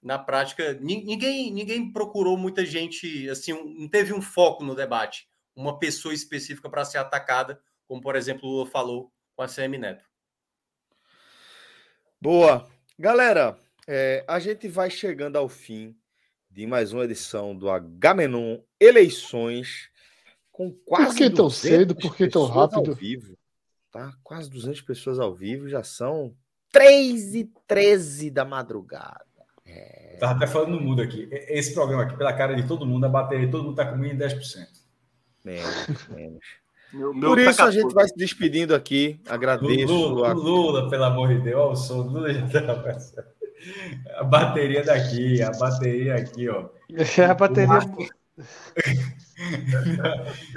na 0.04 0.18
prática, 0.18 0.74
ninguém, 0.74 1.50
ninguém 1.50 1.90
procurou 1.90 2.36
muita 2.36 2.62
gente, 2.64 3.26
assim, 3.30 3.52
não 3.52 3.88
teve 3.88 4.12
um 4.12 4.20
foco 4.20 4.62
no 4.62 4.74
debate, 4.74 5.26
uma 5.56 5.78
pessoa 5.78 6.12
específica 6.12 6.68
para 6.68 6.84
ser 6.84 6.98
atacada, 6.98 7.58
como 7.88 8.02
por 8.02 8.14
exemplo 8.14 8.46
o 8.46 8.52
Lula 8.52 8.66
falou 8.66 9.10
com 9.34 9.42
a 9.42 9.48
CM 9.48 9.78
Neto. 9.78 10.04
Boa. 12.20 12.68
Galera, 12.98 13.58
é, 13.88 14.22
a 14.28 14.38
gente 14.38 14.68
vai 14.68 14.90
chegando 14.90 15.36
ao 15.36 15.48
fim 15.48 15.96
de 16.50 16.66
mais 16.66 16.92
uma 16.92 17.04
edição 17.04 17.56
do 17.56 17.70
Agamenon 17.70 18.58
Eleições, 18.78 19.88
com 20.52 20.70
quase. 20.70 21.06
Por 21.06 21.16
que 21.16 21.30
tão 21.30 21.48
cedo? 21.48 21.94
Por 21.96 22.14
que 22.14 22.28
tão 22.28 22.44
rápido? 22.44 22.90
Ao 22.90 22.94
vivo, 22.94 23.38
tá? 23.90 24.12
Quase 24.22 24.50
200 24.50 24.82
pessoas 24.82 25.18
ao 25.18 25.34
vivo, 25.34 25.66
já 25.66 25.82
são 25.82 26.36
3 26.70 27.34
e 27.34 27.50
13 27.66 28.30
da 28.30 28.44
madrugada. 28.44 29.33
É... 29.74 30.16
Tava 30.18 30.34
até 30.34 30.46
falando 30.46 30.70
no 30.70 30.80
mundo 30.80 31.02
aqui. 31.02 31.28
Esse 31.30 31.74
programa 31.74 32.04
aqui, 32.04 32.16
pela 32.16 32.32
cara 32.32 32.54
de 32.54 32.66
todo 32.66 32.86
mundo, 32.86 33.04
a 33.06 33.08
bateria 33.08 33.50
todo 33.50 33.64
mundo 33.64 33.76
tá 33.76 33.86
comigo 33.86 34.14
em 34.14 34.18
10%. 34.18 34.66
Menos, 35.44 36.08
menos. 36.08 36.44
Meu, 36.92 37.12
meu 37.12 37.30
Por 37.30 37.38
isso 37.40 37.60
a 37.60 37.70
gente 37.70 37.92
vai 37.92 38.06
se 38.06 38.14
despedindo 38.16 38.74
aqui. 38.74 39.20
Agradeço. 39.28 39.92
Lula, 39.92 40.30
a... 40.30 40.32
Lula, 40.32 40.88
pelo 40.88 41.04
amor 41.04 41.28
de 41.28 41.40
Deus, 41.40 41.80
o 41.80 41.82
som 41.82 42.06
do 42.06 42.12
Lula 42.12 42.32
já 42.32 42.62
tá 42.62 42.96
A 44.16 44.24
bateria 44.24 44.84
daqui, 44.84 45.42
a 45.42 45.50
bateria 45.50 46.14
aqui, 46.14 46.48
ó. 46.48 46.68
a 47.30 47.34
bateria. 47.34 47.80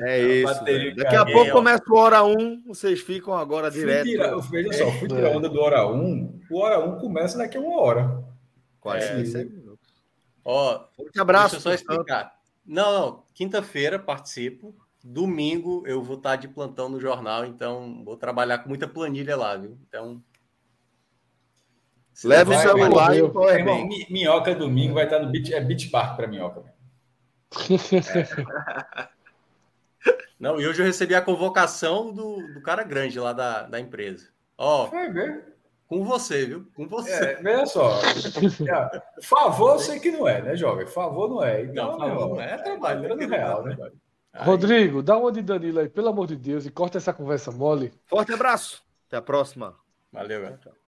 É 0.01 0.19
isso. 0.19 0.63
Daqui 0.95 1.15
a 1.15 1.25
pouco 1.25 1.51
começa 1.51 1.83
o 1.89 1.95
hora 1.95 2.23
1, 2.23 2.63
vocês 2.67 2.99
ficam 3.01 3.33
agora 3.33 3.69
direto. 3.71 4.41
Veja 4.49 4.73
só, 4.73 4.91
fui 4.91 5.07
tirar 5.07 5.29
onda 5.29 5.49
do 5.49 5.59
hora 5.59 5.87
1. 5.87 6.41
O 6.49 6.59
hora 6.59 6.79
1 6.79 6.99
começa 6.99 7.37
daqui 7.37 7.57
a 7.57 7.59
uma 7.59 7.79
hora. 7.79 8.23
46 8.87 9.35
é, 9.35 9.43
minutos. 9.43 9.87
Ó, 10.43 10.85
um 10.97 11.21
abraço. 11.21 11.55
Deixa 11.55 11.57
eu 11.57 11.61
só 11.61 11.73
explicar. 11.73 12.37
Não, 12.65 12.99
não. 12.99 13.23
Quinta-feira 13.33 13.99
participo. 13.99 14.75
Domingo 15.03 15.83
eu 15.85 16.01
vou 16.01 16.17
estar 16.17 16.35
de 16.35 16.47
plantão 16.47 16.89
no 16.89 16.99
jornal, 16.99 17.45
então 17.45 18.03
vou 18.03 18.17
trabalhar 18.17 18.59
com 18.59 18.69
muita 18.69 18.87
planilha 18.87 19.35
lá, 19.35 19.55
viu? 19.55 19.77
Então. 19.87 20.21
Leva 22.23 22.51
o 22.51 22.57
celular 22.57 23.15
e 23.15 23.21
o 23.21 23.49
Irmão, 23.49 23.87
minhoca 24.09 24.55
domingo 24.55 24.95
vai 24.95 25.03
estar 25.03 25.19
no 25.19 25.29
Beach, 25.29 25.53
é 25.53 25.61
Beach 25.61 25.89
Park 25.89 26.15
para 26.15 26.27
minhoca. 26.27 26.63
É. 26.63 26.77
Não, 30.39 30.61
e 30.61 30.67
hoje 30.67 30.81
eu 30.81 30.85
recebi 30.85 31.15
a 31.15 31.21
convocação 31.21 32.13
do, 32.13 32.53
do 32.53 32.61
cara 32.61 32.83
grande 32.83 33.19
lá 33.19 33.33
da, 33.33 33.63
da 33.63 33.79
empresa. 33.79 34.29
Ó, 34.57 34.87
Foi 34.87 35.09
ver. 35.09 35.56
Com 35.87 36.03
você, 36.03 36.45
viu? 36.45 36.67
Com 36.75 36.87
você. 36.87 37.11
É, 37.11 37.41
veja 37.41 37.65
só. 37.65 37.99
favor, 39.23 39.73
eu 39.73 39.79
sei 39.79 39.99
que 39.99 40.11
não 40.11 40.27
é, 40.27 40.41
né, 40.41 40.55
jovem? 40.55 40.85
Favor 40.85 41.29
não 41.29 41.43
é. 41.43 41.63
Então, 41.63 41.97
não, 41.97 41.99
favor 41.99 42.29
não 42.29 42.41
é, 42.41 42.53
é 42.53 42.57
trabalho, 42.57 43.21
é 43.21 43.25
real, 43.25 43.63
né? 43.63 43.77
Rodrigo, 44.35 45.01
dá 45.01 45.17
uma 45.17 45.31
de 45.31 45.41
Danilo 45.41 45.79
aí, 45.79 45.89
pelo 45.89 46.09
amor 46.09 46.27
de 46.27 46.35
Deus, 46.35 46.65
e 46.65 46.71
corta 46.71 46.97
essa 46.97 47.13
conversa 47.13 47.51
mole. 47.51 47.91
Forte 48.05 48.33
abraço. 48.33 48.83
Até 49.07 49.17
a 49.17 49.21
próxima. 49.21 49.75
Valeu, 50.11 50.41
galera. 50.41 50.86